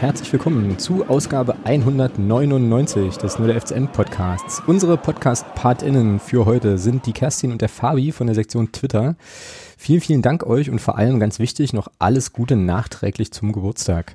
Herzlich 0.00 0.32
willkommen 0.32 0.78
zu 0.78 1.06
Ausgabe 1.08 1.56
199 1.64 3.16
des 3.16 3.40
Nur 3.40 3.48
der 3.48 3.60
FCM 3.60 3.88
Podcasts. 3.88 4.62
Unsere 4.64 4.96
Podcast-PartInnen 4.96 6.20
für 6.20 6.44
heute 6.44 6.78
sind 6.78 7.04
die 7.06 7.12
Kerstin 7.12 7.50
und 7.50 7.60
der 7.60 7.68
Fabi 7.68 8.12
von 8.12 8.28
der 8.28 8.36
Sektion 8.36 8.70
Twitter. 8.70 9.16
Vielen, 9.76 10.00
vielen 10.00 10.22
Dank 10.22 10.46
euch 10.46 10.70
und 10.70 10.80
vor 10.80 10.96
allem 10.98 11.18
ganz 11.18 11.40
wichtig 11.40 11.72
noch 11.72 11.88
alles 11.98 12.32
Gute 12.32 12.54
nachträglich 12.54 13.32
zum 13.32 13.50
Geburtstag. 13.50 14.14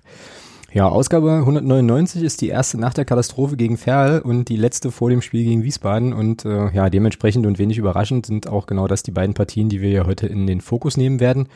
Ja, 0.71 0.87
Ausgabe 0.87 1.33
199 1.33 2.23
ist 2.23 2.39
die 2.39 2.47
erste 2.47 2.79
nach 2.79 2.93
der 2.93 3.03
Katastrophe 3.03 3.57
gegen 3.57 3.75
Ferl 3.75 4.21
und 4.21 4.47
die 4.47 4.55
letzte 4.55 4.89
vor 4.89 5.09
dem 5.09 5.21
Spiel 5.21 5.43
gegen 5.43 5.63
Wiesbaden 5.63 6.13
und 6.13 6.45
äh, 6.45 6.73
ja, 6.73 6.89
dementsprechend 6.89 7.45
und 7.45 7.59
wenig 7.59 7.77
überraschend 7.77 8.25
sind 8.25 8.47
auch 8.47 8.67
genau 8.67 8.87
das 8.87 9.03
die 9.03 9.11
beiden 9.11 9.33
Partien, 9.33 9.67
die 9.67 9.81
wir 9.81 9.89
ja 9.89 10.05
heute 10.05 10.27
in 10.27 10.47
den 10.47 10.61
Fokus 10.61 10.95
nehmen 10.95 11.19
werden. 11.19 11.49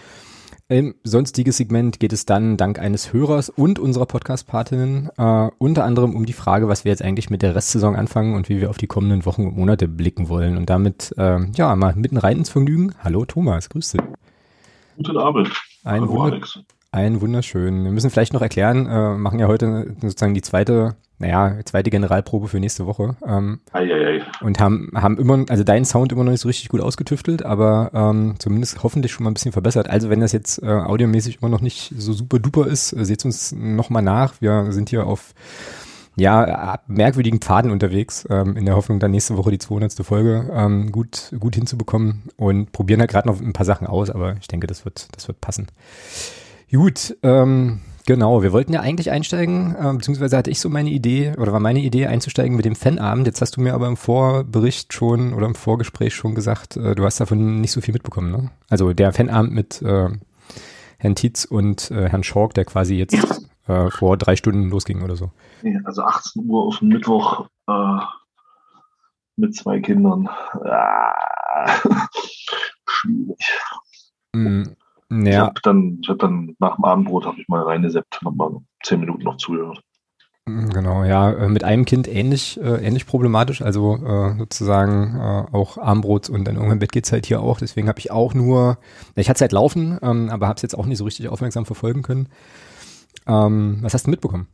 Im 0.70 0.96
sonstiges 1.06 1.56
Segment 1.56 1.98
geht 2.02 2.12
es 2.12 2.26
dann 2.26 2.58
dank 2.58 2.78
eines 2.78 3.14
Hörers 3.14 3.48
und 3.48 3.80
unserer 3.80 4.06
Podcast-Partinnen 4.06 5.10
äh, 5.18 5.50
unter 5.60 5.86
anderem 5.86 6.14
um 6.14 6.26
die 6.26 6.34
Frage, 6.34 6.68
was 6.68 6.84
wir 6.84 6.90
jetzt 6.92 7.02
eigentlich 7.02 7.30
mit 7.30 7.42
der 7.42 7.56
Restsaison 7.56 7.96
anfangen 7.96 8.36
und 8.36 8.50
wie 8.50 8.60
wir 8.60 8.70
auf 8.70 8.78
die 8.78 8.88
kommenden 8.88 9.26
Wochen 9.26 9.48
und 9.48 9.56
Monate 9.56 9.88
blicken 9.88 10.28
wollen. 10.28 10.58
Und 10.58 10.70
damit, 10.70 11.16
äh, 11.18 11.40
ja, 11.56 11.74
mal 11.78 11.96
mitten 11.96 12.18
rein 12.18 12.40
ins 12.40 12.50
Vergnügen. 12.50 12.94
Hallo 13.02 13.24
Thomas, 13.24 13.70
grüß 13.70 13.94
dich. 13.94 14.02
Guten 14.98 15.18
Abend. 15.18 15.50
Ein, 15.86 16.02
Hallo, 16.02 16.24
Alex. 16.24 16.60
ein 16.92 17.22
wunderschön. 17.22 17.86
Wir 17.86 17.92
müssen 17.92 18.10
vielleicht 18.10 18.34
noch 18.34 18.42
erklären, 18.42 18.88
äh, 18.88 19.16
machen 19.16 19.40
ja 19.40 19.48
heute 19.48 19.96
sozusagen 20.02 20.34
die 20.34 20.42
zweite 20.42 20.98
naja, 21.20 21.58
zweite 21.66 21.90
Generalprobe 21.90 22.48
für 22.48 22.60
nächste 22.60 22.86
Woche. 22.86 23.16
Ähm, 23.26 23.60
ei, 23.72 23.92
ei, 23.92 24.06
ei. 24.08 24.22
Und 24.42 24.60
haben, 24.60 24.92
haben 24.94 25.18
immer, 25.18 25.46
also 25.50 25.64
deinen 25.64 25.86
Sound 25.86 26.12
immer 26.12 26.24
noch 26.24 26.32
nicht 26.32 26.42
so 26.42 26.48
richtig 26.48 26.70
gut 26.70 26.82
ausgetüftelt, 26.82 27.44
aber 27.44 27.92
ähm, 27.94 28.36
zumindest 28.38 28.84
hoffentlich 28.84 29.12
schon 29.12 29.24
mal 29.24 29.32
ein 29.32 29.34
bisschen 29.34 29.52
verbessert. 29.52 29.90
Also 29.90 30.10
wenn 30.10 30.20
das 30.20 30.32
jetzt 30.32 30.62
äh, 30.62 30.68
audiomäßig 30.68 31.40
immer 31.42 31.50
noch 31.50 31.62
nicht 31.62 31.94
so 31.98 32.14
super 32.14 32.38
duper 32.38 32.68
ist, 32.68 32.94
äh, 32.94 33.04
seht 33.04 33.26
uns 33.26 33.52
nochmal 33.52 34.04
nach. 34.04 34.42
Wir 34.42 34.72
sind 34.72 34.90
hier 34.90 35.08
auf 35.08 35.34
ja, 36.18 36.80
merkwürdigen 36.88 37.40
Pfaden 37.40 37.72
unterwegs, 37.72 38.28
ähm, 38.30 38.58
in 38.58 38.66
der 38.66 38.76
Hoffnung, 38.76 39.00
dann 39.00 39.12
nächste 39.12 39.38
Woche 39.38 39.52
die 39.52 39.60
200. 39.60 39.94
Folge 40.04 40.50
ähm, 40.52 40.92
gut, 40.92 41.32
gut 41.40 41.54
hinzubekommen 41.54 42.24
und 42.38 42.72
probieren 42.72 43.00
halt 43.00 43.12
gerade 43.12 43.28
noch 43.28 43.40
ein 43.40 43.54
paar 43.54 43.68
Sachen 43.68 43.86
aus, 43.86 44.10
aber 44.10 44.36
ich 44.40 44.48
denke, 44.48 44.66
das 44.66 44.84
wird, 44.84 45.10
das 45.16 45.28
wird 45.28 45.42
passen. 45.42 45.68
Gut, 46.72 47.16
ähm, 47.22 47.82
Genau, 48.08 48.42
wir 48.42 48.54
wollten 48.54 48.72
ja 48.72 48.80
eigentlich 48.80 49.12
einsteigen, 49.12 49.76
äh, 49.76 49.94
beziehungsweise 49.94 50.38
hatte 50.38 50.50
ich 50.50 50.62
so 50.62 50.70
meine 50.70 50.90
Idee, 50.90 51.34
oder 51.38 51.52
war 51.52 51.60
meine 51.60 51.82
Idee 51.82 52.08
einzusteigen 52.08 52.56
mit 52.56 52.64
dem 52.64 52.78
Fanabend. 52.78 53.28
Jetzt 53.28 53.42
hast 53.42 53.58
du 53.58 53.62
mir 53.62 53.74
aber 53.74 53.90
im 53.90 53.98
Vorbericht 53.98 54.94
schon 54.94 55.34
oder 55.34 55.46
im 55.46 55.56
Vorgespräch 55.56 56.16
schon 56.16 56.34
gesagt, 56.34 56.78
äh, 56.78 56.96
du 56.96 57.04
hast 57.04 57.20
davon 57.20 57.60
nicht 57.60 57.74
so 57.74 57.82
viel 57.82 57.94
mitbekommen, 57.94 58.32
ne? 58.32 58.50
Also 58.70 58.94
der 58.94 59.12
Fanabend 59.12 59.54
mit 59.54 59.82
äh, 59.82 60.08
Herrn 61.00 61.16
Tietz 61.16 61.44
und 61.44 61.92
äh, 61.92 62.08
Herrn 62.08 62.24
Schork, 62.24 62.54
der 62.54 62.64
quasi 62.64 62.96
jetzt 62.96 63.14
äh, 63.68 63.90
vor 63.90 64.16
drei 64.16 64.38
Stunden 64.38 64.70
losging 64.70 65.02
oder 65.02 65.18
so. 65.18 65.32
Also 65.84 66.04
18 66.04 66.50
Uhr 66.50 66.64
auf 66.66 66.80
dem 66.80 66.88
Mittwoch 66.88 67.50
äh, 67.68 68.00
mit 69.36 69.54
zwei 69.54 69.82
Kindern. 69.82 70.30
Ah, 70.64 71.14
schwierig. 72.88 73.38
Mm. 74.34 74.64
Ja. 75.10 75.20
Ich 75.20 75.38
habe 75.38 75.62
dann, 75.64 76.00
ich 76.02 76.10
hab 76.10 76.20
dann 76.20 76.56
nach 76.60 76.76
dem 76.76 76.86
Abendbrot 76.86 77.26
habe 77.26 77.40
ich 77.40 77.48
mal 77.48 77.64
reingeseppt 77.64 78.20
und 78.26 78.38
mal 78.38 78.52
zehn 78.84 79.00
Minuten 79.00 79.24
noch 79.24 79.38
zugehört. 79.38 79.82
Mhm, 80.48 80.70
genau, 80.70 81.04
ja, 81.04 81.32
äh, 81.32 81.50
mit 81.50 81.66
einem 81.66 81.84
Kind 81.84 82.08
ähnlich, 82.08 82.60
äh, 82.62 82.86
ähnlich 82.86 83.06
problematisch, 83.06 83.62
also 83.62 83.96
äh, 83.96 84.38
sozusagen 84.38 85.16
äh, 85.16 85.56
auch 85.56 85.78
Armbrot 85.78 86.30
und 86.30 86.46
dann 86.46 86.56
irgendwann 86.56 86.80
Bett 86.80 86.94
geht's 86.94 87.12
halt 87.12 87.26
hier 87.26 87.42
auch, 87.42 87.60
deswegen 87.60 87.90
habe 87.90 88.00
ich 88.00 88.12
auch 88.12 88.34
nur, 88.34 88.78
ich 89.16 89.30
hatte 89.30 89.42
halt 89.42 89.52
laufen, 89.52 90.00
ähm, 90.02 90.30
aber 90.30 90.48
habe 90.48 90.56
es 90.56 90.62
jetzt 90.62 90.78
auch 90.78 90.86
nicht 90.86 90.98
so 90.98 91.04
richtig 91.04 91.28
aufmerksam 91.28 91.66
verfolgen 91.66 92.02
können. 92.02 92.30
Ähm, 93.28 93.80
was 93.82 93.94
hast 93.94 94.08
du 94.08 94.12
mitbekommen? 94.12 94.48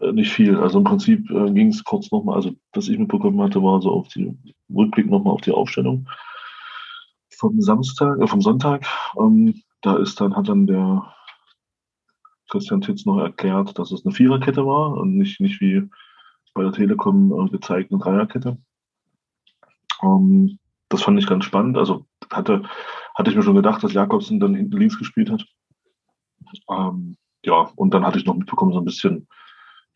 Äh, 0.00 0.12
nicht 0.12 0.32
viel, 0.32 0.56
also 0.56 0.78
im 0.78 0.84
Prinzip 0.84 1.30
äh, 1.30 1.52
ging 1.52 1.68
es 1.68 1.84
kurz 1.84 2.10
nochmal, 2.10 2.34
also 2.34 2.50
was 2.72 2.88
ich 2.88 2.98
mitbekommen 2.98 3.40
hatte, 3.40 3.62
war 3.62 3.80
so 3.80 3.90
auf 3.90 4.08
die 4.08 4.36
Rückblick 4.74 5.08
nochmal 5.08 5.34
auf 5.34 5.40
die 5.40 5.52
Aufstellung 5.52 6.08
vom 7.36 7.60
Samstag, 7.60 8.20
äh, 8.20 8.26
vom 8.26 8.40
Sonntag. 8.40 8.86
Ähm, 9.18 9.62
da 9.82 9.96
ist 9.96 10.20
dann, 10.20 10.34
hat 10.34 10.48
dann 10.48 10.66
der 10.66 11.14
Christian 12.50 12.80
Titz 12.80 13.04
noch 13.04 13.18
erklärt, 13.18 13.78
dass 13.78 13.92
es 13.92 14.04
eine 14.04 14.14
Viererkette 14.14 14.64
war 14.66 14.94
und 14.94 15.16
nicht, 15.16 15.40
nicht 15.40 15.60
wie 15.60 15.88
bei 16.54 16.62
der 16.62 16.72
Telekom 16.72 17.46
äh, 17.46 17.50
gezeigt 17.50 17.90
eine 17.90 18.00
Dreierkette. 18.00 18.58
Ähm, 20.02 20.58
das 20.88 21.02
fand 21.02 21.18
ich 21.18 21.26
ganz 21.26 21.44
spannend. 21.44 21.76
Also 21.76 22.06
hatte, 22.30 22.62
hatte 23.14 23.30
ich 23.30 23.36
mir 23.36 23.42
schon 23.42 23.56
gedacht, 23.56 23.82
dass 23.82 23.92
Jakobsen 23.92 24.40
dann 24.40 24.54
hinten 24.54 24.78
links 24.78 24.98
gespielt 24.98 25.30
hat. 25.30 25.44
Ähm, 26.70 27.16
ja, 27.44 27.70
und 27.76 27.92
dann 27.92 28.06
hatte 28.06 28.18
ich 28.18 28.24
noch 28.24 28.36
mitbekommen, 28.36 28.72
so 28.72 28.78
ein 28.78 28.84
bisschen, 28.84 29.26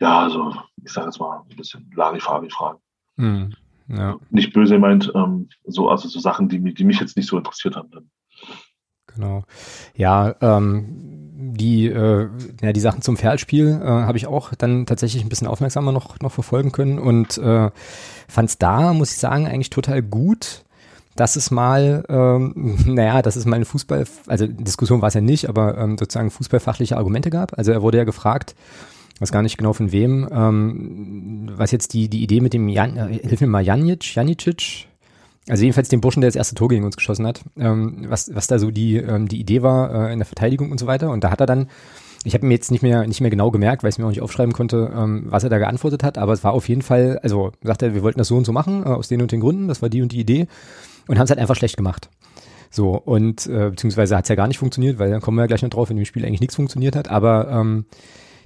ja, 0.00 0.20
also 0.20 0.54
ich 0.84 0.92
sage 0.92 1.06
jetzt 1.06 1.20
mal 1.20 1.40
ein 1.48 1.56
bisschen 1.56 1.90
Larifari-Fragen. 1.94 2.80
Mhm. 3.16 3.54
Ja. 3.88 4.16
Nicht 4.30 4.52
böse 4.52 4.78
meint, 4.78 5.12
ähm, 5.14 5.48
so, 5.64 5.88
also 5.88 6.08
so 6.08 6.20
Sachen, 6.20 6.48
die, 6.48 6.74
die 6.74 6.84
mich 6.84 7.00
jetzt 7.00 7.16
nicht 7.16 7.28
so 7.28 7.38
interessiert 7.38 7.76
haben. 7.76 7.90
Dann. 7.90 8.10
Genau. 9.06 9.44
Ja, 9.94 10.34
ähm, 10.40 11.28
die, 11.56 11.86
äh, 11.86 12.28
ja, 12.62 12.72
die 12.72 12.80
Sachen 12.80 13.02
zum 13.02 13.16
Pferdspiel 13.16 13.80
äh, 13.82 13.86
habe 13.86 14.18
ich 14.18 14.26
auch 14.26 14.54
dann 14.54 14.86
tatsächlich 14.86 15.22
ein 15.22 15.28
bisschen 15.28 15.46
aufmerksamer 15.46 15.92
noch, 15.92 16.18
noch 16.20 16.32
verfolgen 16.32 16.72
können 16.72 16.98
und 16.98 17.38
äh, 17.38 17.70
fand 18.28 18.48
es 18.48 18.58
da, 18.58 18.92
muss 18.92 19.12
ich 19.12 19.18
sagen, 19.18 19.46
eigentlich 19.46 19.70
total 19.70 20.02
gut, 20.02 20.64
dass 21.16 21.36
es 21.36 21.50
mal, 21.50 22.04
ähm, 22.08 22.76
naja, 22.86 23.22
dass 23.22 23.36
es 23.36 23.46
mal 23.46 23.56
eine 23.56 23.64
Fußball, 23.64 24.04
also 24.26 24.46
Diskussion 24.46 25.00
war 25.00 25.08
es 25.08 25.14
ja 25.14 25.20
nicht, 25.20 25.48
aber 25.48 25.78
ähm, 25.78 25.96
sozusagen 25.96 26.30
fußballfachliche 26.30 26.96
Argumente 26.96 27.30
gab. 27.30 27.56
Also 27.56 27.72
er 27.72 27.82
wurde 27.82 27.98
ja 27.98 28.04
gefragt, 28.04 28.54
weiß 29.20 29.32
gar 29.32 29.42
nicht 29.42 29.58
genau 29.58 29.72
von 29.72 29.92
wem, 29.92 30.28
ähm, 30.30 31.50
was 31.56 31.70
jetzt 31.70 31.92
die, 31.94 32.08
die 32.08 32.22
Idee 32.22 32.40
mit 32.40 32.54
dem 32.54 32.68
Jan, 32.68 32.96
äh, 32.96 33.18
hilf 33.22 33.40
mir 33.40 33.46
mal, 33.46 33.64
Janic, 33.64 34.14
Janicic, 34.14 34.86
also 35.48 35.62
jedenfalls 35.62 35.88
den 35.88 36.00
Burschen, 36.00 36.20
der 36.20 36.28
das 36.28 36.36
erste 36.36 36.54
Tor 36.54 36.68
gegen 36.68 36.84
uns 36.84 36.96
geschossen 36.96 37.26
hat, 37.26 37.42
ähm, 37.58 38.04
was, 38.08 38.34
was 38.34 38.46
da 38.46 38.58
so 38.58 38.70
die, 38.70 38.96
ähm, 38.96 39.28
die 39.28 39.40
Idee 39.40 39.62
war 39.62 40.08
äh, 40.08 40.12
in 40.12 40.18
der 40.18 40.26
Verteidigung 40.26 40.70
und 40.70 40.78
so 40.78 40.86
weiter. 40.86 41.10
Und 41.10 41.24
da 41.24 41.30
hat 41.30 41.40
er 41.40 41.46
dann, 41.46 41.68
ich 42.24 42.34
habe 42.34 42.46
mir 42.46 42.54
jetzt 42.54 42.70
nicht 42.70 42.82
mehr, 42.82 43.06
nicht 43.06 43.20
mehr 43.20 43.30
genau 43.30 43.50
gemerkt, 43.50 43.82
weil 43.82 43.90
ich 43.90 43.98
mir 43.98 44.04
auch 44.04 44.10
nicht 44.10 44.20
aufschreiben 44.20 44.52
konnte, 44.52 44.92
ähm, 44.94 45.24
was 45.26 45.44
er 45.44 45.50
da 45.50 45.58
geantwortet 45.58 46.02
hat, 46.02 46.18
aber 46.18 46.32
es 46.32 46.44
war 46.44 46.52
auf 46.52 46.68
jeden 46.68 46.82
Fall, 46.82 47.18
also 47.22 47.52
sagt 47.62 47.82
er, 47.82 47.94
wir 47.94 48.02
wollten 48.02 48.18
das 48.18 48.28
so 48.28 48.36
und 48.36 48.44
so 48.44 48.52
machen, 48.52 48.82
äh, 48.82 48.88
aus 48.88 49.08
den 49.08 49.22
und 49.22 49.32
den 49.32 49.40
Gründen, 49.40 49.68
das 49.68 49.80
war 49.80 49.88
die 49.88 50.02
und 50.02 50.12
die 50.12 50.20
Idee. 50.20 50.46
Und 51.06 51.18
haben 51.18 51.24
es 51.24 51.30
halt 51.30 51.40
einfach 51.40 51.56
schlecht 51.56 51.78
gemacht. 51.78 52.10
So, 52.70 52.90
und 52.96 53.46
äh, 53.46 53.70
beziehungsweise 53.70 54.14
hat 54.14 54.26
es 54.26 54.28
ja 54.28 54.34
gar 54.34 54.46
nicht 54.46 54.58
funktioniert, 54.58 54.98
weil 54.98 55.10
dann 55.10 55.22
kommen 55.22 55.38
wir 55.38 55.42
ja 55.42 55.46
gleich 55.46 55.62
noch 55.62 55.70
drauf, 55.70 55.88
wenn 55.88 55.96
im 55.96 56.04
Spiel 56.04 56.26
eigentlich 56.26 56.42
nichts 56.42 56.56
funktioniert 56.56 56.96
hat, 56.96 57.08
aber 57.08 57.48
ähm, 57.50 57.86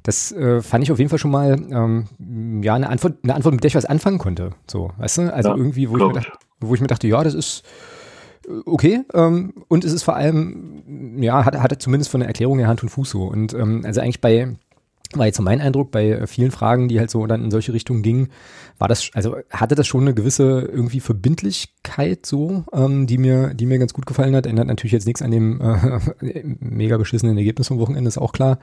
das 0.02 0.32
äh, 0.32 0.62
fand 0.62 0.84
ich 0.84 0.90
auf 0.90 0.98
jeden 0.98 1.10
Fall 1.10 1.18
schon 1.18 1.30
mal 1.30 1.52
ähm, 1.70 2.62
ja 2.62 2.74
eine 2.74 2.88
Antwort, 2.88 3.18
eine 3.22 3.34
Antwort, 3.34 3.54
mit 3.54 3.62
der 3.62 3.68
ich 3.68 3.74
was 3.74 3.84
anfangen 3.84 4.18
konnte. 4.18 4.50
So, 4.70 4.90
weißt 4.98 5.18
du? 5.18 5.34
Also 5.34 5.50
ja, 5.50 5.56
irgendwie, 5.56 5.88
wo 5.90 5.96
ich, 5.96 6.02
mir 6.02 6.12
dachte, 6.12 6.32
wo 6.60 6.74
ich 6.74 6.80
mir 6.80 6.86
dachte, 6.88 7.06
ja, 7.06 7.22
das 7.22 7.34
ist 7.34 7.62
äh, 8.48 8.52
okay. 8.64 9.02
Ähm, 9.14 9.54
und 9.68 9.84
es 9.84 9.92
ist 9.92 10.02
vor 10.02 10.16
allem, 10.16 11.18
ja, 11.22 11.44
hat, 11.44 11.56
hat 11.56 11.82
zumindest 11.82 12.10
von 12.10 12.20
der 12.20 12.28
Erklärung 12.28 12.58
her 12.58 12.68
Hand 12.68 12.82
und 12.82 12.88
Fuß 12.88 13.10
so. 13.10 13.24
Und 13.24 13.54
ähm, 13.54 13.82
also 13.84 14.00
eigentlich 14.00 14.20
bei 14.20 14.56
war 15.14 15.26
jetzt 15.26 15.36
so 15.36 15.42
mein 15.42 15.60
Eindruck 15.60 15.90
bei 15.90 16.26
vielen 16.26 16.50
Fragen, 16.50 16.88
die 16.88 16.98
halt 16.98 17.10
so 17.10 17.26
dann 17.26 17.44
in 17.44 17.50
solche 17.50 17.72
Richtungen 17.72 18.02
gingen, 18.02 18.28
war 18.78 18.88
das, 18.88 19.10
also 19.12 19.36
hatte 19.50 19.74
das 19.74 19.86
schon 19.86 20.02
eine 20.02 20.14
gewisse 20.14 20.62
irgendwie 20.62 21.00
Verbindlichkeit 21.00 22.24
so, 22.24 22.64
ähm, 22.72 23.06
die 23.06 23.18
mir, 23.18 23.52
die 23.54 23.66
mir 23.66 23.78
ganz 23.78 23.92
gut 23.92 24.06
gefallen 24.06 24.34
hat. 24.34 24.46
Ändert 24.46 24.66
natürlich 24.66 24.92
jetzt 24.92 25.06
nichts 25.06 25.22
an 25.22 25.30
dem 25.30 25.60
äh, 25.60 26.00
mega 26.60 26.96
beschissenen 26.96 27.36
Ergebnis 27.36 27.68
vom 27.68 27.78
Wochenende, 27.78 28.08
ist 28.08 28.18
auch 28.18 28.32
klar. 28.32 28.58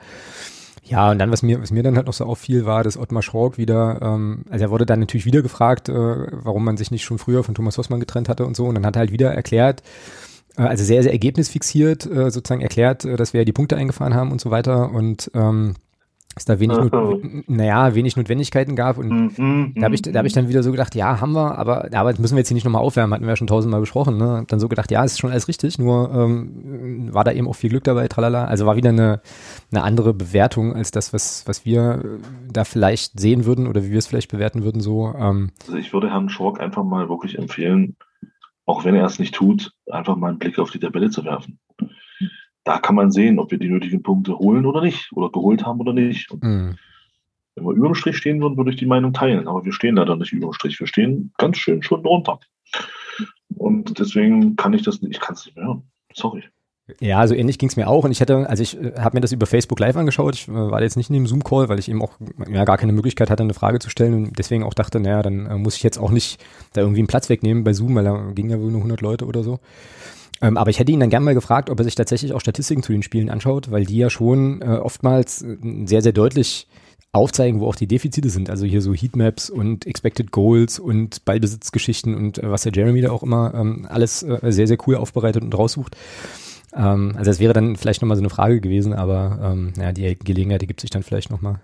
Ja, 0.90 1.12
und 1.12 1.20
dann, 1.20 1.30
was 1.30 1.44
mir, 1.44 1.62
was 1.62 1.70
mir 1.70 1.84
dann 1.84 1.94
halt 1.94 2.06
noch 2.06 2.12
so 2.12 2.24
auffiel, 2.24 2.66
war, 2.66 2.82
dass 2.82 2.98
Ottmar 2.98 3.22
Schork 3.22 3.58
wieder, 3.58 4.00
ähm, 4.02 4.44
also 4.50 4.64
er 4.64 4.70
wurde 4.72 4.86
dann 4.86 4.98
natürlich 4.98 5.24
wieder 5.24 5.40
gefragt, 5.40 5.88
äh, 5.88 5.92
warum 5.92 6.64
man 6.64 6.76
sich 6.76 6.90
nicht 6.90 7.04
schon 7.04 7.18
früher 7.18 7.44
von 7.44 7.54
Thomas 7.54 7.78
Hossmann 7.78 8.00
getrennt 8.00 8.28
hatte 8.28 8.44
und 8.44 8.56
so. 8.56 8.66
Und 8.66 8.74
dann 8.74 8.84
hat 8.84 8.96
er 8.96 9.00
halt 9.00 9.12
wieder 9.12 9.32
erklärt, 9.32 9.84
äh, 10.56 10.62
also 10.62 10.82
sehr, 10.82 11.04
sehr 11.04 11.12
ergebnisfixiert, 11.12 12.06
äh, 12.06 12.32
sozusagen 12.32 12.60
erklärt, 12.60 13.04
äh, 13.04 13.14
dass 13.14 13.32
wir 13.32 13.42
ja 13.42 13.44
die 13.44 13.52
Punkte 13.52 13.76
eingefahren 13.76 14.14
haben 14.14 14.32
und 14.32 14.40
so 14.40 14.50
weiter. 14.50 14.90
Und 14.90 15.30
ähm, 15.32 15.74
es 16.36 16.44
da 16.44 16.60
wenig, 16.60 16.78
Not, 16.78 17.48
naja, 17.48 17.94
wenig 17.94 18.16
Notwendigkeiten 18.16 18.76
gab. 18.76 18.98
Und 18.98 19.36
mm, 19.36 19.74
da 19.74 19.84
habe 19.84 19.94
ich, 19.94 20.02
da 20.02 20.16
hab 20.18 20.26
ich 20.26 20.32
dann 20.32 20.48
wieder 20.48 20.62
so 20.62 20.70
gedacht, 20.70 20.94
ja, 20.94 21.20
haben 21.20 21.32
wir, 21.32 21.58
aber, 21.58 21.88
aber 21.92 22.14
müssen 22.18 22.36
wir 22.36 22.38
jetzt 22.38 22.48
hier 22.48 22.54
nicht 22.54 22.64
nochmal 22.64 22.82
aufwärmen, 22.82 23.12
hatten 23.12 23.24
wir 23.24 23.30
ja 23.30 23.36
schon 23.36 23.48
tausendmal 23.48 23.80
besprochen. 23.80 24.16
Ne? 24.16 24.44
Dann 24.46 24.60
so 24.60 24.68
gedacht, 24.68 24.92
ja, 24.92 25.02
ist 25.02 25.18
schon 25.18 25.30
alles 25.30 25.48
richtig, 25.48 25.78
nur 25.78 26.10
ähm, 26.14 27.12
war 27.12 27.24
da 27.24 27.32
eben 27.32 27.48
auch 27.48 27.54
viel 27.54 27.70
Glück 27.70 27.84
dabei, 27.84 28.06
tralala. 28.06 28.44
Also 28.44 28.64
war 28.64 28.76
wieder 28.76 28.90
eine, 28.90 29.20
eine 29.72 29.82
andere 29.82 30.14
Bewertung 30.14 30.74
als 30.74 30.92
das, 30.92 31.12
was, 31.12 31.46
was 31.46 31.64
wir 31.64 32.20
da 32.50 32.64
vielleicht 32.64 33.18
sehen 33.18 33.44
würden 33.44 33.66
oder 33.66 33.84
wie 33.84 33.90
wir 33.90 33.98
es 33.98 34.06
vielleicht 34.06 34.30
bewerten 34.30 34.62
würden. 34.62 34.80
So. 34.80 35.12
Ähm. 35.18 35.50
Also 35.66 35.78
ich 35.78 35.92
würde 35.92 36.10
Herrn 36.10 36.28
Schork 36.28 36.60
einfach 36.60 36.84
mal 36.84 37.08
wirklich 37.08 37.38
empfehlen, 37.38 37.96
auch 38.66 38.84
wenn 38.84 38.94
er 38.94 39.04
es 39.04 39.18
nicht 39.18 39.34
tut, 39.34 39.72
einfach 39.90 40.14
mal 40.14 40.28
einen 40.28 40.38
Blick 40.38 40.60
auf 40.60 40.70
die 40.70 40.78
Tabelle 40.78 41.10
zu 41.10 41.24
werfen 41.24 41.58
da 42.70 42.78
kann 42.78 42.94
man 42.94 43.10
sehen, 43.10 43.40
ob 43.40 43.50
wir 43.50 43.58
die 43.58 43.68
nötigen 43.68 44.00
Punkte 44.00 44.38
holen 44.38 44.64
oder 44.64 44.80
nicht, 44.80 45.10
oder 45.12 45.28
geholt 45.30 45.66
haben 45.66 45.80
oder 45.80 45.92
nicht. 45.92 46.32
Mhm. 46.40 46.76
Wenn 47.56 47.64
wir 47.64 47.72
über 47.72 47.88
dem 47.88 47.96
Strich 47.96 48.16
stehen 48.16 48.40
würden, 48.40 48.56
würde 48.56 48.70
ich 48.70 48.76
die 48.76 48.86
Meinung 48.86 49.12
teilen. 49.12 49.48
Aber 49.48 49.64
wir 49.64 49.72
stehen 49.72 49.96
leider 49.96 50.14
nicht 50.14 50.32
über 50.32 50.46
dem 50.46 50.52
Strich. 50.52 50.78
Wir 50.78 50.86
stehen 50.86 51.32
ganz 51.36 51.58
schön 51.58 51.82
schon 51.82 52.04
drunter. 52.04 52.38
Und 53.56 53.98
deswegen 53.98 54.54
kann 54.54 54.72
ich 54.72 54.82
das 54.82 55.02
nicht, 55.02 55.16
ich 55.16 55.20
kann 55.20 55.34
es 55.34 55.46
nicht 55.46 55.56
mehr 55.56 55.66
hören. 55.66 55.82
Sorry. 56.14 56.44
Ja, 57.00 57.26
so 57.26 57.34
ähnlich 57.34 57.58
ging 57.58 57.68
es 57.68 57.76
mir 57.76 57.88
auch 57.88 58.04
und 58.04 58.10
ich 58.10 58.20
hätte, 58.20 58.48
also 58.48 58.62
ich 58.64 58.80
äh, 58.80 58.94
habe 58.98 59.16
mir 59.16 59.20
das 59.20 59.30
über 59.30 59.46
Facebook 59.46 59.78
Live 59.78 59.96
angeschaut, 59.96 60.34
ich 60.34 60.48
äh, 60.48 60.52
war 60.52 60.82
jetzt 60.82 60.96
nicht 60.96 61.08
in 61.08 61.14
dem 61.14 61.26
Zoom-Call, 61.26 61.68
weil 61.68 61.78
ich 61.78 61.88
eben 61.88 62.02
auch 62.02 62.14
ja, 62.48 62.64
gar 62.64 62.78
keine 62.78 62.92
Möglichkeit 62.92 63.30
hatte, 63.30 63.44
eine 63.44 63.54
Frage 63.54 63.78
zu 63.78 63.90
stellen 63.90 64.14
und 64.14 64.38
deswegen 64.38 64.64
auch 64.64 64.74
dachte, 64.74 64.98
naja, 64.98 65.22
dann 65.22 65.46
äh, 65.46 65.56
muss 65.56 65.76
ich 65.76 65.84
jetzt 65.84 65.98
auch 65.98 66.10
nicht 66.10 66.42
da 66.72 66.80
irgendwie 66.80 66.98
einen 66.98 67.06
Platz 67.06 67.28
wegnehmen 67.28 67.62
bei 67.62 67.74
Zoom, 67.74 67.94
weil 67.94 68.04
da 68.04 68.32
gingen 68.34 68.50
ja 68.50 68.58
wohl 68.58 68.72
nur 68.72 68.80
100 68.80 69.02
Leute 69.02 69.26
oder 69.26 69.44
so. 69.44 69.60
Ähm, 70.42 70.56
aber 70.56 70.70
ich 70.70 70.78
hätte 70.78 70.92
ihn 70.92 71.00
dann 71.00 71.10
gern 71.10 71.24
mal 71.24 71.34
gefragt, 71.34 71.70
ob 71.70 71.78
er 71.78 71.84
sich 71.84 71.94
tatsächlich 71.94 72.32
auch 72.32 72.40
Statistiken 72.40 72.82
zu 72.82 72.92
den 72.92 73.02
Spielen 73.02 73.30
anschaut, 73.30 73.70
weil 73.70 73.84
die 73.84 73.98
ja 73.98 74.10
schon 74.10 74.62
äh, 74.62 74.76
oftmals 74.76 75.42
äh, 75.42 75.56
sehr, 75.84 76.02
sehr 76.02 76.12
deutlich 76.12 76.66
aufzeigen, 77.12 77.60
wo 77.60 77.66
auch 77.66 77.74
die 77.74 77.88
Defizite 77.88 78.30
sind. 78.30 78.50
Also 78.50 78.64
hier 78.64 78.80
so 78.80 78.94
Heatmaps 78.94 79.50
und 79.50 79.86
Expected 79.86 80.30
Goals 80.30 80.78
und 80.78 81.24
Ballbesitzgeschichten 81.24 82.14
und 82.14 82.38
äh, 82.38 82.50
was 82.50 82.62
der 82.62 82.72
Jeremy 82.72 83.00
da 83.00 83.10
auch 83.10 83.22
immer 83.22 83.52
ähm, 83.54 83.86
alles 83.88 84.22
äh, 84.22 84.38
sehr, 84.52 84.66
sehr 84.66 84.78
cool 84.86 84.96
aufbereitet 84.96 85.42
und 85.42 85.56
raussucht. 85.56 85.96
Ähm, 86.74 87.14
also 87.16 87.30
das 87.30 87.40
wäre 87.40 87.52
dann 87.52 87.76
vielleicht 87.76 88.00
nochmal 88.00 88.16
so 88.16 88.22
eine 88.22 88.30
Frage 88.30 88.60
gewesen, 88.60 88.92
aber 88.92 89.38
ähm, 89.42 89.72
ja, 89.76 89.92
die 89.92 90.16
Gelegenheit 90.18 90.62
die 90.62 90.66
gibt 90.68 90.80
sich 90.80 90.90
dann 90.90 91.02
vielleicht 91.02 91.30
nochmal. 91.30 91.60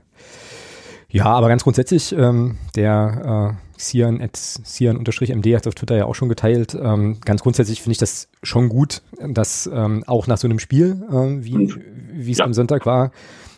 Ja, 1.09 1.27
aber 1.27 1.49
ganz 1.49 1.63
grundsätzlich, 1.63 2.13
ähm, 2.13 2.59
der 2.75 3.57
äh, 3.57 3.66
Sian 3.77 4.21
at 4.21 4.37
Sian-MD 4.37 5.57
hat 5.57 5.67
auf 5.67 5.75
Twitter 5.75 5.97
ja 5.97 6.07
auch 6.07 6.15
schon 6.15 6.29
geteilt. 6.29 6.77
Ähm, 6.81 7.19
ganz 7.25 7.43
grundsätzlich 7.43 7.83
finde 7.83 7.93
ich 7.93 7.99
das 7.99 8.29
schon 8.43 8.69
gut, 8.69 9.03
dass 9.21 9.69
ähm, 9.73 10.05
auch 10.07 10.27
nach 10.27 10.39
so 10.39 10.47
einem 10.47 10.59
Spiel, 10.59 11.03
äh, 11.11 11.45
wie 11.45 12.31
es 12.31 12.39
ja. 12.39 12.45
am 12.45 12.55
Sonntag 12.55 12.87
war, 12.87 13.13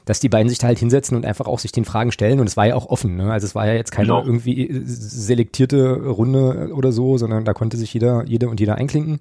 dass 0.05 0.21
die 0.21 0.29
beiden 0.29 0.49
sich 0.49 0.59
da 0.59 0.69
halt 0.69 0.79
hinsetzen 0.79 1.17
und 1.17 1.27
einfach 1.27 1.47
auch 1.47 1.59
sich 1.59 1.73
den 1.73 1.85
Fragen 1.85 2.13
stellen. 2.13 2.41
Und 2.41 2.47
es 2.47 2.57
war 2.57 2.67
ja 2.67 2.75
auch 2.75 2.87
offen. 2.87 3.17
Ne? 3.17 3.31
Also 3.31 3.47
es 3.47 3.55
war 3.55 3.67
ja 3.67 3.75
jetzt 3.75 3.93
keine 3.93 4.09
genau. 4.09 4.25
irgendwie 4.25 4.83
selektierte 4.85 6.07
Runde 6.07 6.71
oder 6.75 6.93
so, 6.93 7.19
sondern 7.19 7.45
da 7.45 7.53
konnte 7.53 7.77
sich 7.77 7.93
jeder, 7.93 8.25
jede 8.27 8.49
und 8.49 8.59
jeder 8.59 8.77
einklinken. 8.77 9.21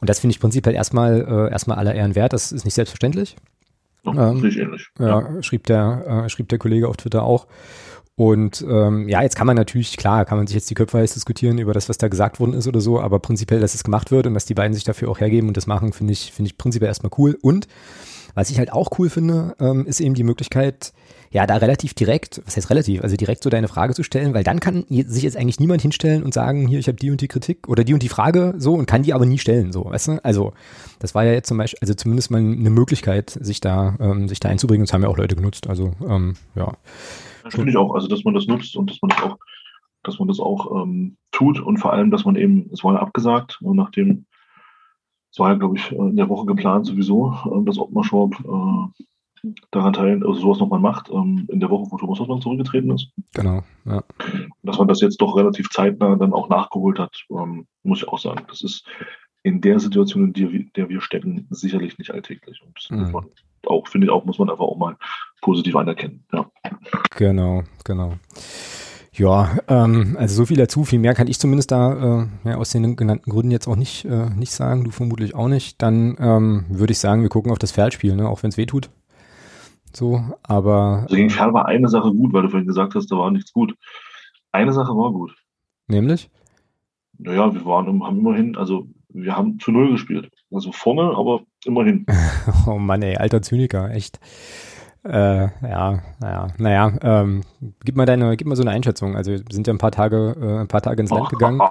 Und 0.00 0.10
das 0.10 0.18
finde 0.18 0.32
ich 0.32 0.40
prinzipiell 0.40 0.74
erstmal 0.74 1.20
äh, 1.20 1.52
erstmal 1.52 1.78
aller 1.78 1.94
Ehren 1.94 2.14
wert. 2.14 2.32
Das 2.32 2.52
ist 2.52 2.64
nicht 2.64 2.74
selbstverständlich. 2.74 3.36
Ja, 4.04 4.30
ähm. 4.30 4.78
Ja, 4.98 5.06
ja, 5.06 5.42
schrieb 5.42 5.64
der 5.66 6.24
äh, 6.24 6.28
schrieb 6.28 6.48
der 6.48 6.58
Kollege 6.58 6.88
auf 6.88 6.96
Twitter 6.96 7.22
auch. 7.22 7.46
Und 8.16 8.64
ähm, 8.66 9.08
ja, 9.10 9.22
jetzt 9.22 9.36
kann 9.36 9.46
man 9.46 9.56
natürlich, 9.56 9.98
klar, 9.98 10.24
kann 10.24 10.38
man 10.38 10.46
sich 10.46 10.54
jetzt 10.54 10.70
die 10.70 10.74
Köpfe 10.74 10.98
heiß 10.98 11.12
diskutieren 11.12 11.58
über 11.58 11.74
das, 11.74 11.90
was 11.90 11.98
da 11.98 12.08
gesagt 12.08 12.40
worden 12.40 12.54
ist 12.54 12.66
oder 12.66 12.80
so, 12.80 12.98
aber 12.98 13.18
prinzipiell, 13.18 13.60
dass 13.60 13.74
es 13.74 13.84
gemacht 13.84 14.10
wird 14.10 14.26
und 14.26 14.32
dass 14.32 14.46
die 14.46 14.54
beiden 14.54 14.72
sich 14.72 14.84
dafür 14.84 15.10
auch 15.10 15.20
hergeben 15.20 15.48
und 15.48 15.56
das 15.56 15.66
machen, 15.66 15.92
finde 15.92 16.14
ich, 16.14 16.32
finde 16.32 16.50
ich 16.50 16.56
prinzipiell 16.56 16.88
erstmal 16.88 17.12
cool. 17.18 17.36
Und 17.42 17.68
was 18.34 18.48
ich 18.50 18.58
halt 18.58 18.72
auch 18.72 18.98
cool 18.98 19.10
finde, 19.10 19.54
ähm, 19.60 19.86
ist 19.86 20.00
eben 20.00 20.14
die 20.14 20.22
Möglichkeit, 20.22 20.94
ja, 21.30 21.46
da 21.46 21.56
relativ 21.56 21.92
direkt, 21.92 22.40
was 22.46 22.56
heißt 22.56 22.70
relativ, 22.70 23.02
also 23.02 23.16
direkt 23.16 23.42
so 23.42 23.50
deine 23.50 23.68
Frage 23.68 23.92
zu 23.92 24.02
stellen, 24.02 24.32
weil 24.32 24.44
dann 24.44 24.60
kann 24.60 24.84
sich 24.88 25.22
jetzt 25.22 25.36
eigentlich 25.36 25.60
niemand 25.60 25.82
hinstellen 25.82 26.22
und 26.22 26.32
sagen, 26.32 26.66
hier, 26.68 26.78
ich 26.78 26.88
habe 26.88 26.96
die 26.96 27.10
und 27.10 27.20
die 27.20 27.28
Kritik 27.28 27.68
oder 27.68 27.84
die 27.84 27.92
und 27.92 28.02
die 28.02 28.08
Frage 28.08 28.54
so 28.56 28.74
und 28.74 28.86
kann 28.86 29.02
die 29.02 29.12
aber 29.12 29.26
nie 29.26 29.38
stellen, 29.38 29.72
so, 29.72 29.84
weißt 29.84 30.08
du? 30.08 30.24
Also, 30.24 30.52
das 30.98 31.14
war 31.14 31.24
ja 31.24 31.32
jetzt 31.32 31.48
zum 31.48 31.58
Beispiel, 31.58 31.78
also 31.82 31.92
zumindest 31.94 32.30
mal 32.30 32.38
eine 32.38 32.70
Möglichkeit, 32.70 33.30
sich 33.40 33.60
da, 33.60 33.96
ähm, 34.00 34.28
sich 34.28 34.40
da 34.40 34.48
einzubringen. 34.48 34.86
Das 34.86 34.94
haben 34.94 35.02
ja 35.02 35.08
auch 35.08 35.18
Leute 35.18 35.36
genutzt. 35.36 35.66
Also, 35.66 35.92
ähm, 36.08 36.34
ja. 36.54 36.72
Finde 37.50 37.70
ich 37.70 37.76
auch, 37.76 37.94
also 37.94 38.08
dass 38.08 38.24
man 38.24 38.34
das 38.34 38.46
nutzt 38.46 38.76
und 38.76 38.90
dass 38.90 39.00
man 39.02 39.10
das 39.10 39.22
auch, 39.22 39.38
dass 40.02 40.18
man 40.18 40.28
das 40.28 40.40
auch 40.40 40.82
ähm, 40.82 41.16
tut 41.32 41.60
und 41.60 41.78
vor 41.78 41.92
allem, 41.92 42.10
dass 42.10 42.24
man 42.24 42.36
eben, 42.36 42.70
es 42.72 42.84
war 42.84 42.94
ja 42.94 43.00
abgesagt, 43.00 43.58
nachdem 43.60 44.26
es 45.36 45.40
war 45.40 45.50
ja, 45.50 45.58
glaube 45.58 45.76
ich, 45.76 45.92
in 45.92 46.16
der 46.16 46.30
Woche 46.30 46.46
geplant 46.46 46.86
sowieso, 46.86 47.36
äh, 47.44 47.64
dass 47.64 47.78
Ottmar 47.78 48.04
Schorb 48.04 48.34
äh, 48.40 49.04
daran 49.70 49.92
teilen, 49.92 50.24
also 50.24 50.40
sowas 50.40 50.60
nochmal 50.60 50.80
macht, 50.80 51.10
ähm, 51.10 51.46
in 51.50 51.60
der 51.60 51.68
Woche, 51.68 51.90
wo 51.90 51.98
Thomas 51.98 52.18
Hoffmann 52.18 52.40
zurückgetreten 52.40 52.90
ist. 52.90 53.12
Genau, 53.34 53.62
ja. 53.84 54.02
Dass 54.62 54.78
man 54.78 54.88
das 54.88 55.02
jetzt 55.02 55.20
doch 55.20 55.36
relativ 55.36 55.68
zeitnah 55.68 56.16
dann 56.16 56.32
auch 56.32 56.48
nachgeholt 56.48 56.98
hat, 56.98 57.14
ähm, 57.30 57.66
muss 57.82 57.98
ich 57.98 58.08
auch 58.08 58.18
sagen. 58.18 58.44
Das 58.48 58.62
ist 58.62 58.86
in 59.42 59.60
der 59.60 59.78
Situation, 59.78 60.24
in 60.24 60.32
der, 60.32 60.48
der 60.74 60.88
wir 60.88 61.00
stecken, 61.00 61.46
sicherlich 61.50 61.98
nicht 61.98 62.12
alltäglich. 62.12 62.62
Und 62.62 62.74
das 62.74 62.90
mhm. 62.90 63.14
Auch, 63.66 63.88
finde 63.88 64.06
ich 64.06 64.10
auch, 64.12 64.24
muss 64.24 64.38
man 64.38 64.50
einfach 64.50 64.64
auch 64.64 64.76
mal 64.76 64.96
positiv 65.40 65.76
anerkennen. 65.76 66.24
Ja. 66.32 66.50
Genau, 67.16 67.62
genau. 67.84 68.14
Ja, 69.12 69.56
ähm, 69.68 70.16
also 70.18 70.34
so 70.34 70.46
viel 70.46 70.58
dazu, 70.58 70.84
viel 70.84 70.98
mehr 70.98 71.14
kann 71.14 71.26
ich 71.26 71.38
zumindest 71.38 71.72
da 71.72 72.26
äh, 72.44 72.48
ja, 72.48 72.56
aus 72.56 72.70
den 72.70 72.96
genannten 72.96 73.30
Gründen 73.30 73.50
jetzt 73.50 73.66
auch 73.66 73.76
nicht, 73.76 74.04
äh, 74.04 74.28
nicht 74.30 74.52
sagen, 74.52 74.84
du 74.84 74.90
vermutlich 74.90 75.34
auch 75.34 75.48
nicht. 75.48 75.80
Dann 75.80 76.16
ähm, 76.20 76.66
würde 76.68 76.92
ich 76.92 76.98
sagen, 76.98 77.22
wir 77.22 77.30
gucken 77.30 77.50
auf 77.50 77.58
das 77.58 77.72
Feldspiel, 77.72 78.14
ne, 78.14 78.28
auch 78.28 78.42
wenn 78.42 78.50
es 78.50 78.58
weh 78.58 78.66
tut. 78.66 78.90
So, 79.94 80.22
aber. 80.42 81.04
Also 81.04 81.16
gegen 81.16 81.30
Ferl 81.30 81.54
war 81.54 81.66
eine 81.66 81.88
Sache 81.88 82.12
gut, 82.12 82.34
weil 82.34 82.42
du 82.42 82.50
vorhin 82.50 82.68
gesagt 82.68 82.94
hast, 82.94 83.10
da 83.10 83.16
war 83.16 83.30
nichts 83.30 83.52
gut. 83.54 83.74
Eine 84.52 84.74
Sache 84.74 84.94
war 84.94 85.10
gut. 85.10 85.34
Nämlich? 85.86 86.28
Naja, 87.16 87.54
wir 87.54 87.64
waren, 87.64 87.86
haben 88.04 88.18
immerhin, 88.18 88.56
also 88.56 88.86
wir 89.08 89.34
haben 89.34 89.58
zu 89.58 89.70
Null 89.72 89.92
gespielt. 89.92 90.30
Also 90.52 90.72
vorne, 90.72 91.14
aber 91.16 91.40
immerhin. 91.64 92.06
oh 92.66 92.78
Mann, 92.78 93.02
ey, 93.02 93.16
alter 93.16 93.42
Zyniker, 93.42 93.90
echt. 93.90 94.20
Äh, 95.08 95.48
ja, 95.62 96.00
naja, 96.20 96.48
naja, 96.58 96.92
ähm, 97.02 97.42
gib 97.84 97.96
mal 97.96 98.06
deine, 98.06 98.36
gib 98.36 98.48
mal 98.48 98.56
so 98.56 98.62
eine 98.62 98.72
Einschätzung. 98.72 99.14
Also 99.14 99.30
wir 99.30 99.42
sind 99.50 99.66
ja 99.66 99.72
ein 99.72 99.78
paar 99.78 99.92
Tage, 99.92 100.36
äh, 100.40 100.60
ein 100.60 100.68
paar 100.68 100.82
Tage 100.82 101.00
ins 101.00 101.10
Land 101.10 101.28
gegangen. 101.28 101.60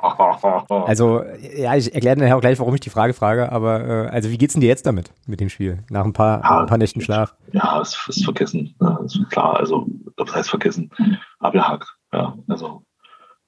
Also, 0.69 1.24
ja, 1.56 1.75
ich 1.75 1.94
erkläre 1.94 2.18
nachher 2.18 2.38
auch 2.38 2.42
gleich, 2.42 2.60
warum 2.60 2.75
ich 2.75 2.81
die 2.81 2.89
Frage 2.89 3.13
frage, 3.13 3.51
aber 3.51 4.06
äh, 4.06 4.07
also 4.10 4.30
wie 4.30 4.38
geht's 4.38 4.54
denn 4.54 4.62
dir 4.62 4.68
jetzt 4.68 4.86
damit, 4.86 5.12
mit 5.25 5.39
dem 5.39 5.50
Spiel? 5.50 5.80
Nach 5.89 6.04
ein 6.04 6.13
paar, 6.13 6.42
ja, 6.44 6.62
ein 6.62 6.66
paar 6.66 6.77
Nächten 6.77 7.01
Schlaf? 7.01 7.36
Ja, 7.51 7.81
es 7.81 7.98
ist 8.07 8.24
vergessen. 8.24 8.75
Ja, 8.81 9.00
ist 9.04 9.19
klar, 9.30 9.57
also 9.57 9.88
das 10.18 10.33
heißt 10.33 10.50
vergessen. 10.50 10.92
Abgehakt. 11.39 11.88
Ja, 12.13 12.38
also 12.48 12.83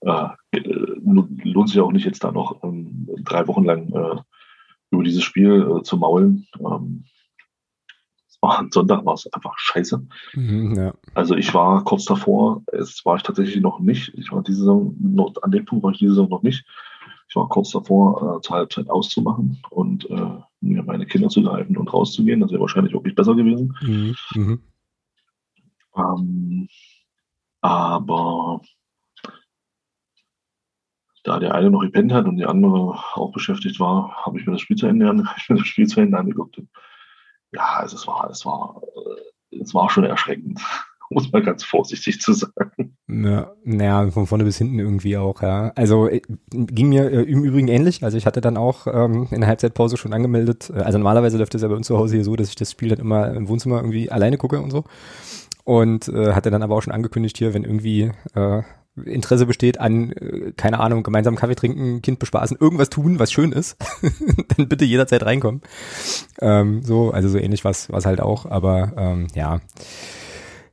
äh, 0.02 0.28
lohnt 1.04 1.70
sich 1.70 1.80
auch 1.80 1.92
nicht 1.92 2.06
jetzt 2.06 2.24
da 2.24 2.32
noch 2.32 2.64
ähm, 2.64 3.08
drei 3.24 3.48
Wochen 3.48 3.64
lang 3.64 3.92
äh, 3.94 4.16
über 4.92 5.04
dieses 5.04 5.24
Spiel 5.24 5.80
äh, 5.80 5.84
zu 5.84 5.98
maulen. 5.98 6.48
Ähm, 6.60 7.06
war 8.42 8.60
am 8.60 8.72
Sonntag 8.72 9.06
war 9.06 9.16
es 9.16 9.32
einfach 9.34 9.58
scheiße. 9.58 10.06
Mhm, 10.34 10.76
ja. 10.76 10.94
Also 11.16 11.36
ich 11.36 11.54
war 11.54 11.84
kurz 11.84 12.06
davor, 12.06 12.64
es 12.72 13.04
war 13.06 13.16
ich 13.16 13.24
tatsächlich 13.24 13.62
noch 13.62 13.80
nicht. 13.80 14.14
Ich 14.16 14.32
war 14.32 14.44
diese 14.44 14.60
Saison, 14.60 14.96
noch, 15.00 15.34
an 15.42 15.52
dem 15.52 15.66
Punkt 15.66 15.84
war 15.84 15.92
ich 15.92 16.00
diese 16.00 16.12
Saison 16.12 16.30
noch 16.30 16.44
nicht. 16.44 16.66
Ich 17.30 17.36
war 17.36 17.50
kurz 17.50 17.72
davor, 17.72 18.38
äh, 18.38 18.42
zur 18.42 18.56
Halbzeit 18.56 18.90
auszumachen 18.90 19.62
und 19.70 20.10
äh, 20.10 20.38
mir 20.62 20.84
meine 20.84 21.06
Kinder 21.06 21.30
zu 21.30 21.42
greifen 21.42 21.78
und 21.78 21.92
rauszugehen. 21.92 22.40
Das 22.40 22.52
wäre 22.52 22.62
wahrscheinlich 22.62 22.94
wirklich 22.94 23.16
besser 23.16 23.36
gewesen. 23.36 23.76
Mhm, 23.82 24.16
mhm. 24.34 24.62
Ähm, 25.96 26.68
aber 27.62 28.62
da 31.28 31.40
der 31.40 31.54
eine 31.56 31.70
noch 31.70 31.82
gepennt 31.82 32.14
hat 32.14 32.26
und 32.26 32.38
die 32.38 32.46
andere 32.46 32.98
auch 33.14 33.32
beschäftigt 33.32 33.80
war, 33.80 34.26
habe 34.26 34.40
ich 34.40 34.46
mir 34.46 34.54
das 34.54 34.62
Spiel 34.62 34.78
zu 34.78 34.88
Ende, 34.88 35.06
ich 35.38 35.50
mir 35.50 35.58
das 35.58 35.68
Spiel 35.68 35.88
zu 35.88 36.00
Ende 36.00 36.18
angeguckt 36.18 36.58
ja, 37.54 37.78
also 37.78 37.96
es 37.96 38.08
war, 38.08 38.30
es 38.30 38.46
war, 38.46 38.82
äh, 39.52 39.58
es 39.62 39.74
war 39.74 39.90
schon 39.90 40.04
erschreckend, 40.04 40.62
muss 41.10 41.32
man 41.32 41.44
ganz 41.44 41.64
vorsichtig 41.64 42.20
zu 42.20 42.34
sagen. 42.34 42.96
Ja, 43.08 43.52
naja, 43.64 44.12
von 44.12 44.28
vorne 44.28 44.44
bis 44.44 44.58
hinten 44.58 44.80
irgendwie 44.80 45.18
auch, 45.18 45.42
ja. 45.42 45.72
Also 45.76 46.10
äh, 46.10 46.22
ging 46.52 46.90
mir 46.90 47.10
äh, 47.10 47.24
im 47.24 47.44
Übrigen 47.44 47.70
ähnlich. 47.70 48.04
Also 48.04 48.18
ich 48.18 48.26
hatte 48.26 48.42
dann 48.42 48.58
auch 48.58 48.88
ähm, 48.88 49.28
in 49.32 49.40
der 49.40 49.48
Halbzeitpause 49.48 49.98
schon 49.98 50.14
angemeldet. 50.14 50.72
Also 50.72 50.98
normalerweise 50.98 51.38
läuft 51.38 51.56
es 51.56 51.62
ja 51.62 51.70
bei 51.70 51.76
uns 51.76 51.88
zu 51.88 51.98
Hause 51.98 52.16
hier 52.16 52.26
so, 52.26 52.36
dass 52.36 52.50
ich 52.50 52.56
das 52.56 52.72
Spiel 52.72 52.90
dann 52.90 53.00
immer 53.00 53.34
im 53.34 53.48
Wohnzimmer 53.48 53.78
irgendwie 53.78 54.12
alleine 54.12 54.38
gucke 54.38 54.60
und 54.60 54.72
so. 54.72 54.84
Und 55.64 56.10
äh, 56.10 56.34
hatte 56.34 56.52
dann 56.52 56.64
aber 56.64 56.76
auch 56.76 56.82
schon 56.82 56.94
angekündigt 56.94 57.38
hier, 57.38 57.54
wenn 57.54 57.64
irgendwie 57.64 58.12
äh, 58.36 58.64
Interesse 59.06 59.46
besteht 59.46 59.80
an, 59.80 60.12
äh, 60.12 60.52
keine 60.56 60.80
Ahnung, 60.80 61.04
gemeinsam 61.04 61.36
Kaffee 61.36 61.56
trinken, 61.56 62.02
Kind 62.02 62.20
bespaßen, 62.20 62.58
irgendwas 62.60 62.90
tun, 62.90 63.20
was 63.20 63.32
schön 63.32 63.52
ist, 63.52 63.78
dann 64.58 64.68
bitte 64.68 64.86
jederzeit 64.86 65.24
reinkommen. 65.24 65.62
Ähm, 66.42 66.84
so, 66.84 67.12
also 67.12 67.30
so 67.30 67.38
ähnlich 67.38 67.66
was, 67.66 67.92
was 67.92 68.06
halt 68.06 68.22
auch, 68.22 68.46
aber 68.46 68.94
ähm, 68.98 69.28
ja. 69.36 69.60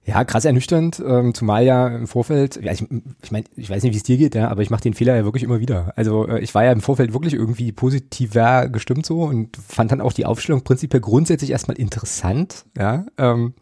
Ja, 0.07 0.23
krass 0.25 0.45
ernüchternd, 0.45 1.02
ähm, 1.07 1.33
zumal 1.33 1.64
ja 1.64 1.88
im 1.88 2.07
Vorfeld, 2.07 2.62
ja, 2.62 2.73
ich, 2.73 2.85
ich 3.23 3.33
meine, 3.33 3.47
ich 3.57 3.71
weiß 3.71 3.83
nicht, 3.83 3.95
wie 3.95 3.97
es 3.97 4.02
dir 4.02 4.19
geht, 4.19 4.35
ja, 4.35 4.49
aber 4.49 4.61
ich 4.61 4.69
mache 4.69 4.83
den 4.83 4.93
Fehler 4.93 5.16
ja 5.16 5.25
wirklich 5.25 5.43
immer 5.43 5.61
wieder. 5.61 5.95
Also 5.97 6.28
äh, 6.28 6.40
ich 6.40 6.54
war 6.54 6.62
ja 6.62 6.73
im 6.73 6.83
Vorfeld 6.83 7.14
wirklich 7.14 7.33
irgendwie 7.33 7.73
positiver 7.73 8.69
gestimmt 8.69 9.07
so 9.07 9.23
und 9.23 9.57
fand 9.57 9.93
dann 9.93 10.02
auch 10.02 10.12
die 10.12 10.26
Aufstellung 10.26 10.62
prinzipiell 10.62 11.00
grundsätzlich 11.00 11.52
erstmal 11.52 11.78
interessant, 11.78 12.66
ja. 12.76 13.07
Ähm, 13.16 13.54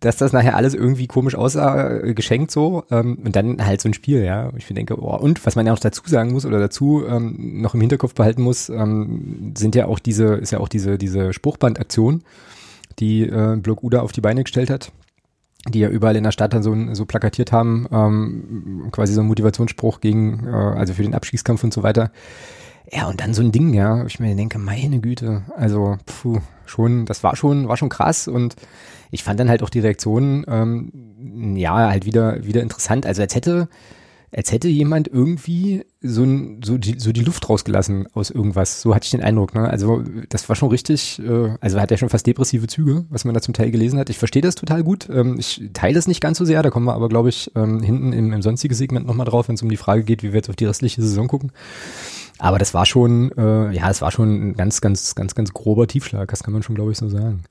dass 0.00 0.16
das 0.16 0.32
nachher 0.32 0.56
alles 0.56 0.74
irgendwie 0.74 1.08
komisch 1.08 1.34
aussah, 1.34 1.98
äh, 1.98 2.14
geschenkt 2.14 2.50
so. 2.50 2.84
Ähm, 2.90 3.18
und 3.24 3.34
dann 3.34 3.64
halt 3.64 3.80
so 3.80 3.88
ein 3.88 3.94
Spiel, 3.94 4.22
ja. 4.22 4.52
Ich 4.56 4.66
denke, 4.66 5.00
oh, 5.00 5.16
und 5.16 5.44
was 5.44 5.56
man 5.56 5.66
ja 5.66 5.72
auch 5.72 5.78
dazu 5.78 6.02
sagen 6.06 6.32
muss 6.32 6.46
oder 6.46 6.58
dazu 6.58 7.04
ähm, 7.06 7.60
noch 7.60 7.74
im 7.74 7.80
Hinterkopf 7.80 8.14
behalten 8.14 8.42
muss, 8.42 8.68
ähm, 8.68 9.54
sind 9.56 9.74
ja 9.74 9.86
auch 9.86 9.98
diese, 9.98 10.34
ist 10.34 10.52
ja 10.52 10.60
auch 10.60 10.68
diese, 10.68 10.98
diese 10.98 11.32
Spruchbandaktion, 11.32 12.22
die 12.98 13.22
äh, 13.22 13.56
Block 13.56 13.82
Uda 13.82 14.00
auf 14.00 14.12
die 14.12 14.20
Beine 14.20 14.44
gestellt 14.44 14.70
hat, 14.70 14.92
die 15.68 15.80
ja 15.80 15.88
überall 15.88 16.16
in 16.16 16.24
der 16.24 16.32
Stadt 16.32 16.54
dann 16.54 16.62
so, 16.62 16.76
so 16.94 17.04
plakatiert 17.04 17.50
haben, 17.50 17.86
ähm, 17.90 18.88
quasi 18.92 19.12
so 19.14 19.20
ein 19.20 19.26
Motivationsspruch 19.26 20.00
gegen, 20.00 20.46
äh, 20.46 20.50
also 20.50 20.94
für 20.94 21.02
den 21.02 21.14
Abstiegskampf 21.14 21.64
und 21.64 21.74
so 21.74 21.82
weiter. 21.82 22.12
Ja, 22.90 23.08
und 23.08 23.20
dann 23.20 23.34
so 23.34 23.42
ein 23.42 23.52
Ding, 23.52 23.74
ja, 23.74 24.06
ich 24.06 24.18
mir 24.18 24.34
denke, 24.34 24.58
meine 24.58 25.00
Güte, 25.00 25.42
also, 25.56 25.98
puh, 26.06 26.38
schon, 26.64 27.04
das 27.04 27.22
war 27.22 27.36
schon, 27.36 27.68
war 27.68 27.76
schon 27.76 27.90
krass 27.90 28.28
und 28.28 28.56
ich 29.10 29.24
fand 29.24 29.40
dann 29.40 29.48
halt 29.48 29.62
auch 29.62 29.70
die 29.70 29.80
Reaktion, 29.80 30.44
ähm, 30.48 31.56
ja, 31.56 31.88
halt 31.88 32.04
wieder, 32.04 32.44
wieder 32.44 32.62
interessant. 32.62 33.06
Also 33.06 33.22
als 33.22 33.34
hätte, 33.34 33.68
als 34.30 34.52
hätte 34.52 34.68
jemand 34.68 35.08
irgendwie 35.08 35.84
so, 36.00 36.22
ein, 36.22 36.60
so, 36.62 36.76
die, 36.76 36.98
so 36.98 37.12
die 37.12 37.22
Luft 37.22 37.48
rausgelassen 37.48 38.06
aus 38.12 38.30
irgendwas. 38.30 38.82
So 38.82 38.94
hatte 38.94 39.04
ich 39.04 39.10
den 39.10 39.22
Eindruck. 39.22 39.54
Ne? 39.54 39.68
Also 39.68 40.02
das 40.28 40.48
war 40.48 40.56
schon 40.56 40.68
richtig, 40.68 41.20
äh, 41.20 41.56
also 41.60 41.80
hat 41.80 41.90
ja 41.90 41.96
schon 41.96 42.10
fast 42.10 42.26
depressive 42.26 42.66
Züge, 42.66 43.06
was 43.08 43.24
man 43.24 43.34
da 43.34 43.40
zum 43.40 43.54
Teil 43.54 43.70
gelesen 43.70 43.98
hat. 43.98 44.10
Ich 44.10 44.18
verstehe 44.18 44.42
das 44.42 44.54
total 44.54 44.82
gut. 44.82 45.08
Ähm, 45.10 45.36
ich 45.38 45.70
teile 45.72 45.98
es 45.98 46.06
nicht 46.06 46.20
ganz 46.20 46.38
so 46.38 46.44
sehr, 46.44 46.62
da 46.62 46.70
kommen 46.70 46.86
wir 46.86 46.94
aber, 46.94 47.08
glaube 47.08 47.30
ich, 47.30 47.50
ähm, 47.56 47.82
hinten 47.82 48.12
im, 48.12 48.32
im 48.32 48.42
sonstigen 48.42 48.74
Segment 48.74 49.06
nochmal 49.06 49.26
drauf, 49.26 49.48
wenn 49.48 49.54
es 49.54 49.62
um 49.62 49.70
die 49.70 49.76
Frage 49.76 50.04
geht, 50.04 50.22
wie 50.22 50.28
wir 50.28 50.36
jetzt 50.36 50.50
auf 50.50 50.56
die 50.56 50.66
restliche 50.66 51.00
Saison 51.02 51.26
gucken. 51.28 51.52
Aber 52.38 52.58
das 52.58 52.72
war 52.72 52.86
schon, 52.86 53.32
äh, 53.36 53.72
ja, 53.72 53.90
es 53.90 54.00
war 54.00 54.12
schon 54.12 54.50
ein 54.50 54.54
ganz, 54.54 54.80
ganz, 54.80 55.14
ganz, 55.14 55.34
ganz 55.34 55.52
grober 55.52 55.88
Tiefschlag, 55.88 56.28
das 56.30 56.42
kann 56.42 56.52
man 56.52 56.62
schon, 56.62 56.76
glaube 56.76 56.92
ich, 56.92 56.98
so 56.98 57.08
sagen. 57.08 57.42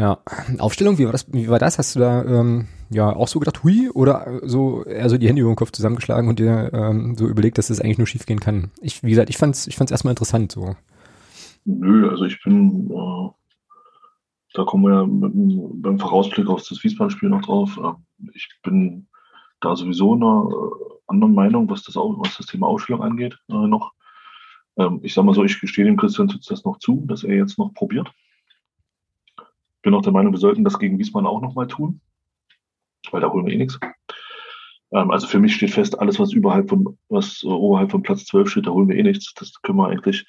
Ja, 0.00 0.18
Aufstellung, 0.58 0.96
wie 0.96 1.04
war 1.04 1.12
das? 1.12 1.30
Wie 1.30 1.48
war 1.50 1.58
das? 1.58 1.76
Hast 1.76 1.94
du 1.94 2.00
da 2.00 2.24
ähm, 2.24 2.68
ja 2.88 3.14
auch 3.14 3.28
so 3.28 3.38
gedacht, 3.38 3.62
hui, 3.62 3.90
oder 3.90 4.40
so 4.42 4.82
eher 4.84 5.10
so 5.10 5.18
die 5.18 5.28
Hände 5.28 5.42
über 5.42 5.50
den 5.50 5.56
Kopf 5.56 5.72
zusammengeschlagen 5.72 6.26
und 6.26 6.38
dir 6.38 6.70
ähm, 6.72 7.16
so 7.18 7.28
überlegt, 7.28 7.58
dass 7.58 7.66
das 7.66 7.82
eigentlich 7.82 7.98
nur 7.98 8.06
schief 8.06 8.24
gehen 8.24 8.40
kann? 8.40 8.70
Ich, 8.80 9.02
wie 9.02 9.10
gesagt, 9.10 9.28
ich 9.28 9.36
fand's, 9.36 9.66
ich 9.66 9.76
fand's 9.76 9.92
erstmal 9.92 10.12
interessant 10.12 10.52
so. 10.52 10.74
Nö, 11.66 12.08
also 12.08 12.24
ich 12.24 12.42
bin, 12.42 12.90
äh, 12.90 13.28
da 14.54 14.64
kommen 14.64 14.84
wir 14.84 15.00
ja 15.00 15.04
mit, 15.04 15.82
beim 15.82 15.98
Vorausblick 15.98 16.48
auf 16.48 16.66
das 16.66 16.82
Wiesbaden-Spiel 16.82 17.28
noch 17.28 17.42
drauf. 17.42 17.78
Äh, 17.78 17.92
ich 18.32 18.48
bin 18.62 19.06
da 19.60 19.76
sowieso 19.76 20.14
einer 20.14 20.48
äh, 20.50 20.94
anderen 21.08 21.34
Meinung, 21.34 21.68
was 21.68 21.82
das, 21.82 21.96
was 21.96 22.38
das 22.38 22.46
Thema 22.46 22.68
Ausstellung 22.68 23.02
angeht, 23.02 23.36
äh, 23.50 23.52
noch. 23.52 23.92
Ähm, 24.78 25.00
ich 25.02 25.12
sag 25.12 25.26
mal 25.26 25.34
so, 25.34 25.44
ich 25.44 25.60
gestehe 25.60 25.84
dem 25.84 25.98
Christian 25.98 26.28
Tütz 26.28 26.46
das 26.46 26.64
noch 26.64 26.78
zu, 26.78 27.04
dass 27.06 27.22
er 27.22 27.34
jetzt 27.34 27.58
noch 27.58 27.74
probiert 27.74 28.10
bin 29.82 29.94
auch 29.94 30.02
der 30.02 30.12
Meinung, 30.12 30.32
wir 30.32 30.38
sollten 30.38 30.64
das 30.64 30.78
gegen 30.78 30.98
Wiesmann 30.98 31.26
auch 31.26 31.40
nochmal 31.40 31.66
tun, 31.66 32.00
weil 33.10 33.20
da 33.20 33.30
holen 33.30 33.46
wir 33.46 33.54
eh 33.54 33.58
nichts. 33.58 33.78
Ähm, 34.92 35.10
also 35.10 35.26
für 35.26 35.38
mich 35.38 35.54
steht 35.54 35.70
fest, 35.70 35.98
alles, 35.98 36.18
was 36.18 36.32
überhalb 36.32 36.68
von, 36.68 36.98
was 37.08 37.42
äh, 37.42 37.46
oberhalb 37.46 37.90
von 37.90 38.02
Platz 38.02 38.24
12 38.26 38.50
steht, 38.50 38.66
da 38.66 38.70
holen 38.70 38.88
wir 38.88 38.96
eh 38.96 39.02
nichts. 39.02 39.32
Das 39.34 39.60
können 39.62 39.78
wir 39.78 39.88
eigentlich 39.88 40.26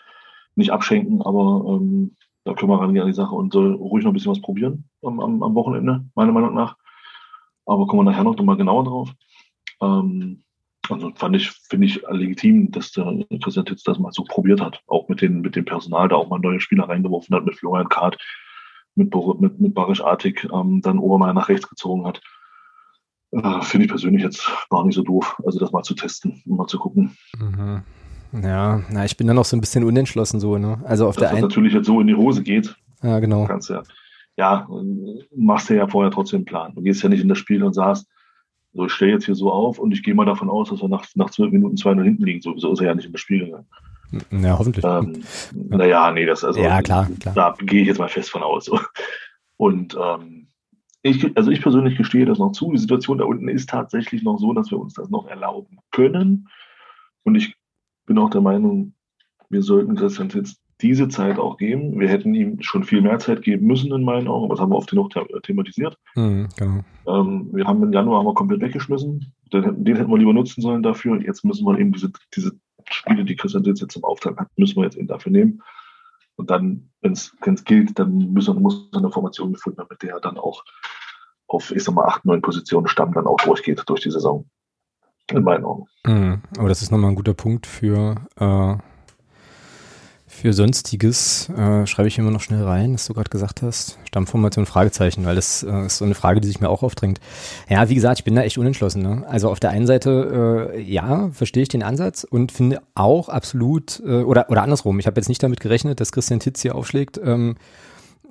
nicht 0.55 0.71
abschenken, 0.71 1.21
aber 1.21 1.65
ähm, 1.67 2.15
da 2.43 2.53
können 2.53 2.71
wir 2.71 2.79
rangehen 2.79 3.03
an 3.03 3.07
die 3.07 3.13
Sache 3.13 3.35
und 3.35 3.53
soll 3.53 3.73
ruhig 3.73 4.03
noch 4.03 4.11
ein 4.11 4.13
bisschen 4.13 4.31
was 4.31 4.41
probieren 4.41 4.89
am, 5.03 5.19
am, 5.19 5.43
am 5.43 5.55
Wochenende, 5.55 6.05
meiner 6.15 6.31
Meinung 6.31 6.53
nach. 6.53 6.75
Aber 7.65 7.87
kommen 7.87 8.05
wir 8.05 8.11
nachher 8.11 8.23
noch 8.23 8.35
mal 8.41 8.57
genauer 8.57 8.83
drauf. 8.83 9.13
Ähm, 9.81 10.43
also 10.89 11.11
fand 11.15 11.35
ich, 11.35 11.51
finde 11.69 11.87
ich 11.87 12.01
legitim, 12.09 12.71
dass 12.71 12.91
der 12.91 13.25
Christian 13.41 13.65
Titz 13.65 13.83
das 13.83 13.99
mal 13.99 14.11
so 14.11 14.23
probiert 14.23 14.61
hat. 14.61 14.81
Auch 14.87 15.07
mit, 15.07 15.21
den, 15.21 15.41
mit 15.41 15.55
dem 15.55 15.65
Personal, 15.65 16.07
da 16.07 16.15
auch 16.15 16.29
mal 16.29 16.39
neue 16.39 16.59
Spieler 16.59 16.89
reingeworfen 16.89 17.35
hat, 17.35 17.45
mit 17.45 17.55
Florian 17.55 17.87
Kart, 17.87 18.17
mit, 19.03 19.41
mit, 19.41 19.59
mit 19.59 19.73
Barisch 19.73 20.03
Artig 20.03 20.47
ähm, 20.53 20.81
dann 20.81 20.99
Obermeier 20.99 21.33
nach 21.33 21.49
rechts 21.49 21.69
gezogen 21.69 22.05
hat. 22.05 22.21
Äh, 23.31 23.61
Finde 23.61 23.85
ich 23.85 23.91
persönlich 23.91 24.23
jetzt 24.23 24.49
gar 24.69 24.85
nicht 24.85 24.95
so 24.95 25.03
doof, 25.03 25.37
also 25.45 25.59
das 25.59 25.71
mal 25.71 25.83
zu 25.83 25.93
testen 25.93 26.41
und 26.45 26.57
mal 26.57 26.67
zu 26.67 26.77
gucken. 26.77 27.15
Mhm. 27.37 27.83
Ja, 28.43 28.81
na, 28.89 29.05
ich 29.05 29.17
bin 29.17 29.27
dann 29.27 29.35
noch 29.35 29.45
so 29.45 29.57
ein 29.57 29.61
bisschen 29.61 29.83
unentschlossen 29.83 30.39
so, 30.39 30.57
ne? 30.57 30.79
Also 30.85 31.07
auf 31.07 31.15
Dass 31.15 31.29
der 31.29 31.31
einen. 31.31 31.41
natürlich 31.41 31.73
jetzt 31.73 31.87
so 31.87 31.99
in 31.99 32.07
die 32.07 32.15
Hose 32.15 32.43
geht. 32.43 32.75
Ja, 33.03 33.19
genau. 33.19 33.45
Kannst 33.45 33.69
ja, 33.69 33.83
ja, 34.37 34.67
machst 35.35 35.69
du 35.69 35.75
ja 35.75 35.87
vorher 35.87 36.11
trotzdem 36.11 36.39
einen 36.39 36.45
Plan. 36.45 36.73
Du 36.75 36.81
gehst 36.81 37.03
ja 37.03 37.09
nicht 37.09 37.21
in 37.21 37.29
das 37.29 37.37
Spiel 37.37 37.63
und 37.63 37.73
sagst, 37.73 38.07
so, 38.73 38.85
ich 38.85 38.93
stehe 38.93 39.11
jetzt 39.11 39.25
hier 39.25 39.35
so 39.35 39.51
auf 39.51 39.79
und 39.79 39.91
ich 39.91 40.01
gehe 40.01 40.15
mal 40.15 40.25
davon 40.25 40.49
aus, 40.49 40.69
dass 40.69 40.81
wir 40.81 40.87
nach, 40.87 41.05
nach 41.15 41.29
zwölf 41.29 41.51
Minuten 41.51 41.75
2-0 41.75 42.03
hinten 42.03 42.23
liegen. 42.23 42.41
Sowieso 42.41 42.71
ist 42.71 42.79
er 42.79 42.87
ja 42.87 42.95
nicht 42.95 43.05
in 43.05 43.11
das 43.11 43.19
Spiel 43.19 43.45
gegangen. 43.45 43.67
Ja, 44.31 44.57
hoffentlich. 44.57 44.83
Ähm, 44.85 45.23
naja, 45.53 46.11
nee, 46.11 46.25
das 46.25 46.43
also 46.43 46.59
ja, 46.59 46.81
klar, 46.81 47.09
klar. 47.19 47.33
da 47.35 47.55
gehe 47.65 47.81
ich 47.81 47.87
jetzt 47.87 47.99
mal 47.99 48.09
fest 48.09 48.29
von 48.29 48.43
aus. 48.43 48.69
Und 49.57 49.97
ähm, 50.01 50.47
ich, 51.03 51.35
also 51.35 51.51
ich 51.51 51.61
persönlich 51.61 51.97
gestehe 51.97 52.25
das 52.25 52.39
noch 52.39 52.51
zu. 52.51 52.71
Die 52.71 52.77
Situation 52.77 53.17
da 53.17 53.25
unten 53.25 53.47
ist 53.47 53.69
tatsächlich 53.69 54.23
noch 54.23 54.37
so, 54.37 54.53
dass 54.53 54.71
wir 54.71 54.79
uns 54.79 54.93
das 54.93 55.09
noch 55.09 55.27
erlauben 55.27 55.79
können. 55.91 56.47
Und 57.23 57.35
ich 57.35 57.55
bin 58.05 58.17
auch 58.17 58.29
der 58.29 58.41
Meinung, 58.41 58.93
wir 59.49 59.61
sollten 59.61 59.95
Christian 59.95 60.29
Titz 60.29 60.57
diese 60.81 61.07
Zeit 61.07 61.37
auch 61.37 61.57
geben. 61.57 61.99
Wir 61.99 62.09
hätten 62.09 62.33
ihm 62.33 62.61
schon 62.61 62.83
viel 62.83 63.01
mehr 63.01 63.19
Zeit 63.19 63.41
geben 63.43 63.67
müssen, 63.67 63.93
in 63.93 64.03
meinen 64.03 64.27
Augen. 64.27 64.49
Was 64.49 64.59
haben 64.59 64.71
wir 64.71 64.77
oft 64.77 64.89
genug 64.89 65.11
thematisiert. 65.43 65.97
Mhm, 66.15 66.49
genau. 66.57 66.79
ähm, 67.07 67.49
wir 67.53 67.65
haben 67.65 67.83
im 67.83 67.93
Januar 67.93 68.19
haben 68.19 68.25
wir 68.25 68.33
komplett 68.33 68.61
weggeschmissen. 68.61 69.33
Den, 69.53 69.83
den 69.83 69.95
hätten 69.95 70.09
wir 70.09 70.17
lieber 70.17 70.33
nutzen 70.33 70.61
sollen 70.61 70.81
dafür. 70.81 71.21
Jetzt 71.21 71.45
müssen 71.45 71.65
wir 71.65 71.77
eben 71.77 71.91
diese, 71.91 72.11
diese 72.35 72.53
Spiele, 72.93 73.25
die 73.25 73.35
Christian 73.35 73.63
Sitz 73.63 73.81
jetzt 73.81 73.95
im 73.95 74.03
Auftrag 74.03 74.39
hat, 74.39 74.47
müssen 74.57 74.77
wir 74.77 74.83
jetzt 74.83 74.97
eben 74.97 75.07
dafür 75.07 75.31
nehmen. 75.31 75.61
Und 76.35 76.49
dann, 76.49 76.89
wenn 77.01 77.13
es 77.13 77.63
gilt, 77.65 77.99
dann 77.99 78.33
müssen, 78.33 78.61
muss 78.61 78.89
eine 78.93 79.11
Formation 79.11 79.53
gefunden 79.53 79.77
werden, 79.77 79.87
mit 79.89 80.01
der 80.01 80.15
er 80.15 80.21
dann 80.21 80.37
auch 80.37 80.63
auf, 81.47 81.71
ich 81.71 81.83
sag 81.83 81.93
mal, 81.93 82.05
acht, 82.05 82.25
neun 82.25 82.41
Positionen 82.41 82.87
Stamm 82.87 83.13
dann 83.13 83.27
auch 83.27 83.37
durchgeht 83.37 83.83
durch 83.85 84.01
die 84.01 84.11
Saison. 84.11 84.49
In 85.29 85.43
meinen 85.43 85.63
Augen. 85.63 85.87
Mhm. 86.05 86.41
Aber 86.57 86.67
das 86.67 86.81
ist 86.81 86.91
nochmal 86.91 87.11
ein 87.11 87.15
guter 87.15 87.33
Punkt 87.33 87.65
für 87.65 88.15
äh, 88.37 88.75
für 90.41 90.53
Sonstiges 90.53 91.49
äh, 91.49 91.85
schreibe 91.85 92.07
ich 92.07 92.17
immer 92.17 92.31
noch 92.31 92.41
schnell 92.41 92.63
rein, 92.63 92.95
was 92.95 93.05
du 93.05 93.13
gerade 93.13 93.29
gesagt 93.29 93.61
hast. 93.61 93.99
Stammformation, 94.07 94.65
Fragezeichen, 94.65 95.23
weil 95.23 95.35
das 95.35 95.61
äh, 95.61 95.85
ist 95.85 95.97
so 95.97 96.05
eine 96.05 96.15
Frage, 96.15 96.41
die 96.41 96.47
sich 96.47 96.59
mir 96.59 96.69
auch 96.69 96.81
aufdrängt. 96.81 97.19
Ja, 97.69 97.89
wie 97.89 97.95
gesagt, 97.95 98.19
ich 98.19 98.23
bin 98.23 98.33
da 98.33 98.41
echt 98.41 98.57
unentschlossen. 98.57 99.03
Ne? 99.03 99.23
Also 99.29 99.51
auf 99.51 99.59
der 99.59 99.69
einen 99.69 99.85
Seite, 99.85 100.71
äh, 100.73 100.81
ja, 100.81 101.29
verstehe 101.31 101.61
ich 101.61 101.69
den 101.69 101.83
Ansatz 101.83 102.23
und 102.23 102.51
finde 102.51 102.81
auch 102.95 103.29
absolut, 103.29 104.01
äh, 104.03 104.23
oder, 104.23 104.49
oder 104.49 104.63
andersrum, 104.63 104.97
ich 104.99 105.05
habe 105.05 105.19
jetzt 105.19 105.29
nicht 105.29 105.43
damit 105.43 105.59
gerechnet, 105.59 105.99
dass 105.99 106.11
Christian 106.11 106.39
Titz 106.39 106.61
hier 106.63 106.73
aufschlägt, 106.73 107.21
ähm, 107.23 107.55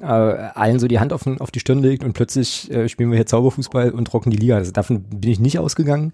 äh, 0.01 0.07
allen 0.07 0.81
so 0.81 0.89
die 0.89 0.99
Hand 0.99 1.13
auf, 1.13 1.25
auf 1.39 1.53
die 1.53 1.61
Stirn 1.61 1.81
legt 1.81 2.03
und 2.03 2.13
plötzlich 2.15 2.73
äh, 2.73 2.89
spielen 2.89 3.11
wir 3.11 3.17
hier 3.17 3.27
Zauberfußball 3.27 3.93
und 3.93 4.13
rocken 4.13 4.33
die 4.33 4.39
Liga. 4.39 4.57
Also 4.57 4.73
davon 4.73 5.03
bin 5.05 5.31
ich 5.31 5.39
nicht 5.39 5.61
ausgegangen. 5.61 6.13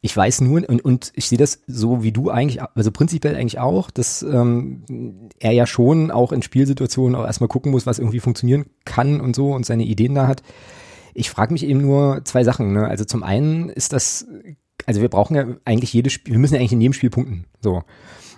Ich 0.00 0.16
weiß 0.16 0.42
nur, 0.42 0.68
und, 0.68 0.84
und 0.84 1.12
ich 1.14 1.28
sehe 1.28 1.38
das 1.38 1.62
so 1.66 2.02
wie 2.02 2.12
du 2.12 2.30
eigentlich, 2.30 2.62
also 2.74 2.90
prinzipiell 2.90 3.34
eigentlich 3.34 3.58
auch, 3.58 3.90
dass 3.90 4.22
ähm, 4.22 5.30
er 5.38 5.52
ja 5.52 5.66
schon 5.66 6.10
auch 6.10 6.32
in 6.32 6.42
Spielsituationen 6.42 7.14
auch 7.14 7.24
erstmal 7.24 7.48
gucken 7.48 7.72
muss, 7.72 7.86
was 7.86 7.98
irgendwie 7.98 8.20
funktionieren 8.20 8.66
kann 8.84 9.20
und 9.20 9.34
so 9.34 9.52
und 9.52 9.66
seine 9.66 9.84
Ideen 9.84 10.14
da 10.14 10.26
hat. 10.26 10.42
Ich 11.14 11.30
frage 11.30 11.52
mich 11.52 11.64
eben 11.64 11.80
nur 11.80 12.22
zwei 12.24 12.44
Sachen. 12.44 12.72
Ne? 12.72 12.86
Also 12.86 13.04
zum 13.04 13.22
einen 13.22 13.70
ist 13.70 13.92
das, 13.92 14.26
also 14.84 15.00
wir 15.00 15.08
brauchen 15.08 15.34
ja 15.34 15.46
eigentlich 15.64 15.92
jedes 15.92 16.12
Spiel, 16.12 16.34
wir 16.34 16.38
müssen 16.38 16.54
ja 16.54 16.60
eigentlich 16.60 16.72
in 16.72 16.80
jedem 16.80 16.92
Spiel 16.92 17.10
punkten. 17.10 17.46
So. 17.60 17.82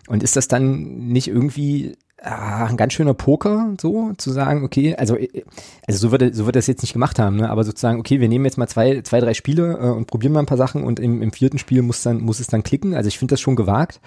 Und 0.06 0.22
ist 0.22 0.36
das 0.36 0.48
dann 0.48 1.08
nicht 1.08 1.28
irgendwie 1.28 1.96
ah, 2.22 2.66
ein 2.66 2.76
ganz 2.76 2.92
schöner 2.92 3.14
Poker, 3.14 3.74
so 3.80 4.12
zu 4.16 4.30
sagen, 4.30 4.64
okay, 4.64 4.94
also, 4.96 5.16
äh, 5.16 5.44
also 5.86 6.08
so 6.08 6.12
wird, 6.12 6.34
so 6.34 6.46
wird 6.46 6.56
das 6.56 6.66
jetzt 6.66 6.82
nicht 6.82 6.92
gemacht 6.92 7.18
haben, 7.18 7.36
ne? 7.36 7.50
aber 7.50 7.64
sozusagen, 7.64 7.98
okay, 7.98 8.20
wir 8.20 8.28
nehmen 8.28 8.44
jetzt 8.44 8.58
mal 8.58 8.68
zwei, 8.68 9.00
zwei 9.02 9.20
drei 9.20 9.34
Spiele 9.34 9.78
äh, 9.80 9.90
und 9.90 10.06
probieren 10.06 10.32
mal 10.32 10.40
ein 10.40 10.46
paar 10.46 10.56
Sachen 10.56 10.84
und 10.84 11.00
im, 11.00 11.22
im 11.22 11.32
vierten 11.32 11.58
Spiel 11.58 11.82
muss 11.82 12.02
dann 12.02 12.20
muss 12.20 12.40
es 12.40 12.46
dann 12.46 12.62
klicken. 12.62 12.94
Also 12.94 13.08
ich 13.08 13.18
finde 13.18 13.32
das 13.32 13.40
schon 13.40 13.56
gewagt. 13.56 14.00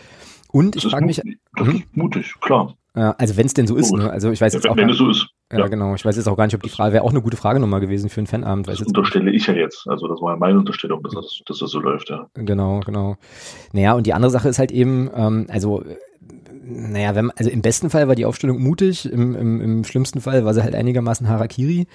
Und 0.52 0.76
ich 0.76 0.86
frage 0.86 1.06
mich, 1.06 1.22
das 1.56 1.68
hm? 1.68 1.84
mutig, 1.94 2.34
klar. 2.42 2.76
Also 2.94 3.38
wenn 3.38 3.46
es 3.46 3.54
denn 3.54 3.68
so 3.68 3.78
ist, 3.78 3.94
ne? 3.94 4.10
Also 4.10 4.32
ich 4.32 4.42
weiß 4.42 4.54
jetzt 4.54 4.66
ja, 4.66 4.72
auch 4.72 4.76
wenn 4.76 4.88
gar, 4.88 4.92
es 4.92 4.98
so 4.98 5.10
ist. 5.10 5.28
Ja, 5.50 5.60
ja, 5.60 5.68
genau. 5.68 5.96
Ich 5.96 6.04
weiß 6.04 6.18
jetzt 6.18 6.28
auch 6.28 6.36
gar 6.36 6.44
nicht, 6.46 6.56
ob 6.56 6.62
die 6.62 6.70
Frage 6.70 6.94
wäre 6.94 7.06
auch 7.06 7.12
eine 7.12 7.22
gute 7.22 7.38
Frage 7.38 7.62
nochmal 7.62 7.80
gewesen 7.80 8.10
für 8.10 8.20
einen 8.20 8.28
Fanabend. 8.28 8.68
Das 8.68 8.82
unterstelle 8.82 9.32
ich 9.32 9.48
ja 9.48 9.54
jetzt. 9.54 9.88
Also 9.88 10.10
das 10.10 10.22
war 10.22 10.34
ja 10.34 10.38
meine 10.38 10.60
Unterstellung, 10.60 11.02
dass 11.02 11.14
das, 11.14 11.42
dass 11.46 11.60
das 11.60 11.72
so 11.72 11.80
läuft, 11.80 12.10
ja. 12.10 12.28
Genau, 12.34 12.82
genau. 12.82 13.16
Naja, 13.72 13.94
und 13.94 14.08
die 14.08 14.14
andere 14.14 14.30
Sache 14.30 14.50
ist 14.50 14.60
halt 14.60 14.74
eben, 14.74 15.10
ähm, 15.16 15.46
also 15.48 15.86
naja, 16.72 17.16
wenn, 17.16 17.32
also 17.32 17.50
im 17.50 17.62
besten 17.62 17.90
Fall 17.90 18.08
war 18.08 18.16
die 18.16 18.26
Aufstellung 18.26 18.62
mutig, 18.62 19.06
im, 19.06 19.36
im, 19.36 19.62
im 19.62 19.84
schlimmsten 19.84 20.22
Fall 20.22 20.46
war 20.46 20.54
sie 20.54 20.64
halt 20.64 20.76
einigermaßen 20.76 21.28
Harakiri. 21.28 21.88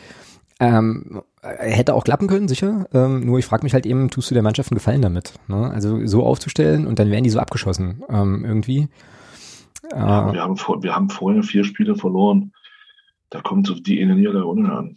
Ähm, 0.58 1.22
hätte 1.42 1.94
auch 1.94 2.04
klappen 2.04 2.28
können, 2.28 2.48
sicher. 2.48 2.86
Ähm, 2.94 3.26
nur 3.26 3.38
ich 3.38 3.44
frage 3.44 3.62
mich 3.62 3.74
halt 3.74 3.84
eben, 3.84 4.08
tust 4.08 4.30
du 4.30 4.34
der 4.34 4.42
Mannschaft 4.42 4.70
einen 4.70 4.78
Gefallen 4.78 5.02
damit? 5.02 5.34
Ne? 5.48 5.70
Also 5.70 6.06
so 6.06 6.24
aufzustellen 6.24 6.86
und 6.86 6.98
dann 6.98 7.10
werden 7.10 7.24
die 7.24 7.30
so 7.30 7.38
abgeschossen 7.38 8.02
ähm, 8.08 8.44
irgendwie. 8.44 8.88
Äh, 9.92 9.98
ja, 9.98 10.32
wir, 10.32 10.40
haben 10.40 10.56
vor, 10.56 10.82
wir 10.82 10.94
haben 10.94 11.10
vorher 11.10 11.42
vier 11.42 11.64
Spiele 11.64 11.94
verloren. 11.94 12.52
Da 13.28 13.40
kommt 13.42 13.66
so 13.66 13.74
die 13.74 14.00
eine 14.00 14.14
Niederlage 14.14 14.46
ohne 14.46 14.72
an. 14.72 14.96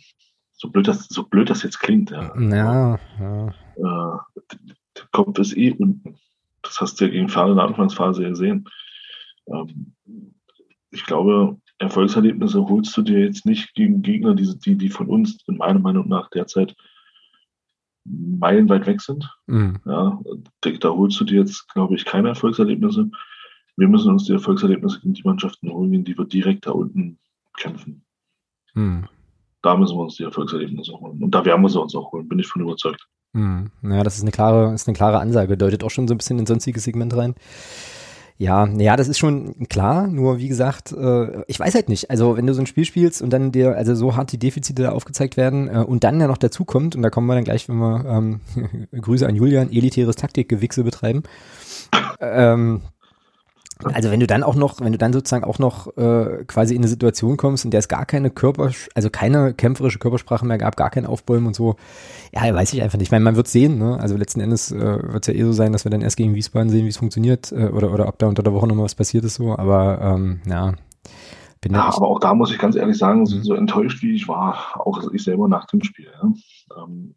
So 0.53 0.69
blöd, 0.69 0.87
das, 0.87 1.07
so 1.09 1.23
blöd 1.23 1.49
das 1.49 1.63
jetzt 1.63 1.79
klingt. 1.79 2.11
Ja, 2.11 2.33
ja, 2.39 2.99
ja. 3.19 3.47
Äh, 3.47 4.19
der 4.97 5.05
Kopf 5.11 5.39
ist 5.39 5.57
eh 5.57 5.71
unten. 5.71 6.17
Das 6.61 6.79
hast 6.79 6.99
du 6.99 7.05
ja 7.05 7.11
gegen 7.11 7.29
Fahne 7.29 7.51
in 7.51 7.57
der 7.57 7.65
Anfangsphase 7.65 8.23
gesehen. 8.23 8.67
Ähm, 9.51 9.93
ich 10.91 11.05
glaube, 11.05 11.57
Erfolgserlebnisse 11.77 12.67
holst 12.67 12.95
du 12.97 13.01
dir 13.01 13.19
jetzt 13.19 13.45
nicht 13.45 13.73
gegen 13.73 14.01
Gegner, 14.01 14.35
die, 14.35 14.57
die, 14.59 14.75
die 14.75 14.89
von 14.89 15.07
uns 15.07 15.37
in 15.47 15.57
meiner 15.57 15.79
Meinung 15.79 16.07
nach 16.07 16.29
derzeit 16.29 16.75
meilenweit 18.05 18.85
weg 18.85 19.01
sind. 19.01 19.29
Mhm. 19.47 19.79
Ja, 19.85 20.19
da, 20.61 20.89
holst 20.89 21.19
du 21.19 21.25
dir 21.25 21.41
jetzt, 21.41 21.67
glaube 21.69 21.95
ich, 21.95 22.05
keine 22.05 22.29
Erfolgserlebnisse. 22.29 23.09
Wir 23.77 23.87
müssen 23.87 24.11
uns 24.11 24.25
die 24.25 24.33
Erfolgserlebnisse 24.33 24.99
gegen 24.99 25.13
die 25.13 25.23
Mannschaften 25.23 25.71
holen, 25.71 26.03
die 26.03 26.17
wir 26.17 26.25
direkt 26.25 26.65
da 26.65 26.71
unten 26.71 27.17
kämpfen. 27.57 28.03
Mhm. 28.73 29.07
Da 29.61 29.77
müssen 29.77 29.97
wir 29.97 30.03
uns 30.03 30.15
die 30.15 30.23
Erfolgserlebnisse 30.23 30.93
holen. 30.93 31.21
Und 31.23 31.31
da 31.35 31.45
werden 31.45 31.61
wir 31.61 31.69
sie 31.69 31.79
uns 31.79 31.95
auch 31.95 32.11
holen, 32.11 32.27
bin 32.27 32.39
ich 32.39 32.47
von 32.47 32.61
überzeugt. 32.61 33.05
Mhm. 33.33 33.71
Ja, 33.83 34.03
das 34.03 34.15
ist 34.17 34.23
eine 34.23 34.31
klare, 34.31 34.73
ist 34.73 34.87
eine 34.87 34.95
klare 34.95 35.19
Ansage, 35.19 35.57
deutet 35.57 35.83
auch 35.83 35.91
schon 35.91 36.07
so 36.07 36.13
ein 36.13 36.17
bisschen 36.17 36.39
ins 36.39 36.49
sonstige 36.49 36.79
Segment 36.79 37.15
rein. 37.15 37.35
Ja, 38.41 38.65
ja, 38.67 38.95
das 38.95 39.09
ist 39.09 39.19
schon 39.19 39.67
klar, 39.67 40.07
nur 40.07 40.37
wie 40.37 40.47
gesagt, 40.47 40.93
äh, 40.93 41.43
ich 41.47 41.59
weiß 41.59 41.75
halt 41.75 41.89
nicht. 41.89 42.09
Also 42.09 42.37
wenn 42.37 42.47
du 42.47 42.53
so 42.53 42.61
ein 42.61 42.67
Spiel 42.67 42.85
spielst 42.85 43.21
und 43.21 43.31
dann 43.31 43.51
dir 43.51 43.75
also 43.75 43.93
so 43.95 44.15
hart 44.15 44.31
die 44.31 44.37
Defizite 44.37 44.83
da 44.83 44.91
aufgezeigt 44.93 45.35
werden 45.35 45.67
äh, 45.67 45.79
und 45.79 46.05
dann 46.05 46.21
ja 46.21 46.27
noch 46.27 46.37
dazu 46.37 46.63
kommt, 46.63 46.95
und 46.95 47.01
da 47.01 47.09
kommen 47.09 47.27
wir 47.27 47.35
dann 47.35 47.43
gleich, 47.43 47.67
wenn 47.67 47.75
wir 47.75 48.05
ähm, 48.07 48.39
Grüße 48.93 49.27
an 49.27 49.35
Julian, 49.35 49.73
elitäres 49.73 50.15
Taktikgewichse 50.15 50.85
betreiben. 50.85 51.23
Ähm, 52.21 52.79
also 53.83 54.11
wenn 54.11 54.19
du 54.19 54.27
dann 54.27 54.43
auch 54.43 54.55
noch, 54.55 54.81
wenn 54.81 54.91
du 54.91 54.97
dann 54.97 55.13
sozusagen 55.13 55.45
auch 55.45 55.57
noch 55.57 55.95
äh, 55.95 56.43
quasi 56.47 56.75
in 56.75 56.81
eine 56.81 56.89
Situation 56.89 57.37
kommst, 57.37 57.63
in 57.63 57.71
der 57.71 57.79
es 57.79 57.87
gar 57.87 58.05
keine 58.05 58.29
Körper, 58.29 58.71
also 58.93 59.09
keine 59.09 59.53
kämpferische 59.53 59.99
Körpersprache 59.99 60.45
mehr 60.45 60.57
gab, 60.57 60.75
gar 60.75 60.89
kein 60.89 61.05
Aufbäumen 61.05 61.47
und 61.47 61.55
so, 61.55 61.77
ja, 62.33 62.53
weiß 62.53 62.73
ich 62.73 62.81
einfach 62.81 62.97
nicht. 62.97 63.07
Ich 63.07 63.11
meine, 63.11 63.23
man 63.23 63.37
wird 63.37 63.47
sehen, 63.47 63.77
ne? 63.77 63.97
Also 63.97 64.17
letzten 64.17 64.41
Endes 64.41 64.71
äh, 64.71 64.79
wird 64.79 65.27
es 65.27 65.33
ja 65.33 65.39
eh 65.39 65.43
so 65.43 65.53
sein, 65.53 65.71
dass 65.71 65.85
wir 65.85 65.91
dann 65.91 66.01
erst 66.01 66.17
gegen 66.17 66.35
Wiesbaden 66.35 66.69
sehen, 66.69 66.83
wie 66.83 66.89
es 66.89 66.97
funktioniert, 66.97 67.53
äh, 67.53 67.69
oder, 67.69 67.93
oder 67.93 68.07
ob 68.09 68.19
da 68.19 68.27
unter 68.27 68.43
der 68.43 68.53
Woche 68.53 68.67
nochmal 68.67 68.83
was 68.83 68.95
passiert 68.95 69.23
ist 69.23 69.35
so, 69.35 69.57
aber 69.57 70.01
ähm, 70.01 70.41
ja. 70.45 70.73
Bin 71.61 71.73
ja, 71.73 71.83
aber 71.83 72.07
auch 72.07 72.19
da 72.19 72.33
muss 72.33 72.51
ich 72.51 72.57
ganz 72.57 72.75
ehrlich 72.75 72.97
sagen, 72.97 73.25
so, 73.25 73.37
mhm. 73.37 73.43
so 73.43 73.53
enttäuscht 73.53 74.01
wie 74.01 74.13
ich 74.13 74.27
war, 74.27 74.75
auch 74.75 75.09
ich 75.13 75.23
selber 75.23 75.47
nach 75.47 75.65
dem 75.67 75.81
Spiel, 75.83 76.07
ja. 76.21 76.83
ähm, 76.83 77.15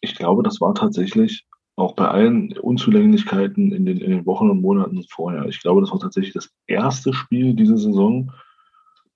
ich 0.00 0.14
glaube, 0.14 0.42
das 0.42 0.60
war 0.60 0.74
tatsächlich 0.74 1.47
auch 1.78 1.94
bei 1.94 2.08
allen 2.08 2.52
Unzulänglichkeiten 2.58 3.72
in 3.72 3.86
den, 3.86 3.98
in 3.98 4.10
den 4.10 4.26
Wochen 4.26 4.50
und 4.50 4.60
Monaten 4.60 5.04
vorher. 5.08 5.46
Ich 5.46 5.60
glaube, 5.60 5.80
das 5.80 5.92
war 5.92 6.00
tatsächlich 6.00 6.34
das 6.34 6.50
erste 6.66 7.12
Spiel 7.12 7.54
diese 7.54 7.78
Saison, 7.78 8.32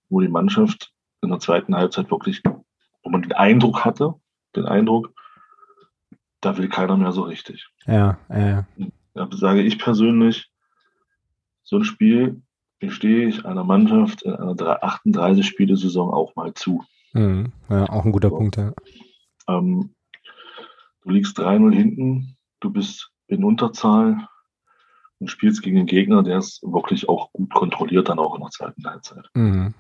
wo 0.09 0.21
die 0.21 0.29
Mannschaft 0.29 0.93
in 1.23 1.31
der 1.31 1.41
zweiten 1.41 1.75
Halbzeit 1.75 2.11
wirklich, 2.11 2.43
wo 3.03 3.11
man 3.11 3.23
den 3.23 3.33
Eindruck 3.33 3.85
hatte, 3.85 4.15
den 4.55 4.67
Eindruck, 4.67 5.13
da 6.41 6.57
will 6.57 6.69
keiner 6.69 6.97
mehr 6.97 7.13
so 7.13 7.23
richtig. 7.23 7.69
Ja, 7.87 8.19
ja. 8.29 8.67
Da 9.15 9.29
sage 9.33 9.63
ich 9.63 9.79
persönlich, 9.79 10.51
so 11.63 11.77
ein 11.77 11.85
Spiel 11.85 12.43
gestehe 12.79 13.29
ich 13.29 13.45
einer 13.45 13.65
Mannschaft 13.65 14.23
in 14.23 14.35
einer 14.35 14.55
38-Spiele-Saison 14.55 16.13
auch 16.13 16.35
mal 16.37 16.55
zu. 16.55 16.83
Mhm. 17.13 17.53
Ja, 17.69 17.89
auch 17.89 18.05
ein 18.05 18.13
guter 18.13 18.31
so. 18.31 18.37
Punkt, 18.37 18.57
ja. 18.57 18.73
Ähm, 19.49 19.95
du 21.03 21.11
liegst 21.11 21.39
3-0 21.39 21.73
hinten, 21.73 22.37
du 22.63 22.71
bist 22.71 23.11
in 23.27 23.45
Unterzahl 23.45 24.29
und 25.19 25.29
spielst 25.29 25.63
gegen 25.63 25.79
einen 25.79 25.87
Gegner, 25.87 26.23
der 26.23 26.39
es 26.39 26.61
wirklich 26.63 27.09
auch 27.09 27.33
gut 27.33 27.53
kontrolliert, 27.53 28.09
dann 28.09 28.19
auch 28.19 28.35
in 28.35 28.41
der 28.41 28.51
zweiten 28.51 28.85
Halbzeit. 28.85 29.29
Mhm. 29.35 29.75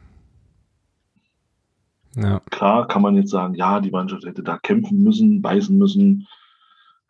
Ja. 2.17 2.41
Klar 2.51 2.89
kann 2.89 3.03
man 3.03 3.17
jetzt 3.17 3.31
sagen, 3.31 3.55
ja, 3.55 3.81
die 3.81 3.91
Mannschaft 3.91 4.25
hätte 4.25 4.43
da 4.43 4.59
kämpfen 4.59 5.03
müssen, 5.03 5.41
beißen 5.41 5.77
müssen. 5.77 6.29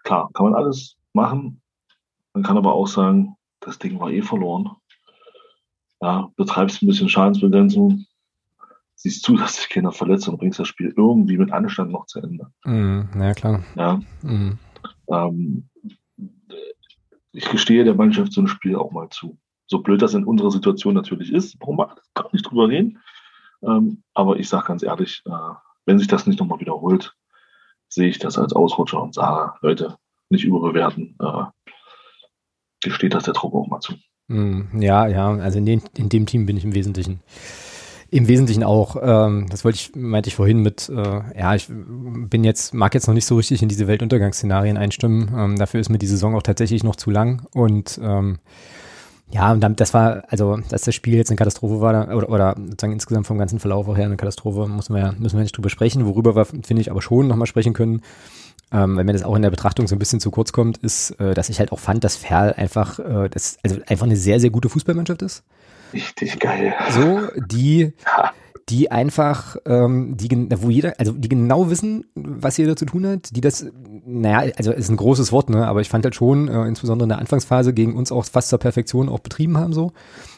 Klar, 0.05 0.31
kann 0.33 0.47
man 0.47 0.55
alles 0.55 0.97
machen. 1.12 1.61
Man 2.35 2.45
kann 2.45 2.57
aber 2.57 2.73
auch 2.73 2.87
sagen, 2.87 3.37
das 3.61 3.79
Ding 3.79 3.99
war 3.99 4.11
eh 4.11 4.23
verloren. 4.23 4.71
Ja, 6.00 6.31
betreibst 6.37 6.83
ein 6.83 6.87
bisschen 6.87 7.09
Schadensbegrenzung, 7.09 8.07
siehst 8.95 9.23
zu, 9.23 9.37
dass 9.37 9.57
sich 9.57 9.69
keiner 9.69 9.93
verletzt 9.93 10.29
und 10.29 10.38
bringst 10.38 10.59
das 10.59 10.69
Spiel 10.69 10.93
irgendwie 10.97 11.37
mit 11.37 11.52
Anstand 11.52 11.91
noch 11.91 12.07
zu 12.07 12.21
Ende. 12.21 12.47
Mhm, 12.64 13.09
ja, 13.19 13.35
klar. 13.35 13.62
Ja. 13.76 14.00
Mhm. 14.23 14.59
Ähm, 15.12 15.69
ich 17.33 17.49
gestehe 17.49 17.85
der 17.85 17.95
Mannschaft 17.95 18.33
so 18.33 18.40
ein 18.40 18.49
Spiel 18.49 18.76
auch 18.76 18.90
mal 18.90 19.09
zu. 19.11 19.38
So 19.66 19.78
blöd 19.78 20.02
das 20.02 20.14
in 20.14 20.25
unserer 20.25 20.50
Situation 20.50 20.95
natürlich 20.95 21.33
ist, 21.33 21.57
warum 21.61 21.78
wir 21.78 21.95
gar 22.14 22.28
nicht 22.33 22.42
drüber 22.42 22.69
reden. 22.69 22.99
Ähm, 23.62 24.02
aber 24.14 24.37
ich 24.37 24.49
sage 24.49 24.66
ganz 24.66 24.83
ehrlich, 24.83 25.23
äh, 25.26 25.54
wenn 25.87 25.99
sich 25.99 26.09
das 26.09 26.26
nicht 26.26 26.40
nochmal 26.40 26.61
wiederholt, 26.61 27.14
sehe 27.88 28.09
ich 28.09 28.19
das 28.19 28.38
als 28.38 28.52
Ausrutscher 28.52 29.02
und 29.02 29.14
sage, 29.14 29.54
Leute, 29.61 29.97
nicht 30.31 30.45
überbewerten. 30.45 31.16
Äh, 31.21 31.45
gesteht 32.82 33.15
das 33.15 33.25
der 33.25 33.34
Truppe 33.34 33.58
auch 33.58 33.69
mal 33.69 33.80
zu. 33.80 33.95
Hm, 34.28 34.69
ja, 34.80 35.06
ja, 35.06 35.28
also 35.28 35.58
in, 35.58 35.67
den, 35.67 35.82
in 35.97 36.08
dem 36.08 36.26
Team 36.26 36.47
bin 36.47 36.56
ich 36.56 36.65
im 36.65 36.75
Wesentlichen 36.75 37.21
im 38.12 38.28
Wesentlichen 38.28 38.62
auch, 38.62 38.96
ähm, 39.02 39.46
das 39.48 39.64
wollte 39.64 39.76
ich, 39.76 39.96
meinte 39.96 40.28
ich 40.28 40.34
vorhin 40.34 40.58
mit, 40.58 40.90
äh, 40.90 41.20
ja, 41.34 41.54
ich 41.54 41.68
bin 41.70 42.44
jetzt, 42.44 42.75
mag 42.75 42.92
jetzt 42.92 43.06
noch 43.06 43.14
nicht 43.14 43.25
so 43.25 43.36
richtig 43.36 43.62
in 43.62 43.70
diese 43.70 43.86
Weltuntergangsszenarien 43.88 44.76
einstimmen. 44.76 45.30
Ähm, 45.34 45.58
dafür 45.58 45.80
ist 45.80 45.88
mir 45.88 45.96
die 45.96 46.06
Saison 46.06 46.34
auch 46.34 46.42
tatsächlich 46.42 46.84
noch 46.84 46.96
zu 46.96 47.10
lang. 47.10 47.46
Und 47.54 47.98
ähm, 48.02 48.38
ja, 49.30 49.50
und 49.50 49.60
dann, 49.62 49.76
das 49.76 49.94
war, 49.94 50.25
also, 50.28 50.58
dass 50.68 50.82
das 50.82 50.94
Spiel 50.94 51.14
jetzt 51.14 51.30
eine 51.30 51.38
Katastrophe 51.38 51.80
war, 51.80 52.14
oder, 52.14 52.28
oder 52.28 52.54
sozusagen 52.58 52.92
insgesamt 52.92 53.26
vom 53.26 53.38
ganzen 53.38 53.60
Verlauf 53.60 53.88
auch 53.88 53.96
her 53.96 54.04
eine 54.04 54.18
Katastrophe, 54.18 54.68
müssen 54.68 54.94
wir 54.94 55.14
müssen 55.18 55.38
wir 55.38 55.42
nicht 55.42 55.56
drüber 55.56 55.70
sprechen. 55.70 56.04
Worüber 56.04 56.36
wir, 56.36 56.44
finde 56.44 56.82
ich, 56.82 56.90
aber 56.90 57.00
schon 57.00 57.28
nochmal 57.28 57.46
sprechen 57.46 57.72
können, 57.72 58.02
ähm, 58.72 58.94
weil 58.94 59.04
mir 59.04 59.14
das 59.14 59.22
auch 59.22 59.36
in 59.36 59.42
der 59.42 59.50
Betrachtung 59.50 59.88
so 59.88 59.96
ein 59.96 59.98
bisschen 59.98 60.20
zu 60.20 60.30
kurz 60.30 60.52
kommt, 60.52 60.76
ist, 60.76 61.12
äh, 61.12 61.32
dass 61.32 61.48
ich 61.48 61.60
halt 61.60 61.72
auch 61.72 61.78
fand, 61.78 62.04
dass 62.04 62.16
Ferl 62.16 62.52
einfach, 62.52 62.98
äh, 62.98 63.30
das, 63.30 63.56
also 63.62 63.78
einfach 63.86 64.04
eine 64.04 64.16
sehr, 64.16 64.38
sehr 64.38 64.50
gute 64.50 64.68
Fußballmannschaft 64.68 65.22
ist. 65.22 65.44
Richtig 65.93 66.39
geil. 66.39 66.75
So, 66.91 67.21
die, 67.37 67.93
die 68.69 68.91
einfach, 68.91 69.57
ähm, 69.67 70.17
die, 70.17 70.28
wo 70.61 70.71
jeder, 70.71 70.95
also 70.99 71.13
die 71.13 71.28
genau 71.28 71.69
wissen, 71.71 72.07
was 72.15 72.57
jeder 72.57 72.76
zu 72.76 72.87
tun 72.87 73.07
hat, 73.07 73.35
die 73.37 73.41
das, 73.41 73.67
naja, 74.07 74.52
also 74.57 74.73
ist 74.73 74.89
ein 74.89 74.97
großes 74.97 75.33
Wort, 75.33 75.50
ne, 75.50 75.67
aber 75.67 75.81
ich 75.81 75.89
fand 75.89 76.05
halt 76.05 76.15
schon, 76.15 76.49
äh, 76.49 76.67
insbesondere 76.67 77.05
in 77.05 77.11
der 77.11 77.19
Anfangsphase 77.19 77.73
gegen 77.75 77.97
uns 77.97 78.13
auch 78.13 78.25
fast 78.25 78.49
zur 78.49 78.59
Perfektion 78.59 79.09
auch 79.09 79.21
betrieben 79.21 79.59
haben, 79.59 79.73
so. 79.73 79.93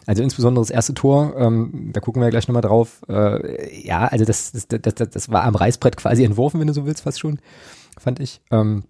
Also 0.06 0.22
insbesondere 0.22 0.62
das 0.62 0.70
erste 0.70 0.94
Tor, 0.94 1.34
ähm, 1.38 1.90
da 1.92 2.00
gucken 2.00 2.20
wir 2.20 2.26
ja 2.26 2.30
gleich 2.30 2.48
nochmal 2.48 2.62
drauf. 2.62 3.02
Äh, 3.08 3.86
ja, 3.86 4.06
also 4.06 4.24
das, 4.24 4.52
das, 4.52 4.68
das, 4.68 4.94
das, 4.94 5.10
das 5.10 5.28
war 5.30 5.44
am 5.44 5.54
Reißbrett 5.54 5.96
quasi 5.96 6.24
entworfen, 6.24 6.60
wenn 6.60 6.66
du 6.66 6.74
so 6.74 6.86
willst, 6.86 7.02
fast 7.02 7.20
schon, 7.20 7.38
fand 7.98 8.20
ich. 8.20 8.40
Ähm, 8.50 8.84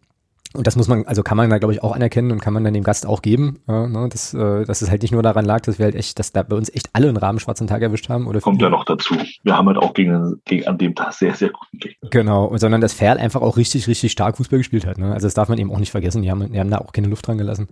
und 0.54 0.66
das 0.66 0.76
muss 0.76 0.86
man, 0.86 1.04
also 1.06 1.22
kann 1.22 1.36
man 1.36 1.50
da, 1.50 1.58
glaube 1.58 1.74
ich, 1.74 1.82
auch 1.82 1.92
anerkennen 1.92 2.30
und 2.30 2.40
kann 2.40 2.54
man 2.54 2.62
dann 2.62 2.74
dem 2.74 2.84
Gast 2.84 3.06
auch 3.06 3.22
geben, 3.22 3.58
äh, 3.68 3.88
ne, 3.88 4.08
dass, 4.08 4.32
äh, 4.34 4.64
dass 4.64 4.82
es 4.82 4.90
halt 4.90 5.02
nicht 5.02 5.10
nur 5.10 5.22
daran 5.22 5.44
lag, 5.44 5.60
dass 5.62 5.78
wir 5.78 5.84
halt 5.84 5.96
echt, 5.96 6.18
dass 6.18 6.32
da 6.32 6.44
bei 6.44 6.54
uns 6.56 6.72
echt 6.72 6.90
alle 6.92 7.08
einen 7.08 7.16
Rahmen 7.16 7.40
schwarzen 7.40 7.66
Tag 7.66 7.82
erwischt 7.82 8.08
haben. 8.08 8.28
Oder 8.28 8.40
Kommt 8.40 8.62
ja 8.62 8.70
noch 8.70 8.84
dazu. 8.84 9.16
Wir 9.42 9.56
haben 9.56 9.66
halt 9.66 9.78
auch 9.78 9.94
gegen, 9.94 10.40
gegen 10.44 10.66
an 10.68 10.78
dem 10.78 10.94
Tag 10.94 11.12
sehr, 11.12 11.34
sehr 11.34 11.50
guten 11.50 11.78
Gegner. 11.78 12.08
Genau, 12.10 12.44
und 12.44 12.58
sondern 12.58 12.80
dass 12.80 12.92
Ferl 12.92 13.18
einfach 13.18 13.42
auch 13.42 13.56
richtig, 13.56 13.88
richtig 13.88 14.12
stark 14.12 14.36
Fußball 14.36 14.58
gespielt 14.58 14.86
hat. 14.86 14.98
Ne? 14.98 15.12
Also 15.12 15.26
das 15.26 15.34
darf 15.34 15.48
man 15.48 15.58
eben 15.58 15.72
auch 15.72 15.80
nicht 15.80 15.90
vergessen. 15.90 16.22
Die 16.22 16.30
haben, 16.30 16.52
die 16.52 16.60
haben 16.60 16.70
da 16.70 16.78
auch 16.78 16.92
keine 16.92 17.08
Luft 17.08 17.26
dran 17.26 17.38
gelassen. 17.38 17.68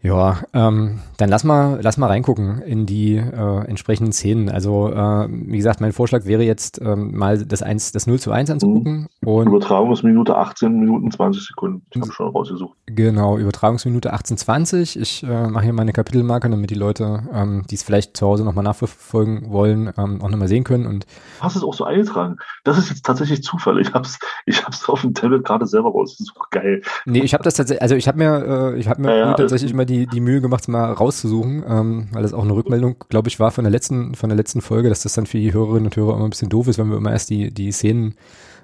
Ja, 0.00 0.38
ähm, 0.54 1.00
dann 1.16 1.28
lass 1.28 1.42
mal, 1.42 1.80
lass 1.82 1.96
mal 1.96 2.06
reingucken 2.06 2.62
in 2.62 2.86
die 2.86 3.16
äh, 3.16 3.64
entsprechenden 3.66 4.12
Szenen. 4.12 4.48
Also, 4.48 4.92
äh, 4.92 5.28
wie 5.28 5.56
gesagt, 5.56 5.80
mein 5.80 5.92
Vorschlag 5.92 6.24
wäre 6.24 6.44
jetzt 6.44 6.80
ähm, 6.80 7.16
mal 7.16 7.44
das 7.44 7.62
1, 7.62 7.90
das 7.90 8.06
0 8.06 8.20
zu 8.20 8.30
1 8.30 8.48
anzugucken. 8.50 9.08
Mhm. 9.20 9.28
Und 9.28 9.48
Übertragungsminute 9.48 10.36
18 10.36 10.78
Minuten 10.78 11.10
20 11.10 11.42
Sekunden. 11.42 11.82
Ich 11.92 12.00
habe 12.00 12.12
schon 12.12 12.28
rausgesucht. 12.28 12.76
Genau, 12.86 13.38
Übertragungsminute 13.38 14.12
18, 14.12 14.36
20. 14.36 15.00
Ich 15.00 15.24
äh, 15.24 15.48
mache 15.48 15.64
hier 15.64 15.72
meine 15.72 15.92
Kapitelmarke, 15.92 16.48
damit 16.48 16.70
die 16.70 16.76
Leute, 16.76 17.24
ähm, 17.32 17.64
die 17.68 17.74
es 17.74 17.82
vielleicht 17.82 18.16
zu 18.16 18.24
Hause 18.24 18.44
nochmal 18.44 18.64
nachverfolgen 18.64 19.50
wollen, 19.50 19.92
ähm, 19.98 20.22
auch 20.22 20.28
nochmal 20.28 20.48
sehen 20.48 20.62
können. 20.62 20.86
Und 20.86 21.06
hast 21.40 21.56
es 21.56 21.64
auch 21.64 21.74
so 21.74 21.82
eingetragen? 21.82 22.36
Das 22.62 22.78
ist 22.78 22.90
jetzt 22.90 23.04
tatsächlich 23.04 23.42
Zufall. 23.42 23.80
Ich 23.80 23.92
habe 23.94 24.06
es 24.06 24.20
ich 24.46 24.64
hab's 24.64 24.88
auf 24.88 25.00
dem 25.00 25.12
Tablet 25.12 25.44
gerade 25.44 25.66
selber 25.66 25.90
raus. 25.90 26.16
Das 26.16 26.28
ist 26.28 26.36
auch 26.38 26.50
geil. 26.50 26.82
Nee, 27.04 27.20
ich 27.20 27.34
habe 27.34 27.42
das 27.42 27.54
tatsächlich, 27.54 27.82
also 27.82 27.96
ich 27.96 28.06
habe 28.06 28.18
mir, 28.18 28.74
äh, 28.74 28.78
ich 28.78 28.88
habe 28.88 29.02
mir 29.02 29.10
ja, 29.10 29.26
ja, 29.30 29.34
tatsächlich 29.34 29.74
mal 29.74 29.87
die, 29.88 30.06
die 30.06 30.20
Mühe 30.20 30.40
gemacht, 30.40 30.68
mal 30.68 30.92
rauszusuchen, 30.92 31.64
ähm, 31.66 32.08
weil 32.12 32.22
das 32.22 32.32
auch 32.32 32.44
eine 32.44 32.54
Rückmeldung, 32.54 32.96
glaube 33.08 33.28
ich, 33.28 33.40
war 33.40 33.50
von 33.50 33.64
der 33.64 33.70
letzten, 33.70 34.14
von 34.14 34.28
der 34.28 34.36
letzten 34.36 34.60
Folge, 34.60 34.88
dass 34.88 35.02
das 35.02 35.14
dann 35.14 35.26
für 35.26 35.38
die 35.38 35.52
Hörerinnen 35.52 35.86
und 35.86 35.96
Hörer 35.96 36.14
immer 36.14 36.24
ein 36.24 36.30
bisschen 36.30 36.48
doof 36.48 36.68
ist, 36.68 36.78
wenn 36.78 36.88
wir 36.88 36.96
immer 36.96 37.12
erst 37.12 37.30
die, 37.30 37.52
die 37.52 37.72
Szenen 37.72 38.14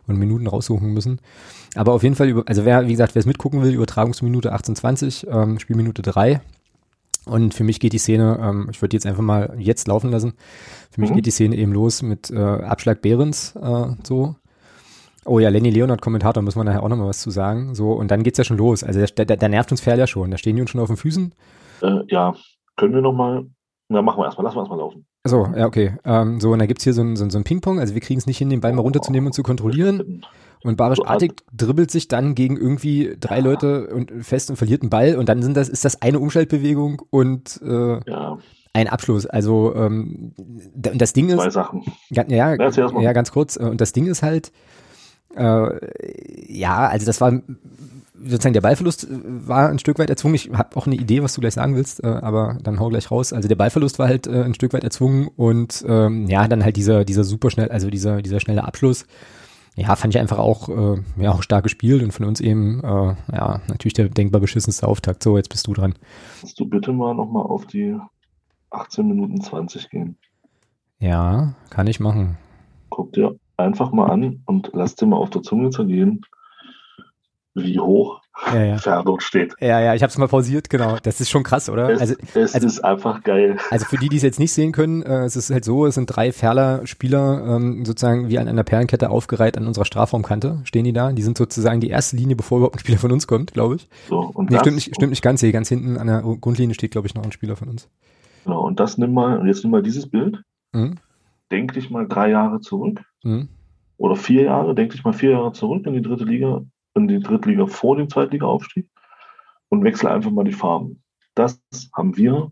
und 0.06 0.18
Minuten 0.18 0.46
raussuchen 0.46 0.92
müssen. 0.92 1.20
Aber 1.74 1.92
auf 1.92 2.02
jeden 2.02 2.14
Fall, 2.14 2.28
über, 2.28 2.44
also 2.46 2.64
wer, 2.64 2.86
wie 2.86 2.92
gesagt, 2.92 3.14
wer 3.14 3.20
es 3.20 3.26
mitgucken 3.26 3.62
will, 3.62 3.72
Übertragungsminute 3.72 4.52
1820, 4.52 5.26
ähm, 5.30 5.58
Spielminute 5.58 6.02
3. 6.02 6.40
Und 7.26 7.54
für 7.54 7.64
mich 7.64 7.80
geht 7.80 7.94
die 7.94 7.98
Szene, 7.98 8.38
ähm, 8.40 8.68
ich 8.70 8.80
würde 8.82 8.90
die 8.90 8.96
jetzt 8.96 9.06
einfach 9.06 9.22
mal 9.22 9.54
jetzt 9.58 9.88
laufen 9.88 10.10
lassen. 10.10 10.34
Für 10.90 11.00
mich 11.00 11.10
mhm. 11.10 11.16
geht 11.16 11.26
die 11.26 11.30
Szene 11.30 11.56
eben 11.56 11.72
los 11.72 12.02
mit 12.02 12.30
äh, 12.30 12.38
Abschlag 12.38 13.00
Behrens, 13.00 13.54
äh, 13.56 13.86
so. 14.02 14.36
Oh 15.26 15.38
ja, 15.38 15.48
Lenny 15.48 15.70
Leonard 15.70 16.00
Kommentator, 16.00 16.42
muss 16.42 16.56
man 16.56 16.66
nachher 16.66 16.82
auch 16.82 16.88
nochmal 16.88 17.08
was 17.08 17.20
zu 17.20 17.30
sagen. 17.30 17.74
So, 17.74 17.92
und 17.92 18.10
dann 18.10 18.22
geht's 18.22 18.38
ja 18.38 18.44
schon 18.44 18.58
los. 18.58 18.82
Also 18.82 19.04
der, 19.04 19.24
der, 19.24 19.36
der 19.36 19.48
nervt 19.48 19.70
uns 19.70 19.80
Pferd 19.80 19.98
ja 19.98 20.06
schon. 20.06 20.30
Da 20.30 20.38
stehen 20.38 20.56
die 20.56 20.62
uns 20.62 20.70
schon 20.70 20.80
auf 20.80 20.88
den 20.88 20.96
Füßen. 20.96 21.34
Äh, 21.82 22.00
ja, 22.08 22.34
können 22.76 22.94
wir 22.94 23.00
nochmal. 23.00 23.46
Na, 23.88 24.02
machen 24.02 24.20
wir 24.20 24.24
erstmal, 24.26 24.44
lassen 24.44 24.56
wir 24.56 24.62
erstmal 24.62 24.78
laufen. 24.78 25.06
So, 25.24 25.46
ja, 25.56 25.66
okay. 25.66 25.96
Ähm, 26.04 26.40
so, 26.40 26.52
und 26.52 26.58
da 26.58 26.66
gibt's 26.66 26.84
hier 26.84 26.94
so 26.94 27.02
ein, 27.02 27.16
so, 27.16 27.28
so 27.28 27.38
ein 27.38 27.44
Ping-Pong. 27.44 27.80
Also 27.80 27.94
wir 27.94 28.00
kriegen 28.00 28.18
es 28.18 28.26
nicht 28.26 28.38
hin, 28.38 28.50
den 28.50 28.60
Ball 28.60 28.72
mal 28.72 28.82
runterzunehmen 28.82 29.26
und 29.26 29.32
zu 29.32 29.42
kontrollieren. 29.42 30.24
Und 30.62 30.76
Barisch 30.76 31.00
Artig 31.04 31.42
dribbelt 31.52 31.90
sich 31.90 32.08
dann 32.08 32.34
gegen 32.34 32.56
irgendwie 32.56 33.16
drei 33.20 33.38
ja. 33.38 33.44
Leute 33.44 33.88
und 33.88 34.10
fest 34.24 34.50
und 34.50 34.56
verliert 34.56 34.82
einen 34.82 34.90
Ball. 34.90 35.16
Und 35.16 35.28
dann 35.28 35.42
sind 35.42 35.56
das, 35.56 35.68
ist 35.68 35.84
das 35.84 36.00
eine 36.00 36.18
Umschaltbewegung 36.18 37.02
und 37.10 37.60
äh, 37.62 38.00
ja 38.10 38.38
ein 38.74 38.88
Abschluss. 38.88 39.24
Also 39.24 39.74
ähm, 39.74 40.32
das 40.74 41.12
Ding 41.12 41.28
ist. 41.28 41.36
Zwei 41.36 41.50
Sachen. 41.50 41.84
Ja, 42.10 42.24
ja, 42.28 42.54
ja, 42.54 43.12
ganz 43.12 43.30
kurz. 43.32 43.56
Und 43.56 43.80
das 43.80 43.92
Ding 43.92 44.06
ist 44.06 44.22
halt, 44.22 44.52
äh, 45.36 46.52
ja, 46.52 46.88
also 46.88 47.06
das 47.06 47.20
war 47.20 47.40
sozusagen 48.24 48.54
der 48.54 48.60
Ballverlust 48.60 49.04
äh, 49.04 49.08
war 49.46 49.68
ein 49.68 49.78
Stück 49.78 49.98
weit 49.98 50.10
erzwungen. 50.10 50.34
Ich 50.34 50.50
habe 50.50 50.76
auch 50.76 50.86
eine 50.86 50.96
Idee, 50.96 51.22
was 51.22 51.34
du 51.34 51.40
gleich 51.40 51.54
sagen 51.54 51.76
willst, 51.76 52.02
äh, 52.02 52.06
aber 52.06 52.58
dann 52.62 52.80
hau 52.80 52.88
gleich 52.88 53.10
raus. 53.10 53.32
Also 53.32 53.48
der 53.48 53.56
Ballverlust 53.56 53.98
war 53.98 54.08
halt 54.08 54.26
äh, 54.26 54.42
ein 54.42 54.54
Stück 54.54 54.72
weit 54.72 54.84
erzwungen 54.84 55.28
und 55.36 55.84
ähm, 55.88 56.26
ja, 56.28 56.48
dann 56.48 56.64
halt 56.64 56.76
dieser 56.76 57.04
dieser 57.04 57.24
super 57.24 57.50
schnell, 57.50 57.70
also 57.70 57.90
dieser 57.90 58.22
dieser 58.22 58.40
schnelle 58.40 58.64
Abschluss. 58.64 59.06
ja, 59.76 59.94
fand 59.96 60.14
ich 60.14 60.20
einfach 60.20 60.38
auch, 60.38 60.68
äh, 60.68 61.02
ja, 61.16 61.32
auch 61.32 61.42
stark 61.42 61.64
gespielt 61.64 62.02
und 62.02 62.12
von 62.12 62.26
uns 62.26 62.40
eben, 62.40 62.80
äh, 62.84 63.14
ja, 63.32 63.60
natürlich 63.68 63.94
der 63.94 64.08
denkbar 64.08 64.40
beschissenste 64.40 64.86
Auftakt. 64.86 65.22
So, 65.22 65.36
jetzt 65.36 65.50
bist 65.50 65.66
du 65.66 65.74
dran. 65.74 65.94
Kannst 66.40 66.58
du 66.60 66.66
bitte 66.66 66.92
mal 66.92 67.14
nochmal 67.14 67.44
auf 67.44 67.66
die 67.66 67.96
18 68.70 69.06
Minuten 69.06 69.40
20 69.40 69.90
gehen? 69.90 70.16
Ja, 71.00 71.54
kann 71.70 71.88
ich 71.88 72.00
machen. 72.00 72.38
Guck 72.88 73.12
dir 73.12 73.36
einfach 73.56 73.92
mal 73.92 74.10
an 74.10 74.42
und 74.46 74.70
lass 74.72 74.94
dir 74.94 75.06
mal 75.06 75.16
auf 75.16 75.30
der 75.30 75.42
Zunge 75.42 75.70
zergehen, 75.70 76.22
wie 77.54 77.78
hoch 77.78 78.20
ja, 78.52 78.64
ja. 78.64 78.78
Ferdot 78.78 79.22
steht. 79.22 79.54
Ja, 79.60 79.80
ja, 79.80 79.94
ich 79.94 80.02
habe 80.02 80.10
es 80.10 80.18
mal 80.18 80.26
pausiert, 80.26 80.68
genau. 80.68 80.96
Das 81.02 81.20
ist 81.20 81.30
schon 81.30 81.44
krass, 81.44 81.68
oder? 81.68 81.90
Es, 81.90 82.00
also, 82.00 82.14
es 82.34 82.54
also, 82.54 82.66
ist 82.66 82.84
einfach 82.84 83.22
geil. 83.22 83.58
Also 83.70 83.86
für 83.86 83.96
die, 83.96 84.08
die 84.08 84.16
es 84.16 84.22
jetzt 84.22 84.40
nicht 84.40 84.52
sehen 84.52 84.72
können, 84.72 85.02
äh, 85.02 85.24
es 85.24 85.36
ist 85.36 85.50
halt 85.50 85.64
so, 85.64 85.86
es 85.86 85.94
sind 85.94 86.06
drei 86.06 86.32
Ferler-Spieler 86.32 87.56
ähm, 87.56 87.84
sozusagen 87.84 88.28
wie 88.28 88.38
an 88.38 88.48
einer 88.48 88.64
Perlenkette 88.64 89.08
aufgereiht 89.08 89.56
an 89.56 89.68
unserer 89.68 89.84
Strafraumkante, 89.84 90.58
stehen 90.64 90.84
die 90.84 90.92
da. 90.92 91.12
Die 91.12 91.22
sind 91.22 91.38
sozusagen 91.38 91.80
die 91.80 91.90
erste 91.90 92.16
Linie, 92.16 92.34
bevor 92.34 92.58
überhaupt 92.58 92.76
ein 92.76 92.80
Spieler 92.80 92.98
von 92.98 93.12
uns 93.12 93.28
kommt, 93.28 93.52
glaube 93.52 93.76
ich. 93.76 93.88
So, 94.08 94.18
und 94.18 94.50
nee, 94.50 94.56
das, 94.56 94.62
stimmt, 94.62 94.74
nicht, 94.76 94.94
stimmt 94.94 95.10
nicht 95.10 95.22
ganz. 95.22 95.40
Hier 95.40 95.52
ganz 95.52 95.68
hinten 95.68 95.96
an 95.96 96.08
der 96.08 96.22
Grundlinie 96.40 96.74
steht, 96.74 96.90
glaube 96.90 97.06
ich, 97.06 97.14
noch 97.14 97.22
ein 97.24 97.32
Spieler 97.32 97.54
von 97.54 97.68
uns. 97.68 97.88
Genau, 98.44 98.66
und 98.66 98.80
das 98.80 98.98
nimm 98.98 99.12
mal, 99.12 99.38
und 99.38 99.46
jetzt 99.46 99.62
nimm 99.62 99.70
mal 99.70 99.82
dieses 99.82 100.08
Bild. 100.10 100.42
Mhm. 100.72 100.96
Denk 101.54 101.72
dich 101.74 101.88
mal 101.88 102.08
drei 102.08 102.30
Jahre 102.30 102.58
zurück. 102.58 103.04
Mhm. 103.22 103.48
Oder 103.96 104.16
vier 104.16 104.42
Jahre, 104.42 104.74
denk 104.74 104.90
dich 104.90 105.04
mal 105.04 105.12
vier 105.12 105.30
Jahre 105.30 105.52
zurück 105.52 105.86
in 105.86 105.94
die 105.94 106.02
dritte 106.02 106.24
Liga, 106.24 106.62
in 106.94 107.06
die 107.06 107.20
dritte 107.20 107.48
Liga 107.48 107.66
vor 107.66 107.96
dem 107.96 108.08
Zweitliga-Aufstieg 108.08 108.90
und 109.68 109.84
wechsle 109.84 110.10
einfach 110.10 110.32
mal 110.32 110.42
die 110.42 110.52
Farben. 110.52 111.04
Das 111.36 111.62
haben 111.94 112.16
wir 112.16 112.50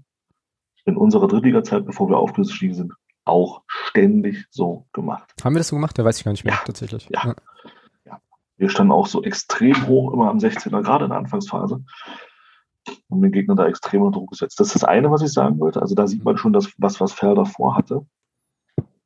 in 0.85 0.97
unserer 0.97 1.27
Drittliga-Zeit, 1.27 1.85
bevor 1.85 2.09
wir 2.09 2.17
aufgestiegen 2.17 2.75
sind, 2.75 2.93
auch 3.25 3.62
ständig 3.67 4.47
so 4.51 4.87
gemacht. 4.93 5.35
Haben 5.43 5.57
wir 5.57 5.59
das 5.59 5.67
so 5.67 5.75
gemacht? 5.75 5.99
Da 5.99 6.05
weiß 6.05 6.19
ich 6.19 6.25
gar 6.25 6.31
nicht 6.31 6.45
mehr, 6.45 6.55
ja, 6.55 6.61
tatsächlich. 6.65 7.09
Ja. 7.11 7.25
ja. 7.25 7.35
ja. 8.05 8.21
Wir 8.57 8.69
standen 8.69 8.93
auch 8.93 9.09
so 9.09 9.25
extrem 9.25 9.88
hoch 9.88 10.12
immer 10.12 10.31
am 10.31 10.38
16er, 10.38 10.81
gerade 10.81 11.07
in 11.07 11.11
der 11.11 11.19
Anfangsphase. 11.19 11.85
Und 13.09 13.21
den 13.21 13.33
Gegner 13.33 13.57
da 13.57 13.67
extrem 13.67 14.03
unter 14.03 14.21
Druck 14.21 14.31
gesetzt. 14.31 14.61
Das 14.61 14.69
ist 14.69 14.77
das 14.77 14.85
eine, 14.85 15.11
was 15.11 15.23
ich 15.23 15.33
sagen 15.33 15.59
wollte. 15.59 15.83
Also 15.83 15.97
da 15.97 16.07
sieht 16.07 16.25
man 16.25 16.38
schon 16.38 16.53
das, 16.53 16.73
was, 16.79 17.01
was 17.01 17.12
Felder 17.12 17.47
vorhatte. 17.47 18.07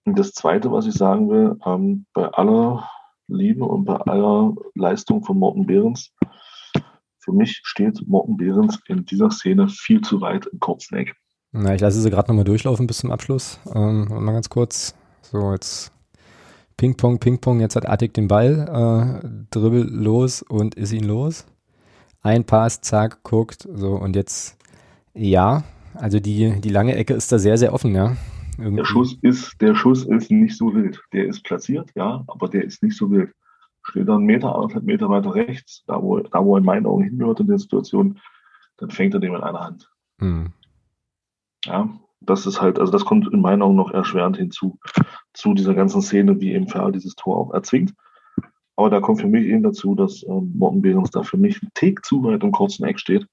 Und 0.07 0.17
das 0.19 0.33
zweite, 0.33 0.71
was 0.71 0.87
ich 0.87 0.95
sagen 0.95 1.29
will, 1.29 1.59
ähm, 1.67 2.07
bei 2.15 2.29
aller 2.29 2.89
Liebe 3.27 3.65
und 3.65 3.85
bei 3.85 3.97
aller 3.97 4.55
Leistung 4.77 5.25
von 5.25 5.37
Morten 5.37 5.67
Behrens, 5.67 6.13
für 7.19 7.33
mich 7.33 7.61
steht 7.65 8.07
Morten 8.07 8.37
Behrens 8.37 8.79
in 8.87 9.05
dieser 9.05 9.31
Szene 9.31 9.69
viel 9.69 10.01
zu 10.03 10.21
weit 10.21 10.47
im 10.47 10.61
kurzen. 10.61 11.11
Na, 11.51 11.75
ich 11.75 11.81
lasse 11.81 12.01
sie 12.01 12.09
gerade 12.09 12.29
nochmal 12.29 12.45
durchlaufen 12.45 12.87
bis 12.87 12.99
zum 12.99 13.11
Abschluss. 13.11 13.59
Ähm, 13.75 14.07
mal 14.09 14.33
ganz 14.33 14.49
kurz. 14.49 14.95
So, 15.23 15.53
jetzt 15.53 15.91
Ping-Pong, 16.77 17.19
Ping-Pong. 17.19 17.59
Jetzt 17.59 17.75
hat 17.75 17.87
Artig 17.87 18.15
den 18.15 18.29
Ball, 18.29 19.21
äh, 19.25 19.29
dribbel 19.51 19.89
los 19.91 20.43
und 20.43 20.77
ist 20.77 20.93
ihn 20.93 21.05
los. 21.05 21.47
Ein 22.23 22.45
Pass, 22.45 22.81
zack, 22.81 23.25
guckt. 23.25 23.67
So, 23.75 23.95
und 23.95 24.15
jetzt, 24.15 24.57
ja, 25.15 25.65
also 25.95 26.21
die, 26.21 26.61
die 26.61 26.69
lange 26.69 26.95
Ecke 26.95 27.15
ist 27.15 27.33
da 27.33 27.41
sehr, 27.41 27.59
sehr 27.59 27.73
offen, 27.73 27.93
ja. 27.93 28.17
Irgendwie. 28.59 28.77
Der 28.77 28.85
Schuss 28.85 29.19
ist, 29.23 29.61
der 29.61 29.75
Schuss 29.75 30.05
ist 30.05 30.31
nicht 30.31 30.57
so 30.57 30.75
wild. 30.75 31.03
Der 31.13 31.27
ist 31.27 31.45
platziert, 31.45 31.91
ja, 31.95 32.25
aber 32.27 32.49
der 32.49 32.65
ist 32.65 32.83
nicht 32.83 32.97
so 32.97 33.11
wild 33.11 33.33
steht 33.89 34.09
dann 34.09 34.17
einen 34.17 34.27
Meter, 34.27 34.55
anderthalb 34.55 34.85
Meter 34.85 35.09
weiter 35.09 35.35
rechts, 35.35 35.85
da 35.87 36.03
wo, 36.03 36.19
da 36.19 36.45
wo 36.45 36.57
er 36.57 36.59
in 36.59 36.65
meinen 36.65 36.87
Augen 36.87 37.05
hingehört 37.05 37.41
in 37.41 37.47
der 37.47 37.59
Situation, 37.59 38.21
dann 38.79 38.91
fängt 38.91 39.15
er 39.15 39.21
den 39.21 39.35
in 39.35 39.43
einer 39.43 39.61
Hand. 39.61 39.91
Mhm. 40.19 40.53
Ja, 41.65 41.89
das 42.21 42.47
ist 42.47 42.61
halt, 42.61 42.79
also 42.79 42.93
das 42.93 43.05
kommt 43.05 43.33
in 43.33 43.41
meinen 43.41 43.63
Augen 43.63 43.77
noch 43.77 43.93
erschwerend 43.93 44.37
hinzu, 44.37 44.79
zu 45.33 45.55
dieser 45.55 45.75
ganzen 45.75 46.03
Szene, 46.03 46.41
wie 46.41 46.53
eben 46.53 46.69
Ferl 46.69 46.93
dieses 46.93 47.15
Tor 47.15 47.37
auch 47.39 47.55
erzwingt. 47.55 47.95
Aber 48.77 48.91
da 48.91 49.01
kommt 49.01 49.21
für 49.21 49.29
mich 49.29 49.47
eben 49.47 49.63
dazu, 49.63 49.95
dass 49.95 50.23
ähm, 50.25 50.53
Morten 50.55 50.83
Behrens 50.83 51.11
da 51.11 51.23
für 51.23 51.39
mich 51.39 51.63
ein 51.63 51.71
Tick 51.75 52.05
zu 52.05 52.23
weit 52.25 52.43
im 52.43 52.53
kurzen 52.53 52.85
Eck 52.85 52.99
steht. 52.99 53.27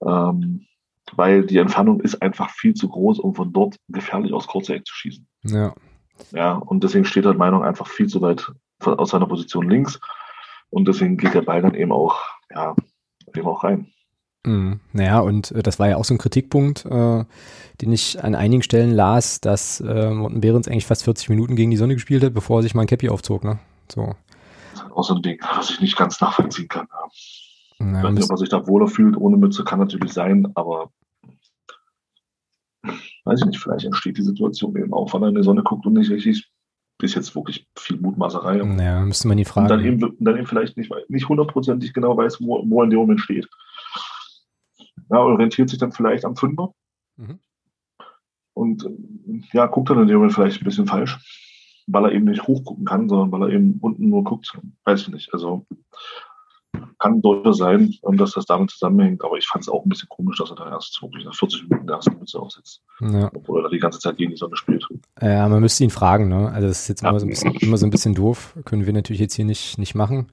Ähm, 0.00 0.66
weil 1.14 1.44
die 1.44 1.58
Entfernung 1.58 2.00
ist 2.00 2.20
einfach 2.22 2.50
viel 2.50 2.74
zu 2.74 2.88
groß, 2.88 3.18
um 3.18 3.34
von 3.34 3.52
dort 3.52 3.76
gefährlich 3.88 4.32
aus 4.32 4.46
kurzer 4.46 4.74
Eck 4.74 4.86
zu 4.86 4.94
schießen. 4.94 5.26
Ja. 5.44 5.74
Ja, 6.32 6.54
und 6.54 6.82
deswegen 6.82 7.04
steht 7.04 7.26
halt 7.26 7.38
Meinung 7.38 7.62
einfach 7.62 7.86
viel 7.86 8.08
zu 8.08 8.20
weit 8.22 8.50
aus 8.80 9.10
seiner 9.10 9.26
Position 9.26 9.68
links. 9.68 10.00
Und 10.70 10.88
deswegen 10.88 11.16
geht 11.16 11.34
der 11.34 11.42
Ball 11.42 11.62
dann 11.62 11.74
eben 11.74 11.92
auch, 11.92 12.20
ja, 12.54 12.74
eben 13.34 13.46
auch 13.46 13.64
rein. 13.64 13.92
Mhm. 14.44 14.80
Naja, 14.92 15.20
und 15.20 15.50
äh, 15.52 15.62
das 15.62 15.78
war 15.78 15.88
ja 15.88 15.96
auch 15.96 16.04
so 16.04 16.14
ein 16.14 16.18
Kritikpunkt, 16.18 16.84
äh, 16.86 17.24
den 17.80 17.92
ich 17.92 18.22
an 18.22 18.34
einigen 18.34 18.62
Stellen 18.62 18.92
las, 18.92 19.40
dass 19.40 19.80
äh, 19.80 20.10
Morten 20.10 20.40
Behrens 20.40 20.68
eigentlich 20.68 20.86
fast 20.86 21.04
40 21.04 21.28
Minuten 21.28 21.56
gegen 21.56 21.70
die 21.70 21.76
Sonne 21.76 21.94
gespielt 21.94 22.22
hat, 22.22 22.32
bevor 22.32 22.60
er 22.60 22.62
sich 22.62 22.74
mal 22.74 22.82
ein 22.82 22.86
Cappy 22.86 23.08
aufzog. 23.08 23.44
Ne? 23.44 23.58
So. 23.92 24.14
Das 24.72 24.82
ist 24.82 24.92
auch 24.92 25.04
so 25.04 25.14
ein 25.14 25.22
Ding, 25.22 25.40
was 25.54 25.70
ich 25.70 25.80
nicht 25.80 25.96
ganz 25.96 26.20
nachvollziehen 26.20 26.68
kann. 26.68 26.86
Ja. 26.90 27.08
Naja, 27.78 27.98
ich 27.98 28.04
weiß 28.04 28.14
nicht, 28.14 28.24
ob 28.24 28.30
er 28.30 28.36
sich 28.36 28.48
da 28.48 28.66
wohler 28.66 28.88
fühlt, 28.88 29.16
ohne 29.16 29.36
Mütze 29.36 29.64
kann 29.64 29.78
natürlich 29.78 30.12
sein, 30.12 30.50
aber 30.54 30.90
weiß 33.24 33.40
ich 33.40 33.46
nicht, 33.46 33.60
vielleicht 33.60 33.84
entsteht 33.84 34.18
die 34.18 34.22
Situation 34.22 34.76
eben 34.76 34.94
auch, 34.94 35.12
weil 35.12 35.22
er 35.22 35.28
in 35.28 35.34
die 35.34 35.42
Sonne 35.42 35.62
guckt 35.62 35.86
und 35.86 35.94
nicht 35.94 36.10
richtig 36.10 36.50
ist 37.02 37.14
jetzt 37.14 37.34
wirklich 37.34 37.68
viel 37.78 37.98
Mutmaßerei. 37.98 38.56
Ja, 38.56 39.00
müsste 39.00 39.28
man 39.28 39.36
die 39.36 39.44
Frage. 39.44 39.64
Und 39.64 39.70
dann 39.70 39.84
eben, 39.84 40.16
dann 40.18 40.36
eben 40.36 40.46
vielleicht 40.46 40.76
nicht, 40.76 40.92
nicht 41.08 41.28
hundertprozentig 41.28 41.92
genau 41.92 42.16
weiß, 42.16 42.40
wo, 42.40 42.64
wo 42.66 42.80
er 42.80 42.84
in 42.84 42.90
dem 42.90 43.00
Moment 43.00 43.20
steht. 43.20 43.48
Ja, 45.10 45.18
orientiert 45.18 45.68
sich 45.68 45.78
dann 45.78 45.92
vielleicht 45.92 46.24
am 46.24 46.36
Fünfer. 46.36 46.72
Mhm. 47.16 47.38
Und 48.54 48.88
ja, 49.52 49.66
guckt 49.66 49.90
dann 49.90 50.00
in 50.00 50.08
dem 50.08 50.16
Moment 50.16 50.32
vielleicht 50.32 50.62
ein 50.62 50.64
bisschen 50.64 50.86
falsch, 50.86 51.18
weil 51.86 52.06
er 52.06 52.12
eben 52.12 52.24
nicht 52.24 52.46
hochgucken 52.46 52.86
kann, 52.86 53.08
sondern 53.08 53.30
weil 53.30 53.42
er 53.42 53.54
eben 53.54 53.78
unten 53.80 54.08
nur 54.08 54.24
guckt. 54.24 54.58
Weiß 54.84 55.02
ich 55.02 55.08
nicht. 55.08 55.34
Also 55.34 55.66
kann 56.98 57.22
durchaus 57.22 57.58
sein, 57.58 57.94
dass 58.02 58.32
das 58.32 58.46
damit 58.46 58.70
zusammenhängt, 58.70 59.22
aber 59.24 59.36
ich 59.36 59.46
fand 59.46 59.62
es 59.62 59.68
auch 59.68 59.84
ein 59.84 59.88
bisschen 59.88 60.08
komisch, 60.08 60.38
dass 60.38 60.50
er 60.50 60.56
dann 60.56 60.72
erst 60.72 61.00
wirklich 61.02 61.24
nach 61.24 61.34
40 61.34 61.68
Minuten 61.68 61.86
der 61.86 61.96
ersten 61.96 62.18
Mütze 62.18 62.38
aufsetzt. 62.38 62.82
Ja. 63.00 63.30
Obwohl 63.34 63.64
er 63.64 63.70
die 63.70 63.78
ganze 63.78 63.98
Zeit 63.98 64.16
gegen 64.16 64.30
die 64.30 64.36
Sonne 64.36 64.56
spielt. 64.56 64.86
Ja, 65.20 65.48
man 65.48 65.60
müsste 65.60 65.84
ihn 65.84 65.90
fragen, 65.90 66.28
ne? 66.28 66.50
Also 66.50 66.68
das 66.68 66.82
ist 66.82 66.88
jetzt 66.88 67.02
ja. 67.02 67.10
immer, 67.10 67.20
so 67.20 67.26
ein 67.26 67.30
bisschen, 67.30 67.54
immer 67.54 67.76
so 67.76 67.86
ein 67.86 67.90
bisschen 67.90 68.14
doof. 68.14 68.56
Können 68.64 68.86
wir 68.86 68.92
natürlich 68.92 69.20
jetzt 69.20 69.34
hier 69.34 69.44
nicht, 69.44 69.78
nicht 69.78 69.94
machen. 69.94 70.28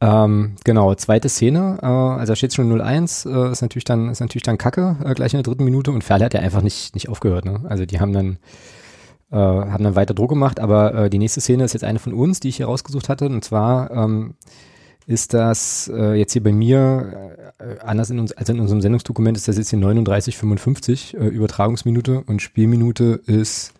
Ähm, 0.00 0.56
genau, 0.64 0.94
zweite 0.96 1.28
Szene, 1.28 1.78
äh, 1.80 1.86
also 1.86 2.32
da 2.32 2.36
steht 2.36 2.52
schon 2.52 2.70
0-1, 2.70 3.26
äh, 3.26 3.52
ist 3.52 3.62
natürlich 3.62 3.84
dann, 3.84 4.10
ist 4.10 4.20
natürlich 4.20 4.42
dann 4.42 4.58
Kacke, 4.58 4.96
äh, 5.04 5.14
gleich 5.14 5.32
in 5.32 5.38
der 5.38 5.44
dritten 5.44 5.64
Minute 5.64 5.92
und 5.92 6.04
Ferle 6.04 6.26
hat 6.26 6.34
ja 6.34 6.40
einfach 6.40 6.62
nicht, 6.62 6.94
nicht 6.94 7.08
aufgehört, 7.08 7.44
ne? 7.44 7.62
Also 7.68 7.86
die 7.86 8.00
haben 8.00 8.12
dann, 8.12 8.38
äh, 9.30 9.36
haben 9.36 9.84
dann 9.84 9.96
weiter 9.96 10.12
Druck 10.12 10.30
gemacht, 10.30 10.58
aber 10.60 10.94
äh, 10.94 11.10
die 11.10 11.18
nächste 11.18 11.40
Szene 11.40 11.64
ist 11.64 11.74
jetzt 11.74 11.84
eine 11.84 12.00
von 12.00 12.12
uns, 12.12 12.40
die 12.40 12.48
ich 12.48 12.56
hier 12.56 12.66
rausgesucht 12.66 13.08
hatte, 13.08 13.26
und 13.26 13.44
zwar 13.44 13.90
ähm, 13.92 14.34
ist 15.06 15.34
das 15.34 15.90
äh, 15.94 16.14
jetzt 16.14 16.32
hier 16.32 16.42
bei 16.42 16.52
mir, 16.52 17.52
äh, 17.58 17.78
anders 17.80 18.10
in 18.10 18.18
uns, 18.18 18.32
als 18.32 18.48
in 18.48 18.60
unserem 18.60 18.80
Sendungsdokument 18.80 19.36
ist 19.36 19.48
das 19.48 19.58
jetzt 19.58 19.70
hier 19.70 19.78
39,55 19.78 21.16
äh, 21.16 21.26
Übertragungsminute 21.26 22.22
und 22.26 22.40
Spielminute 22.40 23.20
ist 23.26 23.74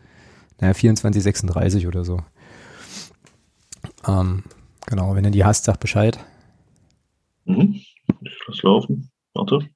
naja, 0.61 0.73
24,36 0.73 1.89
oder 1.89 2.05
so. 2.05 2.21
Ähm, 4.07 4.45
genau, 4.87 5.15
wenn 5.15 5.25
ihr 5.25 5.31
die 5.31 5.45
hast, 5.45 5.65
sagt 5.65 5.81
Bescheid. 5.81 6.19
Mhm. 7.45 7.81
Ich 8.21 8.39
lass 8.47 8.63
laufen. 8.63 9.11
Warte. 9.35 9.69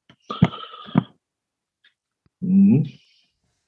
Mhm. 2.40 2.86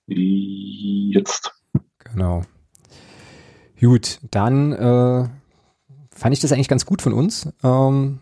Jetzt. 0.06 1.52
Genau. 1.98 2.42
Gut, 3.80 4.18
dann 4.30 4.72
äh, 4.72 5.28
fand 6.20 6.34
ich 6.34 6.40
das 6.40 6.52
eigentlich 6.52 6.68
ganz 6.68 6.84
gut 6.84 7.00
von 7.00 7.14
uns. 7.14 7.48
Ähm, 7.64 8.18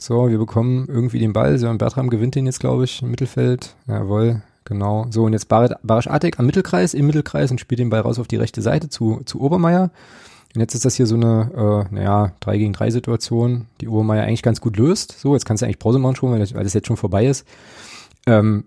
so, 0.00 0.30
wir 0.30 0.38
bekommen 0.38 0.86
irgendwie 0.88 1.18
den 1.18 1.34
Ball. 1.34 1.58
Sören 1.58 1.76
Bertram 1.76 2.08
gewinnt 2.08 2.34
den 2.34 2.46
jetzt, 2.46 2.60
glaube 2.60 2.84
ich, 2.84 3.02
im 3.02 3.10
Mittelfeld. 3.10 3.74
Jawohl, 3.86 4.40
genau. 4.64 5.06
So, 5.10 5.24
und 5.24 5.34
jetzt 5.34 5.46
Bar 5.46 5.78
Barisch 5.82 6.08
Artek 6.08 6.38
am 6.38 6.46
Mittelkreis, 6.46 6.94
im 6.94 7.06
Mittelkreis 7.06 7.50
und 7.50 7.60
spielt 7.60 7.78
den 7.78 7.90
Ball 7.90 8.00
raus 8.00 8.18
auf 8.18 8.26
die 8.26 8.36
rechte 8.36 8.62
Seite 8.62 8.88
zu, 8.88 9.20
zu 9.26 9.38
Obermeier. 9.38 9.90
Und 10.54 10.62
jetzt 10.62 10.74
ist 10.74 10.86
das 10.86 10.94
hier 10.94 11.06
so 11.06 11.16
eine, 11.16 11.86
äh, 11.90 11.94
naja, 11.94 12.32
3 12.40 12.56
gegen 12.56 12.72
3 12.72 12.90
Situation, 12.90 13.66
die 13.82 13.88
Obermeier 13.88 14.24
eigentlich 14.24 14.42
ganz 14.42 14.62
gut 14.62 14.78
löst. 14.78 15.20
So, 15.20 15.34
jetzt 15.34 15.44
kannst 15.44 15.60
du 15.60 15.66
eigentlich 15.66 15.78
Pause 15.78 15.98
machen 15.98 16.16
schon, 16.16 16.32
weil 16.32 16.38
das, 16.38 16.54
weil 16.54 16.64
das 16.64 16.72
jetzt 16.72 16.86
schon 16.86 16.96
vorbei 16.96 17.26
ist. 17.26 17.46
Ähm, 18.26 18.64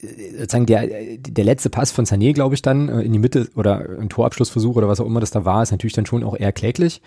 sozusagen 0.00 0.66
der, 0.66 0.86
der 1.18 1.44
letzte 1.44 1.70
Pass 1.70 1.90
von 1.90 2.04
Sané, 2.04 2.32
glaube 2.32 2.54
ich, 2.54 2.62
dann 2.62 2.88
äh, 2.88 3.02
in 3.02 3.12
die 3.12 3.18
Mitte 3.18 3.48
oder 3.54 3.98
ein 3.98 4.08
Torabschlussversuch 4.08 4.76
oder 4.76 4.88
was 4.88 5.00
auch 5.00 5.06
immer 5.06 5.20
das 5.20 5.30
da 5.30 5.44
war, 5.44 5.62
ist 5.62 5.70
natürlich 5.70 5.94
dann 5.94 6.06
schon 6.06 6.22
auch 6.22 6.36
eher 6.36 6.52
kläglich. 6.52 7.02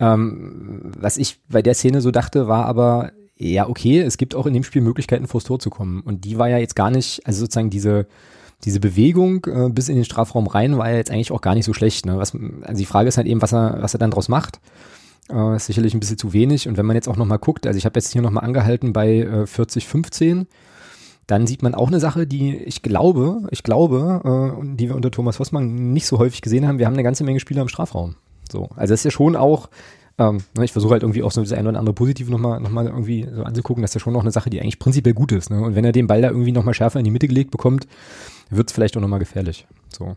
Ähm, 0.00 0.92
was 0.98 1.16
ich 1.16 1.38
bei 1.48 1.62
der 1.62 1.74
Szene 1.74 2.00
so 2.00 2.10
dachte, 2.10 2.48
war 2.48 2.66
aber, 2.66 3.12
ja, 3.36 3.68
okay, 3.68 4.00
es 4.00 4.16
gibt 4.16 4.34
auch 4.34 4.46
in 4.46 4.54
dem 4.54 4.64
Spiel 4.64 4.82
Möglichkeiten, 4.82 5.26
vors 5.26 5.44
Tor 5.44 5.58
zu 5.58 5.70
kommen. 5.70 6.00
Und 6.00 6.24
die 6.24 6.38
war 6.38 6.48
ja 6.48 6.58
jetzt 6.58 6.76
gar 6.76 6.90
nicht, 6.90 7.26
also 7.26 7.40
sozusagen 7.40 7.70
diese, 7.70 8.06
diese 8.64 8.80
Bewegung 8.80 9.44
äh, 9.46 9.68
bis 9.68 9.88
in 9.88 9.96
den 9.96 10.04
Strafraum 10.04 10.46
rein 10.46 10.78
war 10.78 10.90
ja 10.90 10.96
jetzt 10.96 11.10
eigentlich 11.10 11.32
auch 11.32 11.40
gar 11.40 11.54
nicht 11.54 11.64
so 11.64 11.72
schlecht. 11.72 12.06
Ne? 12.06 12.16
Was, 12.18 12.32
also 12.62 12.78
die 12.78 12.86
Frage 12.86 13.08
ist 13.08 13.16
halt 13.16 13.26
eben, 13.26 13.42
was 13.42 13.52
er, 13.52 13.78
was 13.80 13.94
er 13.94 13.98
dann 13.98 14.10
draus 14.10 14.28
macht. 14.28 14.60
Äh, 15.30 15.56
ist 15.56 15.66
sicherlich 15.66 15.94
ein 15.94 16.00
bisschen 16.00 16.18
zu 16.18 16.32
wenig. 16.32 16.68
Und 16.68 16.76
wenn 16.76 16.86
man 16.86 16.96
jetzt 16.96 17.08
auch 17.08 17.16
nochmal 17.16 17.38
guckt, 17.38 17.66
also 17.66 17.76
ich 17.76 17.84
habe 17.84 17.98
jetzt 17.98 18.12
hier 18.12 18.22
nochmal 18.22 18.44
angehalten 18.44 18.92
bei 18.92 19.18
äh, 19.18 19.46
40, 19.46 19.86
15 19.86 20.46
dann 21.26 21.46
sieht 21.46 21.62
man 21.62 21.74
auch 21.74 21.88
eine 21.88 22.00
Sache, 22.00 22.26
die 22.26 22.56
ich 22.56 22.82
glaube, 22.82 23.46
ich 23.50 23.62
glaube, 23.62 24.56
äh, 24.60 24.76
die 24.76 24.88
wir 24.88 24.96
unter 24.96 25.10
Thomas 25.10 25.38
Hossmann 25.38 25.92
nicht 25.92 26.06
so 26.06 26.18
häufig 26.18 26.42
gesehen 26.42 26.66
haben. 26.66 26.78
Wir 26.78 26.86
haben 26.86 26.94
eine 26.94 27.02
ganze 27.02 27.24
Menge 27.24 27.40
Spieler 27.40 27.62
im 27.62 27.68
Strafraum. 27.68 28.16
So, 28.50 28.68
also 28.76 28.92
das 28.92 29.00
ist 29.00 29.04
ja 29.04 29.10
schon 29.10 29.36
auch, 29.36 29.70
ähm, 30.18 30.42
ne, 30.56 30.64
ich 30.64 30.72
versuche 30.72 30.92
halt 30.92 31.02
irgendwie 31.02 31.22
auch 31.22 31.30
so 31.30 31.40
das 31.40 31.52
eine 31.52 31.68
oder 31.68 31.78
andere 31.78 31.94
Positive 31.94 32.30
nochmal 32.30 32.60
noch 32.60 32.70
mal 32.70 32.86
irgendwie 32.86 33.26
so 33.32 33.44
anzugucken, 33.44 33.82
das 33.82 33.92
ist 33.92 33.94
ja 33.94 34.00
schon 34.00 34.12
noch 34.12 34.22
eine 34.22 34.30
Sache, 34.32 34.50
die 34.50 34.60
eigentlich 34.60 34.78
prinzipiell 34.78 35.14
gut 35.14 35.32
ist. 35.32 35.50
Ne? 35.50 35.62
Und 35.62 35.74
wenn 35.74 35.84
er 35.84 35.92
den 35.92 36.06
Ball 36.06 36.22
da 36.22 36.28
irgendwie 36.28 36.52
nochmal 36.52 36.74
schärfer 36.74 36.98
in 36.98 37.04
die 37.04 37.10
Mitte 37.10 37.28
gelegt 37.28 37.50
bekommt, 37.50 37.86
wird 38.50 38.68
es 38.68 38.74
vielleicht 38.74 38.96
auch 38.96 39.00
nochmal 39.00 39.20
gefährlich. 39.20 39.66
So. 39.88 40.16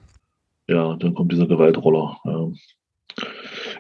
Ja, 0.68 0.96
dann 0.98 1.14
kommt 1.14 1.32
dieser 1.32 1.48
Gewaltroller. 1.48 2.18
Ja. 2.26 2.48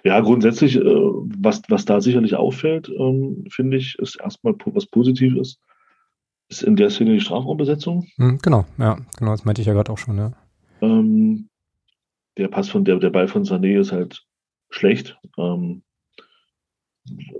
Ja, 0.03 0.19
grundsätzlich, 0.21 0.77
äh, 0.77 0.83
was, 0.83 1.61
was 1.67 1.85
da 1.85 1.99
sicherlich 1.99 2.35
auffällt, 2.35 2.89
ähm, 2.89 3.45
finde 3.49 3.77
ich, 3.77 3.97
ist 3.99 4.19
erstmal 4.21 4.53
was 4.65 4.85
Positives, 4.85 5.59
ist 6.49 6.63
in 6.63 6.75
der 6.75 6.89
Szene 6.89 7.13
die 7.13 7.21
Strafraumbesetzung. 7.21 8.07
Hm, 8.17 8.39
genau, 8.41 8.65
ja, 8.77 8.97
genau, 9.17 9.31
das 9.31 9.45
meinte 9.45 9.61
ich 9.61 9.67
ja 9.67 9.73
gerade 9.73 9.91
auch 9.91 9.97
schon, 9.97 10.17
ja. 10.17 10.31
Ähm, 10.81 11.49
der 12.37 12.47
Pass 12.49 12.69
von 12.69 12.85
der, 12.85 12.97
der 12.97 13.09
Ball 13.09 13.27
von 13.27 13.43
Sané 13.43 13.79
ist 13.79 13.91
halt 13.91 14.25
schlecht. 14.69 15.17
Ähm, 15.37 15.83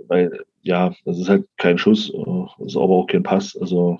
weil, 0.08 0.44
ja, 0.62 0.94
das 1.04 1.18
ist 1.18 1.28
halt 1.28 1.46
kein 1.56 1.78
Schuss, 1.78 2.10
äh, 2.10 2.64
ist 2.64 2.76
aber 2.76 2.94
auch 2.94 3.06
kein 3.06 3.22
Pass. 3.22 3.56
Also, 3.56 3.98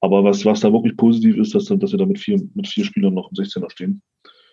aber 0.00 0.24
was, 0.24 0.44
was 0.44 0.60
da 0.60 0.72
wirklich 0.72 0.96
positiv 0.96 1.36
ist, 1.36 1.54
dass, 1.54 1.66
dass 1.66 1.92
wir 1.92 1.98
da 1.98 2.06
mit 2.06 2.18
vier, 2.18 2.40
mit 2.54 2.66
vier 2.66 2.84
Spielern 2.84 3.14
noch 3.14 3.30
im 3.30 3.36
16er 3.36 3.70
stehen. 3.70 4.02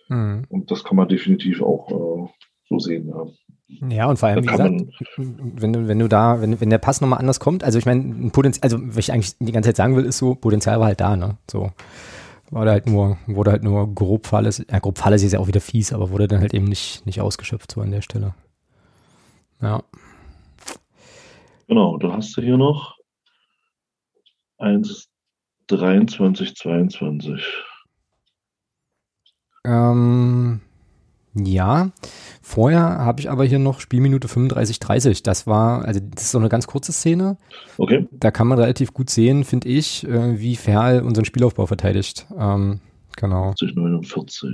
Mhm. 0.07 0.45
Und 0.49 0.71
das 0.71 0.83
kann 0.83 0.97
man 0.97 1.07
definitiv 1.07 1.61
auch 1.61 1.89
äh, 1.89 2.29
so 2.69 2.79
sehen. 2.79 3.09
Ja. 3.09 3.25
Ja, 3.69 4.07
und 4.07 4.17
vor 4.17 4.29
allem, 4.29 4.43
wie 4.43 4.47
gesagt, 4.47 4.73
wenn 5.17 5.73
du, 5.73 5.87
wenn 5.87 5.99
du 5.99 6.07
da, 6.07 6.41
wenn, 6.41 6.59
wenn 6.59 6.71
der 6.71 6.79
Pass 6.79 7.01
nochmal 7.01 7.19
anders 7.19 7.39
kommt, 7.39 7.63
also 7.63 7.77
ich 7.77 7.85
meine, 7.85 8.01
ein 8.01 8.31
Potenzial, 8.31 8.63
also 8.63 8.79
was 8.81 8.97
ich 8.97 9.11
eigentlich 9.11 9.37
die 9.37 9.51
ganze 9.51 9.69
Zeit 9.69 9.77
sagen 9.77 9.95
will, 9.95 10.05
ist 10.05 10.17
so, 10.17 10.33
Potenzial 10.33 10.79
war 10.79 10.87
halt 10.87 10.99
da, 10.99 11.15
ne? 11.15 11.37
So. 11.49 11.71
War 12.49 12.65
da 12.65 12.71
halt 12.71 12.87
nur, 12.87 13.17
wurde 13.27 13.51
halt 13.51 13.63
nur 13.63 13.93
grob 13.93 14.25
fahrlässig, 14.25 14.65
ja, 14.71 14.79
grob 14.79 14.97
fahrlässig 14.97 15.27
ist 15.27 15.33
ja 15.33 15.39
auch 15.39 15.47
wieder 15.47 15.61
fies, 15.61 15.93
aber 15.93 16.09
wurde 16.09 16.27
dann 16.27 16.39
halt 16.39 16.55
eben 16.55 16.65
nicht, 16.65 17.05
nicht 17.05 17.21
ausgeschöpft, 17.21 17.71
so 17.71 17.81
an 17.81 17.91
der 17.91 18.01
Stelle. 18.01 18.33
Ja. 19.61 19.83
Genau, 21.67 21.97
dann 21.97 22.13
hast 22.13 22.35
du 22.35 22.41
hier 22.41 22.57
noch 22.57 22.97
1, 24.57 25.09
23, 25.67 26.55
22. 26.55 27.43
Ähm, 29.65 30.61
ja, 31.35 31.91
vorher 32.41 32.81
habe 32.81 33.21
ich 33.21 33.29
aber 33.29 33.45
hier 33.45 33.59
noch 33.59 33.79
Spielminute 33.79 34.27
35, 34.27 34.79
30. 34.79 35.23
Das 35.23 35.45
war, 35.45 35.85
also 35.85 35.99
das 35.99 36.23
ist 36.23 36.31
so 36.31 36.39
eine 36.39 36.49
ganz 36.49 36.65
kurze 36.65 36.91
Szene. 36.91 37.37
Okay. 37.77 38.07
Da 38.11 38.31
kann 38.31 38.47
man 38.47 38.57
relativ 38.59 38.93
gut 38.93 39.09
sehen, 39.09 39.43
finde 39.43 39.69
ich, 39.69 40.07
äh, 40.07 40.39
wie 40.39 40.55
Ferl 40.55 41.01
unseren 41.01 41.25
Spielaufbau 41.25 41.67
verteidigt. 41.67 42.25
Ähm, 42.37 42.79
genau. 43.15 43.53
50, 43.59 43.75
49. 43.75 44.49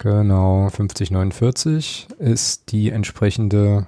Genau, 0.00 0.68
50, 0.68 1.10
49 1.10 2.08
ist 2.18 2.70
die 2.70 2.90
entsprechende, 2.90 3.86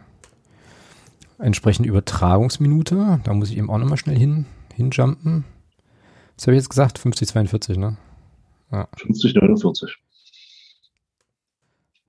entsprechende 1.38 1.90
Übertragungsminute. 1.90 3.20
Da 3.24 3.34
muss 3.34 3.50
ich 3.50 3.58
eben 3.58 3.68
auch 3.68 3.78
nochmal 3.78 3.98
schnell 3.98 4.16
hin, 4.16 4.46
hinjumpen. 4.74 5.44
Was 6.36 6.46
habe 6.46 6.56
ich 6.56 6.60
jetzt 6.60 6.70
gesagt? 6.70 6.98
50, 6.98 7.28
42, 7.28 7.76
ne? 7.76 7.98
Ja. 8.72 8.88
50, 8.96 9.34
49. 9.34 9.98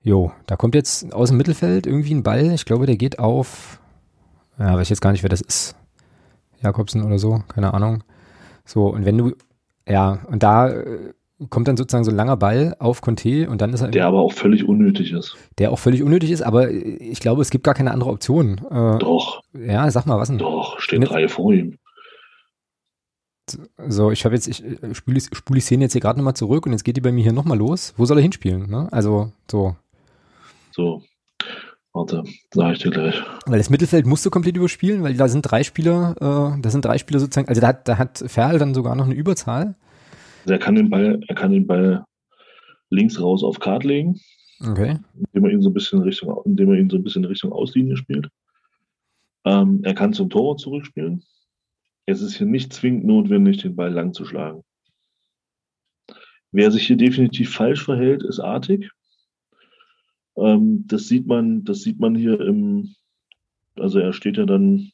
Jo, 0.04 0.32
da 0.46 0.56
kommt 0.56 0.74
jetzt 0.74 1.14
aus 1.14 1.30
dem 1.30 1.38
Mittelfeld 1.38 1.86
irgendwie 1.86 2.14
ein 2.14 2.22
Ball. 2.22 2.52
Ich 2.52 2.66
glaube, 2.66 2.84
der 2.84 2.96
geht 2.96 3.18
auf, 3.18 3.80
ja, 4.58 4.74
weiß 4.74 4.82
ich 4.82 4.90
jetzt 4.90 5.00
gar 5.00 5.12
nicht, 5.12 5.22
wer 5.22 5.30
das 5.30 5.40
ist. 5.40 5.76
Jakobsen 6.60 7.02
oder 7.02 7.18
so, 7.18 7.42
keine 7.48 7.72
Ahnung. 7.72 8.04
So, 8.66 8.88
und 8.88 9.06
wenn 9.06 9.16
du, 9.16 9.32
ja, 9.88 10.18
und 10.28 10.42
da 10.42 10.68
äh, 10.68 11.14
kommt 11.48 11.68
dann 11.68 11.78
sozusagen 11.78 12.04
so 12.04 12.10
ein 12.10 12.16
langer 12.16 12.36
Ball 12.36 12.76
auf 12.80 13.00
Conte 13.00 13.48
und 13.48 13.62
dann 13.62 13.72
ist 13.72 13.80
er. 13.80 13.88
Der 13.88 14.06
aber 14.06 14.20
auch 14.20 14.34
völlig 14.34 14.68
unnötig 14.68 15.10
ist. 15.12 15.36
Der 15.56 15.72
auch 15.72 15.78
völlig 15.78 16.02
unnötig 16.02 16.30
ist, 16.30 16.42
aber 16.42 16.70
ich 16.70 17.20
glaube, 17.20 17.40
es 17.40 17.48
gibt 17.48 17.64
gar 17.64 17.74
keine 17.74 17.92
andere 17.92 18.10
Option. 18.10 18.58
Äh, 18.70 18.98
Doch. 18.98 19.40
Ja, 19.54 19.90
sag 19.90 20.04
mal, 20.04 20.18
was 20.18 20.28
denn? 20.28 20.38
Doch, 20.38 20.80
stehen 20.80 21.00
drei 21.00 21.28
vor 21.28 21.50
ihm. 21.54 21.78
So, 23.88 24.10
ich 24.10 24.26
habe 24.26 24.34
jetzt, 24.34 24.48
ich 24.48 24.62
äh, 24.64 24.94
spule 24.94 25.20
spul 25.20 25.54
die 25.54 25.60
Szene 25.62 25.84
jetzt 25.84 25.92
hier 25.92 26.02
gerade 26.02 26.18
nochmal 26.18 26.34
zurück 26.36 26.66
und 26.66 26.72
jetzt 26.72 26.84
geht 26.84 26.98
die 26.98 27.02
bei 27.02 27.12
mir 27.12 27.22
hier 27.22 27.32
nochmal 27.32 27.56
los. 27.56 27.94
Wo 27.96 28.04
soll 28.04 28.18
er 28.18 28.22
hinspielen? 28.22 28.68
Ne? 28.68 28.88
Also, 28.90 29.32
so. 29.50 29.76
So, 30.76 31.04
warte, 31.92 32.24
sage 32.52 32.72
ich 32.72 32.78
dir 32.80 32.90
gleich. 32.90 33.22
Weil 33.46 33.58
das 33.58 33.70
Mittelfeld 33.70 34.06
musst 34.06 34.26
du 34.26 34.30
komplett 34.30 34.56
überspielen, 34.56 35.04
weil 35.04 35.14
da 35.14 35.28
sind 35.28 35.42
drei 35.42 35.62
Spieler, 35.62 36.16
äh, 36.18 36.60
da 36.60 36.70
sind 36.70 36.84
drei 36.84 36.98
Spieler 36.98 37.20
sozusagen, 37.20 37.46
also 37.46 37.60
da 37.60 37.68
hat, 37.68 37.86
da 37.86 37.96
hat 37.96 38.24
Ferl 38.26 38.58
dann 38.58 38.74
sogar 38.74 38.96
noch 38.96 39.04
eine 39.04 39.14
Überzahl. 39.14 39.76
Also 40.42 40.54
er 40.54 40.58
kann 40.58 40.74
den 40.74 40.90
Ball, 40.90 41.20
er 41.28 41.34
kann 41.36 41.52
den 41.52 41.68
Ball 41.68 42.04
links 42.90 43.20
raus 43.20 43.44
auf 43.44 43.60
Kart 43.60 43.84
legen. 43.84 44.20
Okay. 44.60 44.98
Indem 45.14 45.44
er 45.44 45.52
ihn 45.52 45.62
so 45.62 45.70
ein 45.70 45.74
bisschen 45.74 46.02
Richtung, 46.02 46.42
indem 46.44 46.72
er 46.72 46.78
ihn 46.80 46.90
so 46.90 46.96
ein 46.96 47.04
bisschen 47.04 47.24
Richtung 47.24 47.52
Auslinie 47.52 47.96
spielt. 47.96 48.28
Ähm, 49.44 49.78
er 49.84 49.94
kann 49.94 50.12
zum 50.12 50.28
Tor 50.28 50.56
zurückspielen. 50.56 51.22
Es 52.06 52.20
ist 52.20 52.34
hier 52.34 52.48
nicht 52.48 52.72
zwingend 52.72 53.04
notwendig, 53.04 53.58
den 53.58 53.76
Ball 53.76 53.92
lang 53.92 54.12
zu 54.12 54.24
schlagen. 54.24 54.64
Wer 56.50 56.72
sich 56.72 56.84
hier 56.84 56.96
definitiv 56.96 57.54
falsch 57.54 57.84
verhält, 57.84 58.24
ist 58.24 58.40
Artig. 58.40 58.90
Ähm, 60.36 60.84
das 60.86 61.08
sieht 61.08 61.26
man, 61.26 61.64
das 61.64 61.82
sieht 61.82 62.00
man 62.00 62.14
hier 62.14 62.40
im, 62.40 62.94
also 63.76 63.98
er 63.98 64.12
steht 64.12 64.36
ja 64.36 64.46
dann, 64.46 64.90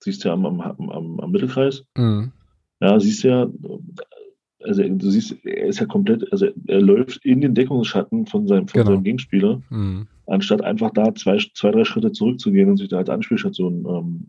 siehst 0.00 0.24
du 0.24 0.28
ja 0.28 0.34
am, 0.34 0.46
am, 0.46 0.60
am, 0.60 1.20
am 1.20 1.30
Mittelkreis. 1.30 1.84
Mhm. 1.96 2.32
Ja, 2.80 2.98
siehst 3.00 3.24
du 3.24 3.28
ja, 3.28 3.48
also 4.62 4.82
du 4.82 5.10
siehst, 5.10 5.36
er 5.44 5.66
ist 5.66 5.80
ja 5.80 5.86
komplett, 5.86 6.30
also 6.32 6.48
er 6.66 6.80
läuft 6.80 7.24
in 7.24 7.40
den 7.40 7.54
Deckungsschatten 7.54 8.26
von 8.26 8.46
seinem, 8.46 8.68
von 8.68 8.80
genau. 8.80 8.92
seinem 8.92 9.04
Gegenspieler, 9.04 9.62
mhm. 9.70 10.06
anstatt 10.26 10.62
einfach 10.62 10.90
da 10.90 11.14
zwei, 11.14 11.38
zwei, 11.54 11.70
drei 11.70 11.84
Schritte 11.84 12.12
zurückzugehen 12.12 12.70
und 12.70 12.76
sich 12.76 12.88
da 12.88 12.98
als 12.98 13.10
Anspielstation 13.10 13.86
ähm, 13.88 14.26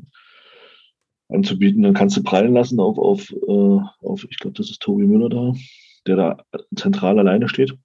anzubieten. 1.29 1.83
Dann 1.83 1.93
kannst 1.93 2.17
du 2.17 2.23
prallen 2.23 2.53
lassen 2.53 2.79
auf, 2.79 2.97
auf, 2.97 3.31
äh, 3.31 4.05
auf 4.05 4.25
ich 4.29 4.37
glaube, 4.37 4.57
das 4.57 4.69
ist 4.69 4.81
Tobi 4.81 5.05
Müller 5.05 5.29
da, 5.29 5.53
der 6.05 6.15
da 6.15 6.37
zentral 6.75 7.17
alleine 7.19 7.49
steht. 7.49 7.77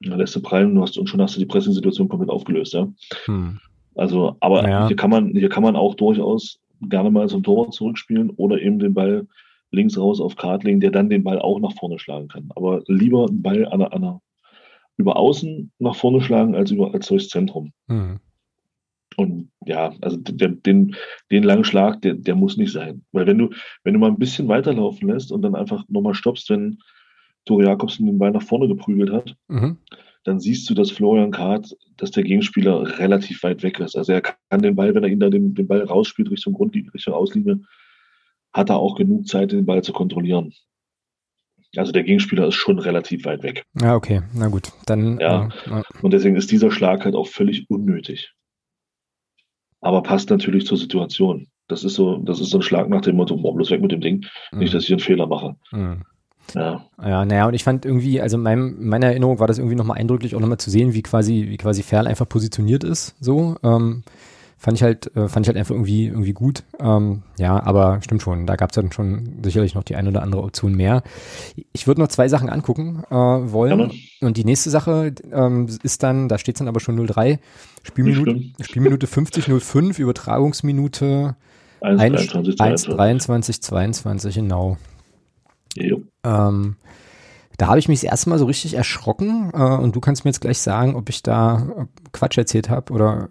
Da 0.00 0.16
lässt 0.16 0.36
du 0.36 0.40
prallen 0.40 0.74
du 0.74 0.82
hast, 0.82 0.98
und 0.98 1.08
schon 1.08 1.22
hast 1.22 1.36
du 1.36 1.40
die 1.40 1.46
Pressing-Situation 1.46 2.08
komplett 2.08 2.30
aufgelöst, 2.30 2.74
ja. 2.74 2.88
Hm. 3.24 3.60
Also, 3.94 4.36
aber 4.40 4.68
ja. 4.68 4.86
hier 4.86 4.96
kann 4.96 5.10
man, 5.10 5.30
hier 5.30 5.48
kann 5.48 5.62
man 5.62 5.74
auch 5.74 5.94
durchaus 5.94 6.60
gerne 6.82 7.10
mal 7.10 7.28
zum 7.28 7.42
Torwart 7.42 7.72
zurückspielen 7.72 8.30
oder 8.30 8.60
eben 8.60 8.78
den 8.78 8.92
Ball 8.92 9.26
links 9.70 9.98
raus 9.98 10.20
auf 10.20 10.36
Kart 10.36 10.64
legen, 10.64 10.80
der 10.80 10.90
dann 10.90 11.08
den 11.08 11.24
Ball 11.24 11.38
auch 11.38 11.58
nach 11.60 11.72
vorne 11.72 11.98
schlagen 11.98 12.28
kann. 12.28 12.50
Aber 12.54 12.82
lieber 12.86 13.26
einen 13.26 13.42
Ball 13.42 13.66
an 13.66 13.80
der, 13.80 13.92
an 13.94 14.02
der, 14.02 14.20
über 14.98 15.16
außen 15.16 15.72
nach 15.78 15.96
vorne 15.96 16.20
schlagen 16.20 16.54
als 16.54 16.70
über 16.70 16.92
als 16.92 17.08
durchs 17.08 17.28
Zentrum. 17.28 17.72
Hm. 17.88 18.20
Und 19.16 19.50
ja, 19.64 19.94
also 20.02 20.18
den, 20.18 20.62
den, 20.62 20.96
den 21.30 21.42
langen 21.42 21.64
Schlag, 21.64 22.02
der, 22.02 22.14
der 22.14 22.34
muss 22.34 22.58
nicht 22.58 22.72
sein. 22.72 23.02
Weil 23.12 23.26
wenn 23.26 23.38
du, 23.38 23.50
wenn 23.82 23.94
du 23.94 24.00
mal 24.00 24.10
ein 24.10 24.18
bisschen 24.18 24.48
weiterlaufen 24.48 25.08
lässt 25.08 25.32
und 25.32 25.40
dann 25.42 25.54
einfach 25.54 25.84
nochmal 25.88 26.14
stoppst, 26.14 26.50
wenn, 26.50 26.78
Tore 27.46 27.64
Jakobsen 27.64 28.06
den 28.06 28.18
Ball 28.18 28.32
nach 28.32 28.42
vorne 28.42 28.68
geprügelt 28.68 29.10
hat, 29.12 29.36
mhm. 29.48 29.78
dann 30.24 30.40
siehst 30.40 30.68
du, 30.68 30.74
dass 30.74 30.90
Florian 30.90 31.30
Kahrt, 31.30 31.74
dass 31.96 32.10
der 32.10 32.24
Gegenspieler 32.24 32.98
relativ 32.98 33.42
weit 33.42 33.62
weg 33.62 33.80
ist. 33.80 33.96
Also 33.96 34.12
er 34.12 34.20
kann 34.20 34.62
den 34.62 34.76
Ball, 34.76 34.94
wenn 34.94 35.04
er 35.04 35.10
ihn 35.10 35.20
da 35.20 35.30
den, 35.30 35.54
den 35.54 35.66
Ball 35.66 35.82
rausspielt 35.82 36.30
Richtung 36.30 36.52
Grundlinie, 36.52 36.92
Richtung 36.92 37.14
Auslinie, 37.14 37.60
hat 38.52 38.70
er 38.70 38.76
auch 38.76 38.96
genug 38.96 39.26
Zeit, 39.26 39.52
den 39.52 39.66
Ball 39.66 39.82
zu 39.82 39.92
kontrollieren. 39.92 40.52
Also 41.76 41.92
der 41.92 42.04
Gegenspieler 42.04 42.48
ist 42.48 42.54
schon 42.54 42.78
relativ 42.78 43.24
weit 43.24 43.42
weg. 43.42 43.64
Ja, 43.80 43.94
okay, 43.94 44.22
na 44.34 44.48
gut. 44.48 44.72
Dann, 44.86 45.18
ja. 45.18 45.48
ja. 45.66 45.82
Und 46.02 46.12
deswegen 46.12 46.36
ist 46.36 46.50
dieser 46.50 46.70
Schlag 46.70 47.04
halt 47.04 47.14
auch 47.14 47.26
völlig 47.26 47.68
unnötig. 47.68 48.32
Aber 49.80 50.02
passt 50.02 50.30
natürlich 50.30 50.66
zur 50.66 50.78
Situation. 50.78 51.48
Das 51.68 51.84
ist 51.84 51.94
so, 51.94 52.18
das 52.18 52.40
ist 52.40 52.50
so 52.50 52.58
ein 52.58 52.62
Schlag 52.62 52.88
nach 52.88 53.02
dem 53.02 53.16
Motto, 53.16 53.36
boah, 53.36 53.54
bloß 53.54 53.70
weg 53.70 53.82
mit 53.82 53.92
dem 53.92 54.00
Ding. 54.00 54.24
Mhm. 54.52 54.58
Nicht, 54.60 54.74
dass 54.74 54.84
ich 54.84 54.90
einen 54.90 55.00
Fehler 55.00 55.26
mache. 55.26 55.56
Mhm. 55.72 56.02
Ja. 56.54 56.84
Ja, 57.02 57.24
naja, 57.24 57.46
und 57.46 57.54
ich 57.54 57.64
fand 57.64 57.84
irgendwie, 57.84 58.20
also 58.20 58.36
in 58.36 58.42
meinem, 58.42 58.88
meiner 58.88 59.08
Erinnerung 59.08 59.38
war 59.38 59.46
das 59.46 59.58
irgendwie 59.58 59.76
nochmal 59.76 59.98
eindrücklich, 59.98 60.34
auch 60.34 60.40
nochmal 60.40 60.58
zu 60.58 60.70
sehen, 60.70 60.94
wie 60.94 61.02
quasi, 61.02 61.46
wie 61.48 61.56
quasi 61.56 61.82
Ferl 61.82 62.06
einfach 62.06 62.28
positioniert 62.28 62.84
ist, 62.84 63.16
so. 63.20 63.56
Ähm, 63.62 64.02
fand 64.58 64.78
ich 64.78 64.82
halt, 64.82 65.14
äh, 65.16 65.28
fand 65.28 65.44
ich 65.44 65.48
halt 65.48 65.58
einfach 65.58 65.74
irgendwie, 65.74 66.06
irgendwie 66.06 66.32
gut. 66.32 66.64
Ähm, 66.80 67.22
ja, 67.38 67.62
aber 67.62 68.00
stimmt 68.02 68.22
schon, 68.22 68.46
da 68.46 68.56
gab 68.56 68.70
es 68.70 68.74
dann 68.74 68.90
schon 68.90 69.38
sicherlich 69.42 69.74
noch 69.74 69.84
die 69.84 69.96
eine 69.96 70.08
oder 70.08 70.22
andere 70.22 70.42
Option 70.42 70.74
mehr. 70.74 71.02
Ich 71.72 71.86
würde 71.86 72.00
noch 72.00 72.08
zwei 72.08 72.28
Sachen 72.28 72.48
angucken 72.48 73.04
äh, 73.10 73.14
wollen. 73.14 73.78
Ja, 74.20 74.26
und 74.26 74.36
die 74.36 74.44
nächste 74.44 74.70
Sache 74.70 75.14
ähm, 75.30 75.68
ist 75.82 76.02
dann, 76.02 76.28
da 76.28 76.38
steht 76.38 76.56
es 76.56 76.58
dann 76.58 76.68
aber 76.68 76.80
schon 76.80 76.96
03, 76.96 77.38
Spielminute, 77.82 78.64
Spielminute 78.64 79.06
50, 79.06 79.44
05, 79.44 79.98
Übertragungsminute 79.98 81.36
1, 81.80 82.34
1, 82.34 82.58
1 82.58 82.82
23, 82.84 83.62
22, 83.62 84.34
genau. 84.34 84.78
Ähm, 86.26 86.76
da 87.58 87.68
habe 87.68 87.78
ich 87.78 87.88
mich 87.88 88.00
das 88.00 88.10
erste 88.10 88.28
Mal 88.30 88.38
so 88.38 88.44
richtig 88.46 88.74
erschrocken 88.74 89.50
äh, 89.54 89.58
und 89.62 89.96
du 89.96 90.00
kannst 90.00 90.24
mir 90.24 90.30
jetzt 90.30 90.40
gleich 90.40 90.58
sagen, 90.58 90.94
ob 90.94 91.08
ich 91.08 91.22
da 91.22 91.86
Quatsch 92.12 92.36
erzählt 92.36 92.68
habe 92.68 92.92
oder 92.92 93.28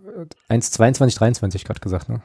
1, 0.50 0.72
22, 0.72 1.16
23 1.18 1.64
gerade 1.64 1.80
gesagt, 1.80 2.10
ne? 2.10 2.22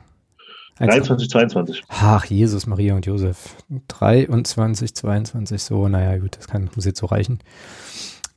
23, 0.79 1.29
22. 1.29 1.83
Ach, 1.89 2.25
Jesus, 2.25 2.67
Maria 2.67 2.95
und 2.95 3.05
Josef. 3.05 3.55
23, 3.89 4.95
22, 4.95 5.63
so, 5.63 5.89
naja, 5.89 6.17
gut, 6.19 6.39
das 6.39 6.49
kann, 6.49 6.71
muss 6.75 6.87
jetzt 6.87 7.01
so 7.01 7.07
reichen. 7.07 7.41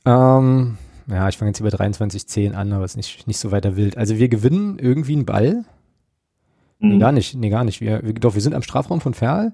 Ähm, 0.04 0.76
ja, 1.06 1.26
ich 1.30 1.38
fange 1.38 1.50
jetzt 1.50 1.60
über 1.60 1.70
23-10 1.70 2.52
an, 2.52 2.72
aber 2.74 2.84
es 2.84 2.92
ist 2.92 2.96
nicht, 2.98 3.26
nicht 3.26 3.38
so 3.38 3.50
weiter 3.50 3.76
wild. 3.76 3.96
Also 3.96 4.18
wir 4.18 4.28
gewinnen 4.28 4.78
irgendwie 4.78 5.14
einen 5.14 5.24
Ball. 5.26 5.64
Nee, 6.80 6.96
Mhm. 6.96 7.00
gar 7.00 7.12
nicht, 7.12 7.34
nee, 7.34 7.48
gar 7.48 7.64
nicht. 7.64 7.80
Wir, 7.80 8.02
wir, 8.02 8.12
doch, 8.12 8.34
wir 8.34 8.42
sind 8.42 8.54
am 8.54 8.62
Strafraum 8.62 9.00
von 9.00 9.14
Ferl. 9.14 9.52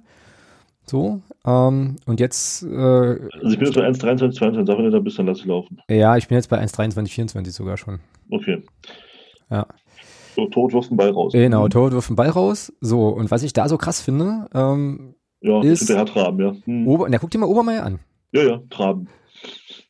So, 0.85 1.21
ähm, 1.47 1.97
und 2.07 2.21
jetzt, 2.21 2.63
äh, 2.63 2.67
Also 2.67 3.49
ich 3.49 3.59
bin 3.59 3.67
jetzt 3.67 3.75
bei 3.75 3.87
1,23, 3.87 4.33
22, 4.33 4.67
sag, 4.67 4.77
wenn 4.79 4.85
du 4.85 4.91
da 4.91 4.99
bist, 5.01 5.19
dann 5.19 5.27
lass 5.27 5.39
ich 5.39 5.47
laufen. 5.47 5.79
ja, 5.91 6.17
ich 6.17 6.29
bin 6.29 6.37
jetzt 6.37 6.49
bei 6.51 6.59
1,23, 6.61 7.09
24 7.09 7.53
sogar 7.55 7.77
schon. 7.77 8.01
Okay. 8.31 8.63
Ja. 9.51 9.67
So, 10.37 10.47
tot 10.47 10.73
wirft 10.73 10.91
den 10.91 10.97
Ball 10.97 11.11
raus. 11.11 11.33
Genau, 11.33 11.65
Mhm. 11.65 11.71
Torwart 11.71 11.93
wirft 11.93 12.09
den 12.11 12.17
Ball 12.17 12.29
raus. 12.31 12.73
So, 12.81 13.09
und 13.09 13.31
was 13.31 13.43
ich 13.43 13.53
da 13.53 13.69
so 13.69 13.77
krass 13.79 14.01
finde, 14.01 14.49
ähm, 14.55 15.15
Ja, 15.41 15.61
ist- 15.63 15.83
ist 15.83 15.89
hinterher 15.89 16.07
Traben, 16.07 16.41
ja. 16.41 16.53
Hm. 16.65 16.87
Ober, 16.87 17.09
na, 17.11 17.19
guck 17.19 17.31
dir 17.31 17.39
mal 17.39 17.47
Obermeier 17.47 17.85
an. 17.85 17.99
Ja, 18.33 18.43
ja, 18.45 18.61
Traben. 18.71 19.09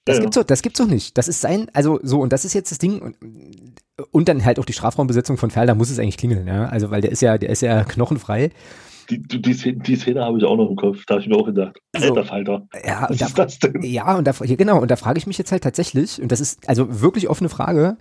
Das 0.07 0.17
ja, 0.17 0.23
gibt's 0.23 0.37
doch, 0.37 0.45
das 0.45 0.63
gibt's 0.63 0.79
doch 0.79 0.87
nicht. 0.87 1.19
Das 1.19 1.29
ist 1.29 1.41
sein, 1.41 1.67
also 1.75 2.01
so, 2.03 2.21
und 2.21 2.33
das 2.33 2.45
ist 2.47 2.55
jetzt 2.55 2.71
das 2.71 2.79
Ding. 2.79 3.01
Und, 3.03 3.17
und 4.13 4.29
dann 4.29 4.45
halt 4.45 4.59
auch 4.59 4.65
die 4.65 4.73
Strafraumbesetzung 4.73 5.37
von 5.37 5.51
Ferl, 5.51 5.67
da 5.67 5.75
muss 5.75 5.91
es 5.91 5.99
eigentlich 5.99 6.17
klingeln, 6.17 6.47
ja. 6.47 6.67
Also, 6.67 6.91
weil 6.91 7.01
der 7.03 7.11
ist 7.13 7.21
ja, 7.21 7.37
der 7.37 7.51
ist 7.51 7.61
ja 7.61 7.85
knochenfrei. 7.85 8.51
Die, 9.11 9.21
die, 9.23 9.43
die, 9.43 9.97
Szene, 9.97 10.25
habe 10.25 10.39
ich 10.39 10.45
auch 10.45 10.57
noch 10.57 10.71
im 10.71 10.77
Kopf. 10.77 11.05
Da 11.07 11.15
habe 11.15 11.23
ich 11.23 11.29
mir 11.29 11.37
auch 11.37 11.47
gedacht, 11.47 11.79
So. 11.97 12.09
alter 12.09 12.25
Falter, 12.25 12.67
Ja, 12.87 13.03
was 13.03 13.11
und 13.11 13.21
da, 13.21 13.27
ist 13.27 13.39
das 13.39 13.59
denn? 13.59 13.83
ja, 13.83 14.17
und 14.17 14.27
da, 14.27 14.33
genau, 14.33 14.81
und 14.81 14.91
da 14.91 14.97
frage 14.97 15.19
ich 15.19 15.27
mich 15.27 15.37
jetzt 15.39 15.51
halt 15.53 15.63
tatsächlich, 15.65 16.23
und 16.23 16.31
das 16.31 16.41
ist 16.41 16.69
also 16.69 17.01
wirklich 17.01 17.29
offene 17.29 17.49
Frage, 17.49 17.97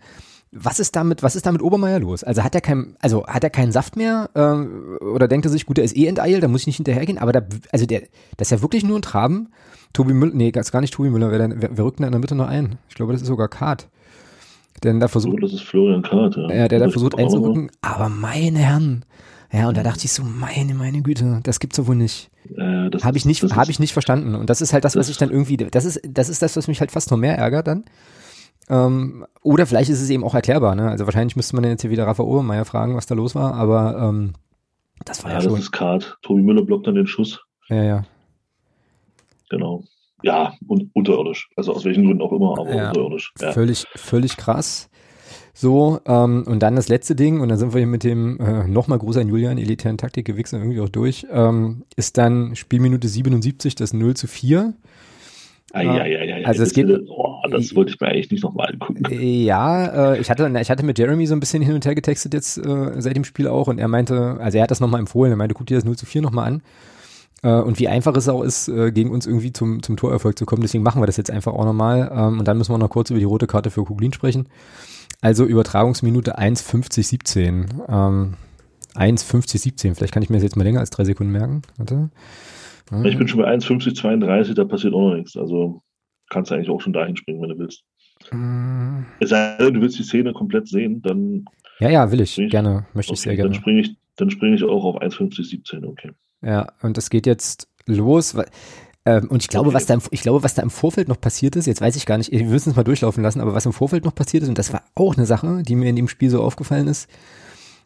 was 0.52 0.80
ist 0.80 0.95
damit, 0.95 1.22
was 1.22 1.36
ist 1.36 1.45
da 1.45 1.52
mit 1.52 1.62
Obermeier 1.62 2.00
los? 2.00 2.24
Also 2.24 2.43
hat 2.43 2.56
er 2.56 2.62
kein, 2.62 2.95
also 3.00 3.26
hat 3.28 3.43
er 3.43 3.50
keinen 3.50 3.72
Saft 3.72 3.95
mehr, 3.95 4.30
ähm, 4.36 4.98
oder 5.13 5.28
denkt 5.28 5.45
er 5.45 5.52
sich, 5.52 5.65
gut, 5.65 5.78
der 5.78 5.84
ist 5.84 5.95
eh 5.95 6.08
enteilt, 6.08 6.41
da 6.43 6.48
muss 6.48 6.62
ich 6.62 6.67
nicht 6.67 6.78
hinterhergehen, 6.78 7.17
aber 7.17 7.32
da, 7.32 7.41
also 7.72 7.86
der, 7.86 8.02
das 8.38 8.48
ist 8.48 8.52
ja 8.52 8.62
wirklich 8.62 8.84
nur 8.84 8.98
ein 8.98 9.04
Traben. 9.04 9.50
Tobi 9.93 10.13
Müller, 10.13 10.34
nee, 10.36 10.52
ganz 10.52 10.72
gar 10.72 10.82
nicht 10.82 10.93
Tobi 10.93 11.10
Müller, 11.10 11.32
wer, 11.32 11.39
wer, 11.62 11.78
wer 11.78 11.86
rückt 11.86 12.00
denn 12.00 12.06
in 12.06 12.12
der 12.12 12.19
Mitte 12.19 12.36
noch 12.36 12.48
ein? 12.48 12.78
Ich 12.89 12.95
glaube, 12.95 13.13
das 13.13 13.22
ist 13.22 13.28
sogar 13.28 13.48
Kart. 13.48 13.88
Denn 14.84 15.00
da 15.00 15.08
So, 15.08 15.13
versucht, 15.13 15.43
das 15.43 15.54
ist 15.54 15.63
Florian 15.63 16.02
Kahrt. 16.04 16.36
Ja, 16.38 16.54
ja, 16.54 16.67
der 16.67 16.80
da 16.80 16.89
versucht 16.89 17.17
einzurücken, 17.17 17.69
aber 17.82 18.10
meine 18.10 18.60
Herren. 18.60 19.04
Ja, 19.52 19.68
und 19.68 19.76
da 19.78 19.82
dachte 19.84 20.06
ich 20.06 20.12
so, 20.12 20.24
meine, 20.24 20.76
meine 20.76 21.02
Güte, 21.02 21.40
das 21.44 21.60
gibt's 21.60 21.78
doch 21.78 21.88
wohl 21.88 21.96
nicht. 21.96 22.30
Äh, 22.56 22.90
das 22.92 23.04
Habe 23.04 23.18
ich 23.18 23.26
nicht, 23.26 23.42
das 23.42 23.56
habe 23.56 23.72
ich 23.72 23.80
nicht 23.80 23.94
verstanden. 23.94 24.36
Und 24.36 24.50
das 24.50 24.62
ist 24.62 24.74
halt 24.74 24.86
das, 24.86 24.96
was 24.96 25.08
das- 25.08 25.12
ich 25.12 25.18
dann 25.18 25.32
irgendwie, 25.32 25.58
das 25.58 25.86
ist, 25.86 26.02
das 26.08 26.30
ist 26.30 26.42
das, 26.42 26.56
was 26.56 26.68
mich 26.68 26.80
halt 26.82 26.92
fast 26.92 27.10
noch 27.10 27.18
mehr 27.18 27.36
ärgert 27.38 27.68
dann. 27.68 27.84
Ähm, 28.70 29.26
oder 29.42 29.66
vielleicht 29.66 29.90
ist 29.90 30.02
es 30.02 30.10
eben 30.12 30.24
auch 30.24 30.36
erklärbar, 30.36 30.76
ne? 30.76 30.90
Also 30.90 31.06
wahrscheinlich 31.06 31.36
müsste 31.36 31.56
man 31.56 31.64
jetzt 31.66 31.82
hier 31.82 31.90
wieder 31.90 32.06
Rafa 32.06 32.22
Obermeier 32.22 32.66
fragen, 32.66 32.96
was 32.96 33.08
da 33.08 33.16
los 33.16 33.34
war, 33.34 33.56
aber 33.56 33.98
ähm, 34.10 34.34
das 35.06 35.24
war 35.24 35.32
ja, 35.32 35.38
Ja, 35.38 35.44
das 35.44 35.52
schon. 35.52 35.60
ist 35.60 35.72
Kahrt. 35.72 36.18
Tobi 36.22 36.44
Müller 36.44 36.62
blockt 36.64 36.86
dann 36.86 36.94
den 36.94 37.08
Schuss. 37.08 37.40
Ja, 37.70 37.84
ja. 37.84 38.06
Genau. 39.50 39.84
Ja, 40.22 40.54
und 40.68 40.90
unterirdisch. 40.94 41.50
Also 41.56 41.74
aus 41.74 41.86
welchen 41.86 42.06
Gründen 42.06 42.22
auch 42.22 42.34
immer, 42.34 42.60
aber 42.60 42.76
Ja. 42.76 42.90
unterirdisch. 42.90 43.32
Ja. 43.40 43.52
Völlig, 43.54 43.86
völlig 43.96 44.38
krass. 44.38 44.88
So, 45.62 46.00
ähm, 46.06 46.43
und 46.48 46.60
dann 46.63 46.78
das 46.78 46.88
letzte 46.88 47.15
Ding, 47.15 47.41
und 47.41 47.50
dann 47.50 47.58
sind 47.58 47.74
wir 47.74 47.80
hier 47.80 47.88
mit 47.88 48.06
dem 48.06 48.39
äh, 48.39 48.65
nochmal 48.65 48.98
großer 48.98 49.22
Julian, 49.24 49.58
elitären 49.58 49.98
Taktikgewichser 49.98 50.58
irgendwie 50.58 50.80
auch 50.80 50.88
durch, 50.88 51.28
ähm, 51.30 51.84
ist 51.98 52.17
dann 52.17 52.56
Spielminute 52.56 53.10
77, 53.10 53.76
das 53.76 53.91
0 53.91 54.13
zu 54.15 54.28
4. 54.28 54.74
Ei, 55.74 55.86
ei, 55.86 56.00
ei, 56.02 56.34
ei, 56.36 56.45
Also 56.45 56.63
es 56.63 56.72
geht- 56.72 56.88
oh, 57.10 57.36
das 57.52 57.76
wollte 57.76 57.91
ich 57.93 58.00
mir 58.00 58.08
eigentlich 58.08 58.32
nicht 58.32 58.41
nochmal 58.41 58.69
angucken. 58.72 59.04
Ja, 59.12 60.13
äh, 60.13 60.22
ich 60.22 60.30
hatte, 60.30 60.50
ich 60.62 60.69
hatte 60.72 60.86
mit 60.86 60.98
Jeremy 60.98 61.28
so 61.28 61.36
ein 61.36 61.41
bisschen 61.41 61.62
hin 61.62 61.74
und 61.76 61.86
her 61.86 61.93
getextet 61.93 62.34
jetzt 62.34 62.58
äh, 62.58 63.02
seit 63.02 63.17
dem 63.17 63.26
Spiel 63.26 63.50
auch 63.50 63.67
und 63.67 63.80
er 63.80 63.89
meinte, 63.89 64.38
also 64.39 64.58
er 64.58 64.63
hat 64.63 64.72
das 64.72 64.80
nochmal 64.80 65.02
empfohlen, 65.02 65.34
er 65.34 65.36
meinte, 65.36 65.56
guck 65.56 65.67
dir 65.67 65.76
das 65.76 65.84
0 65.84 65.98
zu 65.98 66.06
4 66.06 66.22
nochmal 66.22 66.48
an. 66.48 66.62
Äh, 67.43 67.62
und 67.62 67.80
wie 67.80 67.89
einfach 67.89 68.15
es 68.15 68.30
auch 68.30 68.43
ist, 68.43 68.69
äh, 68.69 68.93
gegen 68.93 69.12
uns 69.12 69.28
irgendwie 69.28 69.52
zum, 69.52 69.84
zum 69.84 69.98
Torerfolg 69.98 70.39
zu 70.39 70.45
kommen. 70.45 70.62
Deswegen 70.62 70.84
machen 70.86 71.02
wir 71.02 71.06
das 71.06 71.17
jetzt 71.17 71.32
einfach 71.32 71.52
auch 71.52 71.65
nochmal. 71.65 72.10
Ähm, 72.13 72.39
und 72.39 72.48
dann 72.48 72.58
müssen 72.58 72.72
wir 72.74 72.78
noch 72.78 72.89
kurz 72.89 73.10
über 73.10 73.19
die 73.19 73.26
rote 73.26 73.45
Karte 73.45 73.72
für 73.72 73.84
Kuglin 73.84 74.13
sprechen. 74.13 74.48
Also 75.21 75.45
Übertragungsminute 75.45 76.38
1,50,17. 76.39 77.67
Ähm, 77.89 78.36
1,50,17. 78.95 79.95
Vielleicht 79.95 80.13
kann 80.13 80.23
ich 80.23 80.29
mir 80.29 80.38
das 80.38 80.43
jetzt 80.43 80.55
mal 80.55 80.63
länger 80.63 80.79
als 80.79 80.89
drei 80.89 81.03
Sekunden 81.05 81.32
merken. 81.34 81.62
Warte. 81.77 82.10
Ja. 82.91 83.03
Ich 83.03 83.17
bin 83.17 83.27
schon 83.27 83.39
bei 83.39 83.47
1,50, 83.47 83.95
32, 83.95 84.55
da 84.55 84.65
passiert 84.65 84.93
auch 84.93 85.10
noch 85.10 85.15
nichts. 85.15 85.36
Also 85.38 85.84
kannst 86.29 86.49
du 86.51 86.55
eigentlich 86.55 86.69
auch 86.69 86.82
schon 86.82 86.93
dahin 86.93 87.15
springen, 87.17 87.41
wenn 87.41 87.49
du 87.49 87.60
willst. 87.60 87.84
Mm, 88.32 89.03
Es 89.19 89.29
sei 89.29 89.58
denn, 89.60 89.73
du 89.75 89.82
willst 89.82 89.97
die 89.99 90.03
Szene 90.03 90.34
komplett 90.34 90.67
sehen, 90.67 91.01
dann, 91.01 91.45
Ja, 91.79 91.89
ja, 91.89 92.12
will 92.12 92.21
ich. 92.21 92.38
Ich- 92.38 92.49
Gerne. 92.51 92.86
Möchte 92.93 93.13
ich 93.13 93.19
okay, 93.19 93.29
sehr 93.29 93.36
gerne. 93.36 93.51
dann 93.51 93.60
springe 93.60 93.79
ich, 93.82 93.95
dann 94.15 94.29
springe 94.29 94.55
ich 94.55 94.63
auch 94.63 94.84
auf 94.84 95.01
1,50, 95.01 95.43
17, 95.49 95.86
okay. 95.86 96.12
Ja, 96.41 96.67
und 96.82 96.97
das 96.97 97.10
geht 97.10 97.25
jetzt 97.27 97.67
los. 97.86 98.36
weil- 98.36 98.49
und 99.17 99.41
ich 99.41 99.48
glaube, 99.48 99.74
was 99.74 99.86
da 99.86 99.93
im, 99.95 100.02
ich 100.12 100.22
glaube, 100.22 100.43
was 100.43 100.54
da 100.54 100.62
im 100.62 100.69
Vorfeld 100.69 101.08
noch 101.08 101.19
passiert 101.19 101.56
ist, 101.56 101.65
jetzt 101.65 101.82
weiß 101.82 101.95
ich 101.95 102.06
gar 102.06 102.17
nicht, 102.17 102.32
wir 102.32 102.43
müssen 102.45 102.72
es 102.72 102.76
mal 102.76 102.84
durchlaufen 102.84 103.24
lassen, 103.24 103.41
aber 103.41 103.54
was 103.54 103.65
im 103.65 103.74
Vorfeld 103.74 104.06
noch 104.06 104.15
passiert 104.15 104.43
ist, 104.43 104.50
und 104.50 104.58
das 104.58 104.74
war 104.74 104.84
auch 104.95 105.15
eine 105.15 105.26
Sache, 105.26 105.63
die 105.63 105.76
mir 105.76 105.89
in 105.89 105.95
dem 105.95 106.08
Spiel 106.08 106.30
so 106.30 106.41
aufgefallen 106.41 106.88
ist. 106.88 107.08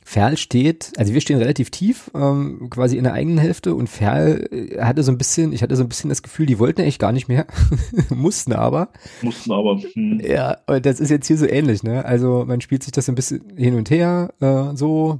Ferl 0.05 0.36
steht, 0.36 0.91
also 0.97 1.13
wir 1.13 1.21
stehen 1.21 1.38
relativ 1.38 1.69
tief, 1.71 2.12
ähm, 2.13 2.67
quasi 2.69 2.97
in 2.97 3.05
der 3.05 3.13
eigenen 3.13 3.38
Hälfte 3.38 3.73
und 3.73 3.88
Ferl 3.88 4.47
äh, 4.51 4.81
hatte 4.81 5.01
so 5.01 5.12
ein 5.12 5.17
bisschen, 5.17 5.53
ich 5.53 5.63
hatte 5.63 5.77
so 5.77 5.83
ein 5.83 5.88
bisschen 5.88 6.09
das 6.09 6.21
Gefühl, 6.21 6.45
die 6.45 6.59
wollten 6.59 6.81
eigentlich 6.81 6.99
gar 6.99 7.13
nicht 7.13 7.29
mehr, 7.29 7.47
mussten 8.09 8.51
aber. 8.51 8.89
Mussten 9.21 9.53
aber, 9.53 9.79
hm, 9.93 10.19
Ja, 10.19 10.57
und 10.67 10.86
das 10.86 10.99
ist 10.99 11.09
jetzt 11.09 11.27
hier 11.27 11.38
so 11.38 11.47
ähnlich, 11.47 11.83
ne? 11.83 12.03
Also 12.03 12.43
man 12.45 12.59
spielt 12.59 12.83
sich 12.83 12.91
das 12.91 13.07
ein 13.07 13.15
bisschen 13.15 13.55
hin 13.55 13.75
und 13.75 13.89
her, 13.89 14.33
äh, 14.41 14.75
so. 14.75 15.19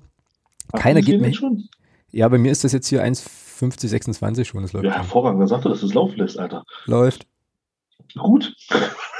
Keiner 0.74 1.02
geht 1.02 1.22
mehr. 1.22 1.32
Ja, 2.12 2.28
bei 2.28 2.38
mir 2.38 2.52
ist 2.52 2.64
das 2.64 2.74
jetzt 2.74 2.88
hier 2.88 3.02
1,50, 3.62 3.88
26 3.88 4.48
schon, 4.48 4.62
das 4.62 4.74
läuft. 4.74 4.86
Ja, 4.86 4.94
hervorragend. 4.96 5.42
Dann 5.42 5.48
sagt 5.48 5.66
er, 5.66 5.70
dass 5.72 5.80
du 5.82 5.86
es 5.88 5.94
laufen 5.94 6.18
lässt, 6.18 6.38
Alter. 6.40 6.64
Läuft. 6.86 7.28
Gut. 8.16 8.54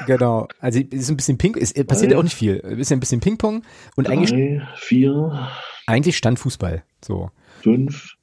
Genau. 0.06 0.46
Also 0.60 0.78
es 0.80 0.86
ist 0.92 1.10
ein 1.10 1.16
bisschen 1.16 1.38
Ping, 1.38 1.56
es 1.56 1.72
passiert 1.86 2.12
ja 2.12 2.18
auch 2.18 2.22
nicht 2.22 2.36
viel. 2.36 2.56
Es 2.64 2.78
ist 2.78 2.90
ja 2.90 2.96
ein 2.96 3.00
bisschen 3.00 3.20
Ping-Pong 3.20 3.62
und 3.96 4.08
eigentlich, 4.08 4.30
Drei, 4.30 4.68
vier, 4.76 5.48
eigentlich 5.86 6.16
stand 6.16 6.38
Fußball. 6.38 6.84
So. 7.04 7.30
fünf, 7.62 8.14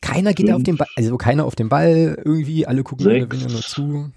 Keiner 0.00 0.34
geht 0.34 0.46
Fünf. 0.46 0.56
auf 0.56 0.62
den 0.64 0.76
Ball, 0.76 0.88
also 0.96 1.16
keiner 1.16 1.44
auf 1.46 1.54
den 1.54 1.68
Ball 1.68 2.20
irgendwie, 2.24 2.66
alle 2.66 2.82
gucken 2.82 3.04
Sechs. 3.04 3.40
nur 3.48 3.60
zu. 3.60 4.12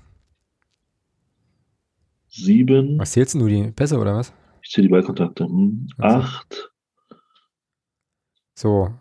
sieben. 2.27 2.97
Was 2.99 3.11
zählst 3.11 3.33
denn 3.35 3.41
du, 3.41 3.47
die 3.47 3.71
Pässe 3.71 3.97
oder 3.97 4.15
was? 4.15 4.33
Ich 4.61 4.71
zähle 4.71 4.87
die 4.87 4.91
Ballkontakte. 4.91 5.45
Hm, 5.45 5.87
Also. 5.97 6.17
Acht. 6.17 6.71
So. 8.55 8.93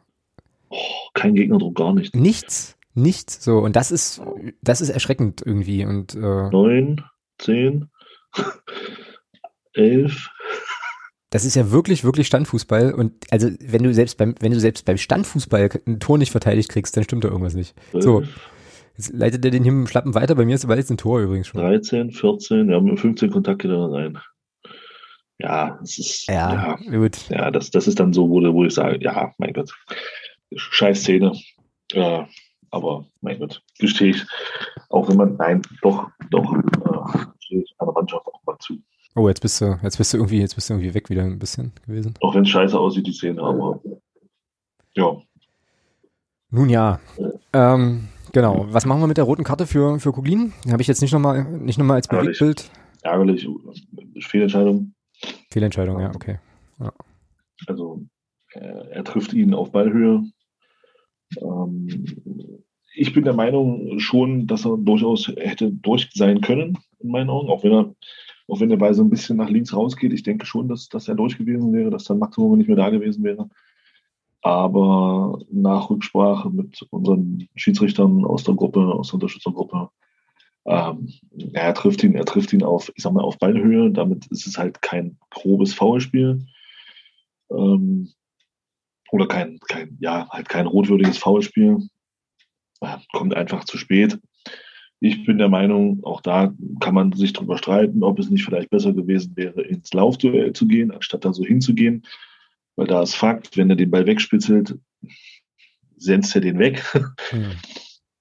Kein 1.14 1.35
Gegnerdruck, 1.35 1.77
gar 1.77 1.94
nicht. 1.94 2.14
Nichts. 2.14 2.77
Nichts. 2.94 3.42
So. 3.42 3.59
Und 3.59 3.74
das 3.77 3.90
ist, 3.90 4.20
das 4.62 4.81
ist 4.81 4.90
erschreckend 4.90 5.42
irgendwie. 5.44 5.85
Und 5.85 6.14
äh, 6.14 6.18
Neun, 6.50 7.03
zehn, 7.38 7.88
elf. 9.72 10.29
das 11.31 11.44
ist 11.44 11.57
ja 11.57 11.70
wirklich, 11.70 12.05
wirklich 12.05 12.27
Standfußball. 12.27 12.92
Und 12.92 13.12
also 13.31 13.48
wenn 13.61 13.83
du 13.83 13.92
selbst 13.94 14.18
beim, 14.18 14.35
wenn 14.40 14.53
du 14.53 14.61
selbst 14.61 14.85
beim 14.85 14.96
Standfußball 14.98 15.70
ein 15.87 16.00
Tor 16.00 16.18
nicht 16.18 16.31
verteidigt 16.31 16.68
kriegst, 16.68 16.96
dann 16.96 17.05
stimmt 17.05 17.24
da 17.24 17.29
irgendwas 17.29 17.55
nicht. 17.55 17.74
So. 17.92 18.20
12, 18.20 18.50
Jetzt 18.96 19.12
leitet 19.12 19.44
er 19.44 19.50
den 19.50 19.64
dem 19.64 19.87
Schlappen 19.88 20.14
weiter. 20.14 20.37
Bei 20.37 20.44
mir 20.44 20.55
ist 20.55 20.66
bald 20.68 20.79
jetzt 20.79 20.90
ein 20.90 20.96
Tor 20.96 21.18
übrigens 21.20 21.48
schon. 21.48 21.61
13, 21.61 22.12
14, 22.12 22.70
ja, 22.70 22.79
mit 22.81 23.00
15 23.00 23.29
Kontakte 23.31 23.66
da 23.66 23.87
rein. 23.87 24.18
Ja, 25.38 25.81
es 25.83 25.98
ist, 25.98 26.29
Ja, 26.29 26.79
ja, 26.81 26.96
gut. 26.96 27.29
ja, 27.29 27.50
das, 27.50 27.72
das 27.72 27.88
ist 27.88 27.98
dann 27.98 28.12
so, 28.12 28.31
wo, 28.31 28.40
wo 28.55 28.64
ich 28.64 28.72
sage, 28.72 28.98
ja, 29.03 29.33
mein 29.38 29.53
Gott, 29.53 29.72
scheiß 30.56 31.00
Szene. 31.00 31.32
Ja, 31.92 32.28
aber 32.70 33.06
mein 33.20 33.38
Gott, 33.38 33.62
gestehe 33.78 34.10
ich, 34.10 34.26
auch 34.88 35.08
wenn 35.08 35.16
man, 35.16 35.36
nein, 35.36 35.62
doch, 35.82 36.08
doch, 36.30 36.52
äh, 36.54 37.18
stehe 37.38 37.62
ich 37.62 37.74
einer 37.78 37.92
Mannschaft 37.92 38.26
auch 38.26 38.42
mal 38.44 38.58
zu. 38.58 38.78
Oh, 39.14 39.28
jetzt 39.28 39.40
bist 39.40 39.60
du, 39.60 39.78
jetzt 39.82 39.96
bist 39.96 40.12
du 40.12 40.16
irgendwie, 40.16 40.40
jetzt 40.40 40.56
bist 40.56 40.68
du 40.68 40.74
irgendwie 40.74 40.92
weg 40.92 41.08
wieder 41.08 41.22
ein 41.22 41.38
bisschen 41.38 41.72
gewesen. 41.86 42.14
Auch 42.20 42.34
wenn 42.34 42.42
es 42.42 42.48
scheiße 42.48 42.78
aussieht, 42.78 43.06
die 43.06 43.12
Szene, 43.12 43.40
aber 43.42 43.80
ja, 44.96 45.16
Nun 46.50 46.68
ja. 46.68 47.00
Ähm, 47.52 48.08
genau. 48.32 48.66
Was 48.68 48.86
machen 48.86 49.00
wir 49.00 49.06
mit 49.06 49.16
der 49.16 49.24
roten 49.24 49.44
Karte 49.44 49.66
für, 49.66 50.00
für 50.00 50.12
Kuglin? 50.12 50.52
Habe 50.68 50.82
ich 50.82 50.88
jetzt 50.88 51.00
nicht 51.00 51.12
nochmal, 51.12 51.44
nicht 51.44 51.78
nochmal 51.78 51.96
als 51.96 52.08
Ärgerlich. 52.08 52.38
Bewegtbild. 52.38 52.70
ärgerlich, 53.02 53.48
Fehlentscheidung. 54.20 54.94
Fehlentscheidung, 55.50 56.00
ja, 56.00 56.12
okay. 56.14 56.38
Also 57.66 58.00
er, 58.52 58.90
er 58.90 59.05
trifft 59.05 59.32
ihn 59.32 59.55
auf 59.55 59.70
Ballhöhe. 59.70 60.24
Ähm, 61.41 62.62
ich 62.95 63.12
bin 63.12 63.24
der 63.24 63.35
Meinung 63.35 63.99
schon, 63.99 64.47
dass 64.47 64.64
er 64.64 64.76
durchaus 64.76 65.28
hätte 65.28 65.70
durch 65.70 66.11
sein 66.14 66.41
können, 66.41 66.78
in 67.01 67.11
meinen 67.11 67.30
Augen, 67.30 67.49
auch 67.49 67.64
wenn 67.64 67.72
er, 67.72 67.95
auch 68.49 68.61
wenn 68.61 68.68
der 68.68 68.76
Ball 68.76 68.95
so 68.95 69.03
ein 69.03 69.11
bisschen 69.11 69.37
nach 69.37 69.51
links 69.51 69.74
rausgeht. 69.74 70.12
Ich 70.12 70.22
denke 70.22 70.47
schon, 70.47 70.68
dass, 70.68 70.89
dass 70.89 71.09
er 71.09 71.14
durch 71.14 71.37
gewesen 71.37 71.72
wäre, 71.72 71.91
dass 71.91 72.05
dann 72.05 72.18
Maximum 72.18 72.59
nicht 72.59 72.68
mehr 72.68 72.76
da 72.76 72.91
gewesen 72.91 73.24
wäre. 73.24 73.49
Aber 74.43 75.41
nach 75.51 75.89
Rücksprache 75.89 76.51
mit 76.51 76.87
unseren 76.91 77.49
Schiedsrichtern 77.57 78.24
aus 78.24 78.45
der 78.45 78.55
Gruppe, 78.55 78.80
aus 78.80 79.09
der 79.09 79.14
Unterstützergruppe, 79.14 79.89
ähm, 80.66 81.09
er 81.53 81.74
trifft 81.74 82.03
ihn, 82.05 82.14
er 82.14 82.24
trifft 82.24 82.53
ihn 82.53 82.62
auf, 82.62 82.91
ich 82.95 83.03
sag 83.03 83.12
mal, 83.12 83.22
auf 83.22 83.39
Ballhöhe. 83.39 83.91
Damit 83.91 84.26
ist 84.26 84.47
es 84.47 84.57
halt 84.57 84.82
kein 84.82 85.18
grobes 85.30 85.74
Foulspiel. 85.74 86.47
Ähm, 87.51 88.11
oder 89.14 89.28
kein, 89.28 89.60
kein, 89.60 89.96
ja, 90.00 90.28
halt 90.28 90.48
kein 90.48 90.66
rotwürdiges 90.66 91.18
Foulspiel. 91.18 91.88
Kommt 93.12 93.34
einfach 93.36 93.64
zu 93.64 93.78
spät. 93.78 94.18
ich 94.98 95.24
bin 95.24 95.38
der 95.38 95.48
Meinung, 95.48 96.02
auch 96.02 96.20
da 96.20 96.52
kann 96.80 96.94
man 96.94 97.12
sich 97.12 97.32
drüber 97.32 97.56
streiten, 97.56 98.02
ob 98.02 98.18
es 98.18 98.28
nicht 98.28 98.44
vielleicht 98.44 98.70
besser 98.70 98.92
gewesen 98.92 99.36
wäre, 99.36 99.62
ins 99.62 99.92
Laufduell 99.92 100.52
zu 100.52 100.66
gehen, 100.66 100.90
anstatt 100.90 101.24
da 101.24 101.32
so 101.32 101.44
hinzugehen. 101.44 102.02
Weil 102.74 102.88
da 102.88 103.02
ist 103.02 103.14
Fakt, 103.14 103.56
wenn 103.56 103.70
er 103.70 103.76
den 103.76 103.92
Ball 103.92 104.04
wegspitzelt, 104.04 104.76
senzt 105.96 106.34
er 106.34 106.40
den 106.40 106.58
weg. 106.58 106.82
Mhm. 107.32 107.52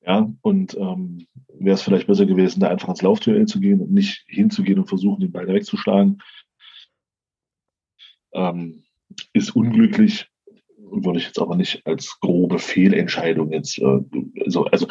Ja, 0.06 0.30
und 0.42 0.76
ähm, 0.76 1.28
wäre 1.48 1.76
es 1.76 1.82
vielleicht 1.82 2.08
besser 2.08 2.26
gewesen, 2.26 2.60
da 2.60 2.68
einfach 2.68 2.90
ins 2.90 3.02
Laufduell 3.02 3.46
zu 3.46 3.62
gehen 3.62 3.80
und 3.80 3.94
nicht 3.94 4.26
hinzugehen 4.28 4.80
und 4.80 4.90
versuchen, 4.90 5.22
den 5.22 5.32
Ball 5.32 5.48
wegzuschlagen. 5.48 6.22
Ähm, 8.34 8.84
ist 9.32 9.56
unglücklich, 9.56 10.28
würde 10.94 11.20
ich 11.20 11.26
jetzt 11.26 11.40
aber 11.40 11.56
nicht 11.56 11.86
als 11.86 12.20
grobe 12.20 12.60
Fehlentscheidung 12.60 13.52
jetzt, 13.52 13.80
äh, 13.80 14.00
also, 14.46 14.66
also 14.66 14.88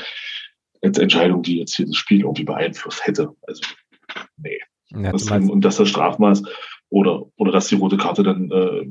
als 0.82 0.98
Entscheidung, 0.98 1.42
die 1.42 1.59
jetzt 1.59 1.76
hier 1.76 1.86
das 1.86 1.96
Spiel 1.96 2.20
irgendwie 2.20 2.44
beeinflusst 2.44 3.07
hätte. 3.07 3.30
Also, 3.42 3.62
nee. 4.36 4.59
Ja, 4.90 5.12
das, 5.12 5.30
und 5.30 5.64
dass 5.64 5.76
das 5.76 5.88
Strafmaß 5.88 6.42
oder, 6.90 7.24
oder 7.36 7.53
dass 7.53 7.68
die 7.68 7.76
rote 7.76 7.96
Karte 7.96 8.22
dann 8.22 8.50
äh, 8.50 8.86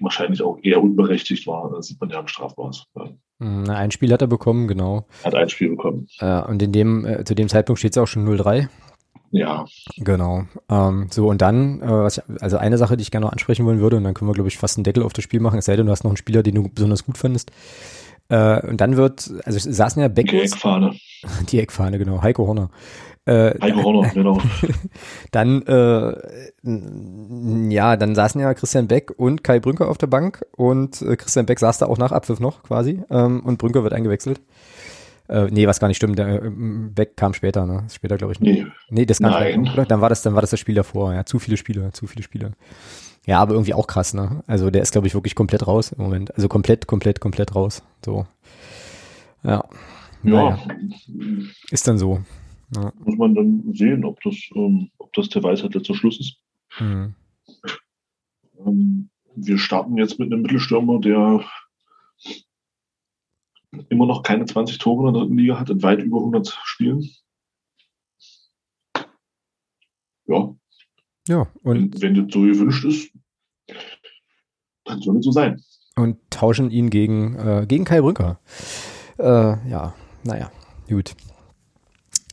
wahrscheinlich 0.00 0.42
auch 0.42 0.58
eher 0.62 0.82
unberechtigt 0.82 1.46
war, 1.46 1.70
das 1.74 1.88
sieht 1.88 2.00
man 2.00 2.10
ja 2.10 2.20
im 2.20 2.28
Strafmaß. 2.28 2.86
Ja. 2.96 3.10
Hm, 3.40 3.68
ein 3.68 3.90
Spiel 3.90 4.12
hat 4.12 4.22
er 4.22 4.28
bekommen, 4.28 4.68
genau. 4.68 5.06
Hat 5.24 5.34
ein 5.34 5.48
Spiel 5.48 5.70
bekommen. 5.70 6.06
Äh, 6.20 6.42
und 6.42 6.62
in 6.62 6.72
dem, 6.72 7.04
äh, 7.04 7.24
zu 7.24 7.34
dem 7.34 7.48
Zeitpunkt 7.48 7.78
steht 7.78 7.92
es 7.92 7.98
auch 7.98 8.06
schon 8.06 8.26
0-3. 8.26 8.68
Ja. 9.34 9.64
Genau. 9.96 10.44
Ähm, 10.70 11.08
so, 11.10 11.28
und 11.28 11.42
dann, 11.42 11.82
äh, 11.82 12.06
ich, 12.06 12.22
also 12.40 12.56
eine 12.56 12.78
Sache, 12.78 12.96
die 12.96 13.02
ich 13.02 13.10
gerne 13.10 13.26
noch 13.26 13.32
ansprechen 13.32 13.66
wollen 13.66 13.80
würde, 13.80 13.96
und 13.96 14.04
dann 14.04 14.14
können 14.14 14.30
wir, 14.30 14.34
glaube 14.34 14.48
ich, 14.48 14.58
fast 14.58 14.76
einen 14.76 14.84
Deckel 14.84 15.02
auf 15.02 15.12
das 15.12 15.24
Spiel 15.24 15.40
machen, 15.40 15.58
es 15.58 15.64
sei 15.64 15.74
denn, 15.74 15.86
du 15.86 15.92
hast 15.92 16.04
noch 16.04 16.12
einen 16.12 16.16
Spieler, 16.16 16.44
den 16.44 16.54
du 16.54 16.68
besonders 16.68 17.04
gut 17.04 17.18
fandest. 17.18 17.50
Äh, 18.28 18.64
und 18.64 18.80
dann 18.80 18.96
wird, 18.96 19.32
also 19.44 19.58
saßen 19.58 20.00
ja 20.00 20.06
Beckos. 20.06 20.30
Die 20.30 20.38
Eckfahne. 20.38 20.94
Die 21.50 21.58
Eckfahne, 21.58 21.98
genau. 21.98 22.22
Heiko 22.22 22.46
Horner. 22.46 22.70
Äh, 23.26 23.60
Heiko 23.60 23.82
Horner, 23.82 24.08
genau. 24.14 24.40
dann, 25.32 25.62
äh, 25.62 27.74
ja, 27.74 27.96
dann 27.96 28.14
saßen 28.14 28.40
ja 28.40 28.54
Christian 28.54 28.86
Beck 28.86 29.10
und 29.16 29.42
Kai 29.42 29.58
Brünker 29.58 29.88
auf 29.88 29.98
der 29.98 30.06
Bank 30.06 30.44
und 30.52 31.02
äh, 31.02 31.16
Christian 31.16 31.46
Beck 31.46 31.58
saß 31.58 31.78
da 31.78 31.86
auch 31.86 31.98
nach 31.98 32.12
Abpfiff 32.12 32.38
noch 32.38 32.62
quasi 32.62 33.02
ähm, 33.10 33.40
und 33.40 33.58
Brünker 33.58 33.82
wird 33.82 33.94
eingewechselt. 33.94 34.40
Äh, 35.28 35.46
nee, 35.50 35.66
was 35.66 35.80
gar 35.80 35.88
nicht 35.88 35.96
stimmt. 35.96 36.18
Der 36.18 36.42
äh, 36.42 36.50
Beck 36.50 37.16
kam 37.16 37.32
später, 37.32 37.66
ne? 37.66 37.86
Später, 37.90 38.16
glaube 38.16 38.34
ich. 38.34 38.40
Nee. 38.40 38.66
Nee, 38.90 39.06
das 39.06 39.20
kam 39.20 39.30
Nein. 39.30 39.66
Später? 39.66 39.86
Dann 39.86 40.00
war 40.00 40.08
das, 40.08 40.22
dann 40.22 40.34
war 40.34 40.42
das 40.42 40.50
das 40.50 40.60
Spiel 40.60 40.74
davor. 40.74 41.14
Ja, 41.14 41.24
zu 41.24 41.38
viele 41.38 41.56
Spiele, 41.56 41.92
zu 41.92 42.06
viele 42.06 42.22
Spiele. 42.22 42.52
Ja, 43.26 43.40
aber 43.40 43.54
irgendwie 43.54 43.72
auch 43.72 43.86
krass, 43.86 44.12
ne? 44.12 44.42
Also 44.46 44.70
der 44.70 44.82
ist, 44.82 44.92
glaube 44.92 45.06
ich, 45.06 45.14
wirklich 45.14 45.34
komplett 45.34 45.66
raus 45.66 45.92
im 45.92 46.02
Moment. 46.02 46.34
Also 46.34 46.48
komplett, 46.48 46.86
komplett, 46.86 47.20
komplett 47.20 47.54
raus. 47.54 47.82
So. 48.04 48.26
Ja. 49.42 49.64
Ja. 50.22 50.58
Naja. 50.58 50.58
Ist 51.70 51.88
dann 51.88 51.98
so. 51.98 52.20
Ja. 52.74 52.92
Muss 53.04 53.16
man 53.16 53.34
dann 53.34 53.62
sehen, 53.72 54.04
ob 54.04 54.20
das, 54.22 54.34
ähm, 54.54 54.90
ob 54.98 55.12
das 55.14 55.28
der 55.30 55.42
Weisheit 55.42 55.74
letzter 55.74 55.94
Schluss 55.94 56.20
ist. 56.20 56.36
Mhm. 56.80 57.14
Ähm, 58.66 59.08
wir 59.36 59.58
starten 59.58 59.96
jetzt 59.96 60.18
mit 60.18 60.32
einem 60.32 60.42
Mittelstürmer, 60.42 61.00
der 61.00 61.40
immer 63.88 64.06
noch 64.06 64.22
keine 64.22 64.46
20 64.46 64.78
Tore 64.78 65.06
in 65.06 65.14
der 65.14 65.22
dritten 65.22 65.38
Liga 65.38 65.58
hat, 65.58 65.70
in 65.70 65.82
weit 65.82 66.02
über 66.02 66.18
100 66.18 66.58
Spielen. 66.64 67.08
Ja, 70.26 70.54
ja, 71.28 71.46
und 71.62 72.00
wenn, 72.00 72.16
wenn 72.16 72.24
das 72.26 72.34
so 72.34 72.40
gewünscht 72.42 72.84
ist, 72.84 73.10
dann 74.84 75.00
soll 75.00 75.18
es 75.18 75.24
so 75.24 75.32
sein. 75.32 75.62
Und 75.96 76.18
tauschen 76.30 76.70
ihn 76.70 76.90
gegen, 76.90 77.36
äh, 77.36 77.66
gegen 77.66 77.84
Kai 77.84 78.00
Brücker. 78.00 78.40
Äh, 79.18 79.24
ja, 79.68 79.94
naja, 80.22 80.50
gut. 80.88 81.14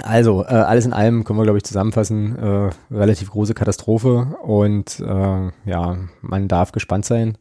Also, 0.04 0.44
äh, 0.44 0.48
alles 0.48 0.86
in 0.86 0.94
allem 0.94 1.24
können 1.24 1.40
wir, 1.40 1.44
glaube 1.44 1.60
ich, 1.60 1.64
zusammenfassen. 1.64 2.36
Äh, 2.38 2.70
relativ 2.90 3.30
große 3.30 3.54
Katastrophe 3.54 4.36
und 4.42 5.00
äh, 5.00 5.52
ja, 5.66 5.98
man 6.22 6.48
darf 6.48 6.72
gespannt 6.72 7.06
sein, 7.06 7.38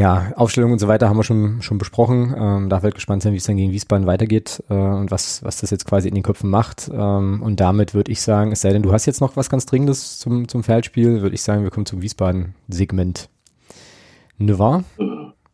ja, 0.00 0.32
Aufstellung 0.34 0.72
und 0.72 0.78
so 0.78 0.88
weiter 0.88 1.10
haben 1.10 1.18
wir 1.18 1.24
schon, 1.24 1.60
schon 1.60 1.76
besprochen. 1.76 2.34
Ähm, 2.34 2.70
darf 2.70 2.82
halt 2.82 2.94
gespannt 2.94 3.22
sein, 3.22 3.34
wie 3.34 3.36
es 3.36 3.44
dann 3.44 3.58
gegen 3.58 3.70
Wiesbaden 3.70 4.06
weitergeht 4.06 4.64
äh, 4.70 4.74
und 4.74 5.10
was, 5.10 5.44
was 5.44 5.60
das 5.60 5.68
jetzt 5.68 5.84
quasi 5.84 6.08
in 6.08 6.14
den 6.14 6.22
Köpfen 6.22 6.48
macht. 6.48 6.90
Ähm, 6.90 7.42
und 7.42 7.60
damit 7.60 7.92
würde 7.92 8.10
ich 8.10 8.22
sagen, 8.22 8.50
es 8.50 8.62
sei 8.62 8.72
denn, 8.72 8.82
du 8.82 8.92
hast 8.92 9.04
jetzt 9.04 9.20
noch 9.20 9.36
was 9.36 9.50
ganz 9.50 9.66
Dringendes 9.66 10.18
zum, 10.18 10.48
zum 10.48 10.62
Feldspiel, 10.62 11.20
würde 11.20 11.34
ich 11.34 11.42
sagen, 11.42 11.64
wir 11.64 11.70
kommen 11.70 11.84
zum 11.84 12.00
Wiesbaden-Segment. 12.00 13.28
Ne 14.38 14.58
wahr? 14.58 14.84
Äh, 14.98 15.04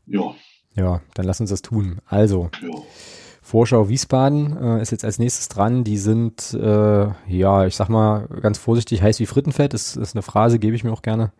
ja. 0.06 0.34
Ja, 0.76 1.00
dann 1.14 1.26
lass 1.26 1.40
uns 1.40 1.50
das 1.50 1.62
tun. 1.62 1.98
Also, 2.06 2.50
ja. 2.62 2.68
Vorschau 3.42 3.88
Wiesbaden 3.88 4.56
äh, 4.56 4.80
ist 4.80 4.92
jetzt 4.92 5.04
als 5.04 5.18
nächstes 5.18 5.48
dran. 5.48 5.82
Die 5.82 5.98
sind, 5.98 6.54
äh, 6.54 7.08
ja, 7.26 7.66
ich 7.66 7.74
sag 7.74 7.88
mal 7.88 8.28
ganz 8.42 8.58
vorsichtig, 8.58 9.02
heiß 9.02 9.18
wie 9.18 9.26
Frittenfett. 9.26 9.74
Das 9.74 9.96
ist 9.96 10.14
eine 10.14 10.22
Phrase, 10.22 10.60
gebe 10.60 10.76
ich 10.76 10.84
mir 10.84 10.92
auch 10.92 11.02
gerne. 11.02 11.32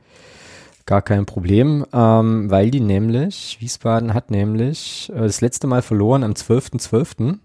Gar 0.86 1.02
kein 1.02 1.26
Problem, 1.26 1.84
ähm, 1.92 2.48
weil 2.48 2.70
die 2.70 2.78
nämlich, 2.78 3.56
Wiesbaden 3.58 4.14
hat 4.14 4.30
nämlich 4.30 5.10
äh, 5.12 5.18
das 5.18 5.40
letzte 5.40 5.66
Mal 5.66 5.82
verloren 5.82 6.22
am 6.22 6.32
12.12. 6.32 6.88
.12. 6.88 7.38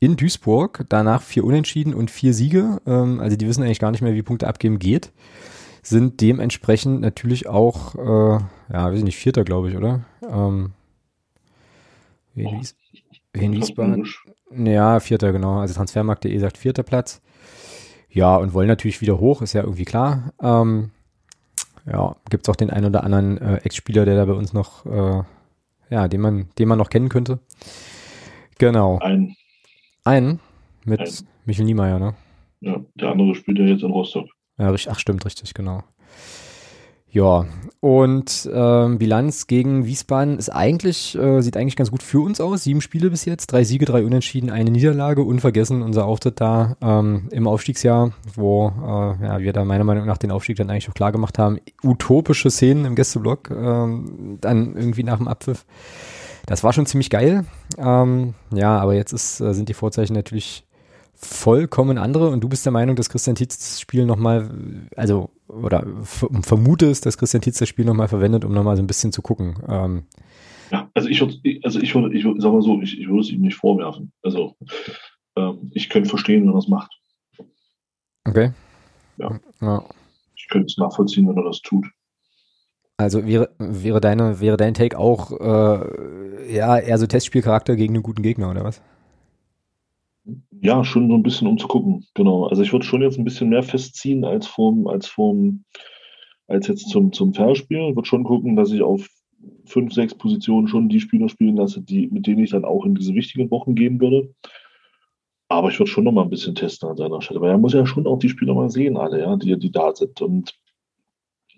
in 0.00 0.16
Duisburg, 0.16 0.86
danach 0.88 1.20
vier 1.20 1.44
Unentschieden 1.44 1.92
und 1.92 2.10
vier 2.10 2.32
Siege, 2.32 2.80
ähm, 2.86 3.20
also 3.20 3.36
die 3.36 3.46
wissen 3.46 3.62
eigentlich 3.62 3.78
gar 3.78 3.90
nicht 3.90 4.00
mehr, 4.00 4.14
wie 4.14 4.22
Punkte 4.22 4.48
abgeben 4.48 4.78
geht, 4.78 5.12
sind 5.82 6.22
dementsprechend 6.22 7.02
natürlich 7.02 7.46
auch, 7.46 7.94
äh, 7.94 8.42
ja, 8.72 8.90
weiß 8.90 8.98
ich 8.98 9.04
nicht, 9.04 9.18
Vierter, 9.18 9.44
glaube 9.44 9.68
ich, 9.68 9.76
oder? 9.76 10.00
Ähm, 10.26 10.72
wen, 12.34 12.58
Wies 12.58 12.74
wen 13.34 13.52
Wiesbaden? 13.52 14.08
Ja, 14.56 14.98
Vierter, 15.00 15.32
genau, 15.32 15.58
also 15.58 15.74
Transfermarkt.de 15.74 16.38
sagt 16.38 16.56
Vierter 16.56 16.84
Platz. 16.84 17.20
Ja, 18.08 18.36
und 18.36 18.54
wollen 18.54 18.68
natürlich 18.68 19.02
wieder 19.02 19.20
hoch, 19.20 19.42
ist 19.42 19.52
ja 19.52 19.62
irgendwie 19.62 19.84
klar. 19.84 20.32
Ähm, 20.40 20.90
ja, 21.86 22.16
gibt 22.30 22.46
es 22.46 22.52
auch 22.52 22.56
den 22.56 22.70
einen 22.70 22.86
oder 22.86 23.04
anderen 23.04 23.38
äh, 23.38 23.56
Ex-Spieler, 23.58 24.04
der 24.04 24.16
da 24.16 24.24
bei 24.24 24.32
uns 24.32 24.52
noch, 24.52 24.86
äh, 24.86 25.22
ja, 25.90 26.08
den 26.08 26.20
man, 26.20 26.48
den 26.58 26.68
man 26.68 26.78
noch 26.78 26.90
kennen 26.90 27.08
könnte. 27.08 27.40
Genau. 28.58 28.98
Ein. 28.98 29.34
Einen 30.04 30.40
mit 30.84 31.00
ein. 31.00 31.28
Michel 31.44 31.64
Niemeyer, 31.64 31.98
ne? 31.98 32.14
Ja, 32.60 32.80
der 32.94 33.10
andere 33.10 33.34
spielt 33.34 33.58
ja 33.58 33.64
jetzt 33.64 33.82
in 33.82 33.90
Rostock. 33.90 34.26
Ja, 34.58 34.70
richtig, 34.70 34.92
ach 34.92 34.98
stimmt, 34.98 35.24
richtig, 35.24 35.54
genau. 35.54 35.82
Ja, 37.12 37.44
und 37.80 38.48
ähm, 38.50 38.98
Bilanz 38.98 39.46
gegen 39.46 39.84
Wiesbaden 39.84 40.38
ist 40.38 40.48
eigentlich, 40.48 41.14
äh, 41.18 41.42
sieht 41.42 41.58
eigentlich 41.58 41.76
ganz 41.76 41.90
gut 41.90 42.02
für 42.02 42.20
uns 42.20 42.40
aus. 42.40 42.64
Sieben 42.64 42.80
Spiele 42.80 43.10
bis 43.10 43.26
jetzt, 43.26 43.48
drei 43.48 43.64
Siege, 43.64 43.84
drei 43.84 44.02
Unentschieden, 44.02 44.48
eine 44.48 44.70
Niederlage. 44.70 45.22
Unvergessen 45.22 45.82
unser 45.82 46.06
Auftritt 46.06 46.40
da 46.40 46.74
ähm, 46.80 47.28
im 47.30 47.46
Aufstiegsjahr, 47.46 48.12
wo 48.34 48.68
äh, 48.68 49.26
ja, 49.26 49.40
wir 49.40 49.52
da 49.52 49.66
meiner 49.66 49.84
Meinung 49.84 50.06
nach 50.06 50.16
den 50.16 50.30
Aufstieg 50.30 50.56
dann 50.56 50.70
eigentlich 50.70 50.88
auch 50.88 50.94
klar 50.94 51.12
gemacht 51.12 51.38
haben. 51.38 51.58
Utopische 51.82 52.50
Szenen 52.50 52.86
im 52.86 52.94
Gästeblock, 52.94 53.50
ähm, 53.50 54.38
dann 54.40 54.74
irgendwie 54.74 55.02
nach 55.02 55.18
dem 55.18 55.28
Abpfiff. 55.28 55.66
Das 56.46 56.64
war 56.64 56.72
schon 56.72 56.86
ziemlich 56.86 57.10
geil. 57.10 57.44
Ähm, 57.76 58.32
ja, 58.54 58.78
aber 58.78 58.94
jetzt 58.94 59.12
ist, 59.12 59.38
äh, 59.40 59.52
sind 59.52 59.68
die 59.68 59.74
Vorzeichen 59.74 60.14
natürlich 60.14 60.64
vollkommen 61.24 61.98
andere 61.98 62.30
und 62.30 62.42
du 62.42 62.48
bist 62.48 62.64
der 62.64 62.72
Meinung, 62.72 62.96
dass 62.96 63.08
Christian 63.08 63.36
Tietz 63.36 63.58
das 63.58 63.80
Spiel 63.80 64.06
nochmal, 64.06 64.50
also, 64.96 65.30
oder 65.48 65.86
vermutest, 66.02 67.06
dass 67.06 67.18
Christian 67.18 67.42
Tietz 67.42 67.58
das 67.58 67.68
Spiel 67.68 67.84
nochmal 67.84 68.08
verwendet, 68.08 68.44
um 68.44 68.52
nochmal 68.52 68.76
so 68.76 68.82
ein 68.82 68.86
bisschen 68.86 69.12
zu 69.12 69.22
gucken. 69.22 69.56
Ähm, 69.68 70.04
ja, 70.70 70.90
also 70.94 71.08
ich 71.08 71.20
würde, 71.20 71.36
also 71.62 71.80
ich 71.80 71.94
würde, 71.94 72.16
ich 72.16 72.24
würde, 72.24 72.40
sag 72.40 72.52
mal 72.52 72.62
so, 72.62 72.80
ich, 72.80 72.98
ich 72.98 73.06
würde 73.06 73.20
es 73.20 73.30
ihm 73.30 73.42
nicht 73.42 73.56
vorwerfen. 73.56 74.12
Also, 74.22 74.56
ähm, 75.36 75.70
ich 75.74 75.88
könnte 75.88 76.08
verstehen, 76.08 76.44
wenn 76.44 76.54
er 76.54 76.58
es 76.58 76.68
macht. 76.68 76.92
Okay. 78.24 78.52
Ja. 79.18 79.38
ja. 79.60 79.84
Ich 80.34 80.48
könnte 80.48 80.66
es 80.66 80.78
nachvollziehen, 80.78 81.28
wenn 81.28 81.36
er 81.36 81.44
das 81.44 81.60
tut. 81.60 81.86
Also 82.96 83.26
wäre, 83.26 83.50
wäre 83.58 84.00
deine, 84.00 84.40
wäre 84.40 84.56
dein 84.56 84.74
Take 84.74 84.98
auch, 84.98 85.32
äh, 85.32 86.54
ja, 86.54 86.78
eher 86.78 86.98
so 86.98 87.06
Testspielcharakter 87.06 87.76
gegen 87.76 87.94
einen 87.94 88.02
guten 88.02 88.22
Gegner, 88.22 88.50
oder 88.50 88.64
was? 88.64 88.80
Ja, 90.64 90.84
schon 90.84 91.08
so 91.08 91.14
ein 91.14 91.24
bisschen 91.24 91.48
um 91.48 91.58
zu 91.58 91.66
gucken, 91.66 92.06
genau. 92.14 92.46
Also 92.46 92.62
ich 92.62 92.72
würde 92.72 92.86
schon 92.86 93.02
jetzt 93.02 93.18
ein 93.18 93.24
bisschen 93.24 93.48
mehr 93.48 93.64
festziehen 93.64 94.24
als 94.24 94.46
vom, 94.46 94.86
als 94.86 95.08
vom, 95.08 95.64
als 96.46 96.68
jetzt 96.68 96.88
zum, 96.88 97.12
zum 97.12 97.34
Verspiel. 97.34 97.88
Ich 97.88 97.96
würde 97.96 98.06
schon 98.06 98.22
gucken, 98.22 98.54
dass 98.54 98.70
ich 98.70 98.80
auf 98.80 99.08
fünf, 99.66 99.92
sechs 99.92 100.14
Positionen 100.14 100.68
schon 100.68 100.88
die 100.88 101.00
Spieler 101.00 101.28
spielen 101.28 101.56
lasse, 101.56 101.82
die, 101.82 102.06
mit 102.06 102.28
denen 102.28 102.44
ich 102.44 102.50
dann 102.50 102.64
auch 102.64 102.84
in 102.84 102.94
diese 102.94 103.12
wichtigen 103.12 103.50
Wochen 103.50 103.74
gehen 103.74 104.00
würde. 104.00 104.32
Aber 105.48 105.68
ich 105.68 105.80
würde 105.80 105.90
schon 105.90 106.04
noch 106.04 106.12
mal 106.12 106.22
ein 106.22 106.30
bisschen 106.30 106.54
testen 106.54 106.88
an 106.88 106.96
seiner 106.96 107.20
Stelle, 107.22 107.40
weil 107.40 107.50
er 107.50 107.58
muss 107.58 107.72
ja 107.72 107.84
schon 107.84 108.06
auch 108.06 108.20
die 108.20 108.28
Spieler 108.28 108.54
mal 108.54 108.70
sehen, 108.70 108.96
alle, 108.96 109.18
ja, 109.18 109.34
die, 109.34 109.58
die 109.58 109.72
da 109.72 109.92
sind. 109.92 110.22
Und 110.22 110.56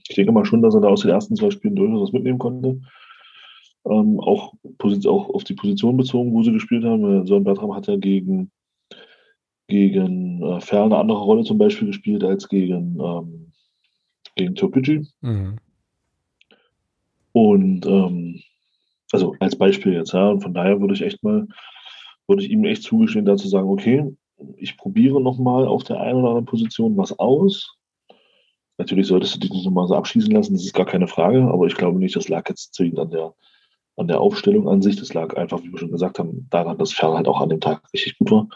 ich 0.09 0.17
denke 0.17 0.33
mal 0.33 0.47
schon, 0.47 0.63
dass 0.63 0.75
er 0.75 0.81
da 0.81 0.89
aus 0.89 1.03
den 1.03 1.11
ersten 1.11 1.37
zwei 1.37 1.51
Spielen 1.51 1.77
durchaus 1.77 2.05
was 2.09 2.13
mitnehmen 2.13 2.39
konnte. 2.39 2.81
Ähm, 3.85 4.19
auch, 4.19 4.55
auch 5.07 5.29
auf 5.29 5.45
die 5.45 5.55
Position 5.55 5.99
bezogen, 5.99 6.33
wo 6.33 6.43
sie 6.43 6.53
gespielt 6.53 6.85
haben. 6.85 7.27
Sören 7.27 7.45
Bertram 7.45 7.75
hat 7.75 7.87
ja 7.87 7.97
gegen, 7.97 8.51
gegen 9.67 10.43
äh, 10.43 10.61
Ferl 10.61 10.87
eine 10.87 10.99
andere 10.99 11.21
Rolle 11.23 11.45
zum 11.45 11.59
Beispiel 11.59 11.89
gespielt 11.89 12.23
als 12.25 12.49
gegen, 12.49 12.99
ähm, 13.01 13.53
gegen 14.37 14.55
Türkgücü. 14.55 15.05
Mhm. 15.21 15.59
Und 17.33 17.87
ähm, 17.87 18.41
also 19.13 19.35
als 19.41 19.57
Beispiel 19.57 19.95
jetzt, 19.95 20.13
ja, 20.13 20.29
und 20.29 20.41
von 20.41 20.55
daher 20.55 20.81
würde 20.81 20.95
ich 20.95 21.03
echt 21.03 21.23
mal, 21.23 21.47
würde 22.27 22.43
ich 22.43 22.51
ihm 22.51 22.65
echt 22.65 22.83
zugestehen, 22.83 23.25
da 23.25 23.37
zu 23.37 23.49
sagen, 23.49 23.69
okay, 23.69 24.05
ich 24.57 24.77
probiere 24.77 25.21
nochmal 25.21 25.67
auf 25.67 25.85
der 25.85 26.01
einen 26.01 26.19
oder 26.19 26.29
anderen 26.29 26.47
Position 26.47 26.97
was 26.97 27.19
aus. 27.19 27.77
Natürlich 28.79 29.07
solltest 29.07 29.37
du 29.37 29.41
dich 29.41 29.51
nicht 29.51 29.65
nochmal 29.65 29.87
so 29.87 29.95
abschließen 29.95 30.33
lassen, 30.33 30.55
das 30.55 30.65
ist 30.65 30.75
gar 30.75 30.87
keine 30.87 31.07
Frage, 31.07 31.43
aber 31.43 31.67
ich 31.67 31.77
glaube 31.77 31.99
nicht, 31.99 32.17
das 32.17 32.29
lag 32.29 32.49
jetzt 32.49 32.75
zwingend 32.75 32.99
an 32.99 33.11
der, 33.11 33.35
an 33.97 34.09
der 34.09 34.21
Aufstellung 34.21 34.69
an 34.69 34.83
sich. 34.83 34.97
Das 34.97 35.15
lag 35.15 35.37
einfach, 35.37 35.63
wie 35.63 35.71
wir 35.71 35.79
schon 35.79 35.93
gesagt 35.93 36.19
haben, 36.19 36.49
daran, 36.51 36.79
dass 36.79 36.93
Ferl 36.93 37.15
halt 37.15 37.29
auch 37.29 37.41
an 37.41 37.51
dem 37.51 37.61
Tag 37.61 37.83
richtig 37.93 38.19
gut 38.19 38.31
war. 38.31 38.49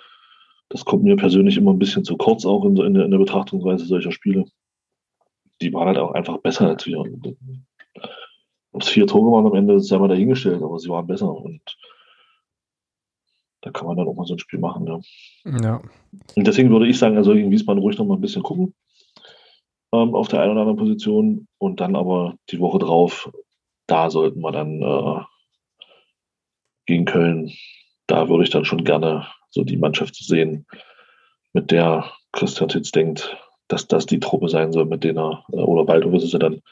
Das 0.71 0.85
kommt 0.85 1.05
mir 1.05 1.17
persönlich 1.17 1.57
immer 1.57 1.73
ein 1.73 1.79
bisschen 1.79 2.05
zu 2.05 2.17
kurz, 2.17 2.45
auch 2.45 2.65
in, 2.65 2.77
in, 2.77 2.95
der, 2.95 3.05
in 3.05 3.11
der 3.11 3.19
Betrachtungsweise 3.19 3.87
solcher 3.87 4.13
Spiele. 4.13 4.45
Die 5.61 5.73
waren 5.73 5.89
halt 5.89 5.99
auch 5.99 6.13
einfach 6.13 6.39
besser 6.39 6.69
als 6.69 6.87
wir. 6.87 7.03
Ob 8.73 8.83
es 8.83 8.89
vier 8.89 9.07
Tore 9.07 9.33
waren 9.33 9.47
am 9.47 9.55
Ende, 9.55 9.81
sei 9.81 9.99
mal 9.99 10.09
dahingestellt, 10.09 10.63
aber 10.63 10.79
sie 10.79 10.89
waren 10.89 11.07
besser. 11.07 11.33
Und 11.33 11.63
da 13.63 13.71
kann 13.71 13.87
man 13.87 13.97
dann 13.97 14.07
auch 14.07 14.15
mal 14.15 14.27
so 14.27 14.35
ein 14.35 14.39
Spiel 14.39 14.61
machen. 14.61 14.87
Ja. 14.87 15.01
ja. 15.63 15.83
Und 16.37 16.47
deswegen 16.47 16.71
würde 16.71 16.87
ich 16.87 16.99
sagen, 16.99 17.17
also 17.17 17.33
in 17.33 17.51
Wiesbaden 17.51 17.83
ruhig 17.83 17.99
noch 17.99 18.07
mal 18.07 18.15
ein 18.15 18.21
bisschen 18.21 18.43
gucken 18.43 18.75
ähm, 19.93 20.15
auf 20.15 20.29
der 20.29 20.41
einen 20.41 20.53
oder 20.53 20.61
anderen 20.63 20.79
Position 20.79 21.49
und 21.59 21.81
dann 21.81 21.97
aber 21.97 22.37
die 22.51 22.61
Woche 22.61 22.79
drauf, 22.79 23.31
da 23.87 24.11
sollten 24.11 24.41
wir 24.41 24.53
dann 24.53 24.83
äh, 24.83 25.25
gegen 26.87 27.05
Köln, 27.05 27.53
da 28.07 28.29
würde 28.29 28.45
ich 28.45 28.51
dann 28.51 28.65
schon 28.65 28.85
gerne 28.85 29.27
so 29.51 29.65
die 29.65 29.77
Mannschaft 29.77 30.15
sehen, 30.17 30.67
mit 31.53 31.71
der 31.71 32.11
Christian 32.33 32.69
Titz 32.69 32.91
denkt, 32.91 33.37
dass 33.69 33.87
das 33.87 34.07
die 34.07 34.21
Truppe 34.21 34.49
sein 34.49 34.73
soll, 34.73 34.87
mit 34.87 35.05
denen 35.05 35.19
er, 35.19 35.45
äh, 35.53 35.57
oder 35.57 35.85
bald 35.85 36.05
ist 36.07 36.33
ja 36.33 36.39
dann, 36.39 36.63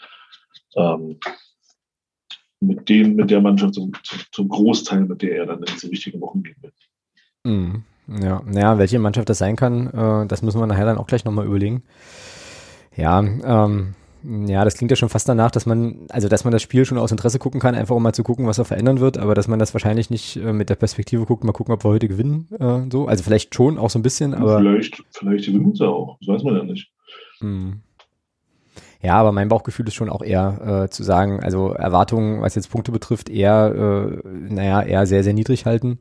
ähm, 0.76 1.18
mit 2.60 2.88
dem, 2.88 3.16
mit 3.16 3.30
der 3.30 3.40
Mannschaft 3.40 3.74
zum, 3.74 3.92
zum, 4.32 4.48
Großteil, 4.48 5.00
mit 5.00 5.22
der 5.22 5.36
er 5.36 5.46
dann 5.46 5.58
in 5.58 5.66
diese 5.66 5.90
wichtigen 5.90 6.20
Wochen 6.20 6.42
gehen 6.42 6.56
will. 6.62 6.72
Mhm. 7.44 7.84
Ja, 8.08 8.40
naja, 8.46 8.78
welche 8.78 8.98
Mannschaft 8.98 9.28
das 9.28 9.38
sein 9.38 9.56
kann, 9.56 9.88
äh, 9.88 10.26
das 10.26 10.42
müssen 10.42 10.60
wir 10.60 10.66
nachher 10.66 10.86
dann 10.86 10.98
auch 10.98 11.06
gleich 11.06 11.24
nochmal 11.24 11.46
überlegen. 11.46 11.82
Ja, 12.96 13.20
ähm, 13.20 13.94
ja, 14.22 14.64
das 14.64 14.76
klingt 14.76 14.90
ja 14.90 14.96
schon 14.96 15.08
fast 15.08 15.28
danach, 15.28 15.50
dass 15.50 15.66
man, 15.66 16.06
also 16.08 16.28
dass 16.28 16.44
man 16.44 16.52
das 16.52 16.62
Spiel 16.62 16.84
schon 16.84 16.98
aus 16.98 17.12
Interesse 17.12 17.38
gucken 17.38 17.60
kann, 17.60 17.74
einfach 17.74 17.94
um 17.94 18.02
mal 18.02 18.12
zu 18.12 18.22
gucken, 18.22 18.46
was 18.46 18.58
er 18.58 18.64
verändern 18.64 19.00
wird, 19.00 19.18
aber 19.18 19.34
dass 19.34 19.48
man 19.48 19.58
das 19.58 19.74
wahrscheinlich 19.74 20.10
nicht 20.10 20.36
äh, 20.36 20.52
mit 20.52 20.68
der 20.70 20.74
Perspektive 20.74 21.26
guckt, 21.26 21.44
mal 21.44 21.52
gucken, 21.52 21.74
ob 21.74 21.84
wir 21.84 21.90
heute 21.90 22.08
gewinnen, 22.08 22.48
äh, 22.58 22.90
so. 22.90 23.06
Also 23.06 23.22
vielleicht 23.22 23.54
schon 23.54 23.78
auch 23.78 23.90
so 23.90 23.98
ein 23.98 24.02
bisschen, 24.02 24.34
aber. 24.34 24.58
Vielleicht, 24.58 25.02
vielleicht 25.10 25.46
gewinnen 25.46 25.74
sie 25.74 25.86
auch, 25.86 26.18
das 26.20 26.28
weiß 26.28 26.42
man 26.42 26.56
ja 26.56 26.64
nicht. 26.64 26.90
Hm. 27.40 27.80
Ja, 29.02 29.14
aber 29.14 29.30
mein 29.30 29.48
Bauchgefühl 29.48 29.86
ist 29.86 29.94
schon 29.94 30.08
auch 30.08 30.22
eher 30.22 30.84
äh, 30.84 30.90
zu 30.90 31.02
sagen, 31.02 31.40
also 31.40 31.72
Erwartungen, 31.72 32.40
was 32.40 32.54
jetzt 32.54 32.70
Punkte 32.70 32.92
betrifft, 32.92 33.28
eher, 33.28 34.20
äh, 34.24 34.28
naja, 34.52 34.82
eher 34.82 35.06
sehr, 35.06 35.22
sehr 35.22 35.34
niedrig 35.34 35.66
halten. 35.66 36.00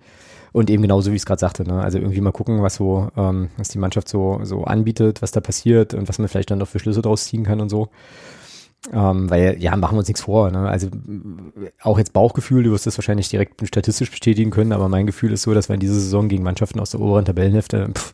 Und 0.56 0.70
eben 0.70 0.84
genauso, 0.84 1.12
wie 1.12 1.18
ich 1.18 1.24
es 1.24 1.26
gerade 1.26 1.42
sagte, 1.42 1.66
ne? 1.66 1.82
also 1.82 1.98
irgendwie 1.98 2.22
mal 2.22 2.32
gucken, 2.32 2.64
was 2.64 2.76
so, 2.76 3.10
ähm, 3.18 3.50
was 3.58 3.68
die 3.68 3.78
Mannschaft 3.78 4.08
so, 4.08 4.40
so 4.44 4.64
anbietet, 4.64 5.22
was 5.22 5.32
da 5.32 5.42
passiert 5.42 5.94
und 5.94 6.08
was 6.08 6.18
man 6.18 6.30
vielleicht 6.30 6.50
dann 6.50 6.60
noch 6.60 6.70
für 6.70 6.80
Schlüsse 6.80 7.02
draus 7.02 7.26
ziehen 7.26 7.44
kann 7.44 7.60
und 7.60 7.68
so. 7.68 7.90
Ähm, 8.94 9.30
weil, 9.30 9.58
ja, 9.62 9.76
machen 9.76 9.96
wir 9.96 10.00
uns 10.00 10.08
nichts 10.08 10.22
vor. 10.22 10.50
Ne? 10.52 10.70
Also 10.70 10.88
auch 11.82 11.98
jetzt 11.98 12.14
Bauchgefühl, 12.14 12.64
du 12.64 12.72
wirst 12.72 12.86
das 12.86 12.98
wahrscheinlich 12.98 13.28
direkt 13.28 13.68
statistisch 13.68 14.10
bestätigen 14.10 14.50
können, 14.50 14.72
aber 14.72 14.88
mein 14.88 15.06
Gefühl 15.06 15.34
ist 15.34 15.42
so, 15.42 15.54
dass 15.54 15.68
wir 15.68 15.74
in 15.74 15.82
dieser 15.82 15.96
Saison 15.96 16.30
gegen 16.30 16.44
Mannschaften 16.44 16.80
aus 16.80 16.92
der 16.92 17.02
oberen 17.02 17.26
Tabellenhälfte 17.26 17.90
pff, 17.94 18.14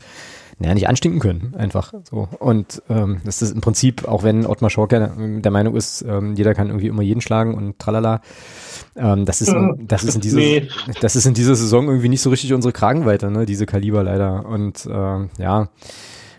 naja, 0.57 0.73
nicht 0.73 0.89
anstinken 0.89 1.19
können, 1.19 1.53
einfach 1.55 1.93
so. 2.09 2.27
Und 2.39 2.81
ähm, 2.89 3.21
das 3.23 3.43
ist 3.43 3.53
im 3.53 3.61
Prinzip, 3.61 4.07
auch 4.07 4.23
wenn 4.23 4.47
Ottmar 4.47 4.71
Schorker 4.71 5.11
der 5.15 5.51
Meinung 5.51 5.75
ist, 5.75 6.03
ähm, 6.07 6.33
jeder 6.33 6.55
kann 6.55 6.69
irgendwie 6.69 6.87
immer 6.87 7.03
jeden 7.03 7.21
schlagen 7.21 7.53
und 7.53 7.77
tralala, 7.77 8.21
ähm, 8.95 9.25
das, 9.25 9.41
ist 9.41 9.49
in, 9.49 9.75
das, 9.87 10.03
ist 10.03 10.15
in 10.15 10.21
dieser, 10.21 10.37
nee. 10.37 10.67
das 10.99 11.15
ist 11.15 11.25
in 11.25 11.33
dieser 11.33 11.55
Saison 11.55 11.87
irgendwie 11.87 12.09
nicht 12.09 12.21
so 12.21 12.29
richtig 12.29 12.53
unsere 12.53 12.71
Kragenweite, 12.71 13.31
ne, 13.31 13.45
diese 13.45 13.65
Kaliber 13.65 14.03
leider. 14.03 14.45
Und 14.45 14.87
ähm, 14.91 15.29
ja, 15.37 15.69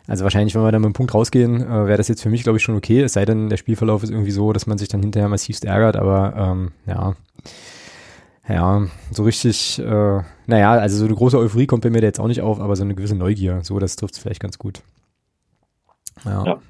also 0.07 0.25
wahrscheinlich, 0.25 0.55
wenn 0.55 0.63
wir 0.63 0.73
dann 0.73 0.83
mit 0.83 0.91
dem 0.91 0.95
Punkt 0.95 1.15
rausgehen, 1.15 1.63
äh, 1.63 1.87
wäre 1.87 1.97
das 1.97 2.09
jetzt 2.09 2.23
für 2.23 2.31
mich, 2.31 2.43
glaube 2.43 2.59
ich, 2.59 2.65
schon 2.65 2.77
okay, 2.77 3.01
es 3.03 3.13
sei 3.15 3.25
denn, 3.25 3.49
der 3.49 3.57
Spielverlauf 3.57 4.03
ist 4.03 4.11
irgendwie 4.11 4.33
so, 4.33 4.53
dass 4.53 4.67
man 4.67 4.79
sich 4.79 4.89
dann 4.89 5.01
hinterher 5.01 5.29
massivst 5.29 5.65
ärgert, 5.65 5.97
aber 5.97 6.35
ähm, 6.37 6.73
ja, 6.87 7.15
ja, 8.49 8.87
so 9.13 9.23
richtig, 9.23 9.79
äh, 9.79 10.21
naja, 10.47 10.73
also 10.73 10.97
so 10.97 11.05
eine 11.05 11.15
große 11.15 11.39
Euphorie 11.39 11.67
kommt 11.67 11.85
bei 11.85 11.91
mir 11.91 12.01
da 12.01 12.09
jetzt 12.09 12.19
auch 12.19 12.27
nicht 12.27 12.43
auf, 12.43 12.61
aber 12.61 12.75
so 12.75 12.83
eine 12.83 12.95
gewisse 12.95 13.15
Neugier, 13.15 13.61
so, 13.63 13.79
das 13.79 13.97
trifft 13.97 14.15
es 14.15 14.21
vielleicht 14.21 14.41
ganz 14.41 14.59
gut. 14.59 14.83
Ja. 16.25 16.45
ja. 16.45 16.61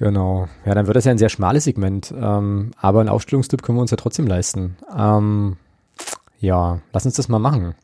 Genau. 0.00 0.48
Ja, 0.64 0.74
dann 0.74 0.86
wird 0.86 0.96
das 0.96 1.04
ja 1.04 1.10
ein 1.10 1.18
sehr 1.18 1.28
schmales 1.28 1.64
Segment, 1.64 2.12
ähm, 2.18 2.70
aber 2.80 3.00
einen 3.00 3.10
Aufstellungstipp 3.10 3.62
können 3.62 3.76
wir 3.76 3.82
uns 3.82 3.90
ja 3.90 3.98
trotzdem 3.98 4.26
leisten. 4.26 4.78
Ähm, 4.96 5.58
ja, 6.40 6.80
lass 6.94 7.04
uns 7.04 7.16
das 7.16 7.28
mal 7.28 7.38
machen. 7.38 7.74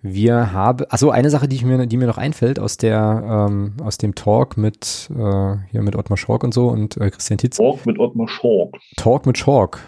Wir 0.00 0.52
haben, 0.52 0.86
also 0.90 1.10
eine 1.10 1.28
Sache, 1.30 1.48
die 1.48 1.56
ich 1.56 1.64
mir, 1.64 1.88
die 1.88 1.96
mir 1.96 2.06
noch 2.06 2.18
einfällt 2.18 2.60
aus 2.60 2.76
der, 2.76 3.48
ähm, 3.50 3.72
aus 3.82 3.98
dem 3.98 4.14
Talk 4.14 4.56
mit, 4.56 5.10
äh, 5.10 5.56
hier 5.72 5.82
mit 5.82 5.96
Ottmar 5.96 6.16
Schork 6.16 6.44
und 6.44 6.54
so 6.54 6.68
und 6.68 6.96
äh, 6.98 7.10
Christian 7.10 7.38
Titz. 7.38 7.56
Talk 7.56 7.84
mit 7.84 7.98
Ottmar 7.98 8.28
Schork. 8.28 8.76
Talk 8.96 9.26
mit 9.26 9.36
Schork. 9.36 9.80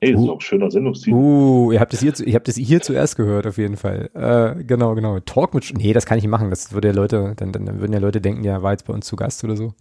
Hey, 0.00 0.12
das 0.12 0.20
uh, 0.20 0.24
ist 0.24 0.30
auch 0.30 0.36
ein 0.36 0.40
schöner 0.40 0.70
Sendungstitel. 0.70 1.16
Uh, 1.16 1.72
ihr 1.72 1.80
habt 1.80 1.94
es 1.94 2.00
hier, 2.00 2.12
ihr 2.24 2.34
habt 2.36 2.46
es 2.46 2.54
hier 2.54 2.80
zuerst 2.80 3.16
gehört, 3.16 3.48
auf 3.48 3.58
jeden 3.58 3.76
Fall. 3.76 4.08
Äh, 4.14 4.62
genau, 4.62 4.94
genau. 4.94 5.18
Talk 5.18 5.52
mit, 5.52 5.72
nee, 5.76 5.92
das 5.92 6.06
kann 6.06 6.16
ich 6.16 6.22
nicht 6.22 6.30
machen. 6.30 6.50
Das 6.50 6.72
würde 6.72 6.88
ja 6.88 6.94
Leute, 6.94 7.32
dann, 7.34 7.50
dann 7.50 7.80
würden 7.80 7.92
ja 7.92 7.98
Leute 7.98 8.20
denken, 8.20 8.44
ja, 8.44 8.62
war 8.62 8.70
jetzt 8.70 8.86
bei 8.86 8.94
uns 8.94 9.04
zu 9.06 9.16
Gast 9.16 9.42
oder 9.42 9.56
so. 9.56 9.74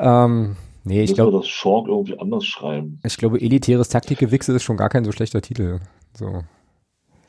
Ähm, 0.00 0.56
nee, 0.84 1.02
ich 1.02 1.14
glaube. 1.14 1.36
das 1.36 1.48
Schork 1.48 1.88
irgendwie 1.88 2.18
anders 2.18 2.46
schreiben. 2.46 3.00
Ich 3.04 3.18
glaube, 3.18 3.40
elitäres 3.40 3.88
Taktikgewichse 3.90 4.54
ist 4.54 4.62
schon 4.62 4.76
gar 4.76 4.88
kein 4.88 5.04
so 5.04 5.12
schlechter 5.12 5.42
Titel. 5.42 5.80
So. 6.14 6.42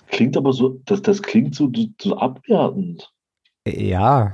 Klingt 0.08 0.38
aber 0.38 0.54
so, 0.54 0.80
das, 0.86 1.02
das 1.02 1.22
klingt 1.22 1.56
so, 1.56 1.70
so 2.02 2.18
abwertend. 2.18 3.12
Ja, 3.68 4.34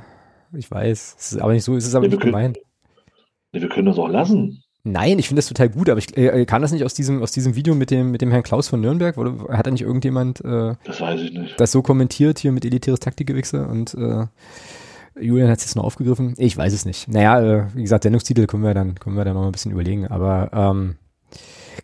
ich 0.53 0.69
weiß. 0.69 1.15
Es 1.19 1.31
ist 1.33 1.41
aber 1.41 1.53
nicht 1.53 1.63
so, 1.63 1.75
ist 1.75 1.87
es 1.87 1.95
aber 1.95 2.07
nee, 2.07 2.15
nicht 2.15 2.21
gemein. 2.21 2.53
Nee, 3.51 3.61
wir 3.61 3.69
können 3.69 3.87
das 3.87 3.97
auch 3.97 4.09
lassen. 4.09 4.63
Nein, 4.83 5.19
ich 5.19 5.27
finde 5.27 5.39
das 5.39 5.47
total 5.47 5.69
gut, 5.69 5.89
aber 5.89 5.97
ich 5.97 6.15
äh, 6.15 6.45
kann 6.45 6.61
das 6.61 6.71
nicht 6.71 6.85
aus 6.85 6.93
diesem, 6.93 7.21
aus 7.21 7.33
diesem 7.33 7.55
Video 7.55 7.75
mit 7.75 7.91
dem, 7.91 8.11
mit 8.11 8.21
dem 8.21 8.31
Herrn 8.31 8.43
Klaus 8.43 8.69
von 8.69 8.79
Nürnberg? 8.79 9.17
Oder 9.17 9.49
hat 9.49 9.67
da 9.67 9.71
nicht 9.71 9.81
irgendjemand 9.81 10.39
äh, 10.45 10.75
das, 10.85 11.03
das 11.57 11.71
so 11.71 11.81
kommentiert 11.81 12.39
hier 12.39 12.53
mit 12.53 12.63
elitäres 12.63 13.01
Taktikgewichse 13.01 13.67
und 13.67 13.93
äh, 13.95 14.27
Julian 15.19 15.49
hat 15.49 15.59
es 15.59 15.65
jetzt 15.65 15.75
noch 15.75 15.83
aufgegriffen. 15.83 16.33
Ich 16.37 16.57
weiß 16.57 16.73
es 16.73 16.85
nicht. 16.85 17.07
Naja, 17.07 17.41
äh, 17.41 17.65
wie 17.73 17.81
gesagt, 17.81 18.03
Sendungstitel 18.03 18.47
können 18.47 18.63
wir 18.63 18.73
dann, 18.73 18.95
können 18.95 19.15
wir 19.15 19.25
dann 19.25 19.33
noch 19.33 19.45
ein 19.45 19.51
bisschen 19.51 19.71
überlegen, 19.71 20.07
aber 20.07 20.49
ähm, 20.53 20.95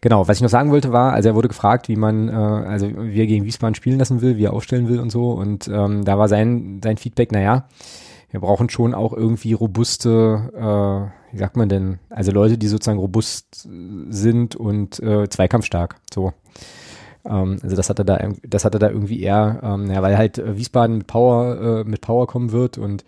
Genau, 0.01 0.27
was 0.27 0.37
ich 0.37 0.43
noch 0.43 0.49
sagen 0.49 0.71
wollte 0.71 0.91
war, 0.91 1.13
also 1.13 1.29
er 1.29 1.35
wurde 1.35 1.47
gefragt, 1.47 1.87
wie 1.87 1.95
man, 1.95 2.27
äh, 2.27 2.33
also 2.33 2.89
wie 2.89 3.19
er 3.19 3.27
gegen 3.27 3.45
Wiesbaden 3.45 3.75
spielen 3.75 3.99
lassen 3.99 4.21
will, 4.21 4.37
wie 4.37 4.43
er 4.43 4.51
aufstellen 4.53 4.89
will 4.89 4.99
und 4.99 5.11
so. 5.11 5.31
Und 5.31 5.69
ähm, 5.69 6.03
da 6.03 6.17
war 6.17 6.27
sein, 6.27 6.81
sein 6.83 6.97
Feedback, 6.97 7.31
naja, 7.31 7.69
wir 8.31 8.39
brauchen 8.41 8.69
schon 8.69 8.93
auch 8.93 9.13
irgendwie 9.13 9.53
robuste, 9.53 10.51
äh, 10.55 11.33
wie 11.33 11.37
sagt 11.37 11.55
man 11.55 11.69
denn, 11.69 11.99
also 12.09 12.31
Leute, 12.31 12.57
die 12.57 12.67
sozusagen 12.67 12.99
robust 12.99 13.67
sind 14.09 14.55
und 14.55 14.99
äh, 15.01 15.29
zweikampfstark. 15.29 15.95
So. 16.13 16.33
Ähm, 17.25 17.59
also 17.61 17.75
das 17.75 17.89
hat 17.89 17.99
er 17.99 18.05
da, 18.05 18.19
das 18.47 18.65
hat 18.65 18.75
er 18.75 18.79
da 18.79 18.89
irgendwie 18.89 19.21
eher, 19.21 19.59
ähm, 19.63 19.91
ja, 19.91 20.01
weil 20.01 20.17
halt 20.17 20.41
Wiesbaden 20.43 20.97
mit 20.97 21.07
Power, 21.07 21.81
äh, 21.81 21.89
mit 21.89 22.01
Power 22.01 22.27
kommen 22.27 22.51
wird 22.51 22.77
und 22.77 23.03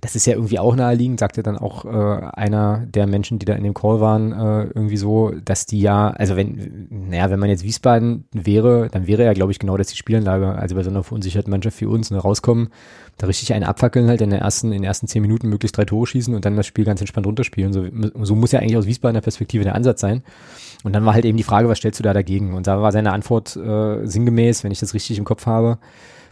das 0.00 0.16
ist 0.16 0.26
ja 0.26 0.34
irgendwie 0.34 0.58
auch 0.58 0.74
naheliegend, 0.74 1.20
sagte 1.20 1.42
dann 1.42 1.58
auch 1.58 1.84
äh, 1.84 1.88
einer 1.88 2.86
der 2.86 3.06
Menschen, 3.06 3.38
die 3.38 3.44
da 3.44 3.54
in 3.54 3.62
dem 3.62 3.74
Call 3.74 4.00
waren, 4.00 4.32
äh, 4.32 4.64
irgendwie 4.74 4.96
so, 4.96 5.32
dass 5.44 5.66
die 5.66 5.80
ja, 5.80 6.10
also 6.10 6.34
wenn, 6.34 6.88
naja, 6.90 7.30
wenn 7.30 7.38
man 7.38 7.50
jetzt 7.50 7.62
Wiesbaden 7.62 8.24
wäre, 8.32 8.88
dann 8.90 9.06
wäre 9.06 9.24
ja, 9.24 9.32
glaube 9.34 9.52
ich, 9.52 9.58
genau 9.58 9.76
das 9.76 9.88
die 9.88 9.96
Spielanlage, 9.96 10.54
also 10.54 10.74
bei 10.74 10.82
so 10.82 10.90
einer 10.90 11.02
verunsicherten 11.02 11.50
Mannschaft 11.50 11.80
wie 11.80 11.86
uns, 11.86 12.10
ne, 12.10 12.18
rauskommen, 12.18 12.70
da 13.18 13.26
richtig 13.26 13.52
einen 13.52 13.64
abfackeln 13.64 14.08
halt 14.08 14.22
in 14.22 14.30
der 14.30 14.40
ersten, 14.40 14.68
in 14.68 14.80
den 14.80 14.84
ersten 14.84 15.06
zehn 15.06 15.22
Minuten 15.22 15.48
möglichst 15.48 15.76
drei 15.76 15.84
Tore 15.84 16.06
schießen 16.06 16.34
und 16.34 16.44
dann 16.44 16.56
das 16.56 16.66
Spiel 16.66 16.84
ganz 16.84 17.00
entspannt 17.00 17.26
runterspielen. 17.26 17.72
So, 17.72 17.84
so 18.24 18.34
muss 18.34 18.52
ja 18.52 18.60
eigentlich 18.60 18.78
aus 18.78 18.86
Wiesbadener 18.86 19.20
Perspektive 19.20 19.64
der 19.64 19.74
Ansatz 19.74 20.00
sein. 20.00 20.22
Und 20.82 20.92
dann 20.94 21.04
war 21.04 21.14
halt 21.14 21.24
eben 21.24 21.36
die 21.36 21.44
Frage, 21.44 21.68
was 21.68 21.78
stellst 21.78 22.00
du 22.00 22.02
da 22.02 22.12
dagegen? 22.12 22.54
Und 22.54 22.66
da 22.66 22.80
war 22.82 22.92
seine 22.92 23.12
Antwort 23.12 23.56
äh, 23.56 24.06
sinngemäß, 24.06 24.64
wenn 24.64 24.72
ich 24.72 24.80
das 24.80 24.94
richtig 24.94 25.18
im 25.18 25.24
Kopf 25.24 25.46
habe, 25.46 25.78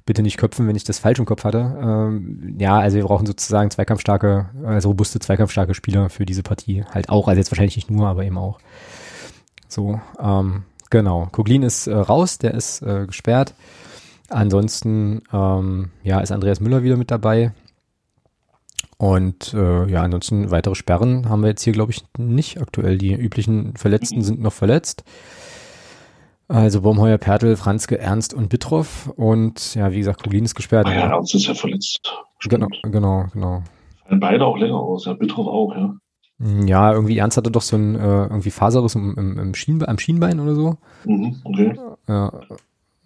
bitte 0.07 0.23
nicht 0.23 0.39
köpfen, 0.39 0.67
wenn 0.67 0.77
ich 0.77 0.85
das 0.85 0.99
falsch 0.99 1.19
im 1.19 1.25
Kopf 1.27 1.45
hatte. 1.45 1.79
Ähm, 1.81 2.57
ja, 2.59 2.79
also 2.79 2.97
wir 2.97 3.05
brauchen 3.05 3.27
sozusagen 3.27 3.71
zweikampfstarke, 3.71 4.51
also 4.65 4.89
robuste 4.89 5.21
zweikampfstarke 5.21 5.75
Spieler 5.75 6.11
für 6.11 6.27
diese 6.27 6.43
Partie. 6.43 6.85
Halt 6.91 7.09
auch, 7.09 7.29
also 7.29 7.39
jetzt 7.39 7.53
wahrscheinlich 7.53 7.77
nicht 7.77 7.91
nur, 7.91 8.09
aber 8.09 8.25
eben 8.25 8.39
auch. 8.39 8.59
So, 9.69 10.01
ähm, 10.21 10.65
genau. 10.91 11.29
Koglin 11.31 11.63
ist 11.63 11.87
äh, 11.87 11.95
raus, 11.95 12.39
der 12.39 12.55
ist 12.55 12.83
äh, 12.83 13.07
gesperrt. 13.07 13.55
Ansonsten, 14.29 15.23
ähm, 15.33 15.91
ja, 16.03 16.21
ist 16.21 16.33
Andreas 16.33 16.61
Müller 16.61 16.83
wieder 16.83 16.97
mit 16.97 17.11
dabei. 17.11 17.53
Und 19.01 19.55
äh, 19.55 19.91
ja, 19.91 20.03
ansonsten 20.03 20.51
weitere 20.51 20.75
Sperren 20.75 21.31
haben 21.31 21.41
wir 21.41 21.49
jetzt 21.49 21.63
hier, 21.63 21.73
glaube 21.73 21.91
ich, 21.91 22.03
nicht 22.19 22.61
aktuell. 22.61 22.99
Die 22.99 23.15
üblichen 23.15 23.75
Verletzten 23.75 24.21
sind 24.21 24.43
noch 24.43 24.53
verletzt. 24.53 25.05
Also 26.49 26.83
Baumheuer, 26.83 27.17
Pertl, 27.17 27.57
Franzke, 27.57 27.99
Ernst 27.99 28.35
und 28.35 28.51
Bittroff. 28.51 29.11
Und 29.17 29.75
ja, 29.75 29.91
wie 29.93 30.01
gesagt, 30.01 30.23
Kuglin 30.23 30.45
ist 30.45 30.55
gesperrt. 30.55 30.87
Ah, 30.87 30.93
ja, 30.93 31.11
Ernst 31.15 31.35
ist 31.35 31.47
ja 31.47 31.55
verletzt. 31.55 32.13
Genau, 32.47 32.69
genau, 32.83 33.25
genau. 33.33 33.63
Fallen 34.07 34.21
beide 34.21 34.45
auch 34.45 34.59
länger 34.59 34.79
aus, 34.79 35.07
ja, 35.07 35.15
Bittroff 35.15 35.47
auch, 35.47 35.75
ja. 35.75 35.95
Ja, 36.67 36.93
irgendwie 36.93 37.17
Ernst 37.17 37.39
hatte 37.39 37.51
doch 37.51 37.63
so 37.63 37.77
ein 37.77 37.95
äh, 37.95 38.25
irgendwie 38.25 38.51
Faserriss 38.51 38.97
im, 38.97 39.15
im, 39.17 39.39
im 39.39 39.55
Schienbe 39.55 39.89
am 39.89 39.99
Schienbein 39.99 40.41
oder 40.41 40.55
so. 40.55 40.77
Mhm, 41.07 41.41
okay. 41.45 41.75
Ja, 42.07 42.33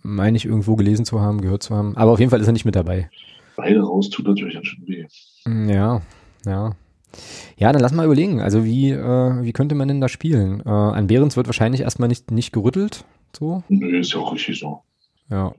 meine 0.03 0.36
ich 0.36 0.45
irgendwo 0.45 0.74
gelesen 0.74 1.05
zu 1.05 1.20
haben, 1.20 1.40
gehört 1.40 1.62
zu 1.62 1.72
haben. 1.72 1.97
Aber 1.97 2.11
auf 2.11 2.18
jeden 2.18 2.30
Fall 2.30 2.40
ist 2.40 2.49
er 2.49 2.53
nicht 2.53 2.64
mit 2.64 2.74
dabei. 2.74 3.09
beide 3.55 3.80
raus 3.80 4.11
tut 4.11 4.26
natürlich 4.26 4.55
ganz 4.55 4.66
schön 4.66 4.84
weh. 4.88 5.07
Ja, 5.47 6.03
ja. 6.47 6.72
Ja, 7.57 7.72
dann 7.72 7.82
lass 7.82 7.92
mal 7.92 8.07
überlegen. 8.07 8.40
Also 8.40 8.64
wie, 8.64 8.90
äh, 8.90 9.42
wie 9.42 9.53
könnte 9.53 9.74
man 9.74 9.88
denn 9.88 10.01
da 10.01 10.09
spielen? 10.09 10.61
Äh, 10.64 10.68
an 10.68 11.07
Behrens 11.07 11.36
wird 11.36 11.47
wahrscheinlich 11.47 11.82
erstmal 11.82 12.09
nicht, 12.09 12.30
nicht 12.30 12.53
gerüttelt. 12.53 13.05
So. 13.36 13.62
Nö, 13.68 14.01
ist 14.01 14.12
ja 14.12 14.20
auch 14.20 14.32
richtig 14.32 14.59
so. 14.59 14.82
Ja, 15.30 15.53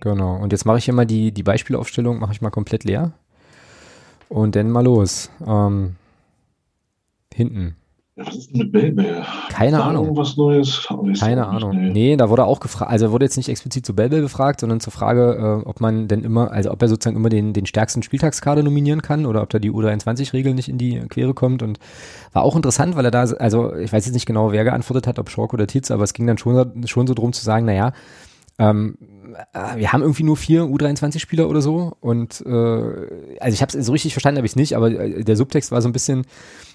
genau. 0.00 0.36
Und 0.36 0.52
jetzt 0.52 0.66
mache 0.66 0.78
ich 0.78 0.84
hier 0.84 0.94
mal 0.94 1.06
die, 1.06 1.32
die 1.32 1.42
Beispielaufstellung, 1.42 2.18
mache 2.18 2.32
ich 2.32 2.40
mal 2.40 2.50
komplett 2.50 2.84
leer. 2.84 3.12
Und 4.28 4.56
dann 4.56 4.70
mal 4.70 4.84
los. 4.84 5.30
Ähm, 5.46 5.96
hinten. 7.32 7.76
Was 8.24 8.36
ist 8.36 8.50
denn 8.50 8.58
mit 8.58 8.72
Bellbell? 8.72 9.22
Keine 9.50 9.78
Da 9.78 9.84
Ahnung. 9.84 10.04
Irgendwas 10.04 10.36
Neues? 10.36 10.86
Keine 10.88 11.06
nicht, 11.08 11.22
Ahnung. 11.22 11.76
nee. 11.76 11.90
Nee, 11.90 12.16
da 12.16 12.28
wurde 12.28 12.44
auch 12.44 12.60
gefragt, 12.60 12.90
also 12.90 13.12
wurde 13.12 13.24
jetzt 13.24 13.36
nicht 13.36 13.48
explizit 13.48 13.86
zu 13.86 13.94
Bellbell 13.94 14.20
befragt, 14.22 14.60
sondern 14.60 14.80
zur 14.80 14.92
Frage, 14.92 15.62
äh, 15.64 15.68
ob 15.68 15.80
man 15.80 16.08
denn 16.08 16.22
immer, 16.22 16.50
also 16.52 16.70
ob 16.70 16.82
er 16.82 16.88
sozusagen 16.88 17.16
immer 17.16 17.28
den, 17.30 17.52
den 17.52 17.66
stärksten 17.66 18.02
Spieltagskader 18.02 18.62
nominieren 18.62 19.02
kann 19.02 19.26
oder 19.26 19.42
ob 19.42 19.50
da 19.50 19.58
die 19.58 19.70
U23-Regel 19.70 20.54
nicht 20.54 20.68
in 20.68 20.78
die 20.78 21.00
Quere 21.08 21.34
kommt 21.34 21.62
und 21.62 21.78
war 22.32 22.42
auch 22.42 22.56
interessant, 22.56 22.96
weil 22.96 23.04
er 23.04 23.10
da, 23.10 23.22
also 23.22 23.74
ich 23.74 23.92
weiß 23.92 24.04
jetzt 24.04 24.14
nicht 24.14 24.26
genau, 24.26 24.52
wer 24.52 24.64
geantwortet 24.64 25.06
hat, 25.06 25.18
ob 25.18 25.30
Schork 25.30 25.54
oder 25.54 25.66
Tietz, 25.66 25.90
aber 25.90 26.04
es 26.04 26.12
ging 26.12 26.26
dann 26.26 26.38
schon, 26.38 26.86
schon 26.86 27.06
so 27.06 27.14
drum 27.14 27.32
zu 27.32 27.44
sagen, 27.44 27.64
naja, 27.66 27.92
ähm, 28.58 28.98
äh, 29.54 29.76
wir 29.76 29.92
haben 29.92 30.02
irgendwie 30.02 30.24
nur 30.24 30.36
vier 30.36 30.64
U23-Spieler 30.64 31.48
oder 31.48 31.62
so 31.62 31.96
und 32.00 32.42
äh, 32.46 32.50
also 33.40 33.54
ich 33.54 33.62
habe 33.62 33.76
es 33.76 33.86
so 33.86 33.92
richtig 33.92 34.12
verstanden, 34.12 34.38
habe 34.38 34.46
ich 34.46 34.52
es 34.52 34.56
nicht, 34.56 34.76
aber 34.76 34.90
äh, 34.90 35.24
der 35.24 35.36
Subtext 35.36 35.72
war 35.72 35.80
so 35.80 35.88
ein 35.88 35.92
bisschen, 35.92 36.26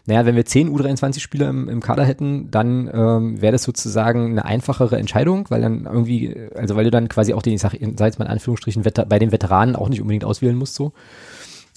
naja, 0.07 0.25
wenn 0.25 0.35
wir 0.35 0.45
zehn 0.45 0.69
U23-Spieler 0.69 1.49
im, 1.49 1.67
im 1.67 1.81
Kader 1.81 2.05
hätten, 2.05 2.51
dann 2.51 2.89
ähm, 2.93 3.41
wäre 3.41 3.53
das 3.53 3.63
sozusagen 3.63 4.31
eine 4.31 4.45
einfachere 4.45 4.97
Entscheidung, 4.97 5.45
weil 5.49 5.61
dann 5.61 5.85
irgendwie, 5.85 6.35
also 6.55 6.75
weil 6.75 6.85
du 6.85 6.91
dann 6.91 7.09
quasi 7.09 7.33
auch 7.33 7.41
den, 7.41 7.53
ich 7.53 7.61
sag, 7.61 7.71
sag 7.73 8.05
jetzt 8.05 8.19
mal 8.19 8.25
in 8.25 8.31
Anführungsstrichen, 8.31 8.83
bei 8.83 9.19
den 9.19 9.31
Veteranen 9.31 9.75
auch 9.75 9.89
nicht 9.89 10.01
unbedingt 10.01 10.25
auswählen 10.25 10.55
musst 10.55 10.75
so. 10.75 10.93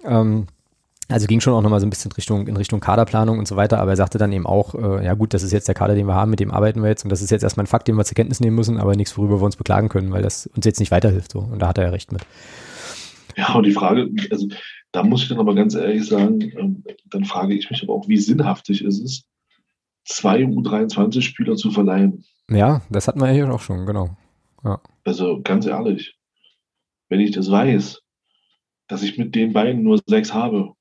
Ähm, 0.04 0.46
also 1.10 1.26
ging 1.26 1.40
schon 1.40 1.54
auch 1.54 1.62
nochmal 1.62 1.80
so 1.80 1.86
ein 1.86 1.90
bisschen 1.90 2.12
Richtung, 2.12 2.46
in 2.48 2.56
Richtung 2.58 2.80
Kaderplanung 2.80 3.38
und 3.38 3.48
so 3.48 3.56
weiter, 3.56 3.80
aber 3.80 3.92
er 3.92 3.96
sagte 3.96 4.18
dann 4.18 4.30
eben 4.30 4.46
auch, 4.46 4.74
äh, 4.74 5.06
ja 5.06 5.14
gut, 5.14 5.32
das 5.32 5.42
ist 5.42 5.52
jetzt 5.52 5.66
der 5.66 5.74
Kader, 5.74 5.94
den 5.94 6.06
wir 6.06 6.14
haben, 6.14 6.30
mit 6.30 6.40
dem 6.40 6.50
arbeiten 6.50 6.82
wir 6.82 6.90
jetzt 6.90 7.04
und 7.04 7.10
das 7.10 7.22
ist 7.22 7.30
jetzt 7.30 7.42
erstmal 7.42 7.64
ein 7.64 7.68
Fakt, 7.68 7.88
den 7.88 7.96
wir 7.96 8.04
zur 8.04 8.14
Kenntnis 8.14 8.40
nehmen 8.40 8.56
müssen, 8.56 8.78
aber 8.78 8.94
nichts, 8.94 9.16
worüber 9.16 9.40
wir 9.40 9.44
uns 9.44 9.56
beklagen 9.56 9.88
können, 9.88 10.12
weil 10.12 10.22
das 10.22 10.48
uns 10.48 10.66
jetzt 10.66 10.80
nicht 10.80 10.90
weiterhilft 10.90 11.32
so 11.32 11.38
und 11.38 11.60
da 11.60 11.68
hat 11.68 11.78
er 11.78 11.84
ja 11.84 11.90
recht 11.90 12.12
mit. 12.12 12.26
Ja, 13.38 13.54
und 13.54 13.64
die 13.64 13.72
Frage, 13.72 14.10
also 14.30 14.48
da 14.93 15.03
muss 15.03 15.22
ich 15.22 15.28
dann 15.28 15.39
aber 15.39 15.55
ganz 15.55 15.74
ehrlich 15.74 16.07
sagen, 16.07 16.41
ähm, 16.57 16.84
dann 17.07 17.24
frage 17.24 17.55
ich 17.55 17.70
mich 17.70 17.82
aber 17.82 17.95
auch, 17.95 18.09
wie 18.09 18.16
sinnhaftig 18.18 18.82
ist 18.82 19.01
es, 19.01 19.24
zwei 20.05 20.43
U23-Spieler 20.43 21.57
zu 21.57 21.70
verleihen. 21.70 22.24
Ja, 22.51 22.82
das 22.91 23.09
hatten 23.09 23.20
wir 23.20 23.28
ja 23.28 23.34
hier 23.34 23.53
auch 23.53 23.61
schon, 23.61 23.84
genau. 23.84 24.16
Also 25.05 25.41
ganz 25.43 25.66
ehrlich, 25.66 26.18
wenn 27.09 27.20
ich 27.20 27.30
das 27.30 27.51
weiß, 27.51 28.03
dass 28.89 29.03
ich 29.03 29.18
mit 29.18 29.34
den 29.34 29.53
beiden 29.53 29.82
nur 29.82 30.01
sechs 30.07 30.32
habe 30.32 30.74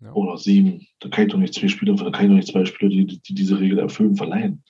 Ja. 0.00 0.12
oder 0.12 0.36
sieben, 0.36 0.86
dann 1.00 1.10
kann 1.10 1.26
ich 1.26 1.32
doch 1.32 1.38
nicht 1.38 1.54
zwei 1.54 1.68
Spieler, 1.68 1.94
dann 1.94 2.12
kann 2.12 2.24
ich 2.24 2.28
doch 2.30 2.36
nicht 2.36 2.48
zwei 2.48 2.64
Spieler, 2.66 2.90
die, 2.90 3.06
die 3.06 3.34
diese 3.34 3.58
Regel 3.58 3.78
erfüllen, 3.78 4.16
verleihen. 4.16 4.62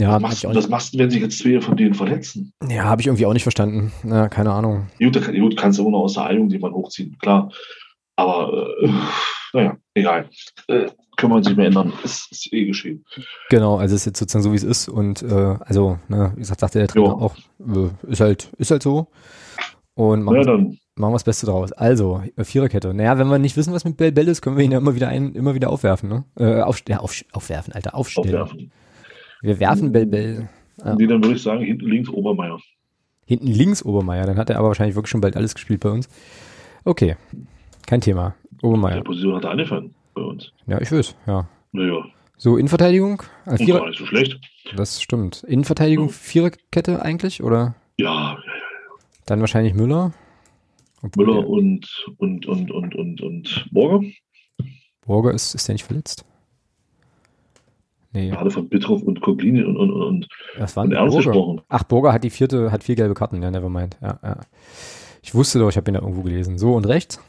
Ja, 0.00 0.14
was, 0.14 0.22
machst, 0.22 0.46
auch 0.46 0.54
was 0.54 0.68
machst 0.68 0.94
du, 0.94 0.98
wenn 0.98 1.10
sich 1.10 1.20
jetzt 1.22 1.38
zwei 1.38 1.60
von 1.60 1.76
denen 1.76 1.94
verletzen? 1.94 2.52
ja, 2.68 2.84
habe 2.84 3.00
ich 3.00 3.06
irgendwie 3.06 3.26
auch 3.26 3.32
nicht 3.32 3.42
verstanden. 3.42 3.92
Ja, 4.04 4.28
keine 4.28 4.52
Ahnung. 4.52 4.86
Gut, 4.98 5.20
kann, 5.22 5.34
gut 5.38 5.56
kannst 5.56 5.78
du 5.78 5.82
immer 5.82 5.92
noch 5.92 6.04
aus 6.04 6.14
der 6.14 6.24
Eilung 6.26 6.48
jemanden 6.50 6.76
hochziehen, 6.76 7.16
klar. 7.18 7.50
Aber 8.16 8.68
äh, 8.82 8.90
naja, 9.52 9.76
egal. 9.94 10.28
Äh, 10.68 10.86
können 11.16 11.32
wir 11.32 11.36
uns 11.36 11.46
nicht 11.48 11.56
mehr 11.56 11.66
ändern. 11.66 11.92
Ist, 12.04 12.30
ist 12.30 12.52
eh 12.52 12.66
geschehen. 12.66 13.04
Genau, 13.50 13.76
also 13.78 13.94
es 13.94 14.02
ist 14.02 14.06
jetzt 14.06 14.18
sozusagen 14.18 14.42
so, 14.42 14.52
wie 14.52 14.56
es 14.56 14.62
ist 14.64 14.88
und 14.88 15.22
äh, 15.22 15.56
also, 15.60 15.98
ne, 16.08 16.32
wie 16.34 16.40
gesagt, 16.40 16.60
sagte 16.60 16.78
der 16.78 16.88
Trainer 16.88 17.06
Ja. 17.06 17.12
auch, 17.12 17.36
äh, 17.60 18.10
ist 18.10 18.20
halt, 18.20 18.50
ist 18.58 18.70
halt 18.70 18.82
so. 18.82 19.08
Und 19.94 20.22
machen, 20.24 20.36
wir- 20.36 20.44
dann, 20.44 20.78
machen 20.94 21.12
wir 21.12 21.16
das 21.16 21.24
Beste 21.24 21.46
draus. 21.46 21.72
Also, 21.72 22.22
Viererkette. 22.38 22.92
Naja, 22.92 23.18
wenn 23.18 23.28
wir 23.28 23.38
nicht 23.38 23.56
wissen, 23.56 23.72
was 23.72 23.84
mit 23.86 23.96
Bell 23.96 24.12
Bell 24.12 24.28
ist, 24.28 24.42
können 24.42 24.58
wir 24.58 24.64
ihn 24.64 24.72
ja 24.72 24.78
immer 24.78 24.94
wieder 24.94 25.08
ein, 25.08 25.34
immer 25.34 25.54
wieder 25.54 25.70
aufwerfen, 25.70 26.08
ne? 26.10 26.24
Äh, 26.38 26.60
auf, 26.60 26.82
ja, 26.86 26.98
auf, 27.00 27.14
aufwerfen, 27.32 27.72
Alter, 27.72 27.94
aufstellen. 27.94 28.34
aufwerfen. 28.36 28.70
Wir 29.46 29.60
werfen 29.60 29.92
Bell 29.92 30.06
Bell. 30.06 30.48
Ja. 30.84 30.94
Nee, 30.96 31.06
dann 31.06 31.22
würde 31.22 31.36
ich 31.36 31.42
sagen, 31.42 31.62
hinten 31.62 31.86
links 31.86 32.08
Obermeier. 32.10 32.58
Hinten 33.26 33.46
links 33.46 33.84
Obermeier, 33.84 34.26
dann 34.26 34.38
hat 34.38 34.50
er 34.50 34.58
aber 34.58 34.68
wahrscheinlich 34.68 34.96
wirklich 34.96 35.10
schon 35.10 35.20
bald 35.20 35.36
alles 35.36 35.54
gespielt 35.54 35.80
bei 35.80 35.90
uns. 35.90 36.08
Okay, 36.84 37.16
kein 37.86 38.00
Thema. 38.00 38.34
Der 38.60 38.64
Obermeier. 38.68 39.02
Position 39.04 39.36
hat 39.36 39.44
er 39.44 39.50
angefangen 39.50 39.94
bei 40.14 40.22
uns. 40.22 40.52
Ja, 40.66 40.80
ich 40.80 40.90
weiß, 40.90 41.14
ja. 41.26 41.48
Naja, 41.72 42.04
So, 42.36 42.56
Innenverteidigung? 42.56 43.22
Äh, 43.46 43.50
und 43.50 43.58
Vierer, 43.58 43.78
gar 43.80 43.88
nicht 43.88 43.98
so 43.98 44.06
schlecht. 44.06 44.38
das 44.76 45.00
stimmt. 45.02 45.44
Innenverteidigung, 45.44 46.06
Ja. 46.08 46.12
Viererkette 46.12 47.02
eigentlich, 47.02 47.42
oder? 47.42 47.74
Ja, 47.98 48.32
ja, 48.34 48.38
Dann 49.26 49.40
wahrscheinlich 49.40 49.74
Müller. 49.74 50.12
Müller 51.16 51.46
und, 51.48 52.06
und, 52.18 52.46
und, 52.46 52.70
und, 52.72 52.94
und, 52.96 53.20
und 53.20 53.66
Borger. 53.70 54.04
Borger 55.06 55.32
ist, 55.32 55.54
ist 55.54 55.68
der 55.68 55.74
nicht 55.74 55.84
verletzt? 55.84 56.24
Nee, 58.16 58.30
Gerade 58.30 58.50
von 58.50 58.66
Bittroff 58.70 59.02
und 59.02 59.20
Koglini 59.20 59.62
und, 59.62 59.76
und, 59.76 59.92
und, 59.92 60.28
das 60.56 60.74
war 60.74 60.84
und 60.84 60.92
Ernst 60.92 61.12
Borger. 61.12 61.30
gesprochen. 61.30 61.60
Ach, 61.68 61.82
Borger 61.82 62.14
hat 62.14 62.24
die 62.24 62.30
vierte, 62.30 62.72
hat 62.72 62.82
vier 62.82 62.96
gelbe 62.96 63.12
Karten, 63.12 63.42
ja, 63.42 63.50
nevermind. 63.50 63.98
Ja, 64.00 64.18
ja. 64.22 64.40
Ich 65.22 65.34
wusste 65.34 65.58
doch, 65.58 65.68
ich 65.68 65.76
habe 65.76 65.90
ihn 65.90 65.94
da 65.94 66.00
irgendwo 66.00 66.22
gelesen. 66.22 66.56
So, 66.56 66.72
und 66.74 66.86
rechts? 66.86 67.20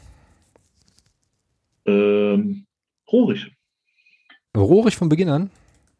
Ähm, 1.84 2.64
Rohrig. 3.12 3.52
Rohrig 4.56 4.96
von 4.96 5.10
Beginn 5.10 5.28
an? 5.28 5.50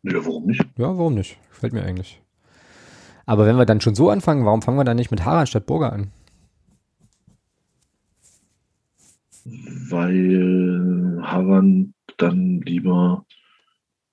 Ja, 0.04 0.24
warum 0.24 0.46
nicht? 0.46 0.64
Ja, 0.78 0.96
warum 0.96 1.16
nicht? 1.16 1.36
Gefällt 1.50 1.74
mir 1.74 1.82
eigentlich. 1.82 2.22
Aber 3.26 3.44
wenn 3.44 3.56
wir 3.56 3.66
dann 3.66 3.82
schon 3.82 3.94
so 3.94 4.08
anfangen, 4.08 4.46
warum 4.46 4.62
fangen 4.62 4.78
wir 4.78 4.84
dann 4.84 4.96
nicht 4.96 5.10
mit 5.10 5.26
Harald 5.26 5.50
statt 5.50 5.66
Borger 5.66 5.92
an? 5.92 6.12
Weil 9.44 11.20
Haran 11.22 11.92
dann 12.16 12.62
lieber 12.62 13.26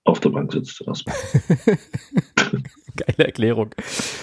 auf 0.06 0.20
der 0.20 0.30
Bank 0.30 0.54
sitzt. 0.54 0.84
Geile 2.96 3.26
Erklärung. 3.26 3.72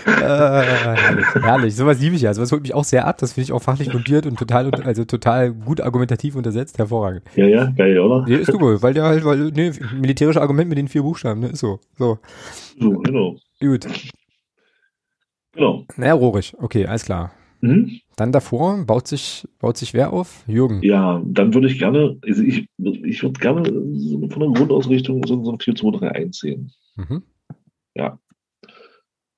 äh, 0.06 0.10
herrlich, 0.10 1.26
herrlich. 1.34 1.76
Sowas 1.76 2.00
liebe 2.00 2.16
ich 2.16 2.22
ja. 2.22 2.32
Sowas 2.32 2.50
holt 2.52 2.62
mich 2.62 2.72
auch 2.72 2.84
sehr 2.84 3.06
ab. 3.06 3.18
Das 3.18 3.34
finde 3.34 3.44
ich 3.44 3.52
auch 3.52 3.60
fachlich 3.60 3.90
fundiert 3.90 4.24
und 4.24 4.38
total, 4.38 4.72
also 4.84 5.04
total 5.04 5.52
gut 5.52 5.80
argumentativ 5.80 6.36
untersetzt. 6.36 6.78
Hervorragend. 6.78 7.24
Ja, 7.36 7.46
ja, 7.46 7.66
geil, 7.76 7.98
oder? 7.98 8.24
Nee, 8.26 8.36
ist 8.36 8.52
du 8.52 8.60
wohl, 8.60 8.80
weil 8.80 8.94
der 8.94 9.04
halt, 9.04 9.24
weil, 9.24 9.50
nee, 9.50 9.72
militärische 9.94 10.40
Argument 10.40 10.68
mit 10.68 10.78
den 10.78 10.88
vier 10.88 11.02
Buchstaben, 11.02 11.40
ne, 11.40 11.48
ist 11.48 11.58
so. 11.58 11.80
So. 11.98 12.18
So, 12.80 12.90
genau. 13.00 13.36
Gut. 13.60 13.86
Genau. 15.52 15.84
Naja, 15.96 16.14
Rohrig. 16.14 16.54
Okay, 16.58 16.86
alles 16.86 17.04
klar. 17.04 17.32
Mhm. 17.62 18.00
Dann 18.16 18.32
davor 18.32 18.84
baut 18.84 19.08
sich, 19.08 19.48
baut 19.58 19.76
sich 19.76 19.94
wer 19.94 20.12
auf? 20.12 20.44
Jürgen. 20.46 20.82
Ja, 20.82 21.22
dann 21.24 21.54
würde 21.54 21.68
ich 21.68 21.78
gerne, 21.78 22.18
also 22.22 22.42
ich, 22.42 22.66
ich 22.78 23.22
würde 23.22 23.40
gerne 23.40 23.64
von 23.64 24.40
der 24.40 24.50
Grundausrichtung 24.50 25.24
so, 25.26 25.42
so 25.44 25.52
ein 25.52 25.58
4-2-3-1 25.58 26.34
sehen. 26.34 26.72
Mhm. 26.96 27.22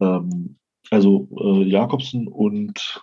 Ähm, 0.01 0.57
also 0.91 1.29
äh, 1.39 1.69
Jakobsen 1.69 2.29
und 2.29 3.01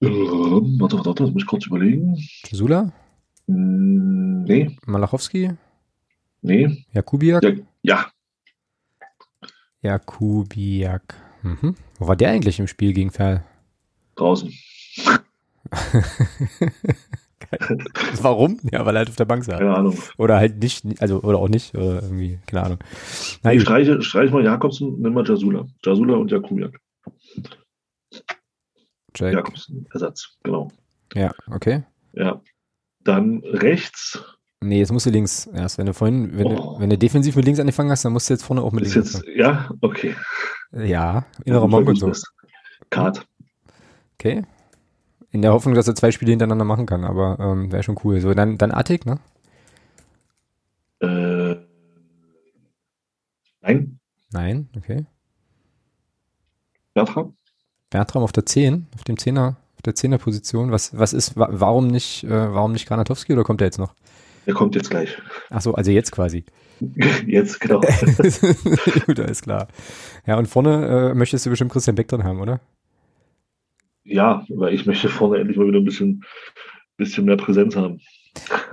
ähm, 0.00 0.76
warte, 0.80 0.96
warte, 0.96 1.06
warte, 1.06 1.22
das 1.24 1.32
muss 1.32 1.42
ich 1.42 1.48
kurz 1.48 1.66
überlegen. 1.66 2.16
Sula? 2.50 2.92
Hm, 3.46 4.44
nee, 4.44 4.76
Malachowski? 4.86 5.52
nee. 6.42 6.84
Jakubiak? 6.92 7.42
Ja, 7.42 7.52
ja, 7.82 8.10
Jakubiak. 9.82 11.23
Mhm. 11.44 11.76
Wo 11.98 12.08
war 12.08 12.16
der 12.16 12.30
eigentlich 12.30 12.58
im 12.58 12.66
Spiel 12.66 12.92
gegen 12.92 13.12
Ferl? 13.12 13.44
draußen. 14.16 14.52
Warum? 18.20 18.58
Ja, 18.72 18.84
weil 18.84 18.96
er 18.96 19.00
halt 19.00 19.10
auf 19.10 19.16
der 19.16 19.26
Bank 19.26 19.44
saß. 19.44 19.58
Keine 19.58 19.76
Ahnung. 19.76 19.98
Oder 20.18 20.38
halt 20.38 20.62
nicht, 20.62 20.84
also, 21.00 21.22
oder 21.22 21.38
auch 21.38 21.48
nicht, 21.48 21.74
oder 21.74 22.02
irgendwie, 22.02 22.38
keine 22.46 22.64
Ahnung. 22.64 22.78
Gut. 23.42 23.62
streiche, 23.62 24.02
streich 24.02 24.30
mal 24.30 24.44
Jakobsen, 24.44 25.00
nimm 25.00 25.14
mal 25.14 25.26
Jasula. 25.26 25.66
Jasula 25.84 26.16
und 26.16 26.30
Jakubiak. 26.30 26.78
Jakobsen, 29.16 29.86
Ersatz, 29.92 30.36
genau. 30.42 30.70
Ja, 31.14 31.32
okay. 31.50 31.84
Ja. 32.12 32.42
Dann 33.04 33.42
rechts 33.44 34.22
Nee, 34.64 34.78
jetzt 34.78 34.92
musst 34.92 35.04
du 35.06 35.10
links 35.10 35.46
erst. 35.46 35.76
Wenn 35.78 35.86
du 35.86 35.92
vorhin, 35.94 36.36
wenn, 36.38 36.46
Oh. 36.46 36.74
du, 36.74 36.80
wenn 36.80 36.90
du 36.90 36.96
defensiv 36.96 37.36
mit 37.36 37.44
links 37.44 37.60
angefangen 37.60 37.90
hast, 37.90 38.04
dann 38.04 38.12
musst 38.12 38.30
du 38.30 38.34
jetzt 38.34 38.44
vorne 38.44 38.62
auch 38.62 38.72
mit 38.72 38.84
ist 38.84 38.94
links 38.94 39.12
jetzt, 39.14 39.24
ja, 39.36 39.68
okay. 39.82 40.14
anfangen. 40.72 40.88
Ja, 40.90 41.26
innerer 41.44 41.64
und 41.64 41.96
so. 41.96 42.12
Kart. 42.90 43.26
Okay. 44.18 44.42
In 45.30 45.42
der 45.42 45.52
Hoffnung, 45.52 45.74
dass 45.74 45.86
er 45.86 45.94
zwei 45.94 46.10
Spiele 46.12 46.30
hintereinander 46.30 46.64
machen 46.64 46.86
kann, 46.86 47.04
aber 47.04 47.38
ähm, 47.40 47.70
wäre 47.72 47.82
schon 47.82 47.98
cool. 48.04 48.20
So, 48.20 48.32
dann, 48.34 48.56
dann 48.56 48.72
Attic, 48.72 49.04
ne? 49.04 49.18
Äh, 51.00 51.56
nein, 53.60 53.98
Nein, 54.32 54.68
okay. 54.76 55.04
Bertram? 56.94 57.36
Bertram 57.90 58.22
auf 58.22 58.32
der 58.32 58.46
10, 58.46 58.86
auf 58.94 59.04
dem 59.04 59.18
Zehner, 59.18 59.56
auf 59.76 59.82
der 59.82 59.94
Zehnerposition. 59.94 60.72
Was, 60.72 60.96
was 60.98 61.12
ist, 61.12 61.36
wa 61.36 61.48
warum 61.50 61.86
nicht, 61.86 62.24
äh, 62.24 62.54
warum 62.54 62.72
nicht 62.72 62.86
Granatowski 62.88 63.32
oder 63.32 63.44
kommt 63.44 63.60
er 63.60 63.66
jetzt 63.66 63.78
noch? 63.78 63.94
Der 64.46 64.54
kommt 64.54 64.74
jetzt 64.74 64.90
gleich. 64.90 65.16
Ach 65.50 65.60
so, 65.60 65.74
also 65.74 65.90
jetzt 65.90 66.12
quasi. 66.12 66.44
Jetzt, 67.26 67.60
genau. 67.60 67.80
Gut, 69.06 69.20
alles 69.20 69.42
klar. 69.42 69.68
Ja, 70.26 70.36
und 70.36 70.46
vorne 70.46 71.12
äh, 71.12 71.14
möchtest 71.14 71.46
du 71.46 71.50
bestimmt 71.50 71.72
Christian 71.72 71.94
Beck 71.94 72.08
drin 72.08 72.24
haben, 72.24 72.40
oder? 72.40 72.60
Ja, 74.02 74.44
weil 74.48 74.74
ich 74.74 74.84
möchte 74.84 75.08
vorne 75.08 75.38
endlich 75.38 75.56
mal 75.56 75.68
wieder 75.68 75.78
ein 75.78 75.84
bisschen, 75.84 76.24
bisschen 76.96 77.24
mehr 77.24 77.36
Präsenz 77.36 77.76
haben. 77.76 78.00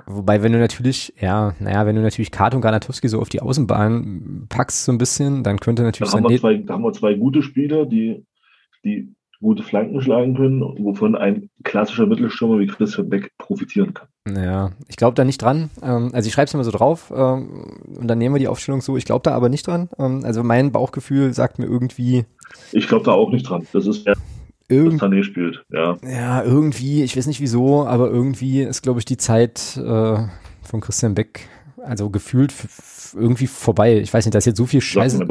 Wobei, 0.07 0.41
wenn 0.41 0.51
du 0.51 0.59
natürlich, 0.59 1.13
ja, 1.19 1.55
naja, 1.59 1.85
wenn 1.85 1.95
du 1.95 2.01
natürlich 2.01 2.31
Kart 2.31 2.55
und 2.55 2.61
Granatowski 2.61 3.07
so 3.07 3.19
auf 3.19 3.29
die 3.29 3.41
Außenbahn 3.41 4.47
packst 4.49 4.85
so 4.85 4.91
ein 4.91 4.97
bisschen, 4.97 5.43
dann 5.43 5.59
könnte 5.59 5.83
natürlich 5.83 6.11
da 6.11 6.17
haben, 6.17 6.29
wir 6.29 6.39
zwei, 6.39 6.57
da 6.57 6.73
haben 6.73 6.83
wir 6.83 6.93
zwei 6.93 7.13
gute 7.13 7.43
Spieler, 7.43 7.85
die, 7.85 8.25
die 8.83 9.13
gute 9.41 9.63
Flanken 9.63 10.01
schlagen 10.01 10.35
können, 10.35 10.61
wovon 10.61 11.15
ein 11.15 11.49
klassischer 11.63 12.05
Mittelstürmer 12.05 12.59
wie 12.59 12.67
Christian 12.67 13.09
Beck 13.09 13.31
profitieren 13.37 13.93
kann. 13.93 14.07
Ja, 14.35 14.71
ich 14.87 14.97
glaube 14.97 15.15
da 15.15 15.25
nicht 15.25 15.41
dran. 15.41 15.69
Ähm, 15.81 16.11
also 16.13 16.27
ich 16.27 16.33
schreibe 16.33 16.45
es 16.45 16.53
immer 16.53 16.63
so 16.63 16.71
drauf 16.71 17.11
ähm, 17.15 17.79
und 17.99 18.07
dann 18.07 18.19
nehmen 18.19 18.35
wir 18.35 18.39
die 18.39 18.47
Aufstellung 18.47 18.81
so. 18.81 18.97
Ich 18.97 19.05
glaube 19.05 19.23
da 19.23 19.31
aber 19.31 19.49
nicht 19.49 19.65
dran. 19.65 19.89
Ähm, 19.97 20.21
also 20.23 20.43
mein 20.43 20.71
Bauchgefühl 20.71 21.33
sagt 21.33 21.59
mir 21.59 21.65
irgendwie. 21.65 22.25
Ich 22.71 22.87
glaube 22.87 23.05
da 23.05 23.11
auch 23.11 23.31
nicht 23.31 23.49
dran. 23.49 23.65
Das 23.73 23.87
ist 23.87 24.05
ja 24.05 24.13
Irgend 24.71 25.01
Sané 25.01 25.23
spielt, 25.23 25.65
ja. 25.69 25.97
Ja, 26.01 26.43
irgendwie, 26.43 27.03
ich 27.03 27.17
weiß 27.17 27.27
nicht 27.27 27.41
wieso, 27.41 27.85
aber 27.85 28.09
irgendwie 28.09 28.61
ist, 28.61 28.81
glaube 28.81 28.99
ich, 28.99 29.05
die 29.05 29.17
Zeit 29.17 29.75
äh, 29.75 30.17
von 30.61 30.79
Christian 30.79 31.13
Beck, 31.13 31.49
also 31.83 32.09
gefühlt 32.09 32.53
irgendwie 33.13 33.47
vorbei. 33.47 33.99
Ich 33.99 34.13
weiß 34.13 34.25
nicht, 34.25 34.33
da 34.33 34.37
ist 34.37 34.45
jetzt 34.45 34.57
so 34.57 34.65
viel 34.65 34.79
Scheiße, 34.79 35.27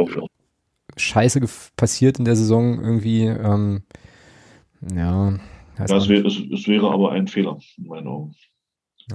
Scheiße 0.95 1.41
passiert 1.75 2.19
in 2.19 2.27
der 2.27 2.37
Saison 2.37 2.85
irgendwie. 2.85 3.25
Ähm, 3.25 3.83
ja. 4.95 5.33
Ja, 5.79 5.97
es, 5.97 6.09
wär, 6.09 6.25
es, 6.25 6.39
es 6.53 6.69
wäre 6.69 6.91
aber 6.91 7.13
ein 7.13 7.27
Fehler, 7.27 7.59
in 7.79 7.87
meinen 7.87 8.07
Augen. 8.07 8.35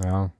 Ja. 0.04 0.30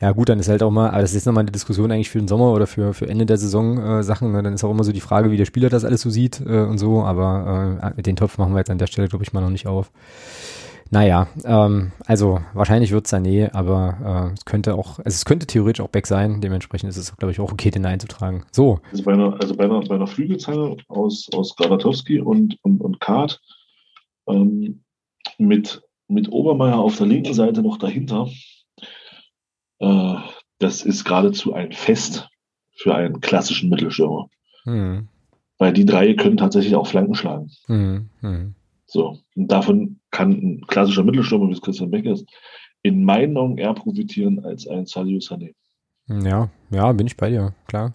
Ja, 0.00 0.12
gut, 0.12 0.30
dann 0.30 0.38
ist 0.38 0.48
halt 0.48 0.62
auch 0.62 0.70
mal, 0.70 0.88
aber 0.88 1.02
das 1.02 1.12
ist 1.12 1.26
nochmal 1.26 1.42
eine 1.42 1.50
Diskussion 1.50 1.92
eigentlich 1.92 2.08
für 2.08 2.18
den 2.18 2.28
Sommer 2.28 2.54
oder 2.54 2.66
für, 2.66 2.94
für 2.94 3.06
Ende 3.06 3.26
der 3.26 3.36
Saison 3.36 3.78
äh, 3.78 4.02
Sachen. 4.02 4.32
Ne? 4.32 4.42
Dann 4.42 4.54
ist 4.54 4.64
auch 4.64 4.70
immer 4.70 4.82
so 4.82 4.92
die 4.92 5.00
Frage, 5.00 5.30
wie 5.30 5.36
der 5.36 5.44
Spieler 5.44 5.68
das 5.68 5.84
alles 5.84 6.00
so 6.00 6.08
sieht 6.08 6.40
äh, 6.40 6.62
und 6.62 6.78
so, 6.78 7.02
aber 7.02 7.92
äh, 7.98 8.02
den 8.02 8.16
Topf 8.16 8.38
machen 8.38 8.54
wir 8.54 8.60
jetzt 8.60 8.70
an 8.70 8.78
der 8.78 8.86
Stelle, 8.86 9.08
glaube 9.08 9.24
ich, 9.24 9.34
mal 9.34 9.42
noch 9.42 9.50
nicht 9.50 9.66
auf. 9.66 9.92
Naja, 10.88 11.28
ähm, 11.44 11.92
also 12.06 12.40
wahrscheinlich 12.54 12.92
wird 12.92 13.06
Sané, 13.06 13.52
aber 13.52 14.30
äh, 14.30 14.34
es 14.34 14.44
könnte 14.46 14.74
auch, 14.74 14.98
also 14.98 15.14
es 15.14 15.24
könnte 15.24 15.46
theoretisch 15.46 15.84
auch 15.84 15.90
Beck 15.90 16.06
sein, 16.06 16.40
dementsprechend 16.40 16.88
ist 16.88 16.96
es, 16.96 17.16
glaube 17.16 17.30
ich, 17.30 17.38
auch 17.38 17.52
okay, 17.52 17.70
den 17.70 17.86
einzutragen. 17.86 18.44
So. 18.50 18.80
Also 18.90 19.04
bei 19.04 19.12
einer, 19.12 19.38
also 19.40 19.54
bei 19.54 19.64
einer, 19.64 19.80
bei 19.82 19.94
einer 19.94 20.06
Flügelzange 20.06 20.78
aus, 20.88 21.28
aus 21.34 21.54
Granatowski 21.56 22.20
und, 22.20 22.56
und, 22.62 22.80
und 22.80 23.00
Kart 23.00 23.40
ähm, 24.32 24.82
mit, 25.38 25.82
mit 26.08 26.30
Obermeier 26.30 26.78
auf 26.78 26.96
der 26.96 27.06
linken 27.06 27.34
Seite 27.34 27.62
noch 27.62 27.78
dahinter, 27.78 28.28
äh, 29.78 30.14
das 30.58 30.82
ist 30.82 31.04
geradezu 31.04 31.54
ein 31.54 31.72
Fest 31.72 32.28
für 32.76 32.94
einen 32.94 33.20
klassischen 33.20 33.70
Mittelstürmer. 33.70 34.28
Mhm. 34.64 35.08
Weil 35.58 35.72
die 35.72 35.84
drei 35.84 36.14
können 36.14 36.36
tatsächlich 36.36 36.74
auch 36.74 36.86
Flanken 36.86 37.14
schlagen. 37.14 37.50
Mhm. 37.66 38.54
So, 38.86 39.18
und 39.36 39.48
davon 39.48 40.00
kann 40.10 40.32
ein 40.32 40.66
klassischer 40.66 41.04
Mittelstürmer, 41.04 41.48
wie 41.48 41.52
es 41.52 41.60
Christian 41.60 41.90
Beck 41.90 42.06
ist, 42.06 42.26
in 42.82 43.04
meinen 43.04 43.36
Augen 43.36 43.58
eher 43.58 43.74
profitieren 43.74 44.44
als 44.44 44.66
ein 44.66 44.86
Sadio 44.86 45.18
Sané. 45.18 45.54
Ja, 46.10 46.50
ja, 46.70 46.92
bin 46.92 47.06
ich 47.06 47.16
bei 47.16 47.30
dir, 47.30 47.54
klar. 47.68 47.92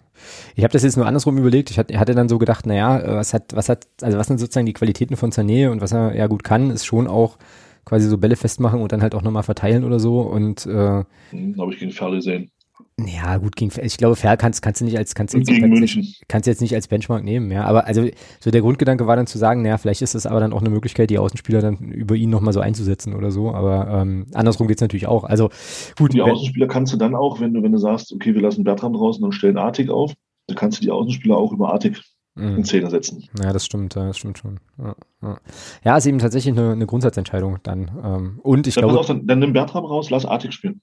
Ich 0.54 0.64
habe 0.64 0.72
das 0.72 0.82
jetzt 0.82 0.96
nur 0.96 1.06
andersrum 1.06 1.36
überlegt. 1.36 1.70
Ich 1.70 1.78
hatte, 1.78 2.14
dann 2.14 2.28
so 2.28 2.38
gedacht, 2.38 2.64
naja, 2.64 2.98
äh, 2.98 3.16
was 3.16 3.34
hat, 3.34 3.54
was 3.54 3.68
hat, 3.68 3.86
also 4.00 4.16
was 4.16 4.26
sind 4.26 4.38
sozusagen 4.38 4.66
die 4.66 4.72
Qualitäten 4.72 5.16
von 5.16 5.32
Sané 5.32 5.70
und 5.70 5.82
was 5.82 5.92
er 5.92 6.14
ja 6.14 6.26
gut 6.26 6.42
kann, 6.42 6.70
ist 6.70 6.86
schon 6.86 7.08
auch 7.08 7.36
quasi 7.84 8.08
so 8.08 8.16
Bälle 8.18 8.36
festmachen 8.36 8.80
und 8.80 8.90
dann 8.92 9.02
halt 9.02 9.14
auch 9.14 9.22
nochmal 9.22 9.42
verteilen 9.42 9.84
oder 9.84 10.00
so. 10.00 10.20
Und 10.20 10.64
äh, 10.66 11.04
hm, 11.30 11.56
habe 11.58 11.72
ich 11.72 11.78
gegen 11.78 11.92
Ferl 11.92 12.16
gesehen. 12.16 12.50
Ja, 12.98 13.36
gut, 13.36 13.56
gegen, 13.56 13.70
ich 13.82 13.98
glaube, 13.98 14.16
Fair 14.16 14.38
kannst, 14.38 14.62
kannst 14.62 14.80
du 14.80 14.86
nicht 14.86 14.96
als, 14.96 15.14
kannst, 15.14 15.34
jetzt, 15.34 15.48
kannst, 15.48 15.98
kannst 16.28 16.46
jetzt 16.46 16.62
nicht 16.62 16.74
als 16.74 16.88
Benchmark 16.88 17.22
nehmen, 17.24 17.50
ja. 17.50 17.64
Aber 17.64 17.86
also, 17.86 18.08
so 18.40 18.50
der 18.50 18.62
Grundgedanke 18.62 19.06
war 19.06 19.16
dann 19.16 19.26
zu 19.26 19.36
sagen, 19.36 19.60
naja, 19.60 19.76
vielleicht 19.76 20.00
ist 20.00 20.14
das 20.14 20.24
aber 20.24 20.40
dann 20.40 20.54
auch 20.54 20.62
eine 20.62 20.70
Möglichkeit, 20.70 21.10
die 21.10 21.18
Außenspieler 21.18 21.60
dann 21.60 21.76
über 21.76 22.14
ihn 22.14 22.30
nochmal 22.30 22.54
so 22.54 22.60
einzusetzen 22.60 23.14
oder 23.14 23.30
so. 23.30 23.52
Aber 23.52 24.00
ähm, 24.00 24.26
andersrum 24.32 24.66
geht's 24.66 24.80
natürlich 24.80 25.08
auch. 25.08 25.24
Also, 25.24 25.50
gut. 25.98 26.14
Die 26.14 26.22
Außenspieler 26.22 26.68
kannst 26.68 26.94
du 26.94 26.96
dann 26.96 27.14
auch, 27.14 27.38
wenn 27.38 27.52
du, 27.52 27.62
wenn 27.62 27.72
du 27.72 27.78
sagst, 27.78 28.14
okay, 28.14 28.34
wir 28.34 28.40
lassen 28.40 28.64
Bertram 28.64 28.94
draußen 28.94 29.22
und 29.22 29.32
stellen 29.32 29.58
Artig 29.58 29.90
auf, 29.90 30.14
dann 30.46 30.56
kannst 30.56 30.78
du 30.78 30.82
die 30.82 30.90
Außenspieler 30.90 31.36
auch 31.36 31.52
über 31.52 31.72
Artig 31.72 32.02
in 32.38 32.64
Szene 32.64 32.90
setzen. 32.90 33.24
Ja, 33.42 33.52
das 33.52 33.64
stimmt, 33.64 33.96
das 33.96 34.18
stimmt 34.18 34.36
schon. 34.36 34.60
Ja, 34.78 34.94
ja. 35.22 35.38
ja 35.84 35.96
ist 35.96 36.06
eben 36.06 36.18
tatsächlich 36.18 36.56
eine, 36.56 36.72
eine 36.72 36.86
Grundsatzentscheidung 36.86 37.58
dann. 37.62 37.90
Ähm, 38.04 38.40
und 38.42 38.66
ich 38.66 38.74
dann 38.74 38.84
glaube. 38.84 39.00
Auf, 39.00 39.06
dann, 39.06 39.26
dann 39.26 39.38
nimm 39.38 39.54
Bertram 39.54 39.86
raus, 39.86 40.10
lass 40.10 40.26
Artig 40.26 40.52
spielen. 40.52 40.82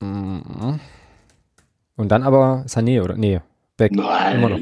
Mhm. 0.00 0.80
Und 1.96 2.08
dann 2.08 2.22
aber 2.22 2.64
Sané 2.66 3.02
oder 3.02 3.16
nee, 3.16 3.40
Beck. 3.76 3.92
Nein. 3.92 4.36
Immer 4.38 4.48
noch. 4.50 4.60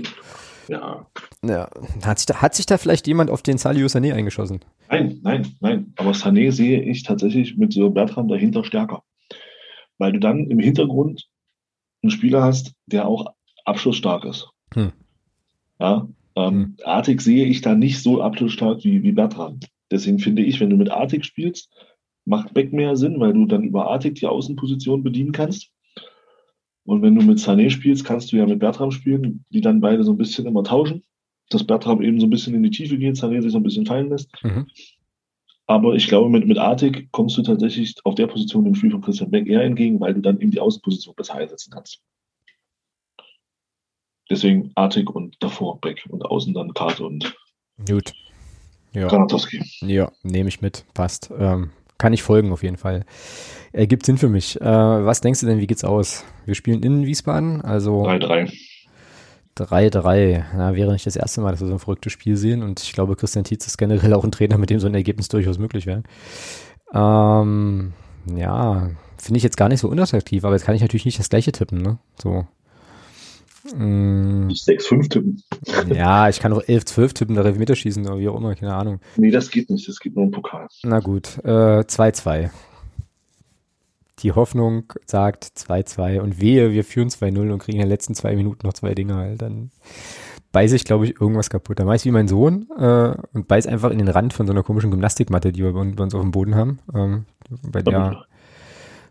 Ja. 0.68 1.06
ja. 1.42 1.68
Hat, 2.04 2.18
sich 2.18 2.26
da, 2.26 2.42
hat 2.42 2.54
sich 2.54 2.66
da 2.66 2.78
vielleicht 2.78 3.06
jemand 3.06 3.30
auf 3.30 3.42
den 3.42 3.58
Salio 3.58 3.86
Sané 3.86 4.14
eingeschossen? 4.14 4.60
Nein, 4.88 5.20
nein, 5.22 5.46
nein. 5.60 5.92
Aber 5.96 6.12
Sané 6.12 6.50
sehe 6.50 6.82
ich 6.82 7.02
tatsächlich 7.02 7.56
mit 7.56 7.72
so 7.72 7.90
Bertram 7.90 8.28
dahinter 8.28 8.64
stärker. 8.64 9.02
Weil 9.98 10.12
du 10.12 10.20
dann 10.20 10.50
im 10.50 10.58
Hintergrund 10.58 11.28
einen 12.02 12.10
Spieler 12.10 12.42
hast, 12.42 12.72
der 12.86 13.06
auch 13.06 13.34
abschlussstark 13.64 14.24
ist. 14.24 14.48
Hm. 14.74 14.92
Ja, 15.78 16.08
ähm, 16.36 16.52
hm. 16.52 16.76
Artig 16.84 17.20
sehe 17.20 17.46
ich 17.46 17.60
da 17.60 17.74
nicht 17.74 18.02
so 18.02 18.22
abschlussstark 18.22 18.84
wie, 18.84 19.02
wie 19.02 19.12
Bertram. 19.12 19.60
Deswegen 19.90 20.18
finde 20.18 20.42
ich, 20.42 20.60
wenn 20.60 20.70
du 20.70 20.76
mit 20.76 20.90
Artig 20.90 21.24
spielst, 21.24 21.70
macht 22.26 22.52
Beck 22.52 22.72
mehr 22.72 22.96
Sinn, 22.96 23.18
weil 23.20 23.32
du 23.32 23.46
dann 23.46 23.64
über 23.64 23.88
Artig 23.88 24.16
die 24.16 24.26
Außenposition 24.26 25.02
bedienen 25.02 25.32
kannst. 25.32 25.70
Und 26.84 27.02
wenn 27.02 27.14
du 27.14 27.24
mit 27.24 27.38
Sané 27.38 27.70
spielst, 27.70 28.04
kannst 28.04 28.30
du 28.30 28.36
ja 28.36 28.46
mit 28.46 28.58
Bertram 28.58 28.90
spielen, 28.90 29.44
die 29.50 29.60
dann 29.60 29.80
beide 29.80 30.04
so 30.04 30.12
ein 30.12 30.18
bisschen 30.18 30.46
immer 30.46 30.62
tauschen. 30.62 31.02
Dass 31.48 31.64
Bertram 31.64 32.02
eben 32.02 32.20
so 32.20 32.26
ein 32.26 32.30
bisschen 32.30 32.54
in 32.54 32.62
die 32.62 32.70
Tiefe 32.70 32.98
geht, 32.98 33.16
Sané 33.16 33.40
sich 33.40 33.52
so 33.52 33.58
ein 33.58 33.62
bisschen 33.62 33.86
fallen 33.86 34.10
lässt. 34.10 34.30
Mhm. 34.42 34.66
Aber 35.68 35.94
ich 35.94 36.06
glaube, 36.06 36.28
mit, 36.28 36.46
mit 36.46 36.58
Artig 36.58 37.08
kommst 37.10 37.36
du 37.38 37.42
tatsächlich 37.42 37.94
auf 38.04 38.14
der 38.14 38.28
Position 38.28 38.64
dem 38.64 38.74
Spiel 38.74 38.90
von 38.90 39.00
Christian 39.00 39.30
Beck 39.30 39.48
eher 39.48 39.62
entgegen, 39.62 40.00
weil 40.00 40.14
du 40.14 40.20
dann 40.20 40.40
eben 40.40 40.50
die 40.50 40.60
Außenposition 40.60 41.14
besser 41.14 41.34
einsetzen 41.34 41.72
kannst. 41.72 42.00
Deswegen 44.30 44.72
Artig 44.74 45.10
und 45.10 45.36
davor 45.40 45.80
Beck 45.80 46.04
und 46.08 46.24
außen 46.24 46.54
dann 46.54 46.74
Karte 46.74 47.04
und 47.04 47.36
Gut. 47.86 48.12
Ja. 48.92 49.08
Granatowski. 49.08 49.62
Ja, 49.82 50.10
nehme 50.22 50.48
ich 50.48 50.62
mit. 50.62 50.84
Passt. 50.94 51.30
Ähm, 51.36 51.70
kann 51.98 52.12
ich 52.12 52.22
folgen 52.22 52.52
auf 52.52 52.62
jeden 52.62 52.76
Fall. 52.76 53.04
Ergibt 53.72 54.06
Sinn 54.06 54.18
für 54.18 54.28
mich. 54.28 54.60
Äh, 54.60 54.64
was 54.64 55.20
denkst 55.20 55.40
du 55.40 55.46
denn, 55.46 55.58
wie 55.58 55.66
geht's 55.66 55.84
aus? 55.84 56.24
Wir 56.44 56.54
spielen 56.54 56.82
in 56.82 57.06
Wiesbaden, 57.06 57.62
also 57.62 58.04
3-3. 58.04 58.52
3-3. 59.56 60.44
Na, 60.56 60.74
wäre 60.74 60.92
nicht 60.92 61.06
das 61.06 61.16
erste 61.16 61.40
Mal, 61.40 61.50
dass 61.50 61.60
wir 61.60 61.68
so 61.68 61.74
ein 61.74 61.78
verrücktes 61.78 62.12
Spiel 62.12 62.36
sehen 62.36 62.62
und 62.62 62.82
ich 62.82 62.92
glaube, 62.92 63.16
Christian 63.16 63.44
Tietz 63.44 63.66
ist 63.66 63.78
generell 63.78 64.12
auch 64.14 64.24
ein 64.24 64.32
Trainer, 64.32 64.58
mit 64.58 64.70
dem 64.70 64.80
so 64.80 64.86
ein 64.86 64.94
Ergebnis 64.94 65.28
durchaus 65.28 65.58
möglich 65.58 65.86
wäre. 65.86 66.02
Ähm, 66.92 67.92
ja, 68.34 68.90
finde 69.18 69.38
ich 69.38 69.44
jetzt 69.44 69.56
gar 69.56 69.68
nicht 69.68 69.80
so 69.80 69.88
unattraktiv, 69.88 70.44
aber 70.44 70.54
jetzt 70.54 70.64
kann 70.64 70.74
ich 70.74 70.82
natürlich 70.82 71.04
nicht 71.04 71.18
das 71.18 71.28
gleiche 71.28 71.52
tippen, 71.52 71.80
ne? 71.80 71.98
So. 72.22 72.46
6-5 73.74 74.94
mm. 74.94 75.00
tippen. 75.08 75.42
Ja, 75.92 76.28
ich 76.28 76.40
kann 76.40 76.52
auch 76.52 76.62
11-12 76.62 77.14
tippen, 77.14 77.34
da 77.34 77.42
Meter 77.52 77.76
schießen 77.76 78.06
oder 78.06 78.18
wie 78.18 78.28
auch 78.28 78.36
immer, 78.36 78.54
keine 78.54 78.74
Ahnung. 78.74 79.00
Nee, 79.16 79.30
das 79.30 79.50
geht 79.50 79.70
nicht, 79.70 79.88
das 79.88 80.00
geht 80.00 80.14
nur 80.14 80.24
im 80.24 80.30
Pokal. 80.30 80.68
Na 80.82 81.00
gut, 81.00 81.28
2-2. 81.44 82.36
Äh, 82.38 82.48
die 84.20 84.32
Hoffnung 84.32 84.92
sagt 85.04 85.44
2-2 85.44 86.20
und 86.20 86.40
wehe, 86.40 86.72
wir 86.72 86.84
führen 86.84 87.08
2-0 87.08 87.52
und 87.52 87.58
kriegen 87.58 87.78
in 87.78 87.82
den 87.82 87.90
letzten 87.90 88.14
zwei 88.14 88.34
Minuten 88.34 88.66
noch 88.66 88.72
zwei 88.72 88.94
Dinger, 88.94 89.34
dann 89.36 89.70
beiße 90.52 90.74
ich, 90.74 90.84
glaube 90.84 91.04
ich, 91.04 91.20
irgendwas 91.20 91.50
kaputt. 91.50 91.78
Dann 91.78 91.86
mache 91.86 91.96
ich 91.96 92.04
wie 92.06 92.10
mein 92.10 92.28
Sohn 92.28 92.66
äh, 92.78 93.14
und 93.34 93.46
beiß 93.46 93.66
einfach 93.66 93.90
in 93.90 93.98
den 93.98 94.08
Rand 94.08 94.32
von 94.32 94.46
so 94.46 94.52
einer 94.52 94.62
komischen 94.62 94.90
Gymnastikmatte, 94.90 95.52
die 95.52 95.62
wir 95.62 95.72
bei 95.72 95.80
uns 95.80 96.14
auf 96.14 96.22
dem 96.22 96.30
Boden 96.30 96.54
haben, 96.54 96.78
ähm, 96.94 97.26
bei 97.70 97.82
der 97.82 98.24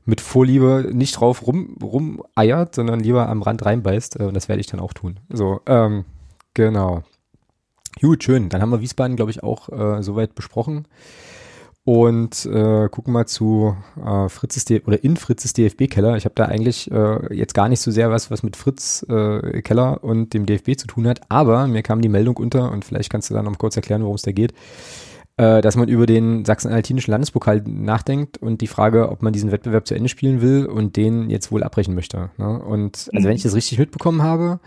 mit 0.06 0.22
Vorliebe 0.22 0.90
nicht 0.94 1.20
drauf 1.20 1.46
rum, 1.46 1.78
rumeiert, 1.82 2.76
sondern 2.76 3.00
lieber 3.00 3.28
am 3.28 3.42
Rand 3.42 3.66
reinbeißt. 3.66 4.20
Äh, 4.20 4.24
und 4.24 4.36
das 4.36 4.48
werde 4.48 4.62
ich 4.62 4.68
dann 4.68 4.80
auch 4.80 4.94
tun. 4.94 5.20
So, 5.30 5.62
ähm, 5.66 6.06
genau. 6.54 7.04
Gut, 8.02 8.24
schön. 8.24 8.50
Dann 8.50 8.62
haben 8.62 8.72
wir 8.72 8.82
Wiesbaden, 8.82 9.16
glaube 9.16 9.32
ich, 9.32 9.44
auch 9.44 9.70
äh, 9.70 10.04
soweit 10.04 10.36
besprochen. 10.36 10.88
Und 11.84 12.48
äh, 12.48 12.90
gucken 12.90 13.14
mal 13.14 13.28
zu 13.28 13.78
äh, 14.04 14.28
Fritzes 14.28 14.66
D 14.66 14.82
oder 14.88 15.04
in 15.04 15.18
Fritzes 15.18 15.54
DFB-Keller. 15.54 16.18
Ich 16.18 16.26
habe 16.26 16.34
da 16.34 16.46
eigentlich 16.46 16.90
äh, 16.90 17.34
jetzt 17.34 17.54
gar 17.54 17.70
nicht 17.70 17.80
so 17.80 17.92
sehr 17.92 18.10
was, 18.10 18.32
was 18.32 18.42
mit 18.42 18.56
Fritz 18.56 19.06
äh, 19.08 19.62
Keller 19.62 20.04
und 20.04 20.34
dem 20.34 20.48
DFB 20.48 20.78
zu 20.78 20.88
tun 20.88 21.08
hat, 21.08 21.22
aber 21.30 21.68
mir 21.68 21.84
kam 21.84 22.02
die 22.02 22.10
Meldung 22.10 22.38
unter 22.38 22.72
und 22.72 22.86
vielleicht 22.86 23.12
kannst 23.12 23.30
du 23.30 23.36
da 23.36 23.44
noch 23.44 23.56
kurz 23.60 23.76
erklären, 23.76 24.02
worum 24.02 24.16
es 24.16 24.24
da 24.24 24.32
geht 24.32 24.54
äh, 25.38 25.62
dass 25.62 25.76
man 25.76 25.90
über 25.90 26.06
den 26.06 26.46
Sachsen-Anhaltinischen 26.46 27.12
Landespokal 27.12 27.62
nachdenkt 27.66 28.38
und 28.38 28.62
die 28.62 28.68
Frage, 28.68 29.10
ob 29.10 29.22
man 29.22 29.34
diesen 29.34 29.52
Wettbewerb 29.52 29.86
zu 29.86 29.94
Ende 29.94 30.10
spielen 30.10 30.42
will 30.42 30.66
und 30.66 30.96
den 30.96 31.30
jetzt 31.30 31.52
wohl 31.52 31.64
abbrechen 31.64 31.94
möchte. 31.94 32.30
Ne? 32.38 32.60
Und 32.62 33.10
also 33.14 33.28
wenn 33.28 33.36
ich 33.36 33.44
das 33.44 33.56
richtig 33.56 33.78
mitbekommen 33.78 34.22
habe, 34.22 34.60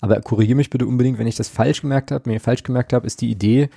aber 0.00 0.20
korrigiere 0.20 0.56
mich 0.56 0.70
bitte 0.70 0.86
unbedingt, 0.86 1.18
wenn 1.18 1.26
ich 1.26 1.36
das 1.36 1.48
falsch 1.48 1.82
gemerkt 1.82 2.10
habe, 2.10 2.28
mir 2.28 2.40
falsch 2.40 2.64
gemerkt 2.64 2.92
habe, 2.92 3.06
ist 3.06 3.20
die 3.20 3.30
Idee, 3.30 3.70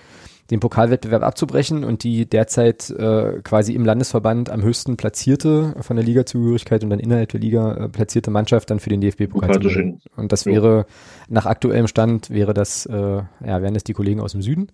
den 0.49 0.59
Pokalwettbewerb 0.59 1.21
abzubrechen 1.21 1.83
und 1.83 2.03
die 2.03 2.25
derzeit 2.25 2.89
äh, 2.89 3.39
quasi 3.43 3.73
im 3.73 3.85
Landesverband 3.85 4.49
am 4.49 4.63
höchsten 4.63 4.97
platzierte 4.97 5.75
von 5.81 5.95
der 5.95 6.03
Ligazugehörigkeit 6.03 6.83
und 6.83 6.89
dann 6.89 6.99
innerhalb 6.99 7.29
der 7.29 7.39
Liga 7.39 7.73
äh, 7.73 7.89
platzierte 7.89 8.31
Mannschaft 8.31 8.71
dann 8.71 8.79
für 8.79 8.89
den 8.89 9.01
DFB-Pokal 9.01 9.53
zu 9.53 9.59
bringen. 9.59 10.01
Und 10.15 10.31
das 10.31 10.47
wäre 10.47 10.87
nach 11.29 11.45
aktuellem 11.45 11.85
Stand 11.85 12.31
wäre 12.31 12.55
das 12.55 12.87
äh, 12.87 12.95
ja 12.95 13.61
wären 13.61 13.75
das 13.75 13.83
die 13.83 13.93
Kollegen 13.93 14.21
aus 14.21 14.31
dem 14.31 14.41
Süden. 14.41 14.71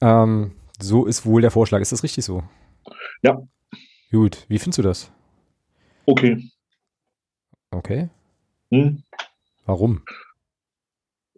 Ähm, 0.00 0.52
so 0.82 1.06
ist 1.06 1.26
wohl 1.26 1.40
der 1.40 1.50
Vorschlag. 1.50 1.80
Ist 1.80 1.92
das 1.92 2.02
richtig 2.02 2.24
so? 2.24 2.42
Ja. 3.22 3.42
Gut. 4.10 4.44
Wie 4.48 4.58
findest 4.58 4.78
du 4.78 4.82
das? 4.82 5.12
Okay. 6.06 6.50
Okay. 7.70 8.08
Hm? 8.70 9.02
Warum? 9.64 10.02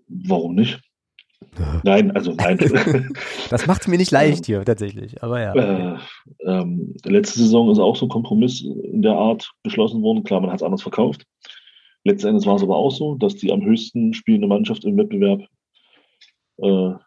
Warum 0.09 0.55
nicht? 0.55 0.81
Nein, 1.85 2.11
also 2.13 2.33
nein. 2.33 2.59
das 3.51 3.67
macht 3.67 3.83
es 3.83 3.89
mir 3.89 3.99
nicht 3.99 4.11
leicht 4.11 4.47
hier 4.47 4.65
tatsächlich, 4.65 5.23
aber 5.23 5.41
ja. 5.41 5.55
Äh, 5.55 5.99
ähm, 6.47 6.95
letzte 7.05 7.39
Saison 7.39 7.71
ist 7.71 7.79
auch 7.79 7.97
so 7.97 8.07
ein 8.07 8.11
Kompromiss 8.11 8.63
in 8.63 9.03
der 9.03 9.13
Art 9.13 9.53
beschlossen 9.63 10.03
worden. 10.03 10.25
Klar, 10.25 10.41
man 10.41 10.51
hat 10.51 10.61
es 10.61 10.65
anders 10.65 10.83
verkauft. 10.83 11.25
Letzten 12.05 12.29
Endes 12.29 12.47
war 12.47 12.57
es 12.57 12.63
aber 12.63 12.77
auch 12.77 12.91
so, 12.91 13.15
dass 13.15 13.37
die 13.37 13.53
am 13.53 13.63
höchsten 13.63 14.15
spielende 14.15 14.49
Mannschaft 14.49 14.85
im 14.85 14.97
Wettbewerb 14.97 15.43
äh, 16.59 17.04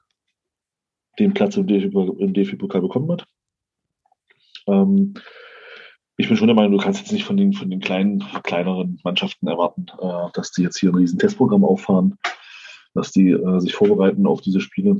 den 1.20 1.34
Platz 1.34 1.58
im 1.58 1.68
DFB-Pokal 1.68 2.82
bekommen 2.82 3.12
hat. 3.12 3.26
Ähm, 4.68 5.14
ich 6.18 6.28
bin 6.28 6.38
schon 6.38 6.48
der 6.48 6.56
Meinung, 6.56 6.78
du 6.78 6.84
kannst 6.84 7.00
jetzt 7.00 7.12
nicht 7.12 7.26
von 7.26 7.38
den, 7.38 7.54
von 7.54 7.70
den 7.70 7.80
kleinen, 7.80 8.24
kleineren 8.44 9.00
Mannschaften 9.04 9.48
erwarten, 9.48 9.86
äh, 10.02 10.32
dass 10.34 10.52
die 10.52 10.64
jetzt 10.64 10.80
hier 10.80 10.92
ein 10.92 10.96
riesen 10.96 11.20
Testprogramm 11.20 11.64
auffahren 11.64 12.18
dass 12.98 13.12
die 13.12 13.30
äh, 13.32 13.60
sich 13.60 13.76
vorbereiten 13.76 14.26
auf 14.26 14.42
diese 14.42 14.60
Spiele. 14.60 14.98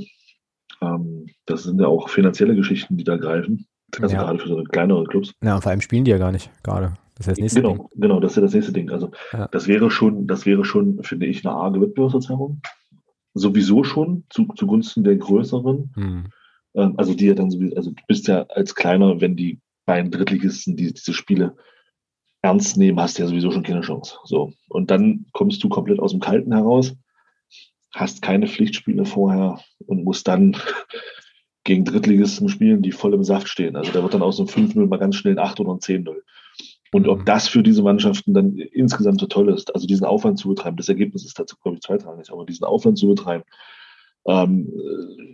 Ähm, 0.82 1.28
das 1.46 1.64
sind 1.64 1.82
ja 1.82 1.88
auch 1.88 2.10
finanzielle 2.10 2.56
Geschichten, 2.56 2.96
die 2.96 3.04
da 3.04 3.18
greifen. 3.18 3.66
Also 4.00 4.16
ja. 4.16 4.24
gerade 4.24 4.40
für 4.40 4.48
so 4.48 4.64
kleinere 4.64 5.04
Clubs. 5.06 5.34
Ja, 5.42 5.56
und 5.56 5.62
vor 5.62 5.72
allem 5.72 5.82
spielen 5.82 6.06
die 6.06 6.12
ja 6.12 6.18
gar 6.18 6.32
nicht 6.32 6.52
gerade. 6.64 6.94
Das 7.16 7.28
ist 7.28 7.32
das 7.32 7.40
nächste 7.40 7.62
genau, 7.62 7.74
Ding. 7.74 7.88
Genau, 7.96 8.20
das 8.20 8.34
ist 8.34 8.36
ja 8.36 8.42
das 8.44 8.54
nächste 8.54 8.74
Ding. 8.74 8.92
Also 8.92 9.12
ja. 9.34 9.48
das 9.48 9.68
wäre 9.68 9.90
schon, 9.90 10.28
das 10.28 10.46
wäre 10.46 10.64
schon, 10.64 11.02
finde 11.04 11.26
ich, 11.26 11.46
eine 11.46 11.56
arge 11.56 11.82
Wettbewerbsverzerrung. 11.82 12.62
Sowieso 13.38 13.84
schon 13.84 14.24
zu, 14.30 14.48
zugunsten 14.56 15.04
der 15.04 15.16
größeren. 15.16 15.92
Hm. 15.96 16.26
Ähm, 16.76 16.94
also 16.98 17.14
die 17.14 17.28
ja 17.28 17.34
dann 17.34 17.52
sowieso, 17.52 17.76
also 17.76 17.92
du 17.92 18.04
bist 18.08 18.28
ja 18.28 18.44
als 18.50 18.76
kleiner, 18.76 19.22
wenn 19.22 19.36
die 19.36 19.60
beiden 19.86 20.12
Drittligisten 20.12 20.76
die, 20.76 20.94
diese 20.94 21.14
Spiele 21.14 21.56
ernst 22.42 22.78
nehmen, 22.78 23.00
hast 23.00 23.18
du 23.18 23.24
ja 23.24 23.28
sowieso 23.28 23.52
schon 23.52 23.64
keine 23.64 23.82
Chance. 23.82 24.16
So. 24.26 24.54
Und 24.70 24.92
dann 24.92 25.26
kommst 25.34 25.64
du 25.64 25.70
komplett 25.70 26.00
aus 26.00 26.12
dem 26.12 26.20
Kalten 26.20 26.54
heraus 26.54 26.96
hast 27.98 28.22
keine 28.22 28.48
Pflichtspiele 28.48 29.06
vorher 29.06 29.60
und 29.86 30.04
musst 30.04 30.28
dann 30.28 30.56
gegen 31.64 31.84
Drittligisten 31.84 32.48
spielen, 32.50 32.82
die 32.82 32.92
voll 32.92 33.14
im 33.14 33.24
Saft 33.24 33.50
stehen. 33.50 33.76
Also 33.76 33.92
da 33.92 34.02
wird 34.02 34.14
dann 34.14 34.22
aus 34.22 34.40
einem 34.40 34.48
5-0 34.48 34.88
mal 34.88 35.00
ganz 35.00 35.16
schnell 35.16 35.38
ein 35.38 35.46
8 35.46 35.60
oder 35.60 35.72
ein 35.72 35.80
10-0. 35.80 36.16
Und 36.98 37.08
ob 37.08 37.26
das 37.26 37.48
für 37.48 37.62
diese 37.62 37.84
Mannschaften 37.84 38.34
dann 38.34 38.58
insgesamt 38.58 39.20
so 39.20 39.28
toll 39.28 39.50
ist, 39.50 39.74
also 39.76 39.86
diesen 39.86 40.06
Aufwand 40.06 40.40
zu 40.40 40.50
betreiben, 40.50 40.78
das 40.78 40.90
Ergebnis 40.90 41.26
ist 41.26 41.38
dazu, 41.38 41.56
glaube 41.62 41.76
ich, 41.76 41.82
zweitrangig, 41.82 42.32
aber 42.32 42.44
diesen 42.44 42.66
Aufwand 42.66 42.98
zu 42.98 43.08
betreiben, 43.08 43.44
ähm, 44.26 44.74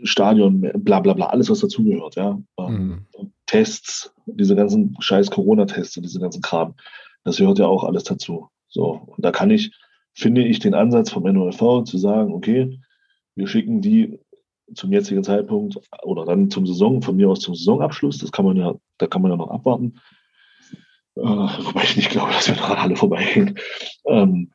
Stadion, 0.04 0.62
bla 0.76 1.00
bla 1.00 1.14
bla, 1.14 1.28
alles, 1.28 1.50
was 1.50 1.60
dazugehört, 1.60 2.16
ja. 2.16 2.38
Ähm, 2.60 3.06
mhm. 3.18 3.32
Tests, 3.46 4.14
diese 4.26 4.56
ganzen 4.56 4.96
scheiß 5.00 5.32
Corona-Tests 5.32 5.96
und 5.96 6.04
diese 6.04 6.20
ganzen 6.20 6.42
Kram, 6.42 6.76
das 7.24 7.38
gehört 7.38 7.60
ja 7.60 7.68
auch 7.68 7.86
alles 7.86 8.04
dazu. 8.04 8.50
So, 8.68 9.02
und 9.06 9.24
da 9.24 9.32
kann 9.32 9.50
ich, 9.50 9.72
finde 10.14 10.44
ich 10.44 10.60
den 10.60 10.74
Ansatz 10.74 11.12
vom 11.12 11.24
NOLV 11.24 11.86
zu 11.86 11.98
sagen, 11.98 12.34
okay, 12.34 12.80
wir 13.36 13.48
schicken 13.48 13.82
die 13.82 14.20
zum 14.76 14.92
jetzigen 14.92 15.24
Zeitpunkt 15.24 15.80
oder 16.04 16.26
dann 16.26 16.50
zum 16.50 16.68
Saison, 16.68 17.02
von 17.02 17.16
mir 17.16 17.30
aus 17.30 17.40
zum 17.40 17.56
Saisonabschluss, 17.56 18.18
das 18.18 18.32
kann 18.32 18.46
man 18.46 18.58
ja, 18.58 18.76
da 18.98 19.08
kann 19.08 19.22
man 19.22 19.32
ja 19.32 19.38
noch 19.38 19.50
abwarten. 19.50 20.00
Äh, 21.16 21.22
wobei 21.22 21.84
ich 21.84 21.96
nicht 21.96 22.10
glaube, 22.10 22.32
dass 22.32 22.48
wir 22.48 22.56
daran 22.56 22.78
alle 22.78 22.96
vorbeigehen. 22.96 23.60
Ähm, 24.08 24.52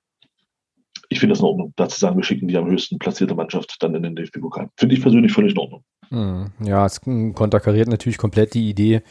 ich 1.08 1.20
finde 1.20 1.32
das 1.32 1.40
in 1.40 1.46
Ordnung, 1.46 1.72
da 1.76 1.88
zu 1.88 1.98
sagen, 1.98 2.16
wir 2.16 2.24
schicken 2.24 2.48
die 2.48 2.56
am 2.56 2.68
höchsten 2.68 2.98
platzierte 2.98 3.34
Mannschaft 3.34 3.76
dann 3.80 3.94
in 3.94 4.02
den 4.02 4.14
DFB-Pokal. 4.14 4.68
Finde 4.76 4.94
ich 4.94 5.00
persönlich 5.00 5.32
völlig 5.32 5.52
in 5.52 5.58
Ordnung. 5.58 5.84
Hm, 6.10 6.52
ja, 6.64 6.86
es 6.86 7.00
konterkariert 7.00 7.88
natürlich 7.88 8.18
komplett 8.18 8.54
die 8.54 8.68
Idee, 8.68 9.02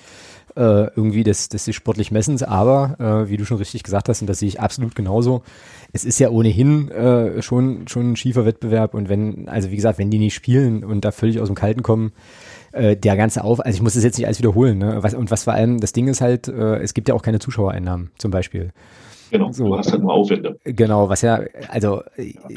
äh, 0.56 0.88
irgendwie 0.96 1.24
des, 1.24 1.50
des 1.50 1.74
sportlich 1.76 2.12
Messens, 2.12 2.42
aber 2.42 2.96
äh, 3.00 3.30
wie 3.30 3.38
du 3.38 3.46
schon 3.46 3.58
richtig 3.58 3.84
gesagt 3.84 4.10
hast, 4.10 4.22
und 4.22 4.28
das 4.28 4.40
sehe 4.40 4.48
ich 4.48 4.60
absolut 4.60 4.96
genauso, 4.96 5.44
es 5.94 6.04
ist 6.04 6.20
ja 6.20 6.30
ohnehin 6.30 6.90
äh, 6.90 7.42
schon, 7.44 7.88
schon 7.88 8.12
ein 8.12 8.16
schiefer 8.16 8.46
Wettbewerb 8.46 8.96
und 8.96 9.10
wenn, 9.10 9.48
also 9.48 9.70
wie 9.70 9.76
gesagt, 9.76 10.00
wenn 10.00 10.10
die 10.10 10.18
nicht 10.18 10.34
spielen 10.34 10.84
und 10.84 11.06
da 11.06 11.12
völlig 11.12 11.40
aus 11.40 11.48
dem 11.48 11.56
Kalten 11.56 11.84
kommen, 11.84 12.12
äh, 12.78 12.96
der 12.96 13.18
ganze 13.18 13.44
Auf, 13.44 13.60
also 13.60 13.76
ich 13.76 13.82
muss 13.82 13.96
das 13.96 14.04
jetzt 14.04 14.18
nicht 14.18 14.28
alles 14.28 14.40
wiederholen, 14.40 14.78
ne? 14.78 14.98
Was, 15.02 15.14
und 15.14 15.32
was 15.32 15.44
vor 15.44 15.54
allem, 15.54 15.80
das 15.80 15.94
Ding 15.94 16.08
ist 16.08 16.22
halt, 16.22 16.48
äh, 16.48 16.78
es 16.78 16.94
gibt 16.94 17.10
ja 17.10 17.16
auch 17.16 17.22
keine 17.22 17.40
Zuschauereinnahmen 17.40 18.12
zum 18.18 18.32
Beispiel. 18.32 18.72
Genau, 19.30 19.52
so, 19.52 19.68
du 19.68 19.78
hast 19.78 19.92
halt 19.92 20.02
nur 20.02 20.14
Aufwände. 20.14 20.58
Genau, 20.64 21.10
was 21.10 21.22
ja, 21.22 21.42
also 21.70 22.02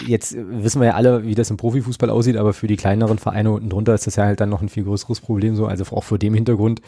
jetzt 0.06 0.36
wissen 0.36 0.80
wir 0.80 0.88
ja 0.88 0.94
alle, 0.94 1.24
wie 1.24 1.34
das 1.34 1.50
im 1.50 1.56
Profifußball 1.56 2.10
aussieht, 2.10 2.36
aber 2.36 2.52
für 2.52 2.68
die 2.68 2.76
kleineren 2.76 3.18
Vereine 3.18 3.50
unten 3.50 3.70
drunter 3.70 3.94
ist 3.94 4.06
das 4.06 4.16
ja 4.16 4.24
halt 4.24 4.40
dann 4.40 4.50
noch 4.50 4.62
ein 4.62 4.68
viel 4.68 4.84
größeres 4.84 5.20
Problem 5.20 5.56
so, 5.56 5.66
also 5.66 5.84
auch 5.96 6.04
vor 6.04 6.18
dem 6.18 6.34
Hintergrund 6.34 6.80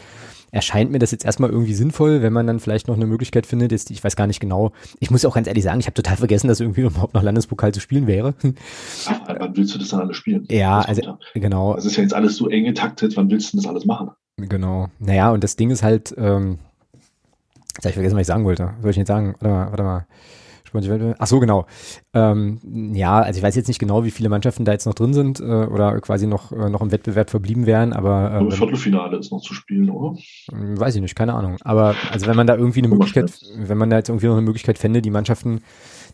erscheint 0.53 0.91
mir 0.91 0.99
das 0.99 1.09
jetzt 1.09 1.25
erstmal 1.25 1.49
irgendwie 1.49 1.73
sinnvoll, 1.73 2.21
wenn 2.21 2.31
man 2.31 2.45
dann 2.45 2.59
vielleicht 2.59 2.87
noch 2.87 2.95
eine 2.95 3.07
Möglichkeit 3.07 3.47
findet. 3.47 3.71
Jetzt, 3.71 3.89
ich 3.89 4.03
weiß 4.03 4.15
gar 4.15 4.27
nicht 4.27 4.39
genau. 4.39 4.71
Ich 4.99 5.09
muss 5.09 5.25
auch 5.25 5.33
ganz 5.33 5.47
ehrlich 5.47 5.63
sagen, 5.63 5.79
ich 5.79 5.87
habe 5.87 5.95
total 5.95 6.15
vergessen, 6.15 6.47
dass 6.47 6.59
irgendwie 6.59 6.81
überhaupt 6.85 7.15
noch 7.15 7.23
Landespokal 7.23 7.73
zu 7.73 7.79
spielen 7.79 8.05
wäre. 8.05 8.35
Ach, 9.07 9.19
wann 9.27 9.57
willst 9.57 9.73
du 9.73 9.79
das 9.79 9.89
dann 9.89 10.01
alles 10.01 10.15
spielen? 10.15 10.45
Ja, 10.51 10.81
also 10.81 11.17
genau. 11.33 11.73
Das 11.73 11.85
ist 11.85 11.97
ja 11.97 12.03
jetzt 12.03 12.13
alles 12.13 12.35
so 12.35 12.49
eng 12.49 12.65
getaktet. 12.65 13.17
Wann 13.17 13.31
willst 13.31 13.51
du 13.51 13.57
das 13.57 13.65
alles 13.65 13.85
machen? 13.85 14.11
Genau. 14.37 14.89
Naja, 14.99 15.31
und 15.31 15.43
das 15.43 15.55
Ding 15.55 15.71
ist 15.71 15.81
halt, 15.81 16.13
ähm, 16.19 16.59
jetzt 17.73 17.79
habe 17.79 17.89
ich 17.89 17.93
vergessen, 17.95 18.15
was 18.15 18.21
ich 18.21 18.27
sagen 18.27 18.45
wollte. 18.45 18.65
Was 18.75 18.81
soll 18.83 18.91
ich 18.91 18.97
nicht 18.97 19.07
sagen? 19.07 19.35
Warte 19.39 19.47
mal, 19.47 19.71
warte 19.71 19.83
mal. 19.83 20.05
Ach 21.19 21.27
so, 21.27 21.39
genau. 21.39 21.65
Ähm, 22.13 22.59
ja, 22.93 23.21
also 23.21 23.37
ich 23.37 23.43
weiß 23.43 23.55
jetzt 23.55 23.67
nicht 23.67 23.79
genau, 23.79 24.03
wie 24.03 24.11
viele 24.11 24.29
Mannschaften 24.29 24.65
da 24.65 24.71
jetzt 24.71 24.85
noch 24.85 24.93
drin 24.93 25.13
sind 25.13 25.39
äh, 25.39 25.43
oder 25.43 25.99
quasi 26.01 26.27
noch, 26.27 26.51
äh, 26.51 26.69
noch 26.69 26.81
im 26.81 26.91
Wettbewerb 26.91 27.29
verblieben 27.29 27.65
wären, 27.65 27.93
aber. 27.93 28.41
Äh, 28.47 28.51
Viertelfinale 28.51 29.17
ist 29.17 29.31
noch 29.31 29.41
zu 29.41 29.53
spielen, 29.53 29.89
oder? 29.89 30.17
Hm, 30.51 30.79
weiß 30.79 30.95
ich 30.95 31.01
nicht, 31.01 31.15
keine 31.15 31.33
Ahnung. 31.33 31.57
Aber 31.63 31.95
also 32.11 32.27
wenn 32.27 32.35
man 32.35 32.47
da 32.47 32.55
irgendwie 32.55 32.79
eine 32.79 32.89
Möglichkeit, 32.89 33.31
wenn 33.55 33.77
man 33.77 33.89
da 33.89 33.97
jetzt 33.97 34.09
irgendwie 34.09 34.27
noch 34.27 34.33
eine 34.33 34.41
Möglichkeit 34.41 34.77
fände, 34.77 35.01
die 35.01 35.11
Mannschaften 35.11 35.61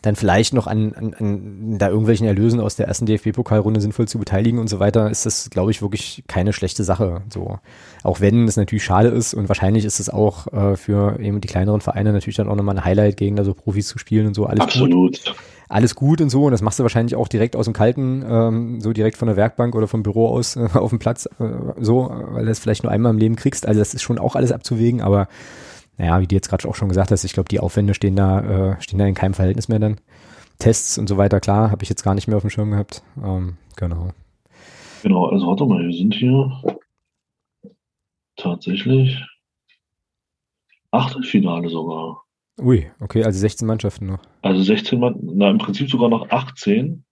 dann 0.02 0.16
vielleicht 0.16 0.54
noch 0.54 0.66
an, 0.66 0.94
an, 0.94 1.14
an 1.14 1.78
da 1.78 1.88
irgendwelchen 1.88 2.26
Erlösen 2.26 2.60
aus 2.60 2.76
der 2.76 2.88
ersten 2.88 3.06
DFB-Pokalrunde 3.06 3.80
sinnvoll 3.80 4.08
zu 4.08 4.18
beteiligen 4.18 4.58
und 4.58 4.68
so 4.68 4.80
weiter, 4.80 5.10
ist 5.10 5.26
das, 5.26 5.50
glaube 5.50 5.70
ich, 5.70 5.82
wirklich 5.82 6.24
keine 6.26 6.52
schlechte 6.52 6.84
Sache. 6.84 7.22
So, 7.28 7.58
auch 8.02 8.20
wenn 8.20 8.48
es 8.48 8.56
natürlich 8.56 8.84
schade 8.84 9.08
ist 9.08 9.34
und 9.34 9.48
wahrscheinlich 9.48 9.84
ist 9.84 10.00
es 10.00 10.08
auch 10.08 10.46
äh, 10.52 10.76
für 10.76 11.20
eben 11.20 11.40
die 11.40 11.48
kleineren 11.48 11.80
Vereine 11.80 12.12
natürlich 12.12 12.36
dann 12.36 12.48
auch 12.48 12.56
nochmal 12.56 12.78
ein 12.78 12.84
Highlight, 12.84 13.16
gegen 13.18 13.36
da 13.36 13.44
so 13.44 13.52
Profis 13.52 13.88
zu 13.88 13.98
spielen 13.98 14.26
und 14.26 14.34
so. 14.34 14.46
Alles 14.46 14.60
Absolut. 14.60 15.24
Gut. 15.24 15.34
Alles 15.68 15.94
gut 15.94 16.20
und 16.20 16.30
so. 16.30 16.46
Und 16.46 16.50
das 16.50 16.62
machst 16.62 16.80
du 16.80 16.82
wahrscheinlich 16.82 17.14
auch 17.14 17.28
direkt 17.28 17.54
aus 17.54 17.66
dem 17.66 17.74
Kalten, 17.74 18.24
ähm, 18.28 18.80
so 18.80 18.92
direkt 18.92 19.16
von 19.16 19.28
der 19.28 19.36
Werkbank 19.36 19.76
oder 19.76 19.86
vom 19.86 20.02
Büro 20.02 20.26
aus 20.28 20.56
äh, 20.56 20.68
auf 20.74 20.90
dem 20.90 20.98
Platz, 20.98 21.26
äh, 21.38 21.44
so, 21.78 22.10
weil 22.10 22.42
du 22.42 22.48
das 22.48 22.58
vielleicht 22.58 22.82
nur 22.82 22.90
einmal 22.90 23.12
im 23.12 23.18
Leben 23.18 23.36
kriegst. 23.36 23.66
Also 23.66 23.78
das 23.78 23.94
ist 23.94 24.02
schon 24.02 24.18
auch 24.18 24.34
alles 24.34 24.50
abzuwägen, 24.50 25.00
aber 25.00 25.28
naja, 26.00 26.18
wie 26.22 26.26
du 26.26 26.34
jetzt 26.34 26.48
gerade 26.48 26.66
auch 26.66 26.74
schon 26.74 26.88
gesagt 26.88 27.10
hast, 27.10 27.24
ich 27.24 27.34
glaube, 27.34 27.50
die 27.50 27.60
Aufwände 27.60 27.92
stehen 27.92 28.16
da, 28.16 28.72
äh, 28.72 28.80
stehen 28.80 28.98
da 28.98 29.04
in 29.04 29.14
keinem 29.14 29.34
Verhältnis 29.34 29.68
mehr 29.68 29.78
dann. 29.78 30.00
Tests 30.58 30.96
und 30.96 31.08
so 31.08 31.18
weiter, 31.18 31.40
klar, 31.40 31.70
habe 31.70 31.82
ich 31.82 31.90
jetzt 31.90 32.02
gar 32.02 32.14
nicht 32.14 32.26
mehr 32.26 32.38
auf 32.38 32.42
dem 32.42 32.48
Schirm 32.48 32.70
gehabt. 32.70 33.02
Ähm, 33.22 33.58
genau. 33.76 34.08
Genau, 35.02 35.26
also 35.26 35.46
warte 35.46 35.66
mal, 35.66 35.86
wir 35.86 35.92
sind 35.92 36.14
hier 36.14 36.50
tatsächlich 38.36 39.22
Achtelfinale 40.90 41.68
sogar. 41.68 42.22
Ui, 42.58 42.90
okay, 43.00 43.22
also 43.22 43.38
16 43.38 43.66
Mannschaften 43.68 44.06
noch. 44.06 44.20
Also 44.40 44.62
16 44.62 44.98
Mannschaften, 44.98 45.36
na 45.36 45.50
im 45.50 45.58
Prinzip 45.58 45.90
sogar 45.90 46.08
noch 46.08 46.30
18, 46.30 47.04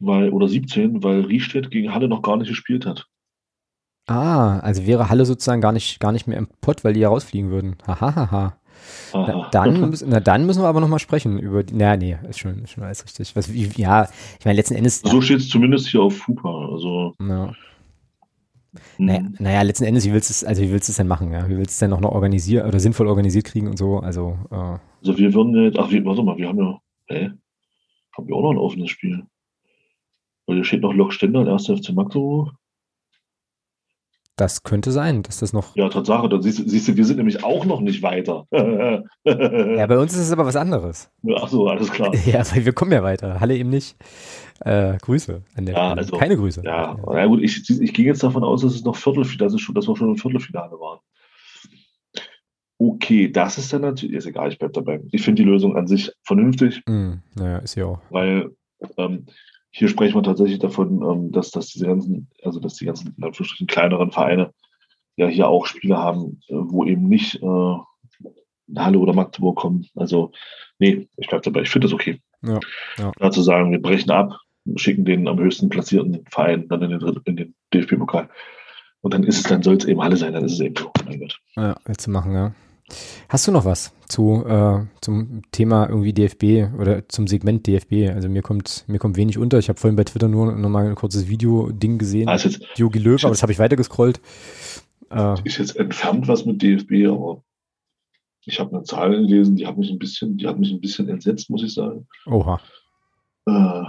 weil, 0.00 0.30
oder 0.30 0.48
17, 0.48 1.02
weil 1.02 1.20
Riestedt 1.20 1.70
gegen 1.70 1.92
Halle 1.92 2.08
noch 2.08 2.22
gar 2.22 2.38
nicht 2.38 2.48
gespielt 2.48 2.86
hat. 2.86 3.06
Ah, 4.06 4.58
also 4.58 4.86
wäre 4.86 5.08
Halle 5.08 5.24
sozusagen 5.24 5.60
gar 5.60 5.72
nicht, 5.72 5.98
gar 6.00 6.12
nicht 6.12 6.26
mehr 6.26 6.38
im 6.38 6.48
Pott, 6.60 6.84
weil 6.84 6.92
die 6.92 7.00
ja 7.00 7.08
rausfliegen 7.08 7.50
würden. 7.50 7.76
Hahaha. 7.86 8.58
Na, 9.14 9.48
dann, 9.50 9.80
müssen, 9.90 10.10
na, 10.10 10.20
dann 10.20 10.46
müssen 10.46 10.62
wir 10.62 10.68
aber 10.68 10.80
nochmal 10.80 10.98
sprechen 10.98 11.38
über 11.38 11.62
die. 11.62 11.74
Na, 11.74 11.96
nee, 11.96 12.18
ist 12.28 12.38
schon, 12.38 12.64
ist 12.64 12.72
schon 12.72 12.84
alles 12.84 13.04
richtig. 13.04 13.34
Was, 13.34 13.48
ja, 13.76 14.08
ich 14.38 14.44
meine, 14.44 14.56
letzten 14.56 14.74
Endes. 14.74 15.00
So 15.00 15.20
steht 15.20 15.38
es 15.38 15.48
zumindest 15.48 15.88
hier 15.88 16.02
auf 16.02 16.16
FUPA. 16.16 16.68
Also. 16.72 17.14
Ja. 17.20 17.52
Naja, 18.98 19.20
mhm. 19.20 19.36
naja, 19.38 19.62
letzten 19.62 19.84
Endes, 19.84 20.04
wie 20.04 20.12
willst 20.12 20.30
du 20.30 20.32
es, 20.32 20.44
also 20.44 20.60
wie 20.60 20.70
willst 20.70 20.88
du 20.88 20.92
es 20.92 20.96
denn 20.96 21.06
machen, 21.06 21.32
ja? 21.32 21.48
Wie 21.48 21.56
willst 21.56 21.70
du 21.70 21.74
es 21.74 21.78
denn 21.78 21.90
noch, 21.90 22.00
noch 22.00 22.10
organisieren 22.10 22.66
oder 22.66 22.80
sinnvoll 22.80 23.06
organisiert 23.06 23.44
kriegen 23.44 23.68
und 23.68 23.78
so? 23.78 24.00
Also, 24.00 24.36
äh. 24.50 24.54
also 24.54 25.16
wir 25.16 25.32
würden 25.32 25.54
jetzt, 25.62 25.78
ach, 25.78 25.90
warte 25.92 26.22
mal, 26.22 26.36
wir 26.36 26.48
haben 26.48 26.58
ja, 26.58 26.80
hä? 27.06 27.30
Haben 28.16 28.28
wir 28.28 28.34
auch 28.34 28.42
noch 28.42 28.50
ein 28.50 28.58
offenes 28.58 28.90
Spiel? 28.90 29.24
Weil 30.46 30.56
hier 30.56 30.64
steht 30.64 30.82
noch 30.82 30.92
Lok 30.92 31.12
Stendal, 31.12 31.48
1. 31.48 31.66
FC 31.66 31.92
Magdeburg. 31.92 32.52
Das 34.36 34.64
könnte 34.64 34.90
sein, 34.90 35.22
dass 35.22 35.38
das 35.38 35.52
noch. 35.52 35.76
Ja, 35.76 35.88
Tatsache, 35.88 36.28
dann 36.28 36.42
siehst, 36.42 36.68
siehst 36.68 36.88
du, 36.88 36.96
wir 36.96 37.04
sind 37.04 37.18
nämlich 37.18 37.44
auch 37.44 37.64
noch 37.64 37.80
nicht 37.80 38.02
weiter. 38.02 38.46
ja, 38.52 39.86
bei 39.86 39.98
uns 39.98 40.12
ist 40.12 40.20
es 40.20 40.32
aber 40.32 40.44
was 40.44 40.56
anderes. 40.56 41.08
Ach 41.36 41.48
so, 41.48 41.68
alles 41.68 41.92
klar. 41.92 42.12
Ja, 42.26 42.42
weil 42.52 42.64
wir 42.64 42.72
kommen 42.72 42.90
ja 42.90 43.04
weiter. 43.04 43.38
Halle 43.38 43.56
eben 43.56 43.70
nicht. 43.70 43.96
Äh, 44.60 44.96
Grüße 44.98 45.42
an 45.54 45.66
der 45.66 45.74
ja, 45.74 45.86
Stelle. 45.86 46.00
Also, 46.00 46.16
Keine 46.16 46.36
Grüße. 46.36 46.62
Ja, 46.64 46.96
ja 47.12 47.26
gut, 47.26 47.42
ich, 47.42 47.68
ich 47.70 47.94
gehe 47.94 48.06
jetzt 48.06 48.24
davon 48.24 48.42
aus, 48.42 48.62
dass 48.62 48.74
es 48.74 48.84
noch 48.84 48.96
Viertelfinale, 48.96 49.52
dass, 49.52 49.72
dass 49.72 49.88
wir 49.88 49.96
schon 49.96 50.08
im 50.08 50.16
Viertelfinale 50.16 50.72
waren. 50.80 50.98
Okay, 52.78 53.30
das 53.30 53.56
ist 53.56 53.72
dann 53.72 53.82
natürlich, 53.82 54.16
ist 54.16 54.26
egal, 54.26 54.50
ich 54.50 54.58
bleibe 54.58 54.72
dabei. 54.72 55.00
Ich 55.12 55.22
finde 55.22 55.42
die 55.42 55.48
Lösung 55.48 55.76
an 55.76 55.86
sich 55.86 56.10
vernünftig. 56.24 56.82
Mm, 56.86 57.14
naja, 57.36 57.58
ist 57.58 57.76
ja 57.76 57.86
auch. 57.86 58.00
Weil 58.10 58.50
ähm, 58.96 59.26
hier 59.76 59.88
sprechen 59.88 60.14
wir 60.14 60.22
tatsächlich 60.22 60.60
davon, 60.60 61.02
ähm, 61.02 61.32
dass, 61.32 61.50
dass 61.50 61.66
diese 61.66 61.86
ganzen, 61.86 62.30
also 62.44 62.60
dass 62.60 62.74
die 62.74 62.84
ganzen 62.84 63.16
in 63.18 63.66
kleineren 63.66 64.12
Vereine 64.12 64.52
ja 65.16 65.26
hier 65.26 65.48
auch 65.48 65.66
Spiele 65.66 65.98
haben, 65.98 66.40
äh, 66.48 66.54
wo 66.54 66.84
eben 66.84 67.08
nicht 67.08 67.42
äh, 67.42 67.76
Halle 68.76 68.98
oder 68.98 69.12
Magdeburg 69.14 69.56
kommen. 69.56 69.86
Also, 69.96 70.30
nee, 70.78 71.08
ich 71.16 71.26
bleibe 71.26 71.42
dabei. 71.42 71.62
Ich 71.62 71.70
finde 71.70 71.88
das 71.88 71.92
okay. 71.92 72.20
Ja, 72.42 72.60
ja. 72.98 73.12
Da 73.18 73.32
zu 73.32 73.42
sagen, 73.42 73.72
wir 73.72 73.82
brechen 73.82 74.12
ab, 74.12 74.38
schicken 74.76 75.04
den 75.04 75.26
am 75.26 75.40
höchsten 75.40 75.68
platzierten 75.68 76.24
Verein 76.30 76.68
dann 76.68 76.82
in 76.82 76.90
den, 76.90 77.20
in 77.24 77.36
den 77.36 77.54
DFB-Pokal. 77.74 78.28
Und 79.00 79.12
dann 79.12 79.24
ist 79.24 79.38
es, 79.38 79.42
dann 79.42 79.64
soll 79.64 79.76
es 79.76 79.86
eben 79.86 80.00
Halle 80.00 80.16
sein, 80.16 80.34
dann 80.34 80.44
ist 80.44 80.52
es 80.52 80.60
eben 80.60 80.76
so. 80.76 80.92
Mein 81.04 81.18
Gott. 81.18 81.36
Ja, 81.56 81.74
willst 81.84 82.06
du 82.06 82.12
machen, 82.12 82.32
ja. 82.32 82.54
Hast 83.28 83.46
du 83.46 83.52
noch 83.52 83.64
was 83.64 83.92
zu 84.08 84.44
äh, 84.46 84.86
zum 85.00 85.42
Thema 85.50 85.88
irgendwie 85.88 86.12
DFB 86.12 86.78
oder 86.78 87.08
zum 87.08 87.26
Segment 87.26 87.66
DFB? 87.66 88.14
Also 88.14 88.28
mir 88.28 88.42
kommt 88.42 88.84
mir 88.86 88.98
kommt 88.98 89.16
wenig 89.16 89.38
unter. 89.38 89.58
Ich 89.58 89.68
habe 89.68 89.78
vorhin 89.78 89.96
bei 89.96 90.04
Twitter 90.04 90.28
nur 90.28 90.52
noch 90.52 90.68
mal 90.68 90.86
ein 90.86 90.94
kurzes 90.94 91.28
Video-Ding 91.28 91.98
gesehen. 91.98 92.28
Also 92.28 92.50
Jogi 92.76 92.98
Löw, 92.98 93.22
aber 93.24 93.32
das 93.32 93.42
habe 93.42 93.52
ich 93.52 93.58
weitergescrollt. 93.58 94.20
Äh, 95.10 95.36
ist 95.44 95.58
jetzt 95.58 95.76
entfernt 95.76 96.28
was 96.28 96.44
mit 96.44 96.62
DFB, 96.62 97.06
aber 97.08 97.42
ich 98.46 98.60
habe 98.60 98.74
eine 98.76 98.82
Zahl 98.84 99.10
gelesen, 99.10 99.56
die 99.56 99.66
hat 99.66 99.76
mich 99.76 99.90
ein 99.90 99.98
bisschen, 99.98 100.36
die 100.36 100.46
hat 100.46 100.58
mich 100.58 100.70
ein 100.70 100.80
bisschen 100.80 101.08
entsetzt, 101.08 101.48
muss 101.50 101.62
ich 101.62 101.72
sagen. 101.72 102.06
Oha. 102.26 102.60
Äh, 103.46 103.82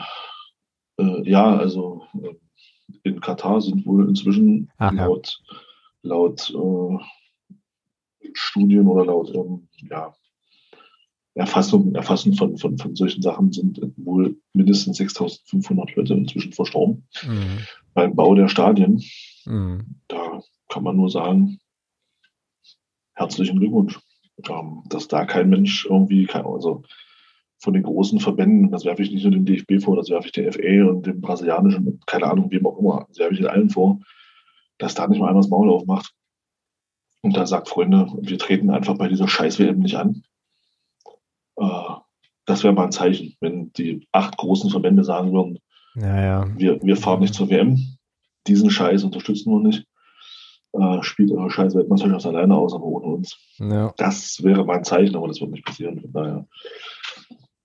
äh, 0.98 1.30
ja, 1.30 1.58
also 1.58 2.04
äh, 2.22 2.36
in 3.04 3.20
Katar 3.20 3.62
sind 3.62 3.86
wohl 3.86 4.08
inzwischen 4.08 4.72
Ach, 4.78 4.92
laut, 4.92 5.38
laut 6.04 6.50
äh, 6.52 6.98
Studien 8.36 8.88
oder 8.88 9.06
laut 9.06 9.34
ähm, 9.34 9.68
ja, 9.90 10.14
Erfassung, 11.36 11.94
Erfassen 11.96 12.34
von, 12.34 12.58
von, 12.58 12.78
von 12.78 12.96
solchen 12.96 13.22
Sachen 13.22 13.52
sind 13.52 13.80
wohl 13.98 14.38
mindestens 14.54 14.98
6500 14.98 15.96
Leute 15.96 16.14
inzwischen 16.14 16.54
verstorben 16.54 17.08
mhm. 17.24 17.60
beim 17.94 18.16
Bau 18.16 18.36
der 18.36 18.48
Stadien. 18.48 19.04
Mhm. 19.46 20.02
Da 20.08 20.42
kann 20.70 20.84
man 20.84 20.96
nur 20.96 21.10
sagen, 21.10 21.60
herzlichen 23.14 23.60
Glückwunsch. 23.60 24.00
Ähm, 24.50 24.84
dass 24.90 25.08
da 25.08 25.26
kein 25.26 25.50
Mensch 25.50 25.86
irgendwie, 25.86 26.30
also 26.30 26.84
von 27.60 27.74
den 27.74 27.84
großen 27.84 28.20
Verbänden, 28.20 28.70
das 28.70 28.84
werfe 28.84 29.02
ich 29.02 29.12
nicht 29.12 29.24
nur 29.24 29.32
dem 29.32 29.46
DFB 29.46 29.82
vor, 29.82 29.96
das 29.96 30.10
werfe 30.10 30.28
ich 30.28 30.34
der 30.34 30.52
FA 30.52 30.90
und 30.90 31.06
dem 31.06 31.22
brasilianischen, 31.22 32.02
keine 32.06 32.28
Ahnung, 32.28 32.52
wem 32.52 32.66
auch 32.66 32.78
immer, 32.78 33.06
das 33.08 33.18
werfe 33.18 33.34
ich 33.34 33.40
den 33.40 33.48
allen 33.48 33.70
vor, 33.70 34.00
dass 34.78 34.94
da 34.94 35.08
nicht 35.08 35.20
mal 35.20 35.30
einer 35.30 35.40
das 35.40 35.48
Maul 35.48 35.70
aufmacht 35.70 36.14
und 37.26 37.38
da 37.38 37.46
sagt, 37.46 37.68
Freunde, 37.68 38.08
wir 38.22 38.38
treten 38.38 38.70
einfach 38.70 38.98
bei 38.98 39.08
dieser 39.08 39.28
Scheiß-WM 39.28 39.80
nicht 39.80 39.96
an. 39.96 40.24
Äh, 41.58 41.66
das 42.46 42.64
wäre 42.64 42.74
mal 42.74 42.86
ein 42.86 42.92
Zeichen, 42.92 43.36
wenn 43.42 43.74
die 43.74 44.08
acht 44.12 44.38
großen 44.38 44.70
Verbände 44.70 45.04
sagen 45.04 45.34
würden, 45.34 45.60
ja, 45.96 46.22
ja. 46.22 46.48
Wir, 46.58 46.82
wir 46.84 46.98
fahren 46.98 47.22
nicht 47.22 47.34
zur 47.34 47.50
WM, 47.50 47.98
diesen 48.48 48.70
Scheiß 48.70 49.04
unterstützen 49.04 49.52
wir 49.52 49.60
nicht 49.60 49.86
äh, 50.80 51.04
spielt 51.04 51.32
eure 51.32 51.50
scheiß 51.50 51.76
Weltmeisterschaft 51.76 52.26
alleine 52.26 52.56
aus, 52.56 52.74
aber 52.74 52.84
ohne 52.84 53.06
uns. 53.06 53.38
Ja. 53.58 53.94
Das 53.98 54.44
wäre 54.44 54.66
mein 54.66 54.84
Zeichen, 54.84 55.16
aber 55.16 55.28
das 55.28 55.40
wird 55.40 55.52
nicht 55.52 55.66
passieren. 55.66 56.02
Von 56.02 56.12
daher. 56.12 56.48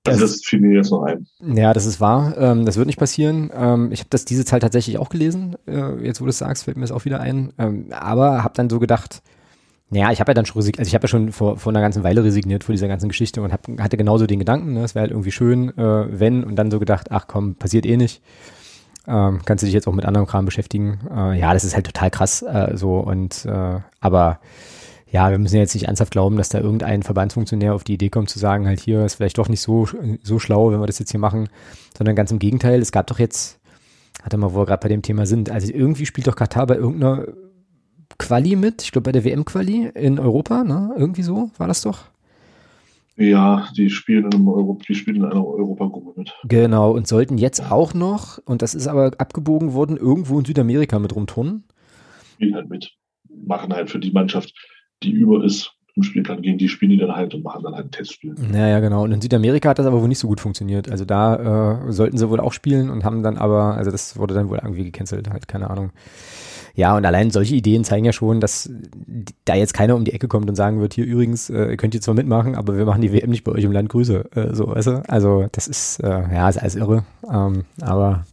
Also 0.07 0.21
das, 0.21 0.33
das 0.33 0.45
fiel 0.45 0.61
mir 0.61 0.75
jetzt 0.75 0.91
noch 0.91 1.03
ein. 1.03 1.27
Ja, 1.41 1.73
das 1.73 1.87
ist 1.87 2.01
wahr. 2.01 2.35
Ähm, 2.39 2.65
das 2.65 2.77
wird 2.77 2.87
nicht 2.87 2.99
passieren. 2.99 3.51
Ähm, 3.55 3.93
ich 3.93 4.01
habe 4.01 4.11
das 4.11 4.25
diese 4.25 4.45
Zahl 4.45 4.61
tatsächlich 4.61 4.99
auch 4.99 5.11
gelesen. 5.11 5.57
Äh, 5.67 6.05
jetzt, 6.05 6.21
wo 6.21 6.25
du 6.25 6.31
es 6.31 6.39
sagst, 6.39 6.65
fällt 6.65 6.77
mir 6.77 6.85
das 6.85 6.93
auch 6.93 7.05
wieder 7.05 7.21
ein. 7.21 7.53
Ähm, 7.59 7.87
aber 7.91 8.43
habe 8.43 8.55
dann 8.55 8.71
so 8.71 8.79
gedacht, 8.79 9.23
naja, 9.91 10.13
ich 10.13 10.21
habe 10.21 10.31
ja 10.31 10.35
dann 10.35 10.47
schon 10.47 10.57
resigniert, 10.57 10.79
also 10.79 10.89
ich 10.89 10.95
habe 10.95 11.05
ja 11.05 11.09
schon 11.09 11.33
vor, 11.33 11.59
vor 11.59 11.73
einer 11.73 11.81
ganzen 11.81 12.05
Weile 12.05 12.23
resigniert 12.23 12.63
vor 12.63 12.73
dieser 12.73 12.87
ganzen 12.87 13.09
Geschichte 13.09 13.43
und 13.43 13.53
hab, 13.53 13.67
hatte 13.79 13.97
genauso 13.97 14.27
den 14.27 14.39
Gedanken, 14.39 14.75
ne, 14.75 14.85
es 14.85 14.95
wäre 14.95 15.03
halt 15.03 15.11
irgendwie 15.11 15.33
schön, 15.33 15.77
äh, 15.77 16.21
wenn, 16.21 16.45
und 16.45 16.57
dann 16.57 16.71
so 16.71 16.79
gedacht, 16.79 17.11
ach 17.11 17.27
komm, 17.27 17.57
passiert 17.57 17.87
eh 17.87 17.97
nicht. 17.97 18.23
Ähm, 19.09 19.41
kannst 19.45 19.63
du 19.63 19.67
dich 19.67 19.75
jetzt 19.75 19.89
auch 19.89 19.93
mit 19.93 20.05
anderem 20.05 20.27
Kram 20.27 20.45
beschäftigen. 20.45 21.01
Äh, 21.11 21.39
ja, 21.41 21.53
das 21.53 21.65
ist 21.65 21.75
halt 21.75 21.87
total 21.87 22.11
krass 22.11 22.43
äh, 22.43 22.77
so 22.77 22.99
und 22.99 23.45
äh, 23.47 23.81
aber 24.01 24.39
ja, 25.11 25.31
wir 25.31 25.39
müssen 25.39 25.57
jetzt 25.57 25.75
nicht 25.75 25.87
ernsthaft 25.87 26.13
glauben, 26.13 26.37
dass 26.37 26.51
da 26.51 26.61
irgendein 26.61 27.03
Verbandsfunktionär 27.03 27.75
auf 27.75 27.83
die 27.83 27.95
Idee 27.95 28.11
kommt 28.11 28.31
zu 28.31 28.39
sagen, 28.39 28.69
halt 28.69 28.79
hier 28.79 29.05
ist 29.05 29.17
vielleicht 29.17 29.39
doch 29.39 29.49
nicht 29.49 29.61
so, 29.61 29.89
so 30.23 30.39
schlau, 30.39 30.71
wenn 30.71 30.81
wir 30.81 30.87
das 30.87 31.01
jetzt 31.01 31.11
hier 31.11 31.19
machen, 31.19 31.49
sondern 31.99 32.15
ganz 32.15 32.31
im 32.31 32.39
Gegenteil, 32.39 32.81
es 32.81 32.93
gab 32.93 33.09
doch 33.09 33.19
jetzt, 33.19 33.59
hatte 34.23 34.37
mal, 34.37 34.55
wo 34.55 34.61
wir 34.61 34.67
gerade 34.67 34.83
bei 34.83 34.89
dem 34.89 35.03
Thema 35.03 35.27
sind, 35.27 35.51
also 35.51 35.73
irgendwie 35.73 36.07
spielt 36.07 36.29
doch 36.29 36.37
Katar 36.37 36.69
bei 36.69 36.77
irgendeiner 36.77 37.25
Quali 38.19 38.57
mit, 38.57 38.83
ich 38.83 38.93
glaube 38.93 39.05
bei 39.05 39.13
der 39.13 39.25
WM-Quali 39.25 39.91
in 39.95 40.19
Europa, 40.19 40.65
ne? 40.65 40.95
Irgendwie 40.97 41.23
so 41.23 41.51
war 41.59 41.67
das 41.67 41.83
doch. 41.83 42.05
Ja, 43.17 43.69
die 43.77 43.91
spielen 43.91 44.25
in, 44.25 44.33
einem 44.33 44.49
Euro, 44.49 44.79
die 44.89 44.95
spielen 44.95 45.17
in 45.17 45.25
einer 45.27 45.47
Europagruppe 45.47 46.19
mit. 46.19 46.33
Genau, 46.45 46.93
und 46.93 47.07
sollten 47.07 47.37
jetzt 47.37 47.71
auch 47.71 47.93
noch, 47.93 48.39
und 48.47 48.63
das 48.63 48.75
ist 48.75 48.87
aber 48.87 49.13
abgebogen 49.19 49.75
worden, 49.75 49.99
irgendwo 49.99 50.39
in 50.39 50.47
Südamerika 50.47 50.99
mit 50.99 51.15
rumturnen. 51.15 51.65
Spielen 52.35 52.55
halt 52.55 52.71
mit. 52.71 52.93
Machen 53.47 53.75
halt 53.75 53.91
für 53.91 53.99
die 53.99 54.11
Mannschaft, 54.11 54.55
die 55.03 55.13
über 55.13 55.45
ist, 55.45 55.73
im 55.97 56.03
Spielplan 56.03 56.41
gehen, 56.41 56.57
die 56.57 56.69
spielen 56.69 56.93
die 56.93 56.97
dann 56.97 57.15
halt 57.15 57.35
und 57.35 57.45
machen 57.45 57.63
dann 57.63 57.75
halt 57.75 57.87
ein 57.87 57.91
Testspiel. 57.91 58.35
Naja, 58.51 58.81
genau. 58.81 59.05
Und 59.05 59.13
in 59.13 59.21
Südamerika 59.21 59.71
hat 59.71 59.79
das 59.79 59.87
aber 59.87 60.01
wohl 60.01 60.09
nicht 60.09 60.19
so 60.19 60.29
gut 60.29 60.41
funktioniert. 60.41 60.91
Also 60.91 61.05
da 61.05 61.89
äh, 61.89 61.93
sollten 61.93 62.17
sie 62.17 62.31
wohl 62.31 62.41
auch 62.41 62.53
spielen 62.53 62.89
und 62.89 63.05
haben 63.05 63.23
dann 63.23 63.37
aber, 63.37 63.75
also 63.77 63.91
das 63.91 64.17
wurde 64.17 64.35
dann 64.35 64.49
wohl 64.49 64.61
irgendwie 64.63 64.85
gecancelt, 64.85 65.29
halt, 65.31 65.47
keine 65.47 65.69
Ahnung. 65.69 65.91
Ja, 66.75 66.97
und 66.97 67.05
allein 67.05 67.31
solche 67.31 67.55
Ideen 67.55 67.85
zeigen 67.85 68.05
ja 68.05 68.13
schon, 68.13 68.41
dass 68.41 68.69
da 69.45 69.55
jetzt 69.55 69.75
keiner 69.75 69.95
um 69.97 70.05
die 70.05 70.13
Ecke 70.13 70.29
kommt 70.29 70.49
und 70.49 70.57
sagen 70.57 70.81
wird, 70.81 70.95
hier 70.95 71.05
übrigens, 71.05 71.51
äh, 71.51 71.77
könnt 71.77 71.95
ihr 71.95 72.01
zwar 72.01 72.15
mitmachen, 72.15 72.55
aber 72.55 72.77
wir 72.77 72.85
machen 72.85 73.03
die 73.03 73.13
WM 73.13 73.31
nicht 73.31 73.43
bei 73.45 73.53
euch 73.53 73.65
im 73.65 73.73
Land 73.73 73.89
Grüße. 73.89 74.25
Äh, 74.35 74.55
so, 74.55 74.69
weißt 74.69 74.87
du? 74.87 75.03
Also 75.09 75.47
das 75.53 75.67
ist, 75.69 76.01
äh, 76.01 76.09
ja, 76.09 76.49
ist 76.49 76.59
alles 76.59 76.77
irre. 76.77 77.05
Ähm, 77.31 77.65
aber 77.81 78.25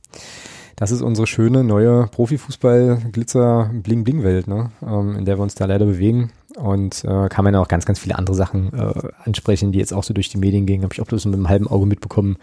das 0.76 0.92
ist 0.92 1.02
unsere 1.02 1.26
schöne 1.26 1.64
neue 1.64 2.08
Profifußball-Glitzer-Bling-Bling-Welt, 2.08 4.48
ne? 4.48 4.70
ähm, 4.86 5.16
in 5.18 5.26
der 5.26 5.40
wir 5.40 5.44
uns 5.44 5.56
da 5.56 5.66
leider 5.66 5.86
bewegen. 5.86 6.32
Und 6.56 7.04
äh, 7.04 7.30
kann 7.30 7.44
man 7.44 7.54
ja 7.54 7.60
auch 7.60 7.68
ganz, 7.68 7.86
ganz 7.86 8.00
viele 8.00 8.18
andere 8.18 8.36
Sachen 8.36 8.74
äh, 8.74 8.94
ansprechen, 9.26 9.72
die 9.72 9.80
jetzt 9.80 9.94
auch 9.94 10.04
so 10.04 10.14
durch 10.14 10.30
die 10.30 10.38
Medien 10.38 10.66
gingen. 10.66 10.84
Habe 10.84 10.94
ich 10.94 11.02
auch 11.02 11.08
bloß 11.08 11.26
mit 11.26 11.36
einem 11.36 11.50
halben 11.50 11.68
Auge 11.68 11.86
mitbekommen 11.86 12.38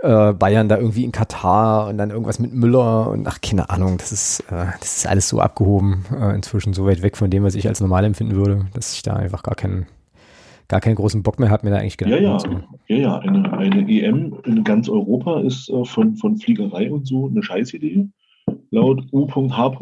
äh, 0.00 0.32
Bayern 0.32 0.68
da 0.68 0.78
irgendwie 0.78 1.04
in 1.04 1.12
Katar 1.12 1.88
und 1.88 1.98
dann 1.98 2.10
irgendwas 2.10 2.38
mit 2.38 2.52
Müller 2.52 3.10
und 3.10 3.26
ach, 3.26 3.40
keine 3.40 3.70
Ahnung, 3.70 3.98
das 3.98 4.12
ist, 4.12 4.40
äh, 4.50 4.66
das 4.78 4.98
ist 4.98 5.06
alles 5.06 5.28
so 5.28 5.40
abgehoben, 5.40 6.04
äh, 6.16 6.34
inzwischen 6.34 6.72
so 6.72 6.86
weit 6.86 7.02
weg 7.02 7.16
von 7.16 7.30
dem, 7.30 7.42
was 7.42 7.54
ich 7.54 7.66
als 7.66 7.80
normal 7.80 8.04
empfinden 8.04 8.36
würde, 8.36 8.66
dass 8.74 8.94
ich 8.94 9.02
da 9.02 9.14
einfach 9.14 9.42
gar 9.42 9.56
keinen, 9.56 9.86
gar 10.68 10.80
keinen 10.80 10.94
großen 10.94 11.22
Bock 11.22 11.40
mehr 11.40 11.50
habe, 11.50 11.66
mir 11.66 11.72
da 11.72 11.80
eigentlich 11.80 11.96
Gedanken 11.96 12.24
ja, 12.24 12.38
ja. 12.38 12.62
ja, 12.86 12.96
ja, 12.96 13.18
eine, 13.18 13.52
eine 13.52 13.90
EM 13.90 14.36
in 14.44 14.62
ganz 14.62 14.88
Europa 14.88 15.40
ist 15.40 15.68
äh, 15.68 15.84
von, 15.84 16.16
von 16.16 16.36
Fliegerei 16.36 16.90
und 16.90 17.06
so 17.06 17.26
eine 17.26 17.42
Scheißidee, 17.42 18.08
laut 18.70 19.02
U.H. 19.12 19.74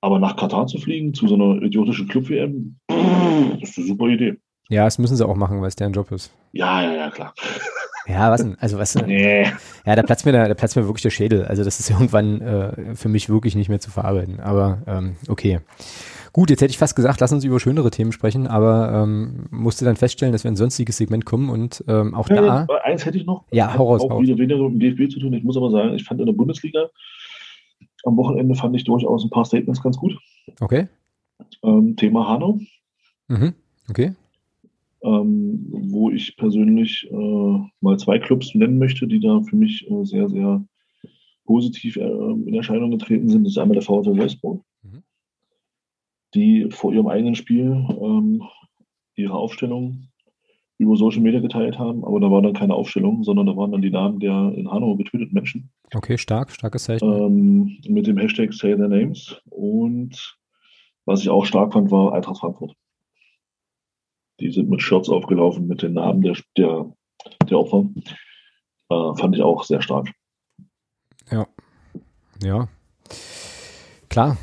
Aber 0.00 0.20
nach 0.20 0.36
Katar 0.36 0.66
zu 0.68 0.78
fliegen, 0.78 1.12
zu 1.12 1.26
so 1.26 1.34
einer 1.34 1.60
idiotischen 1.60 2.06
Club-WM, 2.06 2.78
ist 3.60 3.76
eine 3.76 3.86
super 3.86 4.06
Idee. 4.06 4.36
Ja, 4.70 4.84
das 4.84 4.98
müssen 4.98 5.16
sie 5.16 5.26
auch 5.26 5.34
machen, 5.34 5.60
weil 5.60 5.68
es 5.68 5.76
deren 5.76 5.92
Job 5.92 6.12
ist. 6.12 6.32
Ja, 6.52 6.82
ja, 6.82 6.94
ja, 6.94 7.10
klar. 7.10 7.34
Ja, 8.08 8.30
was 8.30 8.42
denn? 8.42 8.56
Also 8.58 8.78
was 8.78 8.94
denn? 8.94 9.06
Nee. 9.06 9.46
Ja, 9.84 9.94
da 9.94 10.02
platzt 10.02 10.24
mir 10.24 10.32
da, 10.32 10.48
da 10.48 10.54
platzt 10.54 10.76
mir 10.76 10.86
wirklich 10.86 11.02
der 11.02 11.10
Schädel. 11.10 11.44
Also 11.44 11.62
das 11.62 11.78
ist 11.78 11.90
irgendwann 11.90 12.40
äh, 12.40 12.94
für 12.94 13.08
mich 13.08 13.28
wirklich 13.28 13.54
nicht 13.54 13.68
mehr 13.68 13.80
zu 13.80 13.90
verarbeiten. 13.90 14.40
Aber 14.40 14.78
ähm, 14.86 15.16
okay. 15.28 15.60
Gut, 16.32 16.50
jetzt 16.50 16.60
hätte 16.60 16.70
ich 16.70 16.78
fast 16.78 16.94
gesagt, 16.94 17.20
lass 17.20 17.32
uns 17.32 17.44
über 17.44 17.58
schönere 17.58 17.90
Themen 17.90 18.12
sprechen, 18.12 18.46
aber 18.46 18.92
ähm, 19.02 19.46
musste 19.50 19.84
dann 19.84 19.96
feststellen, 19.96 20.32
dass 20.32 20.44
wir 20.44 20.48
in 20.48 20.54
ein 20.54 20.56
sonstiges 20.56 20.96
Segment 20.96 21.24
kommen 21.24 21.50
und 21.50 21.82
ähm, 21.88 22.14
auch 22.14 22.28
ja, 22.28 22.66
da. 22.66 22.66
Eins 22.84 23.04
hätte 23.04 23.18
ich 23.18 23.26
noch. 23.26 23.44
Ja, 23.50 23.76
hau 23.76 23.88
raus. 23.88 24.02
Auch 24.02 24.20
wieder 24.20 24.38
weniger 24.38 24.68
mit 24.68 24.82
dem 24.82 24.96
DFB 24.96 25.12
zu 25.12 25.20
tun. 25.20 25.32
Ich 25.32 25.42
muss 25.42 25.56
aber 25.56 25.70
sagen, 25.70 25.94
ich 25.94 26.04
fand 26.04 26.20
in 26.20 26.26
der 26.26 26.34
Bundesliga 26.34 26.88
am 28.04 28.16
Wochenende 28.16 28.54
fand 28.54 28.76
ich 28.76 28.84
durchaus 28.84 29.24
ein 29.24 29.30
paar 29.30 29.44
Statements 29.44 29.82
ganz 29.82 29.96
gut. 29.96 30.16
Okay. 30.60 30.86
Ähm, 31.62 31.96
Thema 31.96 32.28
Hanau. 32.28 32.58
Mhm. 33.28 33.54
Okay 33.90 34.12
ähm, 35.08 35.66
wo 35.70 36.10
ich 36.10 36.36
persönlich 36.36 37.08
äh, 37.10 37.58
mal 37.80 37.98
zwei 37.98 38.18
Clubs 38.18 38.54
nennen 38.54 38.78
möchte, 38.78 39.06
die 39.06 39.20
da 39.20 39.40
für 39.42 39.56
mich 39.56 39.88
äh, 39.90 40.04
sehr, 40.04 40.28
sehr 40.28 40.64
positiv 41.44 41.96
äh, 41.96 42.02
in 42.02 42.54
Erscheinung 42.54 42.90
getreten 42.90 43.28
sind. 43.28 43.44
Das 43.44 43.52
ist 43.52 43.58
einmal 43.58 43.74
der 43.74 43.82
VfL 43.82 44.16
Wolfsburg, 44.16 44.62
mhm. 44.82 45.02
die 46.34 46.68
vor 46.70 46.92
ihrem 46.92 47.08
eigenen 47.08 47.34
Spiel 47.34 47.86
ähm, 48.00 48.42
ihre 49.14 49.34
Aufstellung 49.34 50.08
über 50.78 50.96
Social 50.96 51.22
Media 51.22 51.40
geteilt 51.40 51.76
haben, 51.78 52.04
aber 52.04 52.20
da 52.20 52.30
war 52.30 52.40
dann 52.40 52.52
keine 52.52 52.74
Aufstellung, 52.74 53.24
sondern 53.24 53.46
da 53.46 53.56
waren 53.56 53.72
dann 53.72 53.82
die 53.82 53.90
Namen 53.90 54.20
der 54.20 54.52
in 54.54 54.70
Hanau 54.70 54.94
getöteten 54.94 55.34
Menschen. 55.34 55.70
Okay, 55.92 56.16
stark, 56.16 56.52
starkes 56.52 56.84
Zeichen. 56.84 57.10
Ähm, 57.10 57.78
mit 57.88 58.06
dem 58.06 58.16
Hashtag 58.16 58.52
Say 58.52 58.76
Their 58.76 58.88
Names 58.88 59.40
und 59.50 60.38
was 61.04 61.22
ich 61.22 61.30
auch 61.30 61.46
stark 61.46 61.72
fand, 61.72 61.90
war 61.90 62.12
Eintracht 62.12 62.38
Frankfurt. 62.38 62.76
Die 64.40 64.50
sind 64.50 64.70
mit 64.70 64.82
Shirts 64.82 65.08
aufgelaufen 65.08 65.66
mit 65.66 65.82
den 65.82 65.94
Namen 65.94 66.22
der, 66.22 66.36
der, 66.56 66.86
der 67.48 67.58
Opfer. 67.58 67.86
Äh, 68.90 69.14
fand 69.20 69.36
ich 69.36 69.42
auch 69.42 69.64
sehr 69.64 69.82
stark. 69.82 70.08
Ja. 71.30 71.46
Ja. 72.42 72.68
Klar. 74.08 74.36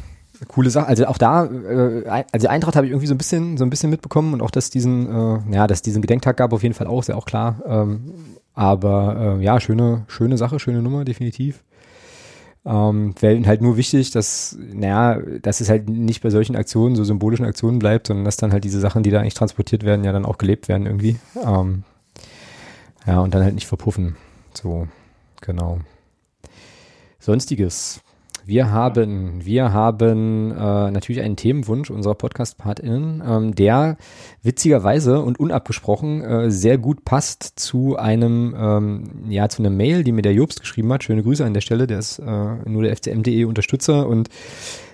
Coole 0.47 0.69
Sache. 0.69 0.87
Also 0.87 1.07
auch 1.07 1.17
da, 1.17 1.45
äh, 1.45 2.23
also 2.31 2.47
Eintracht 2.47 2.75
habe 2.75 2.85
ich 2.85 2.91
irgendwie 2.91 3.07
so 3.07 3.15
ein 3.15 3.17
bisschen, 3.17 3.57
so 3.57 3.63
ein 3.63 3.69
bisschen 3.69 3.89
mitbekommen 3.89 4.33
und 4.33 4.41
auch, 4.41 4.51
dass 4.51 4.69
diesen, 4.69 5.09
äh, 5.09 5.55
ja, 5.55 5.65
dass 5.65 5.81
diesen 5.81 6.01
Gedenktag 6.01 6.37
gab, 6.37 6.53
auf 6.53 6.63
jeden 6.63 6.75
Fall 6.75 6.87
auch, 6.87 6.99
ist 6.99 7.07
ja 7.07 7.15
auch 7.15 7.25
klar. 7.25 7.61
Ähm, 7.65 8.13
aber 8.53 9.37
äh, 9.39 9.43
ja, 9.43 9.59
schöne, 9.59 10.03
schöne 10.07 10.37
Sache, 10.37 10.59
schöne 10.59 10.81
Nummer, 10.81 11.05
definitiv. 11.05 11.63
Ähm, 12.65 13.13
Wäre 13.19 13.45
halt 13.45 13.61
nur 13.61 13.77
wichtig, 13.77 14.09
dass, 14.11 14.57
naja, 14.59 15.19
dass 15.41 15.61
es 15.61 15.69
halt 15.69 15.87
nicht 15.87 16.23
bei 16.23 16.31
solchen 16.31 16.55
Aktionen, 16.55 16.95
so 16.95 17.03
symbolischen 17.03 17.45
Aktionen 17.45 17.77
bleibt, 17.77 18.07
sondern 18.07 18.25
dass 18.25 18.37
dann 18.37 18.51
halt 18.51 18.63
diese 18.63 18.79
Sachen, 18.79 19.03
die 19.03 19.11
da 19.11 19.19
eigentlich 19.19 19.35
transportiert 19.35 19.83
werden, 19.83 20.03
ja 20.03 20.11
dann 20.11 20.25
auch 20.25 20.39
gelebt 20.39 20.67
werden 20.67 20.87
irgendwie. 20.87 21.17
Ähm, 21.43 21.83
ja, 23.05 23.19
und 23.19 23.35
dann 23.35 23.43
halt 23.43 23.53
nicht 23.53 23.67
verpuffen. 23.67 24.15
So, 24.53 24.87
genau. 25.41 25.79
Sonstiges. 27.19 28.01
Wir 28.47 28.69
haben, 28.69 29.43
wir 29.43 29.73
haben 29.73 30.51
äh, 30.51 30.55
natürlich 30.91 31.21
einen 31.21 31.35
Themenwunsch 31.35 31.89
unserer 31.89 32.13
Podcast-PartInnen, 32.13 33.23
ähm, 33.27 33.55
der 33.55 33.97
witzigerweise 34.43 35.21
und 35.21 35.39
unabgesprochen 35.39 36.21
äh, 36.21 36.51
sehr 36.51 36.77
gut 36.77 37.03
passt 37.05 37.53
zu 37.55 37.97
einem, 37.97 38.55
ähm, 38.55 39.03
ja, 39.29 39.49
zu 39.49 39.63
einer 39.63 39.71
Mail, 39.71 40.03
die 40.03 40.11
mir 40.11 40.21
der 40.21 40.33
Jobst 40.33 40.61
geschrieben 40.61 40.93
hat. 40.93 41.03
Schöne 41.03 41.23
Grüße 41.23 41.43
an 41.43 41.55
der 41.55 41.61
Stelle, 41.61 41.87
der 41.87 41.97
ist 41.97 42.19
äh, 42.19 42.69
nur 42.69 42.83
der 42.83 42.95
FCM.de 42.95 43.45
Unterstützer 43.45 44.07
und 44.07 44.29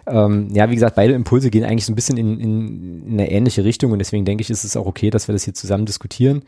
ähm, 0.08 0.47
ja, 0.54 0.70
wie 0.70 0.76
gesagt, 0.76 0.95
beide 0.95 1.14
Impulse 1.14 1.52
gehen 1.52 1.66
eigentlich 1.66 1.86
so 1.86 1.91
ein 1.91 1.95
bisschen 1.95 2.18
in, 2.18 2.39
in, 2.39 3.04
in 3.06 3.14
eine 3.14 3.30
ähnliche 3.30 3.66
Richtung 3.66 3.91
und 3.91 3.99
deswegen 3.99 4.24
denke 4.24 4.43
ich, 4.43 4.49
ist 4.49 4.64
es 4.64 4.78
auch 4.78 4.86
okay, 4.86 5.10
dass 5.10 5.28
wir 5.28 5.34
das 5.34 5.43
hier 5.43 5.54
zusammen 5.54 5.86
diskutieren. 5.86 6.43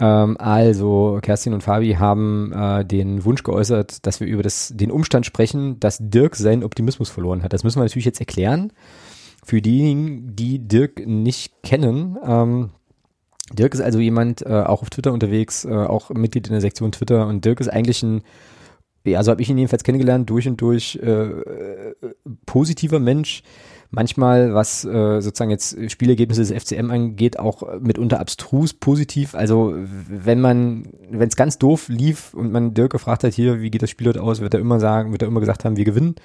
Ähm, 0.00 0.36
also 0.38 1.18
Kerstin 1.22 1.54
und 1.54 1.62
Fabi 1.62 1.94
haben 1.94 2.52
äh, 2.52 2.84
den 2.84 3.24
Wunsch 3.24 3.42
geäußert, 3.42 4.06
dass 4.06 4.20
wir 4.20 4.26
über 4.26 4.42
das, 4.42 4.72
den 4.74 4.90
Umstand 4.90 5.26
sprechen, 5.26 5.80
dass 5.80 5.98
Dirk 6.00 6.36
seinen 6.36 6.64
Optimismus 6.64 7.08
verloren 7.08 7.42
hat. 7.42 7.52
Das 7.52 7.64
müssen 7.64 7.78
wir 7.78 7.84
natürlich 7.84 8.04
jetzt 8.04 8.20
erklären. 8.20 8.72
Für 9.44 9.62
diejenigen, 9.62 10.34
die 10.34 10.58
Dirk 10.58 11.06
nicht 11.06 11.62
kennen, 11.62 12.18
ähm, 12.24 12.70
Dirk 13.52 13.74
ist 13.74 13.80
also 13.80 14.00
jemand, 14.00 14.42
äh, 14.42 14.48
auch 14.48 14.82
auf 14.82 14.90
Twitter 14.90 15.12
unterwegs, 15.12 15.64
äh, 15.64 15.72
auch 15.72 16.10
Mitglied 16.10 16.48
in 16.48 16.52
der 16.52 16.60
Sektion 16.60 16.90
Twitter 16.90 17.28
und 17.28 17.44
Dirk 17.44 17.60
ist 17.60 17.68
eigentlich 17.68 18.02
ein, 18.02 18.22
ja, 19.04 19.22
so 19.22 19.30
habe 19.30 19.40
ich 19.40 19.48
ihn 19.48 19.56
jedenfalls 19.56 19.84
kennengelernt, 19.84 20.28
durch 20.28 20.48
und 20.48 20.60
durch 20.60 20.96
äh, 20.96 21.28
positiver 22.44 22.98
Mensch, 22.98 23.44
manchmal, 23.90 24.54
was 24.54 24.84
äh, 24.84 25.20
sozusagen 25.20 25.50
jetzt 25.50 25.90
Spielergebnisse 25.90 26.42
des 26.42 26.64
FCM 26.64 26.90
angeht, 26.90 27.38
auch 27.38 27.62
mitunter 27.80 28.20
abstrus 28.20 28.72
positiv. 28.72 29.34
Also 29.34 29.74
wenn 29.76 30.40
man, 30.40 30.88
wenn 31.10 31.28
es 31.28 31.36
ganz 31.36 31.58
doof 31.58 31.88
lief 31.88 32.34
und 32.34 32.52
man 32.52 32.74
Dirk 32.74 32.92
gefragt 32.92 33.24
hat, 33.24 33.34
hier, 33.34 33.60
wie 33.60 33.70
geht 33.70 33.82
das 33.82 33.90
Spiel 33.90 34.08
heute 34.08 34.22
aus, 34.22 34.40
wird 34.40 34.54
er 34.54 34.60
immer 34.60 34.80
sagen, 34.80 35.12
wird 35.12 35.22
er 35.22 35.28
immer 35.28 35.40
gesagt 35.40 35.64
haben, 35.64 35.76
wir 35.76 35.84
gewinnen. 35.84 36.16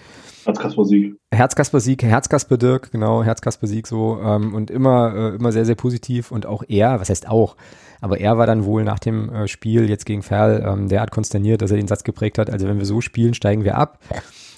Herzkasper-Sieg. 0.45 1.15
Herzkasper-Sieg, 1.31 2.03
Herzkasper-Dirk, 2.03 2.91
genau, 2.91 3.23
Herzkasper-Sieg 3.23 3.85
so 3.87 4.19
ähm, 4.23 4.55
und 4.55 4.71
immer, 4.71 5.13
äh, 5.15 5.35
immer 5.35 5.51
sehr, 5.51 5.65
sehr 5.65 5.75
positiv 5.75 6.31
und 6.31 6.45
auch 6.45 6.63
er, 6.67 6.99
was 6.99 7.09
heißt 7.09 7.29
auch, 7.29 7.55
aber 8.01 8.19
er 8.19 8.37
war 8.37 8.47
dann 8.47 8.65
wohl 8.65 8.83
nach 8.83 8.99
dem 8.99 9.29
äh, 9.29 9.47
Spiel 9.47 9.87
jetzt 9.87 10.05
gegen 10.05 10.23
Ferl 10.23 10.65
ähm, 10.65 10.89
derart 10.89 11.11
konsterniert, 11.11 11.61
dass 11.61 11.71
er 11.71 11.77
den 11.77 11.87
Satz 11.87 12.03
geprägt 12.03 12.39
hat, 12.39 12.49
also 12.49 12.67
wenn 12.67 12.79
wir 12.79 12.85
so 12.85 13.01
spielen, 13.01 13.35
steigen 13.35 13.63
wir 13.63 13.77
ab. 13.77 13.99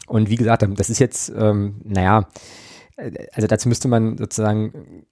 Und 0.08 0.30
wie 0.30 0.36
gesagt, 0.36 0.66
das 0.78 0.90
ist 0.90 1.00
jetzt, 1.00 1.32
ähm, 1.38 1.76
naja, 1.84 2.28
also 2.98 3.48
dazu 3.48 3.70
müsste 3.70 3.88
man 3.88 4.18
sozusagen 4.18 5.06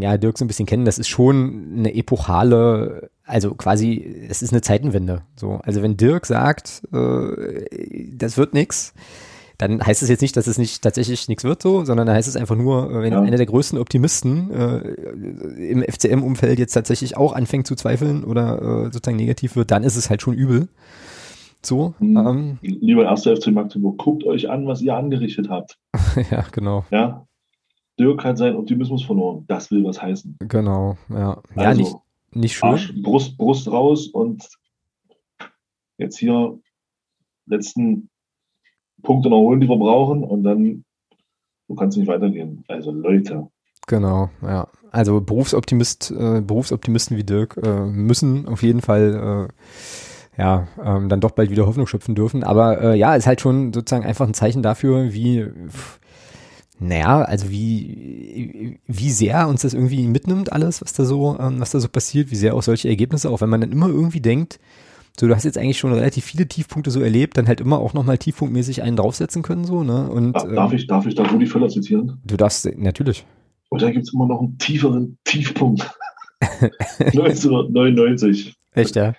ja 0.00 0.18
Dirk 0.18 0.38
so 0.38 0.44
ein 0.44 0.48
bisschen 0.48 0.66
kennen. 0.66 0.84
Das 0.84 0.98
ist 0.98 1.08
schon 1.08 1.74
eine 1.78 1.94
epochale, 1.94 3.10
also 3.24 3.54
quasi, 3.54 4.26
es 4.28 4.42
ist 4.42 4.52
eine 4.52 4.60
Zeitenwende. 4.60 5.22
So, 5.36 5.60
also 5.62 5.82
wenn 5.82 5.96
Dirk 5.96 6.26
sagt, 6.26 6.82
äh, 6.92 8.08
das 8.12 8.36
wird 8.36 8.54
nix, 8.54 8.92
dann 9.56 9.84
heißt 9.84 10.02
es 10.02 10.08
jetzt 10.08 10.20
nicht, 10.20 10.36
dass 10.36 10.46
es 10.46 10.58
nicht 10.58 10.82
tatsächlich 10.82 11.26
nichts 11.28 11.42
wird 11.42 11.62
so, 11.62 11.84
sondern 11.84 12.06
dann 12.06 12.16
heißt 12.16 12.28
es 12.28 12.36
einfach 12.36 12.54
nur, 12.54 13.02
wenn 13.02 13.12
ja. 13.12 13.20
einer 13.20 13.36
der 13.36 13.46
größten 13.46 13.78
Optimisten 13.78 14.52
äh, 14.52 14.78
im 15.70 15.82
FCM-Umfeld 15.82 16.58
jetzt 16.58 16.72
tatsächlich 16.72 17.16
auch 17.16 17.32
anfängt 17.32 17.66
zu 17.66 17.74
zweifeln 17.74 18.22
oder 18.22 18.62
äh, 18.62 18.84
sozusagen 18.92 19.16
negativ 19.16 19.56
wird, 19.56 19.72
dann 19.72 19.82
ist 19.82 19.96
es 19.96 20.10
halt 20.10 20.22
schon 20.22 20.34
übel. 20.34 20.68
So. 21.62 21.94
Mhm. 21.98 22.16
Ähm, 22.16 22.58
Lieber 22.62 23.04
erster 23.04 23.36
FC 23.36 23.48
Magdeburg, 23.48 23.98
guckt 23.98 24.24
euch 24.24 24.48
an, 24.48 24.66
was 24.66 24.80
ihr 24.80 24.96
angerichtet 24.96 25.48
habt. 25.48 25.78
ja, 26.30 26.44
genau. 26.52 26.84
Ja. 26.90 27.26
Dirk 27.98 28.24
hat 28.24 28.38
seinen 28.38 28.56
Optimismus 28.56 29.04
verloren. 29.04 29.44
Das 29.48 29.70
will 29.70 29.84
was 29.84 30.00
heißen. 30.00 30.36
Genau, 30.40 30.96
ja. 31.08 31.40
Also, 31.56 31.60
ja, 31.60 31.74
nicht, 31.74 31.96
nicht 32.32 32.56
schön. 32.56 32.68
Arsch, 32.68 32.92
Brust, 33.02 33.36
Brust 33.36 33.70
raus 33.70 34.06
und 34.06 34.48
jetzt 35.98 36.18
hier 36.18 36.58
letzten 37.46 38.08
Punkte 39.02 39.30
noch 39.30 39.38
holen, 39.38 39.60
die 39.60 39.68
wir 39.68 39.76
brauchen 39.76 40.22
und 40.22 40.44
dann 40.44 40.84
du 41.68 41.74
kannst 41.74 41.98
nicht 41.98 42.08
weitergehen. 42.08 42.64
Also 42.68 42.90
Leute. 42.90 43.48
Genau, 43.86 44.30
ja. 44.42 44.68
Also 44.90 45.20
Berufsoptimist, 45.20 46.10
äh, 46.10 46.40
Berufsoptimisten 46.40 47.16
wie 47.16 47.24
Dirk 47.24 47.58
äh, 47.62 47.84
müssen 47.84 48.48
auf 48.48 48.62
jeden 48.62 48.80
Fall 48.80 49.48
äh, 49.48 49.52
ja, 50.38 50.68
ähm, 50.82 51.08
dann 51.08 51.20
doch 51.20 51.32
bald 51.32 51.50
wieder 51.50 51.66
Hoffnung 51.66 51.88
schöpfen 51.88 52.14
dürfen. 52.14 52.44
Aber 52.44 52.80
äh, 52.80 52.96
ja, 52.96 53.16
ist 53.16 53.26
halt 53.26 53.40
schon 53.40 53.72
sozusagen 53.72 54.06
einfach 54.06 54.26
ein 54.26 54.34
Zeichen 54.34 54.62
dafür, 54.62 55.12
wie, 55.12 55.46
naja, 56.78 57.22
also 57.22 57.50
wie, 57.50 58.78
wie 58.86 59.10
sehr 59.10 59.48
uns 59.48 59.62
das 59.62 59.74
irgendwie 59.74 60.06
mitnimmt, 60.06 60.52
alles, 60.52 60.80
was 60.80 60.92
da 60.92 61.04
so, 61.04 61.36
ähm, 61.40 61.58
was 61.58 61.72
da 61.72 61.80
so 61.80 61.88
passiert, 61.88 62.30
wie 62.30 62.36
sehr 62.36 62.54
auch 62.54 62.62
solche 62.62 62.88
Ergebnisse, 62.88 63.30
auch 63.30 63.40
wenn 63.40 63.50
man 63.50 63.60
dann 63.60 63.72
immer 63.72 63.88
irgendwie 63.88 64.20
denkt, 64.20 64.60
so, 65.18 65.26
du 65.26 65.34
hast 65.34 65.42
jetzt 65.42 65.58
eigentlich 65.58 65.78
schon 65.78 65.92
relativ 65.92 66.24
viele 66.24 66.46
Tiefpunkte 66.46 66.92
so 66.92 67.00
erlebt, 67.00 67.36
dann 67.36 67.48
halt 67.48 67.60
immer 67.60 67.80
auch 67.80 67.92
nochmal 67.92 68.18
tiefpunktmäßig 68.18 68.82
einen 68.82 68.96
draufsetzen 68.96 69.42
können, 69.42 69.64
so, 69.64 69.82
ne? 69.82 70.08
Und, 70.08 70.34
darf, 70.34 70.70
ähm, 70.70 70.78
ich, 70.78 70.86
darf 70.86 71.06
ich 71.06 71.16
da 71.16 71.24
Rudi 71.24 71.46
Völler 71.46 71.68
zitieren? 71.68 72.20
Du 72.24 72.36
darfst, 72.36 72.64
natürlich. 72.76 73.26
Und 73.70 73.82
da 73.82 73.90
gibt's 73.90 74.14
immer 74.14 74.28
noch 74.28 74.38
einen 74.40 74.56
tieferen 74.58 75.18
Tiefpunkt. 75.24 75.90
1999. 77.00 78.54
Echt, 78.74 78.94
ja? 78.94 79.14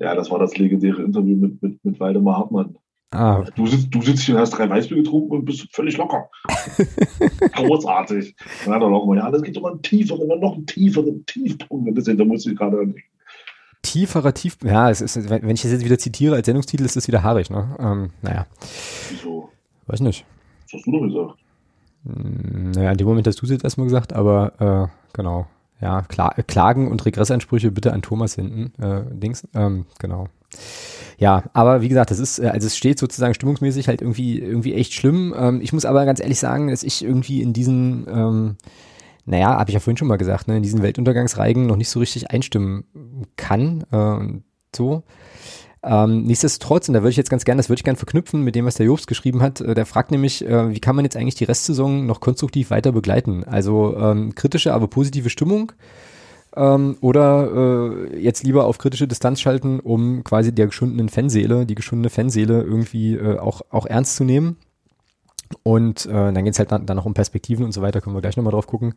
Ja, 0.00 0.14
das 0.14 0.30
war 0.30 0.38
das 0.38 0.56
legendäre 0.56 1.02
Interview 1.02 1.36
mit, 1.36 1.62
mit, 1.62 1.84
mit 1.84 2.00
Waldemar 2.00 2.38
Hartmann. 2.38 2.76
Ah. 3.10 3.44
Du, 3.56 3.66
sitzt, 3.66 3.88
du 3.90 4.02
sitzt 4.02 4.22
hier 4.22 4.34
und 4.34 4.42
hast 4.42 4.50
drei 4.50 4.68
Weißbier 4.68 4.98
getrunken 4.98 5.32
und 5.32 5.44
bist 5.46 5.66
völlig 5.74 5.96
locker. 5.96 6.28
Großartig. 7.54 8.36
Dann 8.64 8.74
hat 8.74 8.82
er 8.82 8.88
auch 8.88 9.06
mal, 9.06 9.16
ja, 9.16 9.30
das 9.30 9.42
geht 9.42 9.56
um 9.56 9.64
einen 9.64 9.80
tieferen, 9.80 10.28
noch 10.40 10.54
einen 10.54 10.66
tieferen 10.66 11.24
Tiefpunkt. 11.24 11.96
Das, 11.96 12.04
da 12.04 12.24
muss 12.24 12.46
ich 12.46 12.56
gerade 12.56 12.76
denken. 12.76 13.02
Tieferer 13.82 14.34
Tief, 14.34 14.58
ja, 14.64 14.90
es 14.90 15.00
ist, 15.00 15.30
wenn 15.30 15.50
ich 15.50 15.62
das 15.62 15.72
jetzt 15.72 15.84
wieder 15.84 15.98
zitiere 15.98 16.34
als 16.34 16.46
Sendungstitel, 16.46 16.84
ist 16.84 16.96
das 16.96 17.08
wieder 17.08 17.22
haarig, 17.22 17.48
ne? 17.48 17.76
Ähm, 17.78 18.10
naja. 18.22 18.46
Wieso? 19.08 19.48
Weiß 19.86 20.00
nicht. 20.00 20.26
Was 20.64 20.74
hast 20.74 20.86
du 20.86 20.92
doch 20.92 21.00
gesagt? 21.00 21.38
Hm, 22.04 22.72
naja, 22.72 22.90
in 22.90 22.98
dem 22.98 23.06
Moment 23.06 23.26
hast 23.26 23.40
du 23.40 23.46
es 23.46 23.52
jetzt 23.52 23.64
erstmal 23.64 23.86
gesagt, 23.86 24.12
aber 24.12 24.90
äh, 24.90 25.14
genau. 25.14 25.46
Ja, 25.80 26.02
Kla 26.02 26.30
Klagen 26.46 26.88
und 26.90 27.04
Regressansprüche 27.04 27.70
bitte 27.70 27.92
an 27.92 28.02
Thomas 28.02 28.34
hinten. 28.34 28.72
Äh, 28.82 29.02
Dings, 29.12 29.46
ähm, 29.54 29.86
genau. 29.98 30.28
Ja, 31.18 31.44
aber 31.52 31.82
wie 31.82 31.88
gesagt, 31.88 32.10
das 32.10 32.18
ist, 32.18 32.38
äh, 32.38 32.48
also 32.48 32.66
es 32.66 32.76
steht 32.76 32.98
sozusagen 32.98 33.34
stimmungsmäßig 33.34 33.88
halt 33.88 34.00
irgendwie, 34.00 34.38
irgendwie 34.38 34.74
echt 34.74 34.92
schlimm. 34.92 35.34
Ähm, 35.36 35.60
ich 35.60 35.72
muss 35.72 35.84
aber 35.84 36.04
ganz 36.04 36.20
ehrlich 36.20 36.38
sagen, 36.38 36.68
dass 36.68 36.82
ich 36.82 37.04
irgendwie 37.04 37.42
in 37.42 37.52
diesen, 37.52 38.06
ähm, 38.08 38.56
naja, 39.24 39.58
habe 39.58 39.70
ich 39.70 39.74
ja 39.74 39.80
vorhin 39.80 39.96
schon 39.96 40.08
mal 40.08 40.16
gesagt, 40.16 40.48
ne, 40.48 40.56
in 40.56 40.62
diesen 40.62 40.82
Weltuntergangsreigen 40.82 41.66
noch 41.66 41.76
nicht 41.76 41.90
so 41.90 42.00
richtig 42.00 42.30
einstimmen 42.30 42.84
kann 43.36 43.84
äh, 43.92 43.96
und 43.96 44.44
so. 44.74 45.02
Ähm, 45.82 46.24
nichtsdestotrotz, 46.24 46.88
und 46.88 46.94
da 46.94 47.00
würde 47.00 47.10
ich 47.10 47.16
jetzt 47.16 47.30
ganz 47.30 47.44
gerne, 47.44 47.60
das 47.60 47.68
würde 47.68 47.78
ich 47.78 47.84
gerne 47.84 47.96
verknüpfen 47.96 48.42
mit 48.42 48.54
dem, 48.54 48.64
was 48.64 48.74
der 48.74 48.86
Jobst 48.86 49.06
geschrieben 49.06 49.42
hat, 49.42 49.60
äh, 49.60 49.74
der 49.74 49.86
fragt 49.86 50.10
nämlich, 50.10 50.44
äh, 50.44 50.70
wie 50.70 50.80
kann 50.80 50.96
man 50.96 51.04
jetzt 51.04 51.16
eigentlich 51.16 51.36
die 51.36 51.44
Restsaison 51.44 52.04
noch 52.04 52.20
konstruktiv 52.20 52.70
weiter 52.70 52.92
begleiten? 52.92 53.44
Also 53.44 53.96
ähm, 53.96 54.34
kritische, 54.34 54.74
aber 54.74 54.88
positive 54.88 55.30
Stimmung 55.30 55.72
ähm, 56.56 56.96
oder 57.00 58.08
äh, 58.12 58.20
jetzt 58.20 58.42
lieber 58.42 58.66
auf 58.66 58.78
kritische 58.78 59.06
Distanz 59.06 59.40
schalten, 59.40 59.80
um 59.80 60.24
quasi 60.24 60.52
der 60.52 60.66
geschundenen 60.66 61.08
Fanseele, 61.08 61.66
die 61.66 61.74
geschundene 61.74 62.10
Fanseele 62.10 62.62
irgendwie 62.62 63.14
äh, 63.14 63.38
auch, 63.38 63.62
auch 63.70 63.86
ernst 63.86 64.16
zu 64.16 64.24
nehmen. 64.24 64.56
Und 65.62 66.04
äh, 66.06 66.12
dann 66.12 66.44
geht 66.44 66.52
es 66.52 66.58
halt 66.58 66.72
dann, 66.72 66.84
dann 66.84 66.96
noch 66.96 67.06
um 67.06 67.14
Perspektiven 67.14 67.64
und 67.64 67.72
so 67.72 67.80
weiter, 67.80 68.00
können 68.00 68.14
wir 68.14 68.20
gleich 68.20 68.36
nochmal 68.36 68.52
drauf 68.52 68.66
gucken. 68.66 68.94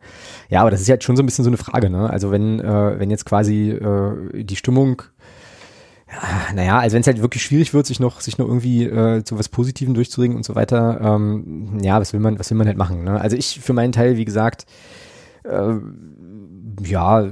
Ja, 0.50 0.60
aber 0.60 0.70
das 0.70 0.82
ist 0.82 0.90
halt 0.90 1.02
schon 1.02 1.16
so 1.16 1.22
ein 1.22 1.26
bisschen 1.26 1.44
so 1.44 1.50
eine 1.50 1.56
Frage, 1.56 1.88
ne? 1.88 2.10
Also 2.10 2.30
wenn, 2.30 2.60
äh, 2.60 2.98
wenn 2.98 3.10
jetzt 3.10 3.24
quasi 3.24 3.70
äh, 3.70 4.42
die 4.44 4.56
Stimmung 4.56 5.02
naja, 6.54 6.78
also 6.78 6.94
wenn 6.94 7.00
es 7.00 7.06
halt 7.06 7.22
wirklich 7.22 7.42
schwierig 7.42 7.74
wird, 7.74 7.86
sich 7.86 8.00
noch, 8.00 8.20
sich 8.20 8.38
noch 8.38 8.46
irgendwie 8.46 8.84
äh, 8.84 9.24
zu 9.24 9.38
was 9.38 9.48
Positivem 9.48 9.94
durchzuringen 9.94 10.36
und 10.36 10.44
so 10.44 10.54
weiter, 10.54 11.00
ähm, 11.02 11.78
ja, 11.82 12.00
was 12.00 12.12
will 12.12 12.20
man, 12.20 12.38
was 12.38 12.50
will 12.50 12.58
man 12.58 12.66
halt 12.66 12.76
machen? 12.76 13.04
Ne? 13.04 13.20
Also 13.20 13.36
ich 13.36 13.60
für 13.60 13.72
meinen 13.72 13.92
Teil, 13.92 14.16
wie 14.16 14.24
gesagt, 14.24 14.66
äh, 15.44 15.74
ja, 16.84 17.28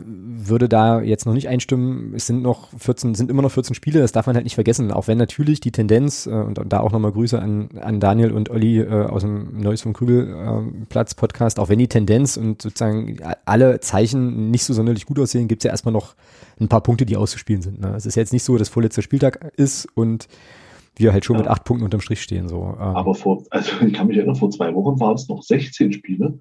würde 0.48 0.68
da 0.68 1.00
jetzt 1.00 1.26
noch 1.26 1.34
nicht 1.34 1.48
einstimmen. 1.48 2.14
Es 2.14 2.26
sind 2.26 2.42
noch 2.42 2.68
14, 2.78 3.14
sind 3.14 3.30
immer 3.30 3.42
noch 3.42 3.50
14 3.50 3.74
Spiele, 3.74 4.00
das 4.00 4.12
darf 4.12 4.26
man 4.26 4.36
halt 4.36 4.44
nicht 4.44 4.54
vergessen. 4.54 4.90
Auch 4.92 5.08
wenn 5.08 5.18
natürlich 5.18 5.60
die 5.60 5.72
Tendenz, 5.72 6.26
äh, 6.26 6.30
und, 6.30 6.58
und 6.58 6.72
da 6.72 6.80
auch 6.80 6.92
nochmal 6.92 7.12
Grüße 7.12 7.40
an, 7.40 7.70
an 7.80 8.00
Daniel 8.00 8.32
und 8.32 8.50
Olli 8.50 8.80
äh, 8.80 8.88
aus 8.88 9.22
dem 9.22 9.60
Neues 9.60 9.82
vom 9.82 9.92
Krügelplatz 9.92 11.12
äh, 11.12 11.16
Podcast, 11.16 11.58
auch 11.58 11.68
wenn 11.68 11.78
die 11.78 11.88
Tendenz 11.88 12.36
und 12.36 12.62
sozusagen 12.62 13.18
alle 13.44 13.80
Zeichen 13.80 14.50
nicht 14.50 14.64
so 14.64 14.72
sonderlich 14.72 15.06
gut 15.06 15.18
aussehen, 15.18 15.48
gibt's 15.48 15.64
ja 15.64 15.70
erstmal 15.70 15.92
noch 15.92 16.14
ein 16.60 16.68
paar 16.68 16.82
Punkte, 16.82 17.06
die 17.06 17.16
auszuspielen 17.16 17.62
sind. 17.62 17.80
Ne? 17.80 17.94
Es 17.96 18.06
ist 18.06 18.16
jetzt 18.16 18.32
nicht 18.32 18.44
so, 18.44 18.56
dass 18.56 18.68
vorletzter 18.68 19.02
Spieltag 19.02 19.52
ist 19.56 19.88
und 19.94 20.28
wir 20.96 21.12
halt 21.12 21.24
schon 21.24 21.36
ja. 21.36 21.42
mit 21.42 21.50
acht 21.50 21.64
Punkten 21.64 21.84
unterm 21.84 22.00
Strich 22.00 22.22
stehen. 22.22 22.48
So. 22.48 22.76
Ähm. 22.78 22.96
Aber 22.96 23.14
vor, 23.14 23.44
also 23.50 23.72
ich 23.84 23.92
kann 23.92 24.06
mich 24.06 24.16
erinnern, 24.16 24.36
vor 24.36 24.50
zwei 24.50 24.74
Wochen 24.74 25.00
waren 25.00 25.14
es 25.14 25.28
noch 25.28 25.42
16 25.42 25.92
Spiele. 25.92 26.38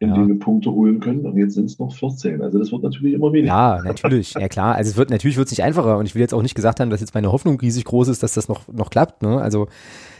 Indem 0.00 0.22
ja. 0.22 0.28
wir 0.28 0.38
Punkte 0.38 0.70
holen 0.70 1.00
können. 1.00 1.26
Und 1.26 1.36
jetzt 1.36 1.54
sind 1.54 1.64
es 1.64 1.78
noch 1.78 1.92
14. 1.92 2.40
Also 2.40 2.58
das 2.58 2.70
wird 2.70 2.82
natürlich 2.82 3.14
immer 3.14 3.32
weniger. 3.32 3.52
Ja, 3.52 3.82
natürlich. 3.82 4.34
Ja 4.34 4.48
klar. 4.48 4.76
Also 4.76 4.90
es 4.90 4.96
wird 4.96 5.10
natürlich 5.10 5.36
wird 5.36 5.46
es 5.46 5.52
nicht 5.52 5.64
einfacher. 5.64 5.98
Und 5.98 6.06
ich 6.06 6.14
will 6.14 6.22
jetzt 6.22 6.34
auch 6.34 6.42
nicht 6.42 6.54
gesagt 6.54 6.78
haben, 6.78 6.90
dass 6.90 7.00
jetzt 7.00 7.14
meine 7.14 7.32
Hoffnung 7.32 7.58
riesig 7.58 7.84
groß 7.84 8.08
ist, 8.08 8.22
dass 8.22 8.34
das 8.34 8.48
noch 8.48 8.68
noch 8.68 8.90
klappt. 8.90 9.22
Ne? 9.22 9.40
Also 9.40 9.66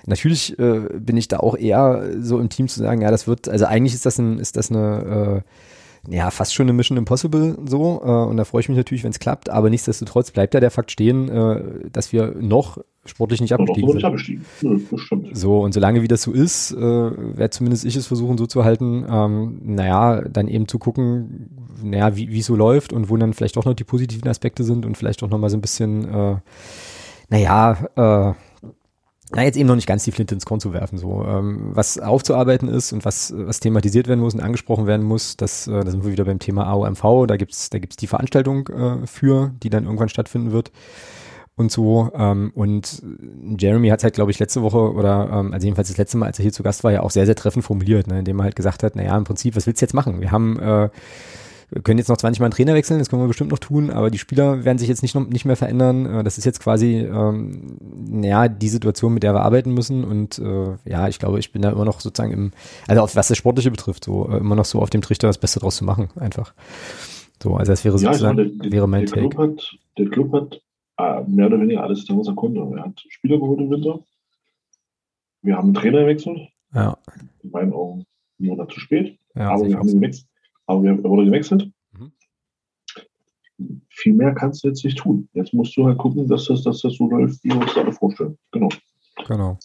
natürlich 0.06 0.59
äh, 0.59 0.80
bin 0.98 1.16
ich 1.16 1.28
da 1.28 1.38
auch 1.38 1.56
eher 1.56 2.10
so 2.20 2.40
im 2.40 2.48
Team 2.48 2.66
zu 2.66 2.80
sagen, 2.80 3.02
ja, 3.02 3.10
das 3.10 3.28
wird. 3.28 3.48
Also 3.48 3.66
eigentlich 3.66 3.94
ist 3.94 4.05
das 4.05 4.18
ein 4.18 4.40
ist 4.40 4.56
das 4.56 4.70
eine 4.70 5.42
äh, 5.44 5.48
ja, 6.10 6.30
fast 6.30 6.55
schon 6.55 6.64
eine 6.64 6.72
Mission 6.72 6.97
Impossible 6.97 7.59
so. 7.66 8.01
Äh, 8.02 8.09
und 8.09 8.36
da 8.36 8.44
freue 8.44 8.60
ich 8.60 8.68
mich 8.68 8.78
natürlich, 8.78 9.05
wenn 9.05 9.10
es 9.10 9.18
klappt. 9.18 9.51
Aber 9.51 9.70
nichtsdestotrotz 9.70 10.30
bleibt 10.30 10.55
ja 10.55 10.60
der 10.60 10.70
Fakt 10.70 10.90
stehen, 10.90 11.28
äh, 11.28 11.90
dass 11.93 12.12
wir 12.12 12.35
noch 12.40 12.78
sportlich 13.05 13.40
nicht 13.40 13.52
abgestiegen 13.52 13.90
sind. 13.90 14.05
Abgestiegen. 14.05 14.44
Nö, 14.62 14.78
so, 15.32 15.60
und 15.60 15.72
solange 15.72 16.02
wie 16.02 16.09
das 16.09 16.22
so 16.22 16.32
ist, 16.32 16.72
äh, 16.72 16.78
werde 16.78 17.51
zumindest 17.51 17.85
ich 17.85 17.97
es 17.97 18.06
versuchen 18.06 18.39
so 18.39 18.47
zu 18.47 18.64
halten, 18.64 19.05
ähm, 19.10 19.60
naja, 19.64 20.22
dann 20.22 20.48
eben 20.48 20.68
zu 20.68 20.78
gucken, 20.78 21.51
naja, 21.82 22.16
wie 22.16 22.39
es 22.39 22.47
so 22.47 22.56
läuft 22.56 22.93
und 22.93 23.09
wo 23.09 23.16
dann 23.16 23.32
vielleicht 23.32 23.56
auch 23.56 23.64
noch 23.64 23.74
die 23.74 23.85
positiven 23.85 24.28
Aspekte 24.28 24.64
sind 24.64 24.85
und 24.85 24.97
vielleicht 24.97 25.22
auch 25.22 25.30
noch 25.30 25.39
mal 25.39 25.51
so 25.51 25.56
ein 25.56 25.62
bisschen, 25.62 26.05
äh, 26.12 26.36
naja, 27.30 27.89
äh, 27.97 28.35
na, 29.32 29.44
jetzt 29.44 29.56
eben 29.56 29.68
noch 29.68 29.74
nicht 29.74 29.86
ganz 29.86 30.05
die 30.05 30.12
Flinte 30.12 30.34
ins 30.34 30.46
Korn 30.46 30.60
zu 30.60 30.72
werfen. 30.72 30.98
So, 30.98 31.24
ähm, 31.24 31.70
was 31.72 31.98
aufzuarbeiten 31.98 32.68
ist 32.68 32.92
und 32.92 33.05
was, 33.05 33.32
was 33.36 33.60
thematisiert 33.60 34.09
werden 34.09 34.20
muss 34.20 34.34
und 34.34 34.40
angesprochen 34.40 34.86
werden 34.86 35.05
muss, 35.05 35.36
das, 35.36 35.66
äh, 35.66 35.84
da 35.84 35.90
sind 35.90 36.05
wir 36.05 36.12
wieder 36.12 36.24
beim 36.24 36.38
Thema 36.38 36.66
AOMV. 36.66 37.26
Da 37.26 37.36
gibt's 37.36 37.68
da 37.68 37.78
gibt's 37.78 37.96
die 37.96 38.06
Veranstaltung 38.06 38.68
äh, 38.68 39.06
für, 39.06 39.52
die 39.62 39.68
dann 39.68 39.84
irgendwann 39.84 40.09
stattfinden 40.09 40.52
wird 40.52 40.72
und 41.56 41.70
so. 41.70 42.10
Ähm, 42.14 42.52
und 42.55 43.02
Jeremy 43.59 43.90
hat 43.90 44.02
halt, 44.02 44.14
glaube 44.14 44.30
ich, 44.30 44.38
letzte 44.38 44.62
Woche 44.62 44.92
oder 44.92 45.28
ähm, 45.30 45.52
also 45.52 45.66
jedenfalls 45.66 45.88
das 45.88 45.98
letzte 45.98 46.16
Mal, 46.16 46.26
als 46.26 46.38
er 46.38 46.44
hier 46.44 46.52
zu 46.52 46.62
Gast 46.62 46.82
war, 46.82 46.92
ja 46.92 47.02
auch 47.02 47.10
sehr, 47.10 47.26
sehr 47.26 47.36
treffend 47.36 47.64
formuliert, 47.64 48.06
ne, 48.06 48.20
indem 48.20 48.40
er 48.40 48.44
halt 48.44 48.56
gesagt 48.56 48.82
hat, 48.82 48.96
naja, 48.96 49.16
im 49.16 49.24
Prinzip, 49.24 49.56
was 49.56 49.66
willst 49.66 49.82
du 49.82 49.84
jetzt 49.84 49.94
machen? 49.94 50.20
Wir 50.20 50.30
haben 50.30 50.59
äh, 50.59 50.88
wir 51.70 51.82
können 51.82 51.98
jetzt 51.98 52.09
noch 52.09 52.16
20 52.16 52.40
Mal 52.40 52.46
einen 52.46 52.55
Trainer 52.55 52.74
wechseln, 52.74 52.98
das 52.98 53.10
können 53.10 53.22
wir 53.22 53.28
bestimmt 53.28 53.50
noch 53.50 53.59
tun, 53.59 53.90
aber 53.90 54.10
die 54.10 54.18
Spieler 54.18 54.64
werden 54.64 54.78
sich 54.78 54.88
jetzt 54.88 55.02
nicht, 55.02 55.14
noch, 55.14 55.26
nicht 55.28 55.44
mehr 55.44 55.56
verändern. 55.56 56.06
Äh, 56.06 56.24
das 56.24 56.38
ist 56.38 56.44
jetzt 56.44 56.60
quasi, 56.60 56.96
ähm, 56.96 57.76
naja, 58.10 58.48
die 58.48 58.68
Situation, 58.68 59.14
mit 59.14 59.22
der 59.22 59.35
wir 59.35 59.43
arbeiten 59.43 59.72
müssen. 59.74 60.05
Und 60.05 60.39
äh, 60.39 60.76
ja, 60.85 61.09
ich 61.09 61.18
glaube, 61.18 61.39
ich 61.39 61.52
bin 61.52 61.62
da 61.62 61.70
immer 61.70 61.85
noch 61.85 62.01
sozusagen 62.01 62.32
im, 62.32 62.52
also 62.86 63.02
auf 63.02 63.16
was 63.16 63.28
das 63.28 63.39
Sportliche 63.39 63.70
betrifft, 63.70 64.05
so 64.05 64.28
äh, 64.28 64.39
immer 64.39 64.55
noch 64.55 64.64
so 64.64 64.80
auf 64.80 64.90
dem 64.90 65.02
Trichter, 65.02 65.26
das 65.26 65.39
Beste 65.39 65.60
draus 65.60 65.76
zu 65.76 65.85
machen, 65.85 66.09
einfach. 66.16 66.55
So, 67.43 67.55
also 67.56 67.72
das 67.72 67.85
wäre 67.85 67.94
ja, 67.97 67.98
sozusagen, 68.12 68.36
meine, 68.36 68.51
der, 68.51 68.72
wäre 68.72 68.89
mein 68.89 69.06
der 69.06 69.14
Take. 69.14 69.28
Club 69.28 69.39
hat, 69.39 69.78
der 69.97 70.09
Club 70.09 70.32
hat 70.32 70.60
äh, 70.98 71.22
mehr 71.28 71.47
oder 71.47 71.60
weniger 71.60 71.82
alles 71.82 72.05
was 72.09 72.26
er 72.26 72.35
konnte. 72.35 72.60
Er 72.76 72.85
hat 72.85 73.05
Spieler 73.09 73.39
geholt 73.39 73.60
im 73.60 73.70
Winter. 73.70 74.01
Wir 75.43 75.56
haben 75.56 75.66
einen 75.66 75.74
Trainer 75.74 76.01
gewechselt. 76.01 76.40
Ja. 76.74 76.98
In 77.43 77.51
meinen 77.51 77.72
Augen 77.72 78.05
nur 78.39 78.56
Monat 78.56 78.72
zu 78.72 78.80
spät. 78.80 79.18
Ja, 79.35 79.51
aber 79.51 79.66
wir 79.66 79.78
haben 79.78 79.89
gewechselt. 79.89 80.26
Aber 80.66 80.82
wir, 80.82 80.90
er 80.90 81.05
wurde 81.05 81.24
gewechselt. 81.24 81.70
Viel 83.90 84.14
mehr 84.14 84.35
kannst 84.35 84.62
du 84.62 84.68
jetzt 84.68 84.85
nicht 84.85 84.98
tun. 84.98 85.28
Jetzt 85.32 85.52
musst 85.52 85.76
du 85.76 85.85
halt 85.85 85.98
gucken, 85.98 86.28
dass 86.28 86.47
das, 86.47 86.62
dass 86.62 86.80
das 86.80 86.94
so 86.94 87.09
läuft, 87.09 87.43
wie 87.43 87.51
wir 87.51 87.60
uns 87.60 87.76
alle 87.76 87.93
vorstellen. 87.93 88.39
Genau. 88.52 88.68
Genau. 89.26 89.59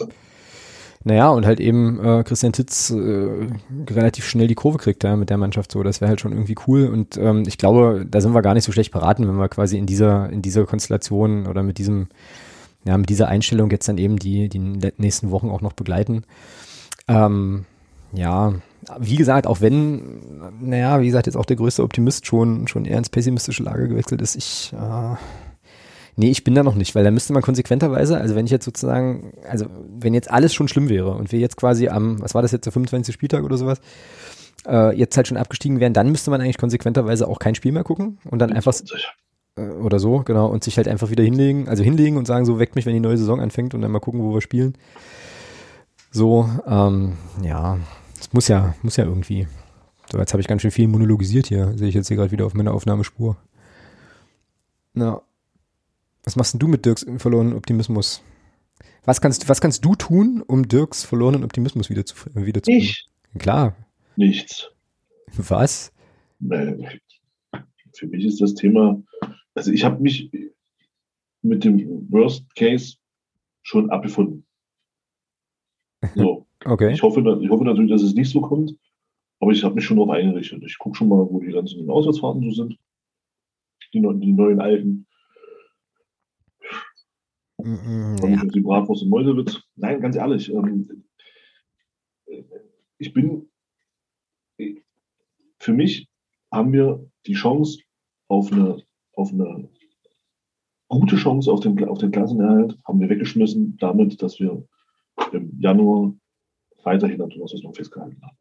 Naja, 1.06 1.30
und 1.30 1.46
halt 1.46 1.60
eben 1.60 2.00
äh, 2.04 2.24
Christian 2.24 2.54
Titz 2.54 2.90
äh, 2.90 3.48
relativ 3.90 4.26
schnell 4.26 4.48
die 4.48 4.56
Kurve 4.56 4.78
kriegt 4.78 5.04
ja, 5.04 5.18
mit 5.18 5.30
der 5.30 5.38
Mannschaft 5.38 5.72
so. 5.72 5.84
Das 5.84 6.00
wäre 6.00 6.10
halt 6.10 6.22
schon 6.22 6.32
irgendwie 6.32 6.56
cool. 6.68 6.88
Und 6.88 7.18
ähm, 7.18 7.44
ich 7.46 7.58
glaube, 7.58 8.06
da 8.10 8.22
sind 8.22 8.34
wir 8.34 8.42
gar 8.42 8.54
nicht 8.54 8.64
so 8.64 8.72
schlecht 8.72 8.92
beraten, 8.92 9.28
wenn 9.28 9.36
wir 9.36 9.50
quasi 9.50 9.78
in 9.78 9.86
dieser, 9.86 10.30
in 10.30 10.42
dieser 10.42 10.66
Konstellation 10.66 11.46
oder 11.46 11.62
mit 11.62 11.78
diesem, 11.78 12.08
ja, 12.86 12.98
mit 12.98 13.10
dieser 13.10 13.28
Einstellung 13.28 13.70
jetzt 13.70 13.90
dann 13.90 13.98
eben 13.98 14.18
die, 14.18 14.48
die 14.48 14.60
nächsten 14.60 15.30
Wochen 15.30 15.50
auch 15.50 15.62
noch 15.62 15.74
begleiten. 15.74 16.24
Ähm, 17.10 17.66
ja, 18.14 18.54
wie 19.00 19.16
gesagt, 19.16 19.48
auch 19.48 19.62
wenn, 19.62 20.52
naja, 20.60 21.02
wie 21.02 21.08
gesagt, 21.08 21.26
jetzt 21.28 21.36
auch 21.36 21.46
der 21.46 21.58
größte 21.58 21.84
Optimist 21.84 22.26
schon, 22.26 22.68
schon 22.68 22.86
eher 22.86 22.98
ins 22.98 23.10
pessimistische 23.10 23.64
Lager 23.64 23.88
gewechselt 23.88 24.22
ist, 24.22 24.36
ich, 24.36 24.74
äh, 24.74 25.16
nee, 26.16 26.30
ich 26.30 26.44
bin 26.44 26.56
da 26.56 26.64
noch 26.64 26.76
nicht, 26.76 26.96
weil 26.96 27.04
da 27.04 27.12
müsste 27.12 27.34
man 27.34 27.42
konsequenterweise, 27.42 28.18
also 28.18 28.36
wenn 28.36 28.46
ich 28.46 28.52
jetzt 28.52 28.66
sozusagen, 28.66 29.34
also 29.50 29.66
wenn 30.00 30.14
jetzt 30.14 30.30
alles 30.30 30.54
schon 30.54 30.68
schlimm 30.68 30.90
wäre 30.90 31.12
und 31.12 31.32
wir 31.32 31.40
jetzt 31.40 31.58
quasi 31.58 31.88
am, 31.88 32.22
was 32.22 32.36
war 32.36 32.42
das 32.42 32.52
jetzt, 32.52 32.66
der 32.66 32.74
25. 32.74 33.14
Spieltag 33.14 33.44
oder 33.44 33.58
sowas, 33.58 33.80
äh, 34.68 34.96
jetzt 34.96 35.16
halt 35.18 35.28
schon 35.28 35.38
abgestiegen 35.38 35.80
wären, 35.80 35.94
dann 35.94 36.12
müsste 36.12 36.32
man 36.32 36.42
eigentlich 36.42 36.58
konsequenterweise 36.58 37.28
auch 37.28 37.40
kein 37.40 37.56
Spiel 37.56 37.72
mehr 37.72 37.84
gucken 37.84 38.20
und 38.30 38.40
dann 38.40 38.52
einfach, 38.52 38.74
äh, 39.56 39.62
oder 39.62 40.00
so, 40.00 40.20
genau, 40.20 40.48
und 40.48 40.64
sich 40.64 40.78
halt 40.78 40.88
einfach 40.88 41.10
wieder 41.10 41.24
hinlegen, 41.24 41.68
also 41.68 41.84
hinlegen 41.84 42.18
und 42.18 42.28
sagen, 42.28 42.46
so 42.46 42.60
weckt 42.60 42.76
mich, 42.76 42.86
wenn 42.86 42.94
die 42.94 43.00
neue 43.00 43.18
Saison 43.18 43.40
anfängt 43.40 43.74
und 43.74 43.82
dann 43.82 43.92
mal 43.92 44.00
gucken, 44.00 44.22
wo 44.22 44.34
wir 44.34 44.42
spielen. 44.42 44.76
So, 46.12 46.48
ähm, 46.68 47.14
ja, 47.42 47.78
es 48.24 48.32
muss 48.32 48.48
ja, 48.48 48.74
muss 48.82 48.96
ja 48.96 49.04
irgendwie. 49.04 49.48
So, 50.10 50.18
jetzt 50.18 50.32
habe 50.34 50.40
ich 50.40 50.48
ganz 50.48 50.62
schön 50.62 50.72
viel 50.72 50.88
monologisiert 50.88 51.48
hier. 51.48 51.78
Sehe 51.78 51.90
ich 51.90 51.96
jetzt 51.96 52.08
hier 52.08 52.16
gerade 52.16 52.32
wieder 52.32 52.46
auf 52.46 52.54
meiner 52.54 52.74
Aufnahmespur. 52.74 53.38
Na, 54.94 55.22
was 56.24 56.38
machst 56.38 56.54
denn 56.54 56.60
du 56.60 56.68
mit 56.70 56.86
Dirks 56.86 57.06
verlorenen 57.18 57.54
Optimismus? 57.54 58.24
Was 59.04 59.20
kannst, 59.20 59.50
was 59.50 59.60
kannst 59.60 59.84
du 59.84 59.96
tun, 59.96 60.42
um 60.48 60.68
Dirks 60.68 61.04
verlorenen 61.04 61.44
Optimismus 61.44 61.90
wieder 61.90 62.06
zu, 62.06 62.16
wieder 62.34 62.64
zu 62.64 62.72
Ich? 62.72 63.10
Klar. 63.38 63.76
Nichts. 64.16 64.72
Was? 65.36 65.92
Für 66.40 68.08
mich 68.08 68.26
ist 68.26 68.40
das 68.40 68.54
Thema, 68.54 69.02
also 69.54 69.72
ich 69.72 69.84
habe 69.84 70.02
mich 70.02 70.32
mit 71.42 71.66
dem 71.66 72.08
Worst 72.10 72.56
Case 72.56 72.96
schon 73.64 73.90
abgefunden. 73.90 74.46
So. 76.16 76.46
Okay. 76.66 76.94
Ich 76.94 77.04
hoffe, 77.04 77.20
ich 77.42 77.50
hoffe 77.50 77.66
natürlich, 77.66 77.92
dass 77.92 78.02
es 78.02 78.14
nicht 78.14 78.30
so 78.30 78.40
kommt, 78.40 78.74
aber 79.42 79.52
ich 79.52 79.66
habe 79.66 79.76
mich 79.76 79.84
schon 79.84 79.98
darauf 79.98 80.12
eingerichtet. 80.12 80.64
Ich 80.66 80.78
gucke 80.78 80.96
schon 80.96 81.10
mal, 81.10 81.28
wo 81.30 81.42
die 81.42 81.52
ganzen 81.52 81.90
Auswärtsfahrten 81.90 82.42
so 82.42 82.52
sind. 82.52 82.80
Die, 83.94 84.00
die 84.00 84.32
neuen 84.32 84.62
alten. 84.62 85.06
Mm, 87.58 88.16
ja. 88.24 88.46
Die 88.46 88.62
Bratwurst 88.62 89.04
in 89.04 89.10
Meuselwitz. 89.10 89.62
Nein, 89.76 90.00
ganz 90.00 90.16
ehrlich. 90.16 90.50
Ähm, 90.54 91.04
ich 92.98 93.14
bin. 93.14 93.50
Für 95.60 95.74
mich 95.74 96.08
haben 96.50 96.72
wir 96.72 97.06
die 97.26 97.34
Chance 97.34 97.80
auf 98.30 98.54
eine, 98.54 98.84
auf 99.16 99.34
eine 99.34 99.68
gute 100.88 101.16
Chance 101.16 101.52
auf 101.52 101.60
den, 101.62 101.84
auf 101.86 101.98
den 101.98 102.12
Klassenerhalt, 102.12 102.78
haben 102.86 103.00
wir 103.00 103.10
weggeschmissen, 103.10 103.78
damit, 103.78 104.22
dass 104.22 104.40
wir 104.40 104.66
im 105.34 105.60
Januar 105.60 106.14
weiterhin 106.84 107.22
an 107.22 107.30
noch 107.30 107.76
festgehalten 107.76 108.22
haben. 108.22 108.38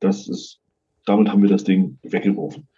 Das 0.00 0.28
ist, 0.28 0.60
damit 1.06 1.28
haben 1.28 1.42
wir 1.42 1.48
das 1.48 1.64
Ding 1.64 1.98
weggeworfen. 2.02 2.68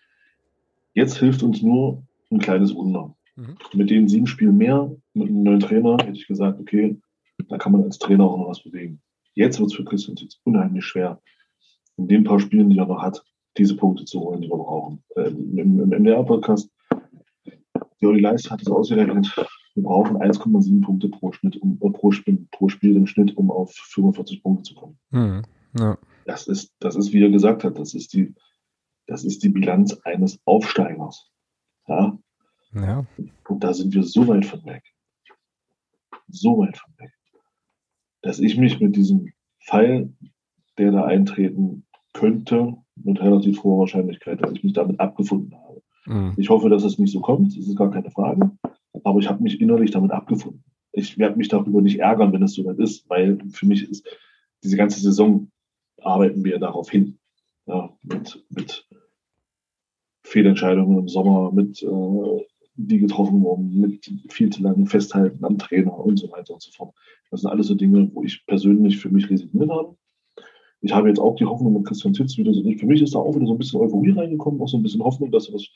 Jetzt 0.94 1.18
hilft 1.18 1.42
uns 1.42 1.62
nur 1.62 2.02
ein 2.30 2.38
kleines 2.38 2.74
Wunder. 2.74 3.14
Mhm. 3.36 3.56
Mit 3.74 3.90
den 3.90 4.08
sieben 4.08 4.26
Spielen 4.26 4.56
mehr, 4.56 4.94
mit 5.14 5.28
einem 5.28 5.42
neuen 5.42 5.60
Trainer, 5.60 5.96
hätte 6.02 6.18
ich 6.18 6.26
gesagt, 6.26 6.60
okay, 6.60 6.96
da 7.48 7.58
kann 7.58 7.72
man 7.72 7.84
als 7.84 7.98
Trainer 7.98 8.24
auch 8.24 8.38
noch 8.38 8.48
was 8.48 8.62
bewegen. 8.62 9.00
Jetzt 9.34 9.58
wird 9.58 9.70
es 9.70 9.76
für 9.76 9.84
Christian 9.84 10.16
jetzt 10.16 10.40
unheimlich 10.44 10.84
schwer, 10.84 11.20
in 11.96 12.08
den 12.08 12.24
paar 12.24 12.40
Spielen, 12.40 12.70
die 12.70 12.78
er 12.78 12.86
noch 12.86 13.02
hat, 13.02 13.22
diese 13.56 13.76
Punkte 13.76 14.04
zu 14.04 14.20
holen, 14.20 14.40
die 14.40 14.48
wir 14.48 14.56
brauchen. 14.56 15.02
Ähm, 15.16 15.58
Im, 15.58 15.80
im 15.80 15.88
MDR-Podcast, 15.88 16.70
Joli 17.98 18.20
Leist 18.20 18.50
hat 18.50 18.62
es 18.62 18.68
ausgerechnet, 18.68 19.34
wir 19.74 19.82
brauchen 19.82 20.16
1,7 20.16 20.82
Punkte 20.82 21.08
pro 21.08 21.32
Schnitt, 21.32 21.56
um, 21.56 21.78
äh, 21.80 21.90
pro, 21.90 22.10
Spiel, 22.10 22.46
pro 22.50 22.68
Spiel 22.68 22.96
im 22.96 23.06
Schnitt, 23.06 23.36
um 23.36 23.50
auf 23.50 23.72
45 23.72 24.42
Punkte 24.42 24.62
zu 24.62 24.74
kommen. 24.74 24.98
Mhm. 25.10 25.42
Ja. 25.78 25.98
Das 26.26 26.46
ist, 26.48 26.74
das 26.80 26.96
ist, 26.96 27.12
wie 27.12 27.22
er 27.22 27.30
gesagt 27.30 27.64
hat, 27.64 27.78
das 27.78 27.94
ist 27.94 28.12
die, 28.12 28.34
das 29.06 29.24
ist 29.24 29.42
die 29.42 29.48
Bilanz 29.48 29.94
eines 30.04 30.40
Aufsteigers. 30.44 31.30
Ja? 31.88 32.18
ja. 32.74 33.06
Und 33.48 33.64
da 33.64 33.72
sind 33.72 33.94
wir 33.94 34.02
so 34.02 34.26
weit 34.28 34.46
von 34.46 34.64
weg. 34.64 34.84
So 36.28 36.58
weit 36.58 36.76
von 36.76 36.92
weg. 36.98 37.12
Dass 38.22 38.38
ich 38.38 38.56
mich 38.56 38.80
mit 38.80 38.96
diesem 38.96 39.32
Fall, 39.58 40.12
der 40.78 40.92
da 40.92 41.04
eintreten 41.04 41.86
könnte, 42.12 42.76
mit 42.96 43.20
relativ 43.20 43.62
hoher 43.62 43.80
Wahrscheinlichkeit, 43.80 44.42
dass 44.42 44.52
ich 44.52 44.64
mich 44.64 44.72
damit 44.72 45.00
abgefunden 45.00 45.54
habe. 45.54 45.82
Mhm. 46.06 46.34
Ich 46.36 46.50
hoffe, 46.50 46.68
dass 46.68 46.84
es 46.84 46.98
nicht 46.98 47.12
so 47.12 47.20
kommt, 47.20 47.56
das 47.56 47.66
ist 47.66 47.76
gar 47.76 47.90
keine 47.90 48.10
Frage. 48.10 48.50
Aber 49.04 49.18
ich 49.20 49.28
habe 49.28 49.42
mich 49.42 49.60
innerlich 49.60 49.90
damit 49.90 50.10
abgefunden. 50.10 50.64
Ich 50.92 51.18
werde 51.18 51.36
mich 51.36 51.48
darüber 51.48 51.80
nicht 51.80 52.00
ärgern, 52.00 52.32
wenn 52.32 52.42
es 52.42 52.54
so 52.54 52.64
weit 52.64 52.78
ist, 52.78 53.08
weil 53.08 53.38
für 53.50 53.66
mich 53.66 53.88
ist 53.88 54.06
diese 54.62 54.76
ganze 54.76 55.00
Saison 55.00 55.50
arbeiten 56.02 56.44
wir 56.44 56.58
darauf 56.58 56.90
hin. 56.90 57.18
Ja, 57.66 57.96
mit, 58.02 58.44
mit 58.48 58.86
Fehlentscheidungen 60.24 60.98
im 60.98 61.08
Sommer, 61.08 61.52
mit 61.52 61.82
äh, 61.82 62.46
die 62.74 62.98
getroffen 62.98 63.42
wurden, 63.42 63.80
mit 63.80 64.10
viel 64.28 64.50
zu 64.50 64.62
langen 64.62 64.86
Festhalten 64.86 65.44
am 65.44 65.58
Trainer 65.58 65.96
und 65.96 66.18
so 66.18 66.30
weiter 66.32 66.54
und 66.54 66.62
so 66.62 66.70
fort. 66.72 66.94
Das 67.30 67.42
sind 67.42 67.50
alles 67.50 67.66
so 67.66 67.74
Dinge, 67.74 68.10
wo 68.12 68.22
ich 68.22 68.44
persönlich 68.46 68.98
für 68.98 69.10
mich 69.10 69.28
resigniert 69.28 69.70
habe. 69.70 69.96
Ich 70.82 70.92
habe 70.92 71.08
jetzt 71.08 71.20
auch 71.20 71.36
die 71.36 71.44
Hoffnung 71.44 71.74
mit 71.74 71.84
Christian 71.84 72.14
Titz 72.14 72.38
wieder 72.38 72.54
so. 72.54 72.62
Für 72.62 72.86
mich 72.86 73.02
ist 73.02 73.14
da 73.14 73.18
auch 73.18 73.34
wieder 73.36 73.46
so 73.46 73.52
ein 73.52 73.58
bisschen 73.58 73.80
Euphorie 73.80 74.12
reingekommen, 74.12 74.60
auch 74.62 74.68
so 74.68 74.78
ein 74.78 74.82
bisschen 74.82 75.04
Hoffnung, 75.04 75.30
dass 75.30 75.48
wir 75.48 75.52
das 75.52 75.66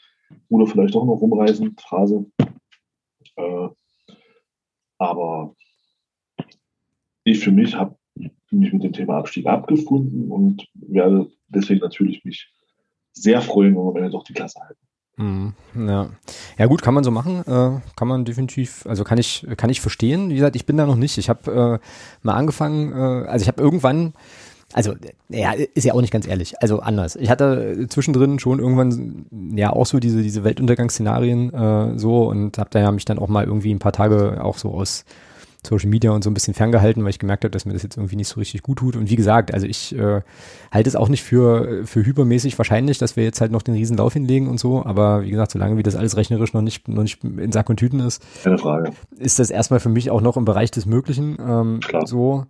oder 0.48 0.66
vielleicht 0.66 0.96
auch 0.96 1.04
noch 1.04 1.20
rumreißen, 1.20 1.76
Phrase. 1.78 2.24
Äh, 3.36 3.68
aber 4.98 5.54
ich 7.24 7.40
für 7.40 7.50
mich 7.50 7.74
habe 7.74 7.96
mich 8.50 8.72
mit 8.72 8.84
dem 8.84 8.92
Thema 8.92 9.18
Abstieg 9.18 9.46
abgefunden 9.46 10.30
und 10.30 10.68
werde 10.74 11.30
deswegen 11.48 11.80
natürlich 11.80 12.24
mich 12.24 12.52
sehr 13.12 13.40
freuen, 13.42 13.76
wenn 13.76 14.02
wir 14.02 14.10
doch 14.10 14.24
die 14.24 14.32
Klasse 14.32 14.60
halten. 14.60 14.80
Mhm, 15.16 15.54
ja. 15.76 16.10
ja 16.58 16.66
gut, 16.66 16.82
kann 16.82 16.94
man 16.94 17.04
so 17.04 17.12
machen, 17.12 17.40
äh, 17.46 17.80
kann 17.96 18.08
man 18.08 18.24
definitiv, 18.24 18.84
also 18.86 19.04
kann 19.04 19.18
ich, 19.18 19.46
kann 19.56 19.70
ich 19.70 19.80
verstehen. 19.80 20.30
Wie 20.30 20.34
gesagt, 20.34 20.56
ich 20.56 20.66
bin 20.66 20.76
da 20.76 20.86
noch 20.86 20.96
nicht. 20.96 21.18
Ich 21.18 21.28
habe 21.28 21.80
äh, 21.82 22.26
mal 22.26 22.34
angefangen, 22.34 22.92
äh, 22.92 23.28
also 23.28 23.42
ich 23.42 23.48
habe 23.48 23.62
irgendwann, 23.62 24.14
also 24.72 24.94
ja, 25.28 25.52
ist 25.52 25.84
ja 25.84 25.94
auch 25.94 26.00
nicht 26.00 26.12
ganz 26.12 26.26
ehrlich, 26.26 26.60
also 26.60 26.80
anders. 26.80 27.16
Ich 27.16 27.30
hatte 27.30 27.86
zwischendrin 27.88 28.38
schon 28.38 28.58
irgendwann 28.58 29.26
ja 29.54 29.72
auch 29.72 29.86
so 29.86 30.00
diese 30.00 30.22
diese 30.22 30.44
Weltuntergangsszenarien 30.44 31.52
äh, 31.52 31.98
so 31.98 32.28
und 32.28 32.58
habe 32.58 32.70
da 32.70 32.80
ja 32.80 32.90
mich 32.90 33.04
dann 33.04 33.18
auch 33.18 33.28
mal 33.28 33.44
irgendwie 33.44 33.72
ein 33.72 33.78
paar 33.78 33.92
Tage 33.92 34.42
auch 34.42 34.58
so 34.58 34.70
aus 34.70 35.04
Social 35.66 35.88
Media 35.88 36.10
und 36.10 36.22
so 36.22 36.30
ein 36.30 36.34
bisschen 36.34 36.54
ferngehalten, 36.54 37.02
weil 37.02 37.10
ich 37.10 37.18
gemerkt 37.18 37.44
habe, 37.44 37.50
dass 37.50 37.64
mir 37.64 37.72
das 37.72 37.82
jetzt 37.82 37.96
irgendwie 37.96 38.16
nicht 38.16 38.28
so 38.28 38.38
richtig 38.38 38.62
gut 38.62 38.78
tut. 38.78 38.96
Und 38.96 39.08
wie 39.10 39.16
gesagt, 39.16 39.52
also 39.52 39.66
ich 39.66 39.96
äh, 39.96 40.20
halte 40.70 40.88
es 40.88 40.96
auch 40.96 41.08
nicht 41.08 41.22
für, 41.22 41.86
für 41.86 42.04
hypermäßig 42.04 42.58
wahrscheinlich, 42.58 42.98
dass 42.98 43.16
wir 43.16 43.24
jetzt 43.24 43.40
halt 43.40 43.50
noch 43.50 43.62
den 43.62 43.74
Riesenlauf 43.74 44.12
hinlegen 44.12 44.48
und 44.48 44.60
so. 44.60 44.84
Aber 44.84 45.22
wie 45.22 45.30
gesagt, 45.30 45.52
solange 45.52 45.76
wie 45.76 45.82
das 45.82 45.96
alles 45.96 46.16
rechnerisch 46.16 46.52
noch 46.52 46.62
nicht, 46.62 46.86
noch 46.88 47.02
nicht 47.02 47.24
in 47.24 47.52
Sack 47.52 47.70
und 47.70 47.76
Tüten 47.78 48.00
ist, 48.00 48.22
Keine 48.42 48.58
Frage. 48.58 48.90
ist 49.18 49.38
das 49.38 49.50
erstmal 49.50 49.80
für 49.80 49.88
mich 49.88 50.10
auch 50.10 50.20
noch 50.20 50.36
im 50.36 50.44
Bereich 50.44 50.70
des 50.70 50.86
Möglichen. 50.86 51.38
Ähm, 51.40 51.80
Klar. 51.80 52.06
So. 52.06 52.44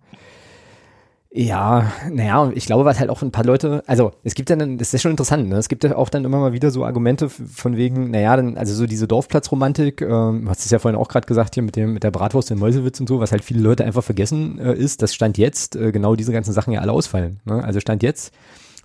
Ja, 1.37 1.91
naja, 2.09 2.49
ich 2.55 2.65
glaube, 2.65 2.85
was 2.85 2.97
halt 2.97 3.09
auch 3.09 3.21
ein 3.21 3.31
paar 3.31 3.43
Leute, 3.43 3.83
also 3.87 4.13
es 4.23 4.35
gibt 4.35 4.49
ja 4.49 4.55
dann, 4.55 4.77
das 4.77 4.93
ist 4.93 5.01
schon 5.01 5.11
interessant, 5.11 5.49
ne? 5.49 5.57
Es 5.57 5.67
gibt 5.67 5.83
ja 5.83 5.97
auch 5.97 6.07
dann 6.07 6.23
immer 6.23 6.39
mal 6.39 6.53
wieder 6.53 6.71
so 6.71 6.85
Argumente 6.85 7.27
von 7.29 7.75
wegen, 7.75 8.09
naja, 8.11 8.37
dann, 8.37 8.55
also 8.57 8.73
so 8.73 8.85
diese 8.85 9.05
Dorfplatzromantik, 9.05 10.01
ähm, 10.01 10.47
hast 10.47 10.63
es 10.63 10.71
ja 10.71 10.79
vorhin 10.79 10.97
auch 10.97 11.09
gerade 11.09 11.27
gesagt 11.27 11.55
hier 11.55 11.63
mit 11.63 11.75
dem, 11.75 11.93
mit 11.93 12.03
der 12.03 12.11
Bratwurst 12.11 12.51
in 12.51 12.57
Mäusewitz 12.57 13.01
und 13.01 13.09
so, 13.09 13.19
was 13.19 13.33
halt 13.33 13.43
viele 13.43 13.59
Leute 13.59 13.83
einfach 13.83 14.01
vergessen 14.01 14.59
äh, 14.59 14.75
ist, 14.75 15.01
dass 15.01 15.13
Stand 15.13 15.37
jetzt 15.37 15.75
äh, 15.75 15.91
genau 15.91 16.15
diese 16.15 16.31
ganzen 16.31 16.53
Sachen 16.53 16.71
ja 16.71 16.79
alle 16.79 16.93
ausfallen. 16.93 17.41
Ne? 17.43 17.61
Also 17.61 17.81
Stand 17.81 18.01
jetzt 18.01 18.33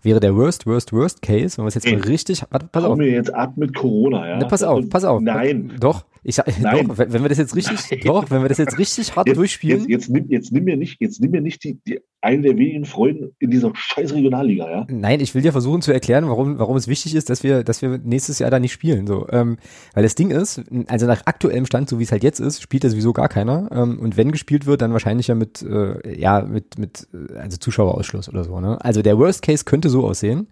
wäre 0.03 0.19
der 0.19 0.35
Worst, 0.35 0.67
Worst, 0.67 0.93
Worst 0.93 1.23
Case, 1.23 1.57
wenn 1.57 1.65
wir 1.65 1.69
es 1.69 1.75
jetzt 1.77 1.87
Ey, 1.87 1.95
mal 1.95 2.03
richtig, 2.03 2.43
warte, 2.51 2.67
pass 2.73 2.83
auf. 2.83 2.99
mir 2.99 3.11
jetzt 3.11 3.33
ab 3.33 3.53
mit 3.59 3.77
Corona, 3.77 4.29
ja? 4.29 4.39
Ne, 4.39 4.47
pass 4.47 4.65
auf, 4.65 4.89
pass 4.91 5.05
auf. 5.05 5.21
Nein. 5.21 5.75
Doch, 5.79 6.05
ich 6.23 6.35
sag, 6.35 6.47
Nein. 6.61 6.89
doch, 6.89 6.99
wenn 6.99 7.23
wir 7.23 7.29
das 7.29 7.39
jetzt 7.39 7.57
richtig, 7.57 7.79
Nein. 7.91 8.01
doch, 8.05 8.31
wenn 8.31 8.43
wir 8.43 8.49
das 8.49 8.59
jetzt 8.59 8.79
richtig 8.79 9.17
hart 9.17 9.27
Jetzt, 9.29 9.37
durchspielen. 9.37 9.81
jetzt, 9.81 9.89
jetzt, 9.89 10.11
nimm, 10.11 10.29
jetzt 10.29 10.53
nimm 10.53 10.65
mir 10.65 10.77
nicht, 10.77 11.01
jetzt 11.01 11.21
nimm 11.21 11.31
mir 11.31 11.41
nicht 11.41 11.65
die, 11.65 11.81
die 11.87 12.01
einen 12.21 12.43
der 12.43 12.57
wenigen 12.59 12.85
Freuden 12.85 13.35
in 13.39 13.51
dieser 13.51 13.73
scheiß 13.75 14.13
Regionalliga, 14.13 14.71
ja? 14.71 14.87
Nein, 14.91 15.21
ich 15.21 15.35
will 15.35 15.43
dir 15.43 15.53
versuchen 15.53 15.81
zu 15.81 15.93
erklären, 15.93 16.29
warum, 16.29 16.59
warum 16.59 16.77
es 16.77 16.87
wichtig 16.89 17.15
ist, 17.15 17.31
dass 17.31 17.43
wir, 17.43 17.65
dass 17.65 17.81
wir 17.81 17.99
nächstes 17.99 18.39
Jahr 18.39 18.51
da 18.51 18.59
nicht 18.59 18.73
spielen. 18.73 19.07
So, 19.07 19.27
ähm, 19.31 19.57
weil 19.95 20.03
das 20.03 20.15
Ding 20.15 20.31
ist, 20.31 20.63
also 20.89 21.07
nach 21.07 21.23
aktuellem 21.27 21.65
Stand, 21.65 21.89
so 21.89 21.99
wie 21.99 22.03
es 22.03 22.13
halt 22.13 22.23
jetzt 22.23 22.41
ist, 22.41 22.61
spielt 22.61 22.85
ja 22.85 22.91
sowieso 22.91 23.13
gar 23.13 23.29
keiner. 23.29 23.71
Ähm, 23.73 23.99
und 23.99 24.17
wenn 24.17 24.33
gespielt 24.33 24.67
wird, 24.67 24.83
dann 24.83 24.93
wahrscheinlich 24.93 25.29
ja 25.29 25.35
mit, 25.35 25.63
äh, 25.63 26.19
ja, 26.19 26.43
mit, 26.43 26.79
mit, 26.79 27.09
äh, 27.15 27.39
also 27.39 27.57
Zuschauerausschluss 27.57 28.29
oder 28.29 28.45
so. 28.45 28.61
Ne? 28.61 28.83
Also 28.85 29.01
der 29.01 29.19
Worst 29.19 29.43
Case 29.43 29.65
könnte 29.65 29.89
so 29.89 30.07
aussehen, 30.07 30.49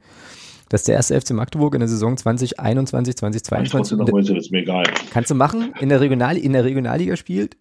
dass 0.69 0.85
der 0.85 0.97
erste 0.97 1.21
FC 1.21 1.31
Magdeburg 1.31 1.75
in 1.75 1.81
der 1.81 1.89
Saison 1.89 2.17
2021, 2.17 3.11
Ich 3.11 3.17
trotzdem 3.17 3.33
2022 3.33 3.99
noch 3.99 4.09
Mäuse, 4.09 4.37
ist 4.37 4.53
mir 4.53 4.61
egal. 4.61 4.85
kannst 5.11 5.31
du 5.31 5.35
machen, 5.35 5.73
in 5.81 5.89
der 5.89 6.01
Regional, 6.01 6.37
in 6.37 6.53
der 6.53 6.65
Regionalliga 6.65 7.17
spielt, 7.17 7.57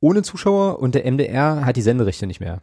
ohne 0.00 0.22
Zuschauer 0.22 0.80
und 0.80 0.94
der 0.94 1.10
MDR 1.10 1.64
hat 1.64 1.76
die 1.76 1.82
Senderechte 1.82 2.26
nicht 2.26 2.40
mehr. 2.40 2.60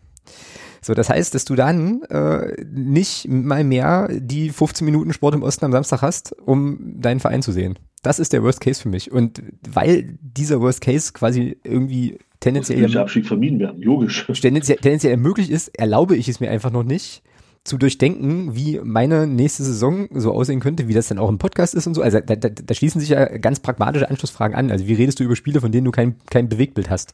So, 0.83 0.95
das 0.95 1.09
heißt, 1.09 1.35
dass 1.35 1.45
du 1.45 1.55
dann 1.55 2.01
äh, 2.03 2.55
nicht 2.71 3.27
mal 3.27 3.63
mehr 3.63 4.09
die 4.11 4.49
15 4.49 4.83
Minuten 4.83 5.13
Sport 5.13 5.35
im 5.35 5.43
Osten 5.43 5.65
am 5.65 5.71
Samstag 5.71 6.01
hast, 6.01 6.35
um 6.39 6.99
deinen 6.99 7.19
Verein 7.19 7.43
zu 7.43 7.51
sehen. 7.51 7.77
Das 8.01 8.17
ist 8.17 8.33
der 8.33 8.41
Worst 8.41 8.61
Case 8.61 8.81
für 8.81 8.89
mich. 8.89 9.11
Und 9.11 9.43
weil 9.71 10.17
dieser 10.21 10.59
Worst 10.59 10.81
Case 10.81 11.13
quasi 11.13 11.57
irgendwie 11.63 12.17
tendenziell, 12.39 12.97
Abstieg 12.97 13.27
vermieden 13.27 13.59
werden, 13.59 13.79
logisch. 13.79 14.25
tendenziell, 14.41 14.77
tendenziell 14.77 15.17
möglich 15.17 15.51
ist, 15.51 15.67
erlaube 15.77 16.15
ich 16.15 16.27
es 16.27 16.39
mir 16.39 16.49
einfach 16.49 16.71
noch 16.71 16.83
nicht 16.83 17.21
zu 17.63 17.77
durchdenken, 17.77 18.55
wie 18.55 18.79
meine 18.83 19.27
nächste 19.27 19.63
Saison 19.63 20.07
so 20.11 20.31
aussehen 20.33 20.59
könnte, 20.59 20.87
wie 20.87 20.95
das 20.95 21.09
dann 21.09 21.19
auch 21.19 21.29
im 21.29 21.37
Podcast 21.37 21.75
ist 21.75 21.85
und 21.85 21.93
so. 21.93 22.01
Also 22.01 22.19
da, 22.19 22.35
da, 22.35 22.49
da 22.49 22.73
schließen 22.73 22.99
sich 22.99 23.09
ja 23.09 23.37
ganz 23.37 23.59
pragmatische 23.59 24.09
Anschlussfragen 24.09 24.55
an. 24.55 24.71
Also 24.71 24.87
wie 24.87 24.93
redest 24.93 25.19
du 25.19 25.23
über 25.23 25.35
Spiele, 25.35 25.61
von 25.61 25.71
denen 25.71 25.85
du 25.85 25.91
kein, 25.91 26.15
kein 26.31 26.49
Bewegtbild 26.49 26.89
hast, 26.89 27.13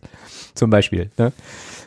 zum 0.56 0.69
Beispiel. 0.69 1.10
Ne? 1.18 1.34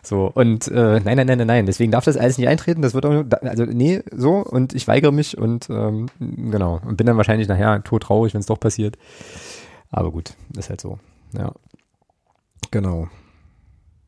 So, 0.03 0.31
und 0.35 0.69
äh, 0.69 1.01
nein, 1.01 1.16
nein, 1.16 1.27
nein, 1.27 1.39
nein, 1.39 1.47
nein. 1.47 1.66
Deswegen 1.66 1.91
darf 1.91 2.05
das 2.05 2.19
alles 2.19 2.37
nicht 2.37 2.49
eintreten. 2.49 2.82
Das 2.82 2.93
wird 2.93 3.07
auch, 3.07 3.24
also 3.43 3.65
nee, 3.65 4.03
so, 4.15 4.37
und 4.37 4.74
ich 4.74 4.87
weigere 4.87 5.12
mich 5.12 5.39
und 5.39 5.69
ähm, 5.70 6.07
genau. 6.19 6.81
Und 6.87 6.97
bin 6.97 7.07
dann 7.07 7.16
wahrscheinlich 7.16 7.49
nachher 7.49 7.82
todtraurig, 7.82 8.35
wenn 8.35 8.41
es 8.41 8.47
doch 8.47 8.61
passiert. 8.61 8.99
Aber 9.91 10.12
gut, 10.12 10.35
ist 10.57 10.69
halt 10.69 10.82
so. 10.82 10.99
Ja. 11.37 11.53
Genau. 12.70 13.09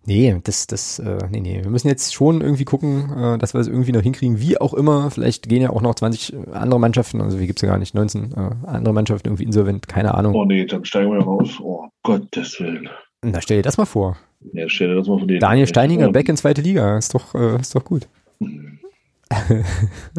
Nee, 0.04 0.36
das, 0.42 0.66
das, 0.66 0.98
äh, 0.98 1.18
nee, 1.30 1.40
nee. 1.40 1.62
Wir 1.62 1.70
müssen 1.70 1.86
jetzt 1.88 2.12
schon 2.12 2.40
irgendwie 2.40 2.64
gucken, 2.64 3.12
äh, 3.16 3.38
dass 3.38 3.54
wir 3.54 3.58
das 3.58 3.68
irgendwie 3.68 3.92
noch 3.92 4.02
hinkriegen. 4.02 4.40
Wie 4.40 4.60
auch 4.60 4.74
immer, 4.74 5.10
vielleicht 5.12 5.48
gehen 5.48 5.62
ja 5.62 5.70
auch 5.70 5.80
noch 5.80 5.94
20 5.94 6.34
andere 6.52 6.80
Mannschaften, 6.80 7.20
also 7.20 7.38
wie 7.38 7.46
gibt's 7.46 7.62
ja 7.62 7.68
gar 7.68 7.78
nicht, 7.78 7.94
19 7.94 8.32
äh, 8.32 8.50
andere 8.66 8.92
Mannschaften 8.94 9.28
irgendwie 9.28 9.44
insolvent, 9.44 9.86
keine 9.86 10.14
Ahnung. 10.14 10.34
Oh 10.34 10.44
nee, 10.44 10.64
dann 10.66 10.84
steigen 10.84 11.12
wir 11.12 11.20
raus. 11.22 11.58
Oh 11.62 11.86
Gottes 12.02 12.58
Willen. 12.58 12.88
Na, 13.22 13.40
stell 13.40 13.58
dir 13.58 13.62
das 13.62 13.78
mal 13.78 13.84
vor. 13.84 14.16
Ja, 14.52 14.68
stell 14.68 14.88
dir 14.88 14.96
das 14.96 15.06
mal 15.06 15.24
denen. 15.24 15.38
Daniel 15.38 15.68
Steininger, 15.68 16.06
Ja. 16.06 16.10
back 16.10 16.28
in 16.28 16.36
zweite 16.36 16.62
Liga, 16.62 16.98
ist 16.98 17.14
doch, 17.14 17.34
äh, 17.36 17.60
ist 17.60 17.74
doch 17.76 17.84
gut. 17.84 18.08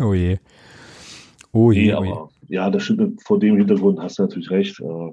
oh 0.01 0.14
je. 0.14 0.38
Oh 1.51 1.72
je, 1.72 1.88
Nee, 1.88 1.93
oh 1.93 2.03
je. 2.03 2.11
aber 2.11 2.30
ja, 2.47 2.69
das 2.69 2.84
stimmt. 2.84 3.22
Vor 3.23 3.39
dem 3.39 3.57
Hintergrund 3.57 3.99
hast 3.99 4.18
du 4.19 4.23
natürlich 4.23 4.49
recht. 4.49 4.80
Äh, 4.80 5.11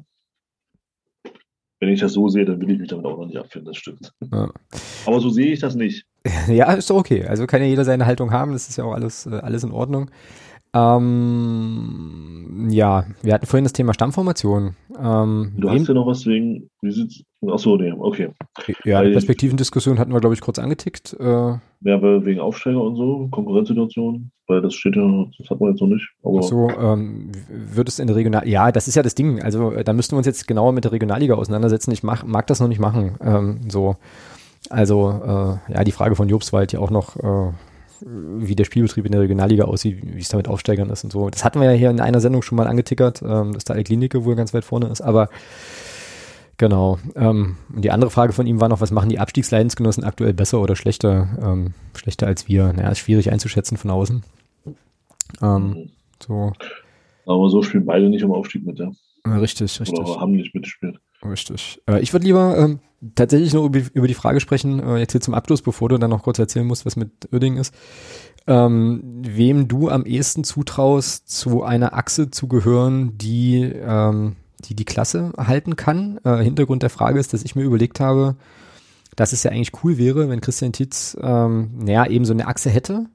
wenn 1.81 1.89
ich 1.89 2.01
das 2.01 2.13
so 2.13 2.29
sehe, 2.29 2.45
dann 2.45 2.61
will 2.61 2.71
ich 2.71 2.79
mich 2.79 2.89
damit 2.89 3.07
auch 3.07 3.19
noch 3.19 3.27
nicht 3.27 3.39
abfinden, 3.39 3.67
das 3.67 3.77
stimmt. 3.79 4.13
Ja. 4.33 4.51
Aber 5.07 5.21
so 5.21 5.31
sehe 5.31 5.53
ich 5.53 5.61
das 5.61 5.75
nicht. 5.75 6.05
Ja, 6.49 6.73
ist 6.75 6.91
doch 6.91 6.97
okay. 6.97 7.25
Also 7.25 7.47
kann 7.47 7.63
ja 7.63 7.69
jeder 7.69 7.85
seine 7.85 8.05
Haltung 8.05 8.31
haben, 8.31 8.53
das 8.53 8.69
ist 8.69 8.77
ja 8.77 8.85
auch 8.85 8.93
alles, 8.93 9.25
äh, 9.27 9.37
alles 9.37 9.65
in 9.65 9.73
Ordnung. 9.73 10.11
Ähm, 10.75 12.69
ja, 12.71 13.07
wir 13.23 13.35
hatten 13.35 13.47
vorhin 13.47 13.65
das 13.65 13.73
Thema 13.73 13.95
Stammformation. 13.95 14.77
Ähm, 14.99 15.55
Du 15.57 15.71
hast 15.71 15.89
ja 15.89 15.95
noch 15.95 16.07
was 16.07 16.27
wegen, 16.27 16.69
wie 16.83 16.93
sieht's? 16.93 17.25
Achso, 17.47 17.77
nee, 17.77 17.93
okay. 17.93 18.29
ja, 18.85 19.03
die 19.03 19.13
Perspektivendiskussion 19.13 19.99
hatten 19.99 20.13
wir, 20.13 20.21
glaube 20.21 20.35
ich, 20.35 20.43
kurz 20.43 20.59
angetickt. 20.59 21.17
Äh, 21.19 21.55
Aber 21.87 22.25
wegen 22.25 22.41
Aufsteiger 22.41 22.83
und 22.83 22.97
so, 22.97 23.29
Konkurrenzsituation, 23.31 24.31
weil 24.47 24.61
das 24.61 24.75
steht 24.75 24.97
ja, 24.97 25.27
das 25.39 25.49
hat 25.49 25.61
man 25.61 25.71
jetzt 25.71 25.81
noch 25.81 25.89
nicht. 25.89 26.07
Aber 26.23 26.43
so, 26.43 26.69
ähm, 26.69 27.33
wird 27.49 27.89
es 27.89 27.99
in 27.99 28.07
der 28.07 28.17
Regional, 28.17 28.47
ja, 28.47 28.71
das 28.71 28.87
ist 28.87 28.97
ja 28.97 29.03
das 29.03 29.15
Ding. 29.15 29.43
Also 29.43 29.73
äh, 29.73 29.83
da 29.83 29.95
müssten 29.95 30.13
wir 30.13 30.19
uns 30.19 30.27
jetzt 30.27 30.47
genauer 30.47 30.73
mit 30.73 30.85
der 30.85 30.93
Regionalliga 30.93 31.35
auseinandersetzen. 31.35 31.91
Ich 31.93 32.03
mach, 32.03 32.25
mag 32.25 32.47
das 32.49 32.61
noch 32.61 32.69
nicht 32.69 32.81
machen. 32.81 33.17
Ähm, 33.23 33.61
so, 33.69 33.97
also 34.69 35.11
äh, 35.25 35.73
ja, 35.73 35.85
die 35.85 35.93
Frage 35.93 36.17
von 36.17 36.29
Jobswald 36.29 36.73
ja 36.73 36.81
auch 36.81 36.91
noch, 36.91 37.17
äh, 37.17 37.53
wie 38.03 38.57
der 38.57 38.65
Spielbetrieb 38.65 39.07
in 39.07 39.13
der 39.13 39.23
Regionalliga 39.23 39.65
aussieht, 39.65 40.01
wie 40.03 40.21
es 40.21 40.29
da 40.29 40.37
mit 40.37 40.49
Aufsteigern 40.49 40.91
ist 40.91 41.05
und 41.05 41.13
so. 41.13 41.31
Das 41.31 41.45
hatten 41.45 41.61
wir 41.61 41.71
ja 41.71 41.77
hier 41.77 41.91
in 41.91 42.01
einer 42.01 42.21
Sendung 42.21 42.43
schon 42.43 42.57
mal 42.57 42.67
angetickert, 42.67 43.23
ähm, 43.23 43.53
dass 43.53 43.65
da 43.65 43.75
die 43.75 43.85
Klinike 43.85 44.25
wohl 44.25 44.37
ganz 44.37 44.53
weit 44.53 44.65
vorne 44.65 44.89
ist, 44.89 45.01
aber 45.01 45.29
genau. 46.61 46.99
Ähm, 47.17 47.57
und 47.75 47.85
die 47.85 47.91
andere 47.91 48.11
Frage 48.11 48.33
von 48.33 48.47
ihm 48.47 48.61
war 48.61 48.69
noch, 48.69 48.81
was 48.81 48.93
machen 48.93 49.09
die 49.09 49.19
Abstiegsleidensgenossen 49.19 50.05
aktuell 50.05 50.35
besser 50.35 50.61
oder 50.61 50.77
schlechter, 50.77 51.29
ähm, 51.43 51.75
schlechter 51.97 52.27
als 52.29 52.47
wir? 52.47 52.73
Naja, 52.73 52.91
ist 52.91 52.99
schwierig 52.99 53.33
einzuschätzen 53.33 53.77
von 53.77 53.91
außen. 53.91 54.23
Ähm, 55.43 55.91
so, 56.23 56.53
aber 57.27 57.49
so 57.49 57.63
spielen 57.63 57.87
beide 57.87 58.09
nicht 58.09 58.25
um 58.25 58.33
Aufstieg 58.33 58.67
mit, 58.67 58.79
ja. 58.79 58.91
richtig, 59.25 59.81
richtig. 59.81 59.99
Oder 59.99 60.21
haben 60.21 60.33
nicht 60.33 60.55
mitgespielt. 60.55 60.99
Richtig. 61.25 61.81
Äh, 61.87 62.01
ich 62.01 62.13
würde 62.13 62.27
lieber 62.27 62.57
ähm, 62.59 62.81
tatsächlich 63.15 63.55
noch 63.55 63.65
über, 63.65 63.81
über 63.95 64.07
die 64.07 64.15
Frage 64.15 64.41
sprechen, 64.41 64.81
äh, 64.81 64.99
jetzt 64.99 65.13
hier 65.13 65.21
zum 65.21 65.35
Abschluss, 65.35 65.63
bevor 65.63 65.89
du 65.89 65.99
dann 65.99 66.11
noch 66.11 66.23
kurz 66.23 66.39
erzählen 66.39 66.67
musst, 66.67 66.87
was 66.87 66.97
mit 66.97 67.11
Uerdingen 67.33 67.59
ist. 67.59 67.75
Ähm, 68.47 69.23
wem 69.23 69.69
du 69.69 69.89
am 69.89 70.05
ehesten 70.05 70.45
zutraust, 70.45 71.29
zu 71.31 71.63
einer 71.63 71.95
Achse 71.95 72.31
zu 72.31 72.49
gehören, 72.49 73.17
die 73.17 73.63
ähm, 73.63 74.37
die, 74.61 74.75
die 74.75 74.85
Klasse 74.85 75.33
halten 75.37 75.77
kann. 75.77 76.19
Äh, 76.25 76.39
Hintergrund 76.39 76.83
der 76.83 76.91
Frage 76.91 77.19
ist, 77.19 77.33
dass 77.33 77.45
ich 77.45 77.57
mir 77.57 77.63
überlegt 77.63 78.01
habe, 78.01 78.37
dass 79.17 79.33
es 79.33 79.43
ja 79.43 79.51
eigentlich 79.51 79.73
cool 79.83 79.99
wäre, 79.99 80.29
wenn 80.29 80.41
Christian 80.41 80.73
Tietz 80.73 81.17
ähm, 81.21 81.71
naja, 81.79 82.07
eben 82.07 82.25
so 82.25 82.33
eine 82.33 82.47
Achse 82.47 82.71
hätte, 82.71 83.07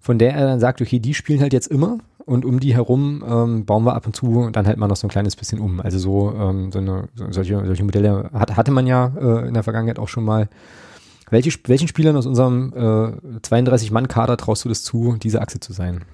von 0.00 0.18
der 0.18 0.34
er 0.34 0.46
dann 0.46 0.60
sagt, 0.60 0.80
okay, 0.80 0.98
die 0.98 1.14
spielen 1.14 1.40
halt 1.40 1.52
jetzt 1.52 1.68
immer 1.68 1.98
und 2.26 2.44
um 2.44 2.60
die 2.60 2.74
herum 2.74 3.24
ähm, 3.26 3.64
bauen 3.64 3.84
wir 3.84 3.94
ab 3.94 4.06
und 4.06 4.14
zu 4.14 4.50
dann 4.50 4.66
halt 4.66 4.76
mal 4.78 4.88
noch 4.88 4.96
so 4.96 5.06
ein 5.06 5.10
kleines 5.10 5.36
bisschen 5.36 5.60
um. 5.60 5.80
Also 5.80 5.98
so, 5.98 6.32
ähm, 6.34 6.72
so 6.72 6.78
eine, 6.78 7.08
so, 7.14 7.30
solche, 7.30 7.64
solche 7.64 7.84
Modelle 7.84 8.30
hat, 8.32 8.56
hatte 8.56 8.70
man 8.70 8.86
ja 8.86 9.12
äh, 9.18 9.48
in 9.48 9.54
der 9.54 9.62
Vergangenheit 9.62 9.98
auch 9.98 10.08
schon 10.08 10.24
mal. 10.24 10.48
Welche, 11.32 11.52
welchen 11.66 11.86
Spielern 11.86 12.16
aus 12.16 12.26
unserem 12.26 12.72
äh, 12.74 13.38
32-Mann-Kader 13.38 14.36
traust 14.36 14.64
du 14.64 14.68
das 14.68 14.82
zu, 14.82 15.16
diese 15.22 15.40
Achse 15.40 15.60
zu 15.60 15.72
sein? 15.72 16.04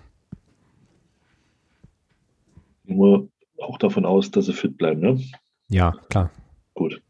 Nur 2.85 3.29
auch 3.59 3.79
davon 3.79 4.05
aus, 4.05 4.31
dass 4.31 4.47
sie 4.47 4.53
fit 4.53 4.77
bleiben, 4.77 5.01
ne? 5.01 5.21
Ja, 5.69 5.93
klar. 6.09 6.31
Gut. 6.75 7.01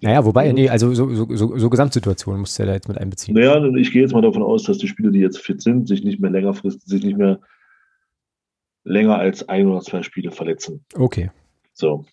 Naja, 0.00 0.24
wobei, 0.24 0.52
nee, 0.52 0.68
also 0.68 0.92
so, 0.92 1.14
so, 1.14 1.26
so, 1.34 1.56
so 1.56 1.70
Gesamtsituation 1.70 2.40
musst 2.40 2.58
du 2.58 2.62
ja 2.62 2.68
da 2.68 2.74
jetzt 2.74 2.88
mit 2.88 2.98
einbeziehen. 2.98 3.34
Naja, 3.34 3.64
ich 3.76 3.92
gehe 3.92 4.02
jetzt 4.02 4.12
mal 4.12 4.20
davon 4.20 4.42
aus, 4.42 4.64
dass 4.64 4.78
die 4.78 4.88
Spieler, 4.88 5.10
die 5.10 5.20
jetzt 5.20 5.38
fit 5.38 5.62
sind, 5.62 5.88
sich 5.88 6.04
nicht 6.04 6.20
mehr 6.20 6.30
längerfristig, 6.30 6.84
sich 6.84 7.02
nicht 7.02 7.16
mehr 7.16 7.40
länger 8.84 9.18
als 9.18 9.48
ein 9.48 9.66
oder 9.66 9.80
zwei 9.80 10.02
Spiele 10.02 10.30
verletzen. 10.30 10.84
Okay. 10.94 11.30
So. 11.72 12.04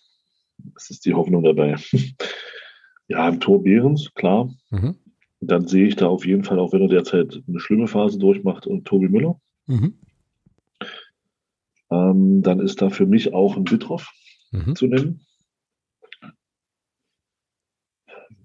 Das 0.74 0.90
ist 0.90 1.04
die 1.04 1.14
Hoffnung 1.14 1.42
dabei. 1.42 1.76
ja, 3.08 3.28
im 3.28 3.40
Tor 3.40 3.62
Behrens, 3.62 4.12
klar. 4.14 4.50
Mhm. 4.70 4.96
Dann 5.40 5.66
sehe 5.66 5.86
ich 5.86 5.96
da 5.96 6.08
auf 6.08 6.24
jeden 6.24 6.44
Fall, 6.44 6.58
auch 6.58 6.72
wenn 6.72 6.82
er 6.82 6.88
derzeit 6.88 7.42
eine 7.46 7.60
schlimme 7.60 7.86
Phase 7.86 8.18
durchmacht, 8.18 8.66
und 8.66 8.86
Tobi 8.86 9.08
Müller. 9.08 9.38
Mhm. 9.66 9.98
Ähm, 11.90 12.42
dann 12.42 12.60
ist 12.60 12.82
da 12.82 12.90
für 12.90 13.06
mich 13.06 13.32
auch 13.34 13.56
ein 13.56 13.70
Wittroff 13.70 14.10
mhm. 14.50 14.74
zu 14.74 14.86
nennen. 14.86 15.26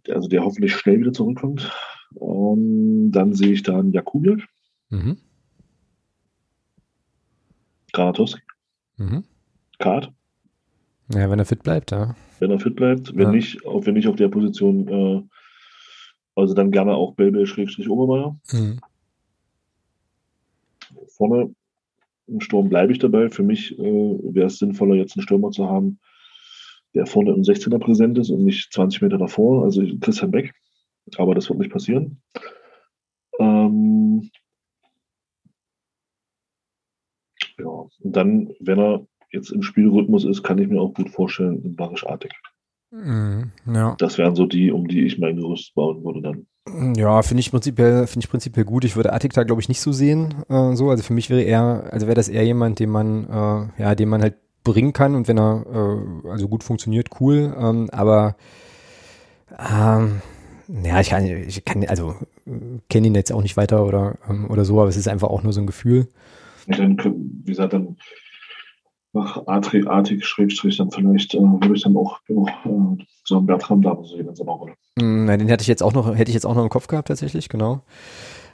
Also 0.07 0.27
der 0.27 0.43
hoffentlich 0.43 0.75
schnell 0.75 0.99
wieder 0.99 1.13
zurückkommt. 1.13 1.71
Ähm, 2.19 3.11
dann 3.11 3.33
sehe 3.33 3.53
ich 3.53 3.63
da 3.63 3.77
einen 3.77 3.91
Jakubiak. 3.91 4.47
Mhm. 4.89 5.17
Granatowski. 7.93 8.41
Mhm. 8.97 9.23
Kart. 9.77 10.11
Ja, 11.13 11.29
wenn 11.29 11.39
er 11.39 11.45
fit 11.45 11.63
bleibt, 11.63 11.91
ja. 11.91 12.15
Wenn 12.39 12.51
er 12.51 12.59
fit 12.59 12.75
bleibt, 12.75 13.15
wenn 13.15 13.27
ja. 13.27 13.31
nicht, 13.31 13.65
auch 13.65 13.85
wenn 13.85 13.95
nicht 13.95 14.07
auf 14.07 14.15
der 14.15 14.29
Position, 14.29 14.87
äh, 14.87 15.23
also 16.35 16.53
dann 16.53 16.71
gerne 16.71 16.93
auch 16.93 17.15
Belbel 17.15 17.45
Schrägstrich 17.45 17.89
Obermeier. 17.89 18.39
Mhm. 18.51 18.79
Vorne 21.07 21.53
im 22.29 22.41
Sturm 22.41 22.69
bleibe 22.69 22.91
ich 22.91 22.99
dabei. 22.99 23.29
Für 23.29 23.43
mich 23.43 23.77
äh, 23.77 23.83
wäre 23.83 24.47
es 24.47 24.59
sinnvoller, 24.59 24.95
jetzt 24.95 25.15
einen 25.15 25.23
Stürmer 25.23 25.51
zu 25.51 25.69
haben, 25.69 25.99
der 26.93 27.05
vorne 27.05 27.31
im 27.31 27.41
16er 27.41 27.79
präsent 27.79 28.17
ist 28.17 28.29
und 28.29 28.43
nicht 28.43 28.71
20 28.73 29.01
Meter 29.01 29.17
davor, 29.17 29.63
also 29.63 29.83
Christian 29.99 30.31
Beck. 30.31 30.53
Aber 31.17 31.35
das 31.35 31.49
wird 31.49 31.59
nicht 31.59 31.71
passieren. 31.71 32.21
Ähm, 33.39 34.29
ja, 37.57 37.67
und 37.67 38.15
dann, 38.15 38.53
wenn 38.59 38.79
er 38.79 39.07
jetzt 39.31 39.51
im 39.51 39.61
Spielrhythmus 39.61 40.25
ist, 40.25 40.43
kann 40.43 40.57
ich 40.57 40.67
mir 40.67 40.81
auch 40.81 40.93
gut 40.93 41.09
vorstellen, 41.09 41.63
in 41.63 41.75
Barisch 41.75 42.05
Artig. 42.05 42.33
Mm, 42.91 43.43
ja. 43.67 43.95
Das 43.99 44.17
wären 44.17 44.35
so 44.35 44.45
die, 44.45 44.71
um 44.71 44.87
die 44.87 45.05
ich 45.05 45.19
mein 45.19 45.37
Gerüst 45.37 45.73
bauen 45.75 46.03
würde 46.03 46.21
dann. 46.21 46.47
Ja, 46.95 47.21
finde 47.21 47.41
ich 47.41 47.51
prinzipiell, 47.51 48.07
finde 48.07 48.25
ich 48.25 48.29
prinzipiell 48.29 48.65
gut. 48.65 48.83
Ich 48.85 48.95
würde 48.95 49.13
Attic 49.13 49.33
da, 49.33 49.43
glaube 49.43 49.61
ich, 49.61 49.69
nicht 49.69 49.81
so 49.81 49.91
sehen. 49.91 50.43
Äh, 50.49 50.75
so, 50.75 50.89
also 50.89 51.03
für 51.03 51.13
mich 51.13 51.29
wäre 51.29 51.41
er, 51.41 51.89
also 51.91 52.07
wäre 52.07 52.15
das 52.15 52.29
eher 52.29 52.45
jemand, 52.45 52.79
den 52.79 52.89
man, 52.89 53.25
äh, 53.25 53.81
ja, 53.81 53.95
den 53.95 54.09
man 54.09 54.21
halt 54.21 54.35
bringen 54.63 54.93
kann 54.93 55.15
und 55.15 55.27
wenn 55.27 55.39
er 55.39 55.65
äh, 56.25 56.29
also 56.29 56.47
gut 56.47 56.63
funktioniert, 56.63 57.09
cool. 57.19 57.55
Ähm, 57.59 57.89
aber 57.91 58.35
ähm, 59.57 60.21
ja, 60.83 60.99
ich 60.99 61.09
kann, 61.09 61.25
ich 61.25 61.65
kann, 61.65 61.83
also 61.85 62.15
kenne 62.89 63.07
ihn 63.07 63.15
jetzt 63.15 63.31
auch 63.31 63.41
nicht 63.41 63.57
weiter 63.57 63.85
oder 63.85 64.17
ähm, 64.29 64.49
oder 64.49 64.65
so, 64.65 64.79
aber 64.79 64.89
es 64.89 64.97
ist 64.97 65.07
einfach 65.07 65.29
auch 65.29 65.43
nur 65.43 65.53
so 65.53 65.61
ein 65.61 65.67
Gefühl. 65.67 66.07
dann, 66.67 66.97
wie 66.97 67.51
gesagt, 67.51 67.73
dann 67.73 67.97
nach 69.13 69.47
Artig, 69.47 70.25
Schrägstrich, 70.25 70.77
dann 70.77 70.91
vielleicht 70.91 71.33
äh, 71.33 71.39
würde 71.39 71.73
ich 71.75 71.83
dann 71.83 71.97
auch, 71.97 72.19
auch 72.35 72.65
äh, 72.65 73.03
so 73.23 73.37
einen 73.37 73.45
Bertram 73.45 73.81
da 73.81 73.97
sehen 74.03 74.27
in 74.27 74.35
so 74.35 74.43
einer 74.43 74.53
Rolle. 74.53 74.73
Nein, 74.95 75.39
den 75.39 75.47
hätte 75.47 75.61
ich 75.61 75.67
jetzt 75.67 75.83
auch 75.83 75.93
noch, 75.93 76.15
hätte 76.15 76.29
ich 76.29 76.35
jetzt 76.35 76.45
auch 76.45 76.55
noch 76.55 76.63
im 76.63 76.69
Kopf 76.69 76.87
gehabt 76.87 77.07
tatsächlich, 77.07 77.49
genau. 77.49 77.81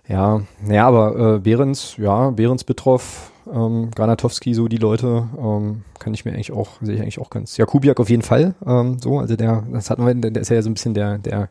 Ja, 0.07 0.41
naja, 0.63 0.87
aber 0.87 1.35
äh, 1.35 1.39
Behrens, 1.39 1.97
ja, 1.97 2.29
Behrens 2.29 2.63
Betroff, 2.63 3.31
ähm, 3.51 3.89
Granatowski, 3.91 4.53
so 4.53 4.67
die 4.67 4.77
Leute, 4.77 5.27
ähm, 5.37 5.83
kann 5.99 6.13
ich 6.13 6.25
mir 6.25 6.31
eigentlich 6.31 6.51
auch, 6.51 6.79
sehe 6.81 6.95
ich 6.95 7.01
eigentlich 7.01 7.19
auch 7.19 7.29
ganz. 7.29 7.57
Ja, 7.57 7.65
Kubiak 7.65 7.99
auf 7.99 8.09
jeden 8.09 8.21
Fall, 8.21 8.53
ähm, 8.65 8.99
so, 8.99 9.19
also 9.19 9.35
der, 9.35 9.63
das 9.71 9.89
hatten 9.89 10.05
wir, 10.05 10.13
der 10.13 10.41
ist 10.41 10.49
ja 10.49 10.61
so 10.61 10.69
ein 10.69 10.75
bisschen 10.75 10.93
der, 10.93 11.17
der 11.17 11.49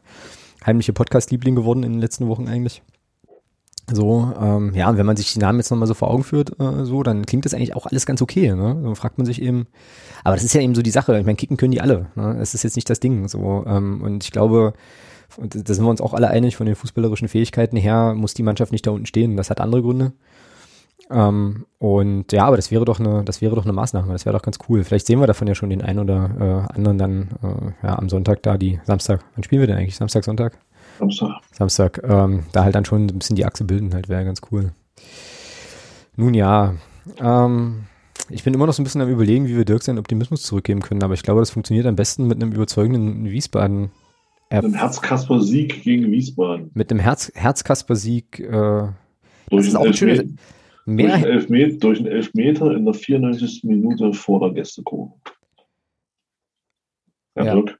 heimliche 0.64 0.92
Podcast-Liebling 0.92 1.56
geworden 1.56 1.82
in 1.82 1.92
den 1.92 2.00
letzten 2.00 2.28
Wochen 2.28 2.48
eigentlich. 2.48 2.82
So, 3.92 4.32
ähm, 4.40 4.72
ja, 4.74 4.88
und 4.88 4.96
wenn 4.96 5.04
man 5.04 5.16
sich 5.16 5.34
die 5.34 5.38
Namen 5.38 5.58
jetzt 5.58 5.70
nochmal 5.70 5.86
so 5.86 5.94
vor 5.94 6.10
Augen 6.10 6.24
führt, 6.24 6.58
äh, 6.58 6.84
so, 6.84 7.02
dann 7.02 7.26
klingt 7.26 7.44
das 7.44 7.52
eigentlich 7.52 7.76
auch 7.76 7.86
alles 7.86 8.06
ganz 8.06 8.22
okay. 8.22 8.54
Ne? 8.54 8.80
Dann 8.82 8.96
fragt 8.96 9.18
man 9.18 9.26
sich 9.26 9.42
eben, 9.42 9.66
aber 10.22 10.36
das 10.36 10.44
ist 10.44 10.54
ja 10.54 10.62
eben 10.62 10.74
so 10.74 10.80
die 10.80 10.90
Sache. 10.90 11.18
Ich 11.18 11.26
meine, 11.26 11.36
kicken 11.36 11.58
können 11.58 11.72
die 11.72 11.82
alle. 11.82 12.06
Ne? 12.14 12.36
Das 12.38 12.54
ist 12.54 12.62
jetzt 12.62 12.76
nicht 12.76 12.88
das 12.88 13.00
Ding. 13.00 13.28
So, 13.28 13.64
ähm, 13.66 14.00
und 14.02 14.24
ich 14.24 14.32
glaube, 14.32 14.72
da 15.36 15.74
sind 15.74 15.84
wir 15.84 15.90
uns 15.90 16.00
auch 16.00 16.14
alle 16.14 16.28
einig, 16.28 16.56
von 16.56 16.66
den 16.66 16.76
fußballerischen 16.76 17.28
Fähigkeiten 17.28 17.76
her 17.76 18.14
muss 18.14 18.34
die 18.34 18.42
Mannschaft 18.42 18.72
nicht 18.72 18.86
da 18.86 18.90
unten 18.90 19.06
stehen. 19.06 19.36
Das 19.36 19.50
hat 19.50 19.60
andere 19.60 19.82
Gründe. 19.82 20.12
Ähm, 21.10 21.66
und 21.78 22.32
ja, 22.32 22.46
aber 22.46 22.56
das 22.56 22.70
wäre 22.70 22.86
doch 22.86 23.00
eine, 23.00 23.22
das 23.24 23.42
wäre 23.42 23.54
doch 23.54 23.64
eine 23.64 23.74
Maßnahme. 23.74 24.12
Das 24.12 24.24
wäre 24.24 24.34
doch 24.34 24.42
ganz 24.42 24.58
cool. 24.68 24.84
Vielleicht 24.84 25.06
sehen 25.06 25.20
wir 25.20 25.26
davon 25.26 25.46
ja 25.46 25.54
schon 25.54 25.70
den 25.70 25.82
einen 25.82 25.98
oder 25.98 26.66
äh, 26.70 26.74
anderen 26.74 26.98
dann 26.98 27.28
äh, 27.42 27.86
ja, 27.86 27.98
am 27.98 28.08
Sonntag 28.08 28.42
da, 28.42 28.56
die 28.56 28.80
Samstag. 28.84 29.20
Wann 29.34 29.42
spielen 29.42 29.60
wir 29.60 29.66
denn 29.66 29.76
eigentlich? 29.76 29.96
Samstag, 29.96 30.24
Sonntag? 30.24 30.58
Samstag. 30.98 31.40
Samstag. 31.52 32.02
Ähm, 32.04 32.44
da 32.52 32.64
halt 32.64 32.74
dann 32.74 32.84
schon 32.84 33.06
ein 33.06 33.18
bisschen 33.18 33.36
die 33.36 33.44
Achse 33.44 33.64
bilden, 33.64 33.94
halt 33.94 34.08
wäre 34.08 34.24
ganz 34.24 34.40
cool. 34.50 34.72
Nun 36.16 36.34
ja, 36.34 36.74
ähm, 37.20 37.84
ich 38.30 38.44
bin 38.44 38.54
immer 38.54 38.66
noch 38.66 38.72
so 38.72 38.82
ein 38.82 38.84
bisschen 38.84 39.00
am 39.00 39.08
überlegen, 39.08 39.46
wie 39.46 39.56
wir 39.56 39.64
Dirk 39.64 39.82
seinen 39.82 39.98
Optimismus 39.98 40.42
zurückgeben 40.42 40.80
können, 40.80 41.02
aber 41.02 41.14
ich 41.14 41.22
glaube, 41.22 41.40
das 41.40 41.50
funktioniert 41.50 41.86
am 41.86 41.96
besten 41.96 42.26
mit 42.26 42.42
einem 42.42 42.52
überzeugenden 42.52 43.24
Wiesbaden. 43.24 43.90
Mit 44.50 44.64
einem 44.64 44.74
Herzkasper-Sieg 44.74 45.82
gegen 45.82 46.10
Wiesbaden. 46.12 46.70
Mit 46.74 46.90
einem 46.90 47.00
Herz 47.00 47.32
Herzkasper-Sieg. 47.34 48.38
Äh, 48.38 48.88
durch, 49.50 49.66
ist 49.66 49.98
schönes, 49.98 50.24
mehr 50.86 51.08
durch, 51.08 51.14
einen 51.14 51.24
Elfmeter, 51.24 51.76
durch 51.78 51.98
einen 51.98 52.08
Elfmeter 52.08 52.74
in 52.74 52.84
der 52.84 52.94
94. 52.94 53.64
Minute 53.64 54.12
vor 54.12 54.40
der 54.40 54.50
Gästekurve. 54.50 55.12
Ja, 57.36 57.44
ja. 57.44 57.54
Dirk. 57.54 57.78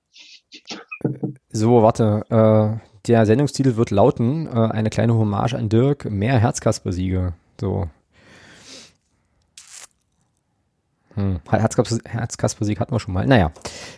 So, 1.50 1.82
warte. 1.82 2.24
Äh, 2.28 2.93
der 3.06 3.26
Sendungstitel 3.26 3.76
wird 3.76 3.90
lauten, 3.90 4.46
äh, 4.46 4.50
eine 4.50 4.88
kleine 4.90 5.14
Hommage 5.14 5.54
an 5.54 5.68
Dirk, 5.68 6.10
mehr 6.10 6.38
Herzkasper-Siege. 6.38 7.34
So. 7.60 7.88
Hm. 11.14 11.40
Herzkasper-Sieg 11.48 12.80
hatten 12.80 12.92
wir 12.92 13.00
schon 13.00 13.14
mal. 13.14 13.26
Naja, 13.26 13.52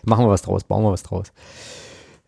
machen 0.05 0.25
wir 0.25 0.31
was 0.31 0.43
draus, 0.43 0.63
bauen 0.65 0.85
wir 0.85 0.93
was 0.93 1.03
draus. 1.03 1.33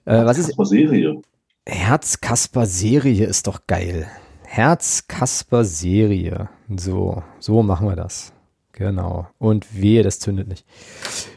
Äh, 0.04 0.24
was 0.24 0.38
ist 0.38 0.52
Serie? 0.62 1.20
Herzkasper-Serie 1.66 3.26
ist 3.26 3.46
doch 3.46 3.66
geil. 3.66 4.08
Herzkasper-Serie. 4.44 6.48
So, 6.74 7.22
so 7.38 7.62
machen 7.62 7.86
wir 7.88 7.96
das. 7.96 8.32
Genau. 8.72 9.26
Und 9.38 9.78
wehe, 9.78 10.02
das 10.02 10.20
zündet 10.20 10.48
nicht. 10.48 10.64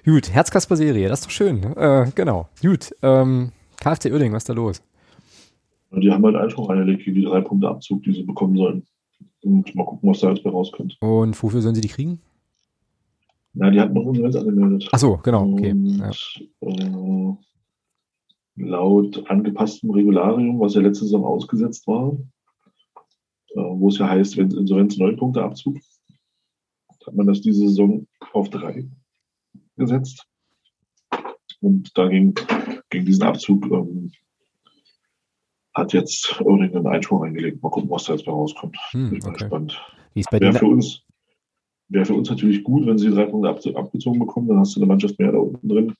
Gut, 0.05 0.31
Herzkasper-Serie, 0.31 1.09
das 1.09 1.19
ist 1.19 1.25
doch 1.25 1.31
schön. 1.31 1.75
Äh, 1.75 2.09
genau. 2.15 2.47
Gut. 2.61 2.95
Ähm, 3.01 3.51
KFC 3.81 4.11
Oerding, 4.11 4.31
was 4.31 4.43
ist 4.43 4.49
da 4.49 4.53
los? 4.53 4.81
Die 5.93 6.11
haben 6.11 6.23
halt 6.25 6.35
Einspruch 6.35 6.69
eingelegt 6.69 7.03
gegen 7.03 7.15
die 7.15 7.25
drei 7.25 7.41
Punkte 7.41 7.67
Abzug, 7.67 8.03
die 8.03 8.13
sie 8.13 8.23
bekommen 8.23 8.55
sollen. 8.55 8.85
Und 9.43 9.75
mal 9.75 9.85
gucken, 9.85 10.09
was 10.09 10.19
da 10.19 10.29
jetzt 10.29 10.43
bei 10.43 10.49
rauskommt. 10.49 10.97
Und 11.01 11.41
wofür 11.41 11.61
sollen 11.61 11.75
sie 11.75 11.81
die 11.81 11.89
kriegen? 11.89 12.21
Na, 13.53 13.69
die 13.69 13.79
hatten 13.79 13.93
noch 13.93 14.07
Insolvenz 14.07 14.35
angemeldet. 14.35 14.89
Ach 14.91 14.99
so, 14.99 15.17
genau, 15.17 15.51
okay. 15.51 15.71
Und, 15.71 15.97
ja. 15.97 16.11
äh, 16.61 17.35
laut 18.55 19.29
angepasstem 19.29 19.91
Regularium, 19.91 20.59
was 20.59 20.75
ja 20.75 20.81
letzte 20.81 21.05
Saison 21.05 21.25
ausgesetzt 21.25 21.85
war, 21.87 22.13
äh, 23.49 23.59
wo 23.59 23.89
es 23.89 23.97
ja 23.97 24.07
heißt, 24.07 24.37
wenn 24.37 24.51
Insolvenz 24.51 24.97
neun 24.97 25.17
Punkte 25.17 25.43
Abzug, 25.43 25.77
hat 27.05 27.13
man 27.13 27.27
das 27.27 27.41
diese 27.41 27.67
Saison 27.67 28.07
auf 28.31 28.49
drei 28.49 28.87
gesetzt. 29.75 30.25
Und 31.59 31.95
dagegen 31.97 32.33
gegen 32.89 33.05
diesen 33.05 33.23
Abzug 33.23 33.65
ähm, 33.71 34.11
hat 35.73 35.93
jetzt 35.93 36.35
irgendeinen 36.39 36.87
Einspruch 36.87 37.23
eingelegt. 37.23 37.61
Mal 37.63 37.69
gucken, 37.69 37.89
was 37.89 38.05
da 38.05 38.13
jetzt 38.13 38.25
bei 38.25 38.31
rauskommt. 38.31 38.77
Hm, 38.91 39.09
Bin 39.11 39.23
okay. 39.23 39.33
gespannt. 39.33 39.81
Wie 40.13 40.19
ist 40.19 40.29
bei 40.29 40.39
wäre, 40.39 40.53
für 40.53 40.65
uns, 40.65 41.03
wäre 41.89 42.05
für 42.05 42.13
uns 42.13 42.29
natürlich 42.29 42.63
gut, 42.63 42.85
wenn 42.85 42.97
sie 42.97 43.09
drei 43.09 43.25
Punkte 43.25 43.49
ab, 43.49 43.59
abgezogen 43.75 44.19
bekommen, 44.19 44.47
dann 44.47 44.59
hast 44.59 44.75
du 44.75 44.79
eine 44.79 44.87
Mannschaft 44.87 45.17
mehr 45.19 45.31
da 45.31 45.37
unten 45.37 45.67
drin. 45.67 45.93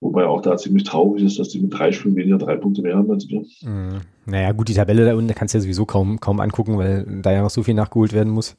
Wobei 0.00 0.26
auch 0.26 0.40
da 0.42 0.56
ziemlich 0.56 0.84
traurig 0.84 1.24
ist, 1.24 1.40
dass 1.40 1.48
die 1.48 1.60
mit 1.60 1.76
drei 1.76 1.90
Spielen 1.90 2.14
weniger 2.14 2.38
drei 2.38 2.56
Punkte 2.56 2.82
mehr 2.82 2.96
haben 2.96 3.10
als 3.10 3.28
wir. 3.28 3.40
Mhm. 3.62 4.00
Naja, 4.26 4.52
gut, 4.52 4.68
die 4.68 4.74
Tabelle 4.74 5.04
da 5.04 5.16
unten 5.16 5.34
kannst 5.34 5.54
du 5.54 5.58
ja 5.58 5.62
sowieso 5.62 5.86
kaum, 5.86 6.20
kaum 6.20 6.38
angucken, 6.40 6.78
weil 6.78 7.04
da 7.22 7.32
ja 7.32 7.42
noch 7.42 7.50
so 7.50 7.64
viel 7.64 7.74
nachgeholt 7.74 8.12
werden 8.12 8.32
muss. 8.32 8.56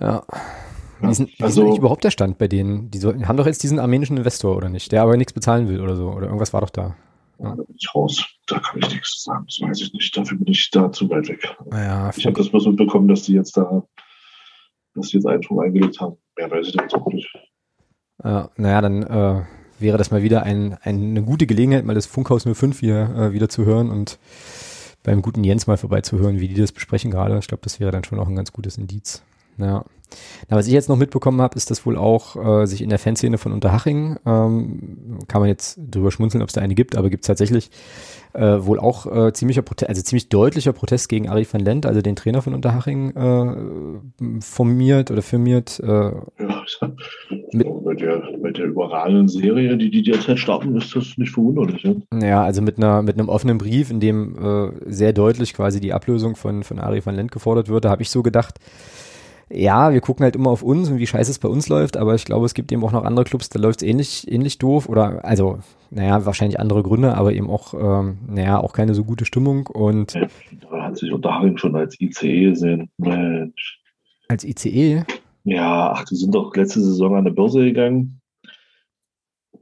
Ja. 0.00 0.24
Wie 1.00 1.10
ist, 1.10 1.22
also, 1.40 1.70
ist 1.70 1.78
überhaupt 1.78 2.02
der 2.02 2.10
Stand 2.10 2.38
bei 2.38 2.48
denen? 2.48 2.90
Die 2.90 2.98
so, 2.98 3.14
haben 3.14 3.36
doch 3.36 3.46
jetzt 3.46 3.62
diesen 3.62 3.78
armenischen 3.78 4.16
Investor, 4.16 4.56
oder 4.56 4.68
nicht? 4.68 4.90
Der 4.90 5.02
aber 5.02 5.16
nichts 5.16 5.32
bezahlen 5.32 5.68
will 5.68 5.80
oder 5.80 5.94
so. 5.94 6.10
Oder 6.10 6.26
irgendwas 6.26 6.52
war 6.52 6.62
doch 6.62 6.70
da. 6.70 6.96
Ja. 7.38 7.54
Da 7.54 7.62
bin 7.62 7.76
ich 7.76 7.94
raus. 7.94 8.24
Da 8.46 8.58
kann 8.58 8.80
ich 8.80 8.90
nichts 8.90 9.22
sagen. 9.22 9.44
Das 9.46 9.60
weiß 9.60 9.80
ich 9.80 9.92
nicht. 9.92 10.16
Dafür 10.16 10.38
bin 10.38 10.48
ich 10.48 10.70
da 10.70 10.90
zu 10.90 11.08
weit 11.10 11.28
weg. 11.28 11.56
Ja, 11.72 12.10
ich 12.16 12.26
habe 12.26 12.36
das 12.36 12.48
bloß 12.48 12.66
mitbekommen, 12.66 13.08
dass 13.08 13.22
die 13.22 13.34
jetzt 13.34 13.56
da, 13.56 13.86
dass 14.94 15.08
sie 15.08 15.18
jetzt 15.18 15.26
einen 15.26 15.42
schon 15.42 15.60
eingelegt 15.60 16.00
haben. 16.00 16.16
Mehr 16.36 16.50
weiß 16.50 16.66
ich 16.66 16.72
da 16.74 16.82
jetzt 16.82 16.94
auch 16.94 17.06
nicht. 17.12 17.32
Ja, 18.24 18.50
naja, 18.56 18.80
dann 18.80 19.02
äh, 19.04 19.44
wäre 19.78 19.98
das 19.98 20.10
mal 20.10 20.22
wieder 20.22 20.42
ein, 20.42 20.76
ein, 20.82 21.10
eine 21.10 21.22
gute 21.22 21.46
Gelegenheit, 21.46 21.84
mal 21.84 21.94
das 21.94 22.06
Funkhaus 22.06 22.44
05 22.44 22.80
hier 22.80 23.14
äh, 23.16 23.32
wieder 23.32 23.48
zu 23.48 23.64
hören 23.64 23.90
und 23.90 24.18
beim 25.04 25.22
guten 25.22 25.44
Jens 25.44 25.66
mal 25.66 25.76
vorbeizuhören, 25.76 26.40
wie 26.40 26.48
die 26.48 26.60
das 26.60 26.72
besprechen 26.72 27.10
gerade. 27.10 27.38
Ich 27.38 27.46
glaube, 27.46 27.62
das 27.62 27.78
wäre 27.78 27.92
dann 27.92 28.04
schon 28.04 28.18
auch 28.18 28.28
ein 28.28 28.36
ganz 28.36 28.52
gutes 28.52 28.76
Indiz. 28.76 29.22
Ja. 29.58 29.84
Na, 30.48 30.56
was 30.56 30.66
ich 30.66 30.72
jetzt 30.72 30.88
noch 30.88 30.96
mitbekommen 30.96 31.40
habe, 31.40 31.56
ist, 31.56 31.70
dass 31.70 31.84
wohl 31.84 31.96
auch 31.96 32.62
äh, 32.62 32.66
sich 32.66 32.82
in 32.82 32.88
der 32.88 32.98
Fanszene 32.98 33.38
von 33.38 33.52
Unterhaching, 33.52 34.16
ähm, 34.24 35.18
kann 35.28 35.40
man 35.40 35.48
jetzt 35.48 35.78
drüber 35.78 36.10
schmunzeln, 36.10 36.42
ob 36.42 36.48
es 36.48 36.54
da 36.54 36.60
eine 36.60 36.74
gibt, 36.74 36.96
aber 36.96 37.10
gibt 37.10 37.24
es 37.24 37.26
tatsächlich 37.26 37.70
äh, 38.32 38.64
wohl 38.64 38.78
auch 38.78 39.06
äh, 39.06 39.32
ziemlicher 39.32 39.62
Protest, 39.62 39.88
also 39.88 40.02
ziemlich 40.02 40.28
deutlicher 40.28 40.72
Protest 40.72 41.08
gegen 41.08 41.28
Ari 41.28 41.46
van 41.50 41.60
Lent, 41.60 41.86
also 41.86 42.00
den 42.00 42.16
Trainer 42.16 42.40
von 42.42 42.54
Unterhaching, 42.54 43.10
äh, 43.16 44.40
formiert 44.40 45.10
oder 45.10 45.22
firmiert. 45.22 45.80
Äh, 45.80 45.86
ja, 45.86 46.64
mit, 47.52 47.66
bei, 47.84 47.94
der, 47.94 48.22
bei 48.42 48.50
der 48.50 48.66
überragenden 48.66 49.28
Serie, 49.28 49.76
die 49.76 49.90
die 49.90 50.02
derzeit 50.02 50.38
starten, 50.38 50.76
ist 50.76 50.94
das 50.94 51.16
nicht 51.16 51.32
verwunderlich. 51.32 51.82
Ja, 51.82 52.18
ja 52.18 52.42
also 52.44 52.62
mit 52.62 52.78
einer 52.78 53.02
mit 53.02 53.18
einem 53.18 53.28
offenen 53.28 53.58
Brief, 53.58 53.90
in 53.90 54.00
dem 54.00 54.36
äh, 54.38 54.70
sehr 54.86 55.12
deutlich 55.12 55.54
quasi 55.54 55.80
die 55.80 55.92
Ablösung 55.92 56.36
von 56.36 56.62
von 56.62 56.78
Ari 56.78 57.04
van 57.04 57.14
Lent 57.14 57.32
gefordert 57.32 57.68
wird, 57.68 57.84
da 57.84 57.90
habe 57.90 58.02
ich 58.02 58.10
so 58.10 58.22
gedacht, 58.22 58.58
ja, 59.50 59.92
wir 59.92 60.00
gucken 60.00 60.24
halt 60.24 60.36
immer 60.36 60.50
auf 60.50 60.62
uns 60.62 60.90
und 60.90 60.98
wie 60.98 61.06
scheiße 61.06 61.30
es 61.30 61.38
bei 61.38 61.48
uns 61.48 61.68
läuft, 61.68 61.96
aber 61.96 62.14
ich 62.14 62.24
glaube, 62.24 62.46
es 62.46 62.54
gibt 62.54 62.70
eben 62.70 62.84
auch 62.84 62.92
noch 62.92 63.04
andere 63.04 63.24
Clubs, 63.24 63.48
da 63.48 63.58
läuft 63.58 63.82
es 63.82 63.88
ähnlich, 63.88 64.30
ähnlich 64.30 64.58
doof 64.58 64.88
oder, 64.88 65.24
also, 65.24 65.58
naja, 65.90 66.26
wahrscheinlich 66.26 66.60
andere 66.60 66.82
Gründe, 66.82 67.14
aber 67.14 67.32
eben 67.32 67.48
auch, 67.48 67.74
ähm, 67.74 68.18
naja, 68.28 68.60
auch 68.60 68.72
keine 68.72 68.94
so 68.94 69.04
gute 69.04 69.24
Stimmung 69.24 69.66
und. 69.66 70.14
Da 70.14 70.82
hat 70.82 70.98
sich 70.98 71.12
Unterhaching 71.12 71.56
schon 71.56 71.76
als 71.76 71.98
ICE 72.00 72.50
gesehen. 72.50 72.90
Mensch. 72.98 73.80
Als 74.28 74.44
ICE? 74.44 75.04
Ja, 75.44 75.92
ach, 75.92 76.04
die 76.04 76.16
sind 76.16 76.34
doch 76.34 76.54
letzte 76.54 76.82
Saison 76.82 77.16
an 77.16 77.24
der 77.24 77.32
Börse 77.32 77.64
gegangen. 77.64 78.20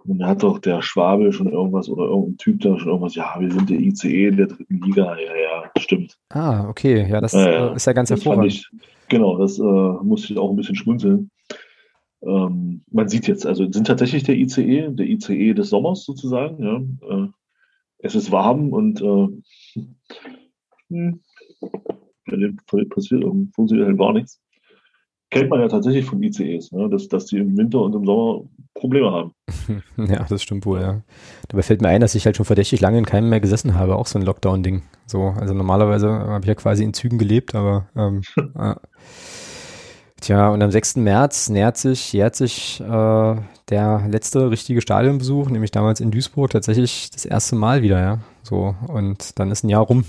Und 0.04 0.18
da 0.18 0.28
hat 0.28 0.42
doch 0.42 0.58
der 0.58 0.82
Schwabe 0.82 1.32
schon 1.32 1.50
irgendwas 1.50 1.88
oder 1.88 2.04
irgendein 2.04 2.38
Typ 2.38 2.60
da 2.60 2.78
schon 2.78 2.88
irgendwas, 2.88 3.14
ja, 3.14 3.34
wir 3.38 3.50
sind 3.50 3.68
der 3.70 3.78
ICE 3.78 4.30
der 4.30 4.46
dritten 4.46 4.80
Liga. 4.80 5.16
Ja, 5.16 5.36
ja, 5.36 5.70
stimmt. 5.78 6.16
Ah, 6.30 6.68
okay, 6.68 7.06
ja, 7.08 7.20
das 7.20 7.34
äh, 7.34 7.74
ist 7.74 7.86
ja 7.86 7.92
ganz 7.92 8.10
hervorragend. 8.10 8.52
Ich, 8.52 8.70
genau, 9.08 9.38
das 9.38 9.58
äh, 9.58 9.62
musste 9.62 10.32
ich 10.32 10.38
auch 10.38 10.50
ein 10.50 10.56
bisschen 10.56 10.76
schmunzeln. 10.76 11.30
Ähm, 12.22 12.82
man 12.90 13.08
sieht 13.08 13.26
jetzt, 13.26 13.46
also 13.46 13.70
sind 13.70 13.86
tatsächlich 13.86 14.24
der 14.24 14.36
ICE, 14.36 14.88
der 14.90 15.06
ICE 15.06 15.54
des 15.54 15.70
Sommers 15.70 16.04
sozusagen. 16.04 16.62
Ja. 16.62 17.24
Äh, 17.24 17.28
es 17.98 18.14
ist 18.14 18.30
warm 18.30 18.72
und 18.72 19.00
äh, 19.00 19.82
hm, 20.88 21.20
passiert 22.90 23.24
funktioniert 23.54 23.88
halt 23.88 23.98
gar 23.98 24.12
nichts 24.12 24.40
kennt 25.30 25.50
man 25.50 25.60
ja 25.60 25.68
tatsächlich 25.68 26.04
von 26.04 26.22
ICEs, 26.22 26.72
ne? 26.72 26.88
dass, 26.88 27.08
dass 27.08 27.26
die 27.26 27.38
im 27.38 27.56
Winter 27.56 27.80
und 27.80 27.94
im 27.94 28.04
Sommer 28.04 28.44
Probleme 28.74 29.10
haben. 29.10 29.32
ja, 29.96 30.26
das 30.28 30.42
stimmt 30.42 30.66
wohl, 30.66 30.80
ja. 30.80 31.02
Dabei 31.48 31.62
fällt 31.62 31.80
mir 31.82 31.88
ein, 31.88 32.00
dass 32.00 32.14
ich 32.14 32.26
halt 32.26 32.36
schon 32.36 32.46
verdächtig 32.46 32.80
lange 32.80 32.98
in 32.98 33.06
keinem 33.06 33.30
mehr 33.30 33.40
gesessen 33.40 33.74
habe, 33.74 33.96
auch 33.96 34.06
so 34.06 34.18
ein 34.18 34.24
Lockdown-Ding. 34.24 34.82
So, 35.06 35.34
also 35.38 35.54
normalerweise 35.54 36.08
habe 36.08 36.42
ich 36.42 36.48
ja 36.48 36.54
quasi 36.54 36.84
in 36.84 36.94
Zügen 36.94 37.18
gelebt, 37.18 37.54
aber 37.54 37.88
ähm, 37.96 38.22
äh, 38.58 38.74
Tja, 40.20 40.48
und 40.48 40.62
am 40.62 40.70
6. 40.70 40.96
März 40.96 41.50
nähert 41.50 41.76
sich, 41.76 42.12
jährt 42.12 42.34
sich 42.34 42.80
äh, 42.80 43.36
der 43.68 44.06
letzte 44.08 44.50
richtige 44.50 44.80
Stadionbesuch, 44.80 45.50
nämlich 45.50 45.70
damals 45.72 46.00
in 46.00 46.10
Duisburg, 46.10 46.50
tatsächlich 46.50 47.10
das 47.10 47.26
erste 47.26 47.54
Mal 47.54 47.82
wieder, 47.82 48.00
ja. 48.00 48.18
So, 48.42 48.74
und 48.88 49.38
dann 49.38 49.50
ist 49.50 49.64
ein 49.64 49.68
Jahr 49.68 49.82
rum 49.82 50.04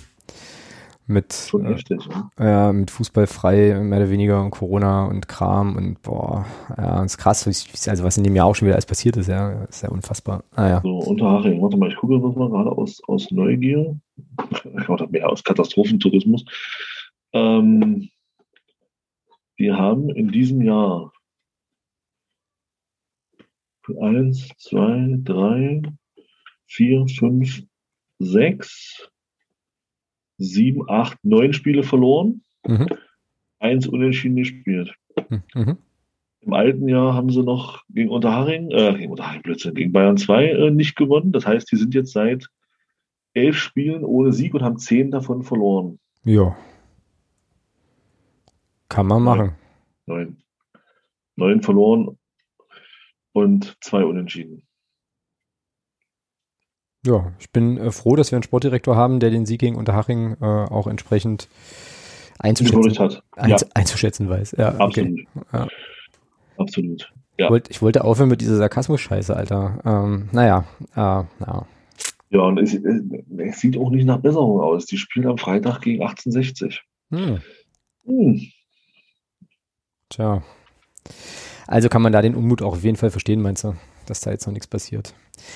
mit, 1.07 1.51
äh, 1.53 1.63
heftig, 1.63 2.07
ja, 2.38 2.73
mit 2.73 2.91
Fußball 2.91 3.27
frei, 3.27 3.79
mehr 3.81 3.99
oder 3.99 4.09
weniger 4.09 4.43
und 4.43 4.51
Corona 4.51 5.05
und 5.05 5.27
Kram 5.27 5.75
und 5.75 6.01
boah, 6.01 6.45
ja, 6.77 7.03
ist 7.03 7.17
krass, 7.17 7.47
also 7.47 8.03
was 8.03 8.17
in 8.17 8.23
dem 8.23 8.35
Jahr 8.35 8.45
auch 8.45 8.55
schon 8.55 8.67
wieder 8.67 8.75
alles 8.75 8.85
passiert 8.85 9.17
ist, 9.17 9.27
ja, 9.27 9.63
ist 9.63 9.84
ja 9.84 9.89
unfassbar. 9.89 10.43
Ah, 10.55 10.67
ja. 10.67 10.81
So, 10.81 10.97
Unterhaching, 10.97 11.61
warte 11.61 11.77
mal, 11.77 11.89
ich 11.89 11.95
gucke 11.95 12.19
das 12.19 12.35
mal 12.35 12.49
gerade 12.49 12.71
aus, 12.71 13.01
aus 13.07 13.31
Neugier. 13.31 13.97
Ich 14.63 14.88
mache 14.88 15.07
mehr 15.07 15.29
aus 15.29 15.43
Katastrophentourismus. 15.43 16.43
Ähm, 17.34 18.09
wir 19.55 19.77
haben 19.77 20.09
in 20.09 20.29
diesem 20.29 20.61
Jahr 20.61 21.11
eins, 24.01 24.49
zwei, 24.57 25.17
drei, 25.23 25.81
vier, 26.67 27.05
fünf, 27.07 27.63
sechs, 28.19 29.09
sieben, 30.38 30.89
acht, 30.89 31.18
neun 31.23 31.53
Spiele 31.53 31.84
verloren, 31.84 32.43
mhm. 32.65 32.88
eins 33.59 33.88
unentschieden 33.88 34.35
gespielt. 34.35 34.95
Mhm. 35.53 35.77
Im 36.41 36.53
alten 36.53 36.88
Jahr 36.88 37.14
haben 37.14 37.30
sie 37.30 37.43
noch 37.43 37.84
gegen 37.89 38.09
Unterhaching, 38.09 38.72
äh, 38.72 38.93
gegen 38.97 39.11
Unterhaching 39.11 39.41
Blödsinn, 39.41 39.73
gegen 39.73 39.91
Bayern 39.91 40.18
2 40.18 40.45
äh, 40.45 40.72
nicht 40.72 40.95
gewonnen. 40.95 41.31
Das 41.31 41.45
heißt, 41.45 41.69
die 41.72 41.76
sind 41.76 41.93
jetzt 41.93 42.14
seit 42.14 42.47
elf 43.34 43.57
Spielen 43.57 44.05
ohne 44.05 44.31
Sieg 44.31 44.53
und 44.53 44.64
haben 44.64 44.77
zehn 44.77 45.11
davon 45.11 45.43
verloren. 45.43 45.99
Ja. 46.23 46.55
Kann 48.89 49.07
man 49.07 49.23
machen. 49.23 49.55
Neun. 50.05 50.38
Neun 51.35 51.61
verloren 51.61 52.18
und 53.34 53.77
zwei 53.81 54.05
unentschieden. 54.05 54.66
Ja, 57.07 57.31
ich 57.39 57.51
bin 57.51 57.77
äh, 57.77 57.91
froh, 57.91 58.17
dass 58.17 58.31
wir 58.31 58.35
einen 58.35 58.43
Sportdirektor 58.43 58.97
haben, 58.97 59.21
der 59.21 59.29
den 59.29 59.45
Sieg 59.45 59.61
gegen 59.61 59.77
Unterhaching 59.77 60.35
äh, 60.41 60.45
auch 60.45 60.88
entsprechend 60.88 61.47
einzuschätzen, 62.38 62.99
hat. 62.99 63.23
Einz, 63.31 63.61
ja. 63.61 63.67
einzuschätzen 63.73 64.29
weiß. 64.29 64.55
Ja, 64.57 64.75
Absolut. 64.75 65.11
Okay. 65.11 65.27
Ja. 65.53 65.67
Absolut. 66.57 67.13
Ja. 67.38 67.45
Ich, 67.45 67.51
wollte, 67.51 67.71
ich 67.71 67.81
wollte 67.81 68.03
aufhören 68.03 68.27
mit 68.27 68.41
dieser 68.41 68.57
Sarkasmus-Scheiße, 68.57 69.34
Alter. 69.34 69.79
Ähm, 69.85 70.27
naja, 70.34 70.65
äh, 70.95 70.99
ja. 70.99 71.65
Ja, 72.29 72.41
und 72.41 72.59
es, 72.59 72.73
es, 72.73 73.59
sieht 73.61 73.77
auch 73.77 73.89
nicht 73.89 74.05
nach 74.05 74.19
Besserung 74.19 74.59
aus. 74.59 74.85
Die 74.85 74.97
spielen 74.97 75.27
am 75.27 75.38
Freitag 75.38 75.79
gegen 75.79 76.01
1860. 76.01 76.84
Hm. 77.11 77.39
Hm. 78.05 78.41
Tja. 80.09 80.43
Also 81.67 81.88
kann 81.88 82.01
man 82.01 82.11
da 82.11 82.21
den 82.21 82.35
Unmut 82.35 82.61
auch 82.61 82.73
auf 82.73 82.84
jeden 82.84 82.97
Fall 82.97 83.11
verstehen, 83.11 83.41
meinst 83.41 83.63
du? 83.63 83.75
Dass 84.09 84.21
da 84.21 84.31
jetzt 84.31 84.45
noch 84.45 84.53
nichts 84.53 84.67
passiert. 84.67 85.13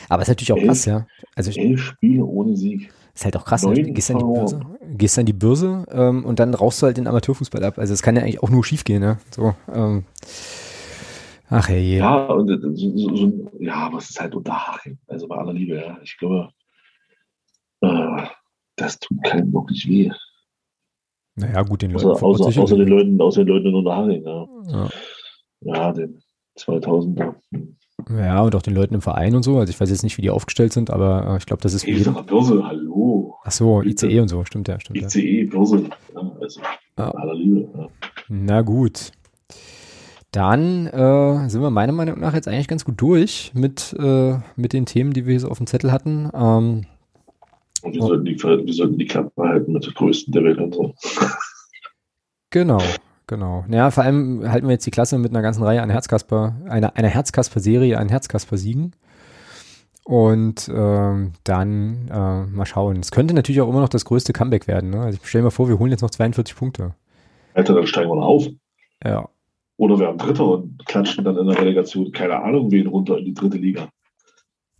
Aber 0.09 0.21
es 0.21 0.27
ist 0.27 0.31
natürlich 0.31 0.53
auch 0.53 0.57
elf, 0.57 0.67
krass, 0.67 0.85
ja. 0.85 1.07
Also 1.35 1.51
elf 1.51 1.81
Spiele 1.81 2.25
ohne 2.25 2.55
Sieg. 2.55 2.91
Ist 3.13 3.25
halt 3.25 3.35
auch 3.35 3.45
krass. 3.45 3.63
Ne? 3.63 3.73
Gehst 3.73 4.09
an 4.11 4.19
die 4.19 4.23
Börse, 4.23 4.61
gehst 4.97 5.19
an 5.19 5.25
die 5.25 5.33
Börse 5.33 5.85
ähm, 5.91 6.23
und 6.25 6.39
dann 6.39 6.53
rauchst 6.53 6.81
du 6.81 6.85
halt 6.85 6.97
den 6.97 7.07
Amateurfußball 7.07 7.63
ab. 7.63 7.77
Also 7.77 7.93
es 7.93 8.01
kann 8.01 8.15
ja 8.15 8.21
eigentlich 8.21 8.41
auch 8.41 8.49
nur 8.49 8.63
schief 8.63 8.83
gehen, 8.83 9.01
ne? 9.01 9.17
So, 9.35 9.53
ähm, 9.73 10.05
ach 11.49 11.67
hey. 11.67 11.97
Ja, 11.97 12.25
und 12.27 12.49
äh, 12.49 12.57
so, 12.61 13.15
so, 13.15 13.51
ja, 13.59 13.75
aber 13.75 13.97
es 13.97 14.09
ist 14.09 14.19
halt 14.19 14.33
Unterhaching. 14.33 14.97
Also 15.07 15.27
bei 15.27 15.35
aller 15.35 15.53
Liebe, 15.53 15.75
ja. 15.75 15.97
Ich 16.03 16.17
glaube, 16.17 16.49
äh, 17.81 18.27
das 18.77 18.97
tut 18.99 19.21
keinem 19.23 19.53
wirklich 19.53 19.87
weh. 19.87 20.09
Naja, 21.35 21.63
gut, 21.63 21.81
den 21.81 21.91
Leuten. 21.91 22.07
Außer, 22.07 22.25
außer, 22.25 22.61
außer 22.61 22.77
den 22.77 22.87
Leuten, 22.87 23.21
außer 23.21 23.43
den 23.43 23.53
Leuten 23.53 23.67
in 23.67 23.75
Unterhaching, 23.75 24.23
ja. 24.23 24.47
Ja, 24.67 24.89
ja 25.61 25.91
den 25.91 26.21
2000er. 26.57 27.35
Ja, 28.09 28.41
und 28.41 28.55
auch 28.55 28.61
den 28.61 28.73
Leuten 28.73 28.95
im 28.95 29.01
Verein 29.01 29.35
und 29.35 29.43
so. 29.43 29.57
Also 29.57 29.71
ich 29.71 29.79
weiß 29.79 29.89
jetzt 29.89 30.03
nicht, 30.03 30.17
wie 30.17 30.21
die 30.21 30.29
aufgestellt 30.29 30.73
sind, 30.73 30.89
aber 30.89 31.27
äh, 31.27 31.37
ich 31.37 31.45
glaube, 31.45 31.61
das 31.61 31.73
ist. 31.73 31.87
Ich 31.87 32.03
sag 32.03 32.25
Börse, 32.27 32.63
hallo. 32.63 33.35
Ach 33.43 33.51
so, 33.51 33.81
ICE 33.81 34.19
und 34.19 34.27
so, 34.27 34.43
stimmt 34.45 34.67
ja, 34.67 34.79
stimmt. 34.79 35.01
ICE, 35.01 35.45
Börse, 35.45 35.89
ja, 36.13 36.31
also 36.39 36.61
ja. 36.97 37.11
aller 37.11 37.35
Liebe. 37.35 37.67
Ja. 37.75 37.87
Na 38.27 38.61
gut. 38.61 39.11
Dann 40.31 40.87
äh, 40.87 41.49
sind 41.49 41.61
wir 41.61 41.69
meiner 41.69 41.91
Meinung 41.91 42.19
nach 42.19 42.33
jetzt 42.33 42.47
eigentlich 42.47 42.69
ganz 42.69 42.85
gut 42.85 43.01
durch 43.01 43.51
mit, 43.53 43.93
äh, 43.99 44.37
mit 44.55 44.71
den 44.71 44.85
Themen, 44.85 45.11
die 45.11 45.25
wir 45.25 45.31
hier 45.31 45.41
so 45.41 45.49
auf 45.49 45.57
dem 45.57 45.67
Zettel 45.67 45.91
hatten. 45.91 46.29
Ähm, 46.33 46.85
und 47.81 47.93
wir, 47.93 48.01
oh. 48.01 48.07
sollten 48.07 48.25
die, 48.25 48.41
wir 48.41 48.73
sollten 48.73 48.97
die 48.97 49.07
Klappe 49.07 49.31
behalten 49.35 49.73
mit 49.73 49.85
der 49.85 49.93
größten 49.93 50.31
der 50.31 50.43
Welt 50.43 50.59
und 50.59 50.73
so. 50.73 50.93
Genau, 52.53 52.81
Genau. 53.31 53.63
Ja, 53.69 53.91
vor 53.91 54.03
allem 54.03 54.43
halten 54.51 54.67
wir 54.67 54.73
jetzt 54.73 54.85
die 54.85 54.91
Klasse 54.91 55.17
mit 55.17 55.31
einer 55.31 55.41
ganzen 55.41 55.63
Reihe 55.63 55.81
an 55.81 55.89
Herzkasper, 55.89 56.53
einer, 56.67 56.97
einer 56.97 57.07
Herzkasper-Serie 57.07 57.97
an 57.97 58.09
Herzkasper-Siegen. 58.09 58.91
Und 60.03 60.69
ähm, 60.75 61.31
dann 61.45 62.09
äh, 62.11 62.43
mal 62.53 62.65
schauen. 62.65 62.97
Es 62.97 63.09
könnte 63.09 63.33
natürlich 63.33 63.61
auch 63.61 63.69
immer 63.69 63.79
noch 63.79 63.87
das 63.87 64.03
größte 64.03 64.33
Comeback 64.33 64.67
werden. 64.67 64.89
Ne? 64.89 64.99
Also 64.99 65.17
ich 65.21 65.29
stelle 65.29 65.45
mir 65.45 65.51
vor, 65.51 65.69
wir 65.69 65.79
holen 65.79 65.91
jetzt 65.91 66.01
noch 66.01 66.09
42 66.09 66.57
Punkte. 66.57 66.93
Alter, 67.53 67.73
dann 67.73 67.87
steigen 67.87 68.09
wir 68.09 68.17
noch 68.17 68.25
auf. 68.25 68.47
Ja. 69.01 69.29
Oder 69.77 69.97
wir 69.97 70.07
haben 70.07 70.17
Dritter 70.17 70.45
und 70.45 70.85
klatschen 70.85 71.23
dann 71.23 71.37
in 71.37 71.47
der 71.47 71.57
Relegation, 71.57 72.11
keine 72.11 72.35
Ahnung, 72.43 72.69
wen 72.69 72.87
runter 72.87 73.17
in 73.17 73.23
die 73.23 73.33
dritte 73.33 73.59
Liga. 73.59 73.87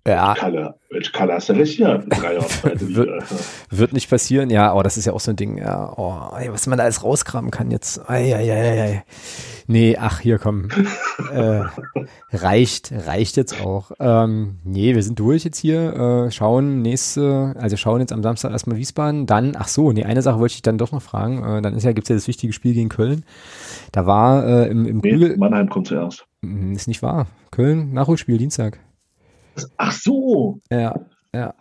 Ja. 0.07 0.34
Kalle, 0.34 0.73
Kalle 1.14 1.34
hast 1.34 1.49
du 1.49 1.53
recht 1.53 1.76
hier? 1.76 2.03
wird, 2.07 3.23
wird 3.69 3.94
nicht 3.94 4.10
passieren, 4.10 4.49
ja, 4.49 4.72
aber 4.72 4.82
das 4.82 4.98
ist 4.98 5.06
ja 5.06 5.14
auch 5.14 5.19
so 5.19 5.30
ein 5.30 5.36
Ding, 5.36 5.60
ja, 5.60 5.94
oh, 5.95 6.36
ey, 6.36 6.52
was 6.52 6.65
man 6.65 6.80
da 6.80 6.86
alles 6.86 7.03
rauskramen 7.03 7.52
kann 7.52 7.69
jetzt. 7.69 8.10
Ei, 8.10 8.36
ei, 8.36 8.52
ei, 8.52 8.82
ei. 8.82 9.03
Nee, 9.68 9.98
ach, 9.99 10.19
hier 10.19 10.40
komm. 10.40 10.69
äh, 11.34 11.61
reicht, 12.32 12.91
reicht 13.06 13.38
jetzt 13.38 13.64
auch. 13.64 13.91
Ähm, 13.99 14.57
nee, 14.64 14.95
wir 14.95 15.03
sind 15.03 15.19
durch 15.19 15.44
jetzt 15.44 15.60
hier, 15.60 15.94
äh, 15.94 16.32
schauen 16.32 16.82
nächste, 16.82 17.56
also 17.60 17.78
schauen 17.78 18.02
jetzt 18.02 18.11
am 18.11 18.23
Samstag 18.23 18.52
erstmal 18.52 18.78
Wiesbaden, 18.78 19.28
dann, 19.28 19.56
ach 19.56 19.68
so, 19.68 19.91
nee, 19.91 20.03
eine 20.03 20.23
Sache 20.23 20.40
wollte 20.40 20.56
ich 20.56 20.64
dann 20.64 20.80
doch 20.80 20.91
noch 20.91 21.03
fragen, 21.03 21.44
äh, 21.44 21.61
dann 21.61 21.76
ist 21.76 21.84
ja, 21.84 21.91
gibt's 21.91 22.10
ja 22.10 22.15
das 22.15 22.28
wichtige 22.28 22.53
Spiel 22.53 22.73
gegen 22.73 22.90
Köln. 22.90 23.23
Da 23.91 24.07
war 24.07 24.48
äh, 24.48 24.68
im, 24.68 24.88
im 24.88 24.98
nee, 24.98 25.11
Grügel, 25.11 25.38
Mannheim 25.38 25.69
kommt 25.69 25.88
zuerst. 25.88 26.26
Hm, 26.44 26.73
ist 26.73 26.88
nicht 26.88 27.03
wahr. 27.03 27.28
Köln, 27.52 27.94
Nachholspiel, 27.94 28.40
Dienstag. 28.40 28.80
Ach 29.78 29.91
so. 29.91 30.60
Ja, 30.72 30.95
ja. 31.34 31.53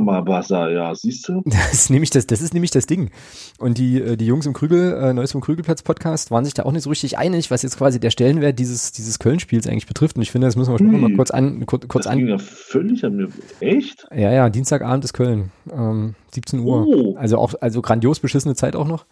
Mabasa, 0.00 0.68
ja, 0.70 0.94
siehst 0.94 1.28
du? 1.28 1.42
Das 1.44 1.72
ist 1.74 1.90
nämlich 1.90 2.10
das, 2.10 2.26
das 2.26 2.40
ist 2.40 2.54
nämlich 2.54 2.70
das 2.70 2.86
Ding. 2.86 3.10
Und 3.58 3.78
die, 3.78 4.00
äh, 4.00 4.16
die 4.16 4.26
Jungs 4.26 4.46
im 4.46 4.52
Krügel, 4.52 4.94
äh, 4.94 5.12
Neues 5.12 5.32
vom 5.32 5.40
Krügelplatz 5.40 5.82
Podcast, 5.82 6.30
waren 6.30 6.44
sich 6.44 6.54
da 6.54 6.62
auch 6.64 6.72
nicht 6.72 6.84
so 6.84 6.90
richtig 6.90 7.18
einig, 7.18 7.50
was 7.50 7.62
jetzt 7.62 7.78
quasi 7.78 8.00
der 8.00 8.10
Stellenwert 8.10 8.58
dieses, 8.58 8.92
dieses 8.92 9.18
Köln-Spiels 9.18 9.66
eigentlich 9.66 9.86
betrifft. 9.86 10.16
Und 10.16 10.22
ich 10.22 10.30
finde, 10.30 10.46
das 10.46 10.56
müssen 10.56 10.72
wir 10.72 10.78
schon 10.78 11.00
mal 11.00 11.12
kurz 11.14 11.30
an, 11.30 11.66
kurz, 11.66 11.86
kurz 11.88 12.04
das 12.04 12.12
an. 12.12 12.18
Ging 12.18 12.28
ja 12.28 12.38
völlig 12.38 13.04
an 13.04 13.16
mir. 13.16 13.28
Echt? 13.60 14.06
Ja, 14.14 14.32
ja, 14.32 14.48
Dienstagabend 14.48 15.04
ist 15.04 15.12
Köln. 15.12 15.50
Ähm, 15.70 16.14
17 16.32 16.60
Uhr. 16.60 16.86
Oh. 16.86 17.16
Also 17.16 17.38
auch, 17.38 17.54
also 17.60 17.82
grandios 17.82 18.20
beschissene 18.20 18.54
Zeit 18.54 18.76
auch 18.76 18.86
noch. 18.86 19.04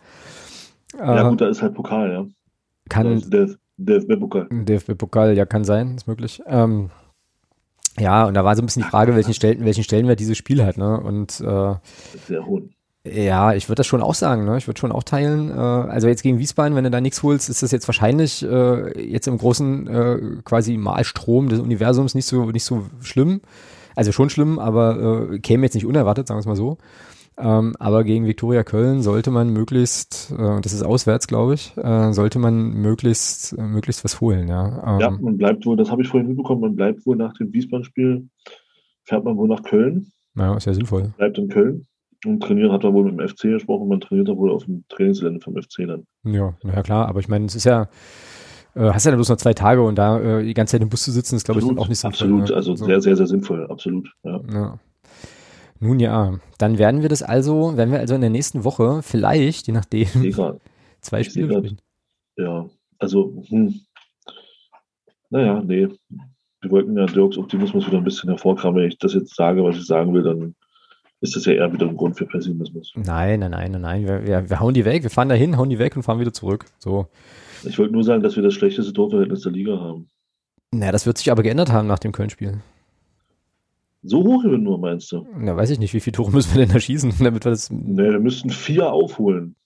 Ja, 0.98 1.26
äh, 1.26 1.30
gut, 1.30 1.40
da 1.40 1.48
ist 1.48 1.62
halt 1.62 1.74
Pokal, 1.74 2.10
ja. 2.10 2.26
Kann. 2.88 3.22
Der 3.30 3.48
DFB-Pokal. 3.76 4.48
DFB-Pokal, 4.50 5.36
ja, 5.36 5.46
kann 5.46 5.64
sein, 5.64 5.96
ist 5.96 6.06
möglich. 6.06 6.42
Ähm, 6.46 6.90
ja, 7.98 8.24
und 8.24 8.34
da 8.34 8.44
war 8.44 8.54
so 8.56 8.62
ein 8.62 8.66
bisschen 8.66 8.82
die 8.82 8.88
Frage, 8.88 9.14
welchen, 9.14 9.34
Stellen, 9.34 9.64
welchen 9.64 9.84
Stellenwert 9.84 10.20
dieses 10.20 10.38
Spiel 10.38 10.64
hat, 10.64 10.78
ne? 10.78 11.00
Und 11.00 11.40
äh, 11.40 11.74
sehr 12.26 12.46
hoch. 12.46 12.60
Ja, 13.04 13.54
ich 13.54 13.68
würde 13.68 13.76
das 13.76 13.86
schon 13.86 14.02
auch 14.02 14.14
sagen, 14.14 14.44
ne? 14.44 14.58
Ich 14.58 14.66
würde 14.66 14.78
schon 14.78 14.92
auch 14.92 15.02
teilen. 15.02 15.50
Äh, 15.50 15.54
also 15.54 16.06
jetzt 16.06 16.22
gegen 16.22 16.38
Wiesbaden, 16.38 16.76
wenn 16.76 16.84
du 16.84 16.90
da 16.90 17.00
nichts 17.00 17.22
holst, 17.22 17.48
ist 17.48 17.62
das 17.62 17.72
jetzt 17.72 17.88
wahrscheinlich 17.88 18.42
äh, 18.42 19.10
jetzt 19.10 19.26
im 19.26 19.38
großen 19.38 19.86
äh, 19.88 20.18
quasi 20.44 20.76
Malstrom 20.76 21.48
des 21.48 21.60
Universums 21.60 22.14
nicht 22.14 22.26
so 22.26 22.50
nicht 22.50 22.64
so 22.64 22.86
schlimm. 23.00 23.40
Also 23.96 24.12
schon 24.12 24.30
schlimm, 24.30 24.58
aber 24.58 25.30
äh, 25.32 25.38
käme 25.40 25.64
jetzt 25.66 25.74
nicht 25.74 25.86
unerwartet, 25.86 26.28
sagen 26.28 26.38
wir 26.38 26.40
es 26.40 26.46
mal 26.46 26.56
so. 26.56 26.78
Ähm, 27.42 27.74
aber 27.78 28.04
gegen 28.04 28.26
Viktoria 28.26 28.64
Köln 28.64 29.02
sollte 29.02 29.30
man 29.30 29.52
möglichst, 29.52 30.32
äh, 30.32 30.60
das 30.60 30.72
ist 30.72 30.82
auswärts, 30.82 31.26
glaube 31.26 31.54
ich, 31.54 31.76
äh, 31.76 32.12
sollte 32.12 32.38
man 32.38 32.72
möglichst, 32.74 33.56
äh, 33.58 33.62
möglichst 33.62 34.04
was 34.04 34.20
holen, 34.20 34.48
ja. 34.48 34.94
Ähm, 34.94 35.00
ja, 35.00 35.10
man 35.10 35.36
bleibt 35.36 35.64
wohl, 35.64 35.76
das 35.76 35.90
habe 35.90 36.02
ich 36.02 36.08
vorhin 36.08 36.28
mitbekommen, 36.28 36.60
man 36.60 36.76
bleibt 36.76 37.06
wohl 37.06 37.16
nach 37.16 37.32
dem 37.34 37.52
Wiesbaden-Spiel, 37.52 38.28
fährt 39.04 39.24
man 39.24 39.36
wohl 39.36 39.48
nach 39.48 39.62
Köln. 39.62 40.12
Ja, 40.36 40.56
ist 40.56 40.66
ja 40.66 40.74
sinnvoll. 40.74 41.12
Bleibt 41.16 41.38
in 41.38 41.48
Köln 41.48 41.86
und 42.26 42.42
trainiert, 42.42 42.72
hat 42.72 42.84
er 42.84 42.92
wohl 42.92 43.04
mit 43.04 43.18
dem 43.18 43.26
FC 43.26 43.42
gesprochen, 43.42 43.88
man 43.88 44.00
trainiert 44.00 44.28
da 44.28 44.36
wohl 44.36 44.50
auf 44.50 44.64
dem 44.64 44.84
Trainingsgelände 44.88 45.40
vom 45.40 45.54
FC 45.54 45.86
dann. 45.86 46.04
Ja, 46.24 46.54
naja 46.62 46.82
klar, 46.82 47.08
aber 47.08 47.20
ich 47.20 47.28
meine, 47.28 47.46
es 47.46 47.54
ist 47.54 47.64
ja, 47.64 47.88
äh, 48.74 48.90
hast 48.90 49.06
ja 49.06 49.14
bloß 49.14 49.30
noch 49.30 49.36
zwei 49.36 49.54
Tage 49.54 49.82
und 49.82 49.96
da 49.96 50.20
äh, 50.20 50.44
die 50.44 50.54
ganze 50.54 50.72
Zeit 50.72 50.82
im 50.82 50.90
Bus 50.90 51.04
zu 51.04 51.10
sitzen, 51.10 51.36
ist 51.36 51.44
glaube 51.44 51.60
ich 51.60 51.66
auch 51.66 51.88
nicht 51.88 51.98
sinnvoll. 51.98 52.26
Absolut, 52.26 52.50
ne? 52.50 52.56
also 52.56 52.76
so. 52.76 52.84
sehr, 52.84 53.00
sehr, 53.00 53.16
sehr 53.16 53.26
sinnvoll, 53.26 53.66
absolut. 53.68 54.12
Ja. 54.24 54.40
ja. 54.52 54.78
Nun 55.80 55.98
ja, 55.98 56.38
dann 56.58 56.78
werden 56.78 57.00
wir 57.00 57.08
das 57.08 57.22
also, 57.22 57.76
werden 57.76 57.90
wir 57.90 58.00
also 58.00 58.14
in 58.14 58.20
der 58.20 58.30
nächsten 58.30 58.64
Woche 58.64 59.02
vielleicht, 59.02 59.66
je 59.66 59.72
nachdem, 59.72 60.06
zwei 61.00 61.24
Spiele 61.24 61.58
spielen. 61.58 61.80
Ja, 62.36 62.68
also, 62.98 63.42
hm. 63.48 63.80
naja, 65.30 65.62
nee. 65.62 65.88
Wir 66.62 66.70
wollten 66.70 66.96
ja 66.96 67.06
Dirks 67.06 67.38
Optimismus 67.38 67.86
wieder 67.86 67.96
ein 67.96 68.04
bisschen 68.04 68.28
hervorkramen. 68.28 68.82
Wenn 68.82 68.88
ich 68.88 68.98
das 68.98 69.14
jetzt 69.14 69.34
sage, 69.34 69.64
was 69.64 69.76
ich 69.76 69.86
sagen 69.86 70.12
will, 70.12 70.22
dann 70.22 70.54
ist 71.22 71.34
das 71.34 71.46
ja 71.46 71.54
eher 71.54 71.72
wieder 71.72 71.88
ein 71.88 71.96
Grund 71.96 72.18
für 72.18 72.26
Pessimismus. 72.26 72.92
Nein, 72.96 73.40
nein, 73.40 73.50
nein, 73.50 73.72
nein, 73.72 73.80
nein. 73.80 74.06
Wir, 74.06 74.26
wir, 74.26 74.50
wir 74.50 74.60
hauen 74.60 74.74
die 74.74 74.84
weg, 74.84 75.02
wir 75.02 75.10
fahren 75.10 75.30
dahin, 75.30 75.56
hauen 75.56 75.70
die 75.70 75.78
weg 75.78 75.96
und 75.96 76.02
fahren 76.02 76.20
wieder 76.20 76.34
zurück. 76.34 76.66
So. 76.78 77.08
Ich 77.64 77.78
wollte 77.78 77.94
nur 77.94 78.04
sagen, 78.04 78.22
dass 78.22 78.36
wir 78.36 78.42
das 78.42 78.52
schlechteste 78.52 78.92
Torverhältnis 78.92 79.42
der 79.42 79.52
Liga 79.52 79.78
haben. 79.78 80.10
Naja, 80.72 80.92
das 80.92 81.06
wird 81.06 81.16
sich 81.18 81.30
aber 81.30 81.42
geändert 81.42 81.72
haben 81.72 81.88
nach 81.88 81.98
dem 81.98 82.12
Köln-Spiel. 82.12 82.60
So 84.02 84.24
hoch 84.24 84.44
nur, 84.44 84.78
meinst 84.78 85.12
du? 85.12 85.26
Na, 85.36 85.56
weiß 85.56 85.70
ich 85.70 85.78
nicht, 85.78 85.92
wie 85.92 86.00
viele 86.00 86.12
Tore 86.12 86.30
müssen 86.30 86.54
wir 86.54 86.64
denn 86.64 86.72
da 86.72 86.80
schießen, 86.80 87.12
damit 87.20 87.44
wir 87.44 87.50
das. 87.50 87.70
Nee, 87.70 88.10
wir 88.10 88.20
müssten 88.20 88.50
vier 88.50 88.92
aufholen. 88.92 89.56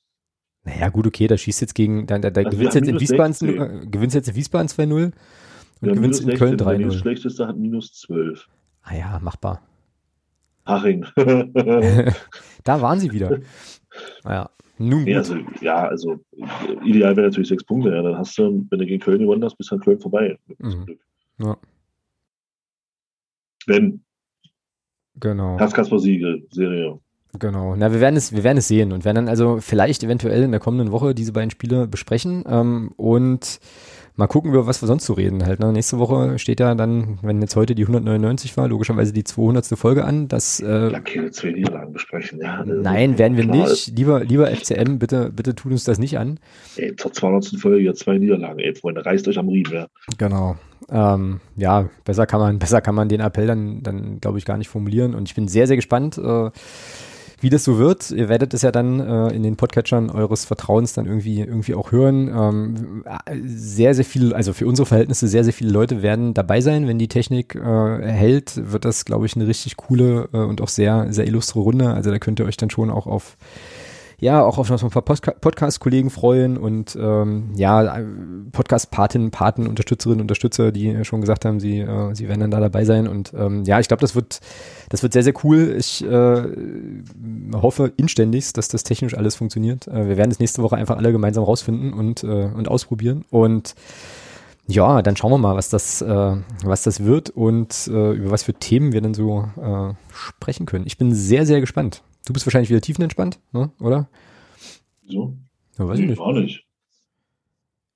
Naja, 0.64 0.88
gut, 0.88 1.06
okay, 1.06 1.26
da 1.26 1.36
schießt 1.36 1.60
jetzt 1.60 1.74
gegen, 1.74 2.06
da, 2.06 2.18
da, 2.18 2.30
da 2.30 2.40
also 2.40 2.56
gewinnst 2.56 2.74
jetzt 2.74 2.88
in 2.88 2.98
Wiesbaden, 2.98 3.48
äh, 3.48 3.86
gewinnst 3.86 4.14
jetzt 4.14 4.28
in 4.28 4.34
Wiesbaden 4.34 4.68
2-0 4.68 5.04
und 5.04 5.14
ja, 5.82 5.92
gewinnst 5.92 6.20
in 6.20 6.26
16, 6.26 6.38
Köln 6.38 6.56
3-0. 6.56 6.84
Das 6.86 6.94
schlechteste 6.96 7.46
hat 7.46 7.58
minus 7.58 7.92
12. 7.92 8.48
Ah 8.82 8.94
ja, 8.94 9.20
machbar. 9.22 9.60
Haching. 10.64 11.04
da 12.64 12.80
waren 12.80 12.98
sie 12.98 13.12
wieder. 13.12 13.40
Naja, 14.24 14.48
nun 14.78 15.04
nee, 15.04 15.14
also, 15.14 15.36
ja, 15.60 15.86
also 15.86 16.18
ideal 16.84 17.16
wäre 17.16 17.28
natürlich 17.28 17.48
sechs 17.48 17.62
Punkte. 17.62 17.90
Ja, 17.90 18.02
dann 18.02 18.18
hast 18.18 18.36
du, 18.38 18.66
wenn 18.70 18.78
du 18.78 18.86
gegen 18.86 19.02
Köln 19.02 19.20
gewonnen 19.20 19.44
hast, 19.44 19.56
bist 19.56 19.70
du 19.70 19.76
an 19.76 19.80
Köln 19.80 20.00
vorbei. 20.00 20.36
Mhm. 20.58 20.98
Ja. 21.38 21.56
Wenn. 23.66 24.04
Genau. 25.20 25.56
Kasper-Siegel, 25.56 26.46
Serie. 26.50 26.98
Genau. 27.38 27.74
Na, 27.76 27.92
wir 27.92 28.00
werden 28.00 28.16
es, 28.16 28.32
wir 28.32 28.44
werden 28.44 28.58
es 28.58 28.68
sehen 28.68 28.92
und 28.92 29.04
werden 29.04 29.16
dann 29.16 29.28
also 29.28 29.58
vielleicht 29.60 30.04
eventuell 30.04 30.42
in 30.42 30.52
der 30.52 30.60
kommenden 30.60 30.92
Woche 30.92 31.14
diese 31.14 31.32
beiden 31.32 31.50
Spiele 31.50 31.88
besprechen 31.88 32.44
ähm, 32.48 32.92
und 32.96 33.58
mal 34.16 34.26
gucken, 34.26 34.52
über 34.52 34.66
was 34.66 34.80
wir 34.82 34.86
sonst 34.86 35.04
zu 35.04 35.12
reden 35.14 35.44
halt. 35.44 35.60
Ne? 35.60 35.72
Nächste 35.72 35.98
Woche 35.98 36.38
steht 36.38 36.60
ja 36.60 36.74
dann, 36.74 37.18
wenn 37.22 37.40
jetzt 37.40 37.56
heute 37.56 37.74
die 37.74 37.82
199 37.82 38.56
war, 38.56 38.68
logischerweise 38.68 39.12
die 39.12 39.24
200. 39.24 39.66
Folge 39.76 40.04
an. 40.04 40.28
Das, 40.28 40.60
äh, 40.60 40.92
keine 41.04 41.30
zwei 41.30 41.50
Niederlagen 41.50 41.92
besprechen, 41.92 42.40
ja. 42.40 42.58
Also, 42.58 42.72
nein, 42.74 43.18
werden 43.18 43.36
wir 43.36 43.46
nicht. 43.46 43.96
Lieber, 43.96 44.24
lieber 44.24 44.50
FCM, 44.50 44.98
bitte, 44.98 45.30
bitte 45.34 45.54
tut 45.54 45.72
uns 45.72 45.84
das 45.84 45.98
nicht 45.98 46.18
an. 46.18 46.38
Ey, 46.76 46.94
zur 46.96 47.12
200. 47.12 47.60
Folge 47.60 47.82
ja 47.82 47.94
zwei 47.94 48.18
Niederlagen, 48.18 48.58
ey, 48.60 48.74
Freunde, 48.74 49.04
reißt 49.04 49.26
euch 49.28 49.38
am 49.38 49.48
Riemen, 49.48 49.72
ja. 49.72 49.86
Genau. 50.18 50.56
Ähm, 50.90 51.40
ja, 51.56 51.88
besser 52.04 52.26
kann 52.26 52.40
man, 52.40 52.58
besser 52.60 52.80
kann 52.80 52.94
man 52.94 53.08
den 53.08 53.20
Appell 53.20 53.46
dann, 53.46 53.82
dann 53.82 54.20
glaube 54.20 54.38
ich, 54.38 54.44
gar 54.44 54.58
nicht 54.58 54.68
formulieren. 54.68 55.14
Und 55.14 55.28
ich 55.28 55.34
bin 55.34 55.48
sehr, 55.48 55.66
sehr 55.66 55.76
gespannt, 55.76 56.18
äh, 56.18 56.50
wie 57.40 57.50
das 57.50 57.64
so 57.64 57.78
wird. 57.78 58.10
Ihr 58.10 58.28
werdet 58.28 58.54
es 58.54 58.62
ja 58.62 58.70
dann 58.70 59.00
äh, 59.00 59.28
in 59.28 59.42
den 59.42 59.56
Podcatchern 59.56 60.10
eures 60.10 60.44
Vertrauens 60.44 60.92
dann 60.92 61.06
irgendwie, 61.06 61.40
irgendwie 61.40 61.74
auch 61.74 61.92
hören. 61.92 62.28
Ähm, 62.28 63.04
sehr, 63.46 63.94
sehr 63.94 64.04
viel, 64.04 64.32
also 64.32 64.52
für 64.52 64.66
unsere 64.66 64.86
Verhältnisse 64.86 65.28
sehr, 65.28 65.44
sehr 65.44 65.52
viele 65.52 65.70
Leute 65.70 66.02
werden 66.02 66.34
dabei 66.34 66.60
sein. 66.60 66.86
Wenn 66.86 66.98
die 66.98 67.08
Technik 67.08 67.54
äh, 67.54 67.60
hält, 68.02 68.72
wird 68.72 68.84
das, 68.84 69.04
glaube 69.04 69.26
ich, 69.26 69.36
eine 69.36 69.46
richtig 69.46 69.76
coole 69.76 70.28
äh, 70.32 70.38
und 70.38 70.60
auch 70.60 70.68
sehr, 70.68 71.12
sehr 71.12 71.26
illustre 71.26 71.60
Runde. 71.60 71.92
Also 71.92 72.10
da 72.10 72.18
könnt 72.18 72.40
ihr 72.40 72.46
euch 72.46 72.56
dann 72.56 72.70
schon 72.70 72.90
auch 72.90 73.06
auf 73.06 73.36
ja, 74.18 74.42
auch 74.42 74.58
auf 74.58 74.70
ein 74.70 74.90
paar 74.90 75.02
Podcast-Kollegen 75.02 76.10
freuen 76.10 76.56
und 76.56 76.96
ähm, 77.00 77.50
ja, 77.56 77.98
Podcast-Patinnen, 78.52 79.30
Paten, 79.30 79.66
Unterstützerinnen, 79.66 80.20
Unterstützer, 80.20 80.72
die 80.72 81.04
schon 81.04 81.20
gesagt 81.20 81.44
haben, 81.44 81.60
sie, 81.60 81.80
äh, 81.80 82.14
sie 82.14 82.28
werden 82.28 82.40
dann 82.40 82.50
da 82.50 82.60
dabei 82.60 82.84
sein. 82.84 83.08
Und 83.08 83.32
ähm, 83.36 83.64
ja, 83.64 83.80
ich 83.80 83.88
glaube, 83.88 84.00
das 84.00 84.14
wird, 84.14 84.40
das 84.88 85.02
wird 85.02 85.12
sehr, 85.12 85.22
sehr 85.22 85.34
cool. 85.44 85.74
Ich 85.78 86.04
äh, 86.04 86.42
hoffe 87.54 87.92
inständigst, 87.96 88.56
dass 88.56 88.68
das 88.68 88.84
technisch 88.84 89.16
alles 89.16 89.34
funktioniert. 89.36 89.88
Äh, 89.88 90.08
wir 90.08 90.16
werden 90.16 90.30
es 90.30 90.38
nächste 90.38 90.62
Woche 90.62 90.76
einfach 90.76 90.96
alle 90.96 91.12
gemeinsam 91.12 91.44
rausfinden 91.44 91.92
und, 91.92 92.22
äh, 92.22 92.26
und 92.26 92.68
ausprobieren. 92.68 93.24
Und 93.30 93.74
ja, 94.66 95.02
dann 95.02 95.16
schauen 95.16 95.32
wir 95.32 95.38
mal, 95.38 95.56
was 95.56 95.68
das, 95.68 96.00
äh, 96.00 96.36
was 96.62 96.82
das 96.82 97.04
wird 97.04 97.30
und 97.30 97.88
äh, 97.88 98.12
über 98.12 98.30
was 98.30 98.44
für 98.44 98.54
Themen 98.54 98.92
wir 98.92 99.02
dann 99.02 99.14
so 99.14 99.48
äh, 99.60 99.92
sprechen 100.12 100.66
können. 100.66 100.86
Ich 100.86 100.96
bin 100.96 101.14
sehr, 101.14 101.44
sehr 101.44 101.60
gespannt. 101.60 102.02
Du 102.26 102.32
bist 102.32 102.46
wahrscheinlich 102.46 102.70
wieder 102.70 102.80
tiefenentspannt, 102.80 103.38
ne? 103.52 103.70
oder? 103.80 104.08
So? 105.06 105.36
Ja, 105.78 105.86
weiß 105.86 105.98
nee, 105.98 106.04
ich 106.04 106.10
nicht. 106.10 106.18
Gar 106.18 106.32
nicht. 106.32 106.64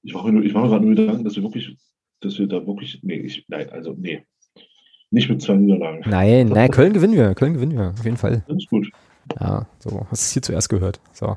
Ich 0.03 0.13
mache 0.15 0.31
mir, 0.31 0.53
mach 0.53 0.63
mir 0.63 0.69
gerade 0.69 0.85
nur 0.85 0.95
Gedanken, 0.95 1.25
dass 1.25 1.37
wir 1.37 1.43
wirklich, 1.43 1.77
dass 2.21 2.39
wir 2.39 2.47
da 2.47 2.67
wirklich, 2.67 3.01
nee, 3.03 3.17
ich, 3.17 3.47
nein, 3.49 3.71
also, 3.71 3.95
nee. 3.97 4.25
Nicht 5.11 5.31
mit 5.31 5.41
zwei 5.41 5.55
Niederlagen. 5.55 6.03
Nein, 6.07 6.49
nein, 6.55 6.71
Köln 6.71 6.93
gewinnen 6.93 7.15
wir, 7.15 7.35
Köln 7.35 7.55
gewinnen 7.55 7.73
wir, 7.73 7.95
auf 7.99 8.05
jeden 8.05 8.19
Fall. 8.19 8.45
Das 8.47 8.59
ist 8.59 8.69
gut. 8.69 8.91
Ja, 9.41 9.67
so, 9.79 10.07
hast 10.11 10.23
es 10.23 10.33
hier 10.33 10.43
zuerst 10.43 10.69
gehört. 10.69 11.01
So. 11.13 11.37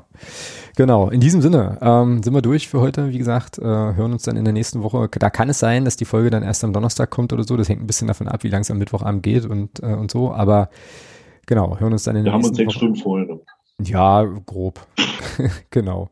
Genau, 0.76 1.10
in 1.10 1.20
diesem 1.20 1.42
Sinne 1.42 1.78
ähm, 1.82 2.22
sind 2.22 2.32
wir 2.32 2.40
durch 2.40 2.68
für 2.68 2.80
heute. 2.80 3.10
Wie 3.10 3.18
gesagt, 3.18 3.58
äh, 3.58 3.62
hören 3.62 4.12
uns 4.12 4.22
dann 4.22 4.36
in 4.36 4.44
der 4.44 4.54
nächsten 4.54 4.82
Woche. 4.82 5.08
Da 5.18 5.28
kann 5.28 5.50
es 5.50 5.58
sein, 5.58 5.84
dass 5.84 5.96
die 5.96 6.06
Folge 6.06 6.30
dann 6.30 6.42
erst 6.42 6.64
am 6.64 6.72
Donnerstag 6.72 7.10
kommt 7.10 7.34
oder 7.34 7.44
so. 7.44 7.56
Das 7.56 7.68
hängt 7.68 7.82
ein 7.82 7.86
bisschen 7.86 8.08
davon 8.08 8.28
ab, 8.28 8.44
wie 8.44 8.48
lang 8.48 8.62
es 8.62 8.70
am 8.70 8.78
Mittwochabend 8.78 9.22
geht 9.22 9.44
und, 9.44 9.82
äh, 9.82 9.94
und 9.94 10.10
so. 10.10 10.32
Aber 10.32 10.70
Genau, 11.46 11.78
hören 11.78 11.92
uns 11.92 12.04
dann 12.04 12.16
in 12.16 12.24
der 12.24 12.34
nächsten 12.34 12.56
Wir 12.56 12.66
haben 12.66 12.68
uns 12.68 12.72
sechs 12.72 12.74
Stunden 12.74 12.96
vorher. 12.96 13.40
Ja, 13.80 14.22
grob. 14.22 14.86
genau. 15.70 16.10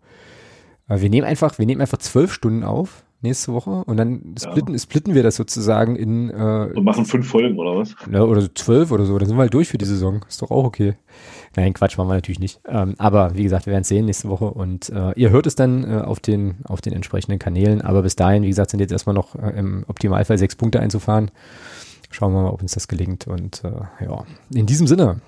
Wir 0.89 1.09
nehmen 1.09 1.27
einfach, 1.27 1.59
wir 1.59 1.67
nehmen 1.67 1.81
einfach 1.81 1.99
zwölf 1.99 2.33
Stunden 2.33 2.65
auf 2.65 3.05
nächste 3.23 3.53
Woche 3.53 3.85
und 3.85 3.97
dann 3.97 4.35
splitten, 4.41 4.73
ja. 4.73 4.79
splitten 4.79 5.15
wir 5.15 5.23
das 5.23 5.37
sozusagen 5.37 5.95
in 5.95 6.31
äh, 6.31 6.71
und 6.75 6.85
machen 6.85 7.05
fünf 7.05 7.29
Folgen 7.29 7.59
oder 7.59 7.77
was? 7.77 7.95
Ja, 8.11 8.23
oder 8.23 8.41
so 8.41 8.49
zwölf 8.49 8.91
oder 8.91 9.05
so. 9.05 9.19
Dann 9.19 9.29
sind 9.29 9.37
wir 9.37 9.43
halt 9.43 9.55
durch 9.55 9.69
für 9.69 9.79
die 9.79 9.85
Saison. 9.85 10.25
Ist 10.29 10.41
doch 10.41 10.51
auch 10.51 10.65
okay. 10.65 10.95
Nein, 11.57 11.75
Quatsch, 11.75 11.99
machen 11.99 12.09
wir 12.09 12.15
natürlich 12.15 12.41
nicht. 12.41 12.61
Ähm, 12.67 12.95
aber 12.99 13.37
wie 13.37 13.43
gesagt, 13.43 13.67
wir 13.67 13.73
werden 13.73 13.83
es 13.83 13.89
sehen 13.89 14.07
nächste 14.07 14.29
Woche 14.29 14.47
und 14.47 14.89
äh, 14.89 15.13
ihr 15.17 15.31
hört 15.31 15.47
es 15.47 15.55
dann 15.55 15.85
äh, 15.85 16.01
auf 16.01 16.21
den 16.21 16.57
auf 16.65 16.81
den 16.81 16.93
entsprechenden 16.93 17.39
Kanälen. 17.39 17.83
Aber 17.83 18.03
bis 18.03 18.17
dahin, 18.17 18.43
wie 18.43 18.49
gesagt, 18.49 18.71
sind 18.71 18.81
jetzt 18.81 18.93
erstmal 18.93 19.15
noch 19.15 19.35
äh, 19.35 19.51
im 19.51 19.85
Optimalfall 19.87 20.39
sechs 20.39 20.57
Punkte 20.57 20.81
einzufahren. 20.81 21.31
Schauen 22.11 22.33
wir 22.33 22.43
mal, 22.43 22.51
ob 22.51 22.63
uns 22.63 22.75
das 22.75 22.89
gelingt. 22.89 23.27
Und 23.27 23.65
äh, 23.65 24.05
ja, 24.05 24.25
in 24.53 24.67
diesem 24.67 24.87
Sinne, 24.87 25.21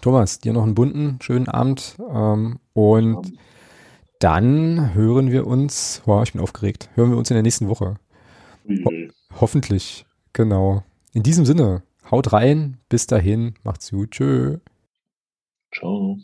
Thomas, 0.00 0.38
dir 0.38 0.52
noch 0.52 0.62
einen 0.62 0.74
bunten, 0.74 1.18
schönen 1.20 1.48
Abend. 1.48 1.96
Ähm, 2.10 2.58
und 2.72 3.32
dann 4.20 4.94
hören 4.94 5.30
wir 5.30 5.46
uns, 5.46 6.02
wow, 6.06 6.22
ich 6.22 6.32
bin 6.32 6.40
aufgeregt, 6.40 6.90
hören 6.94 7.10
wir 7.10 7.18
uns 7.18 7.30
in 7.30 7.34
der 7.34 7.42
nächsten 7.42 7.68
Woche. 7.68 7.96
Ho 8.68 8.90
hoffentlich, 9.40 10.06
genau. 10.32 10.82
In 11.12 11.22
diesem 11.22 11.44
Sinne, 11.44 11.82
haut 12.10 12.32
rein, 12.32 12.78
bis 12.88 13.06
dahin, 13.06 13.54
macht's 13.62 13.90
gut, 13.90 14.12
tschö. 14.12 14.58
Ciao. 15.74 16.18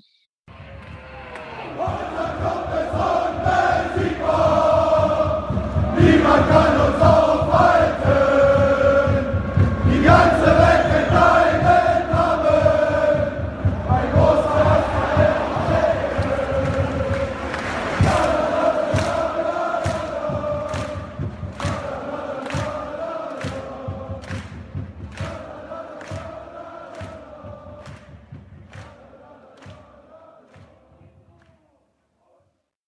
Niemand 5.99 6.49
kann 6.49 6.81
uns 6.81 7.22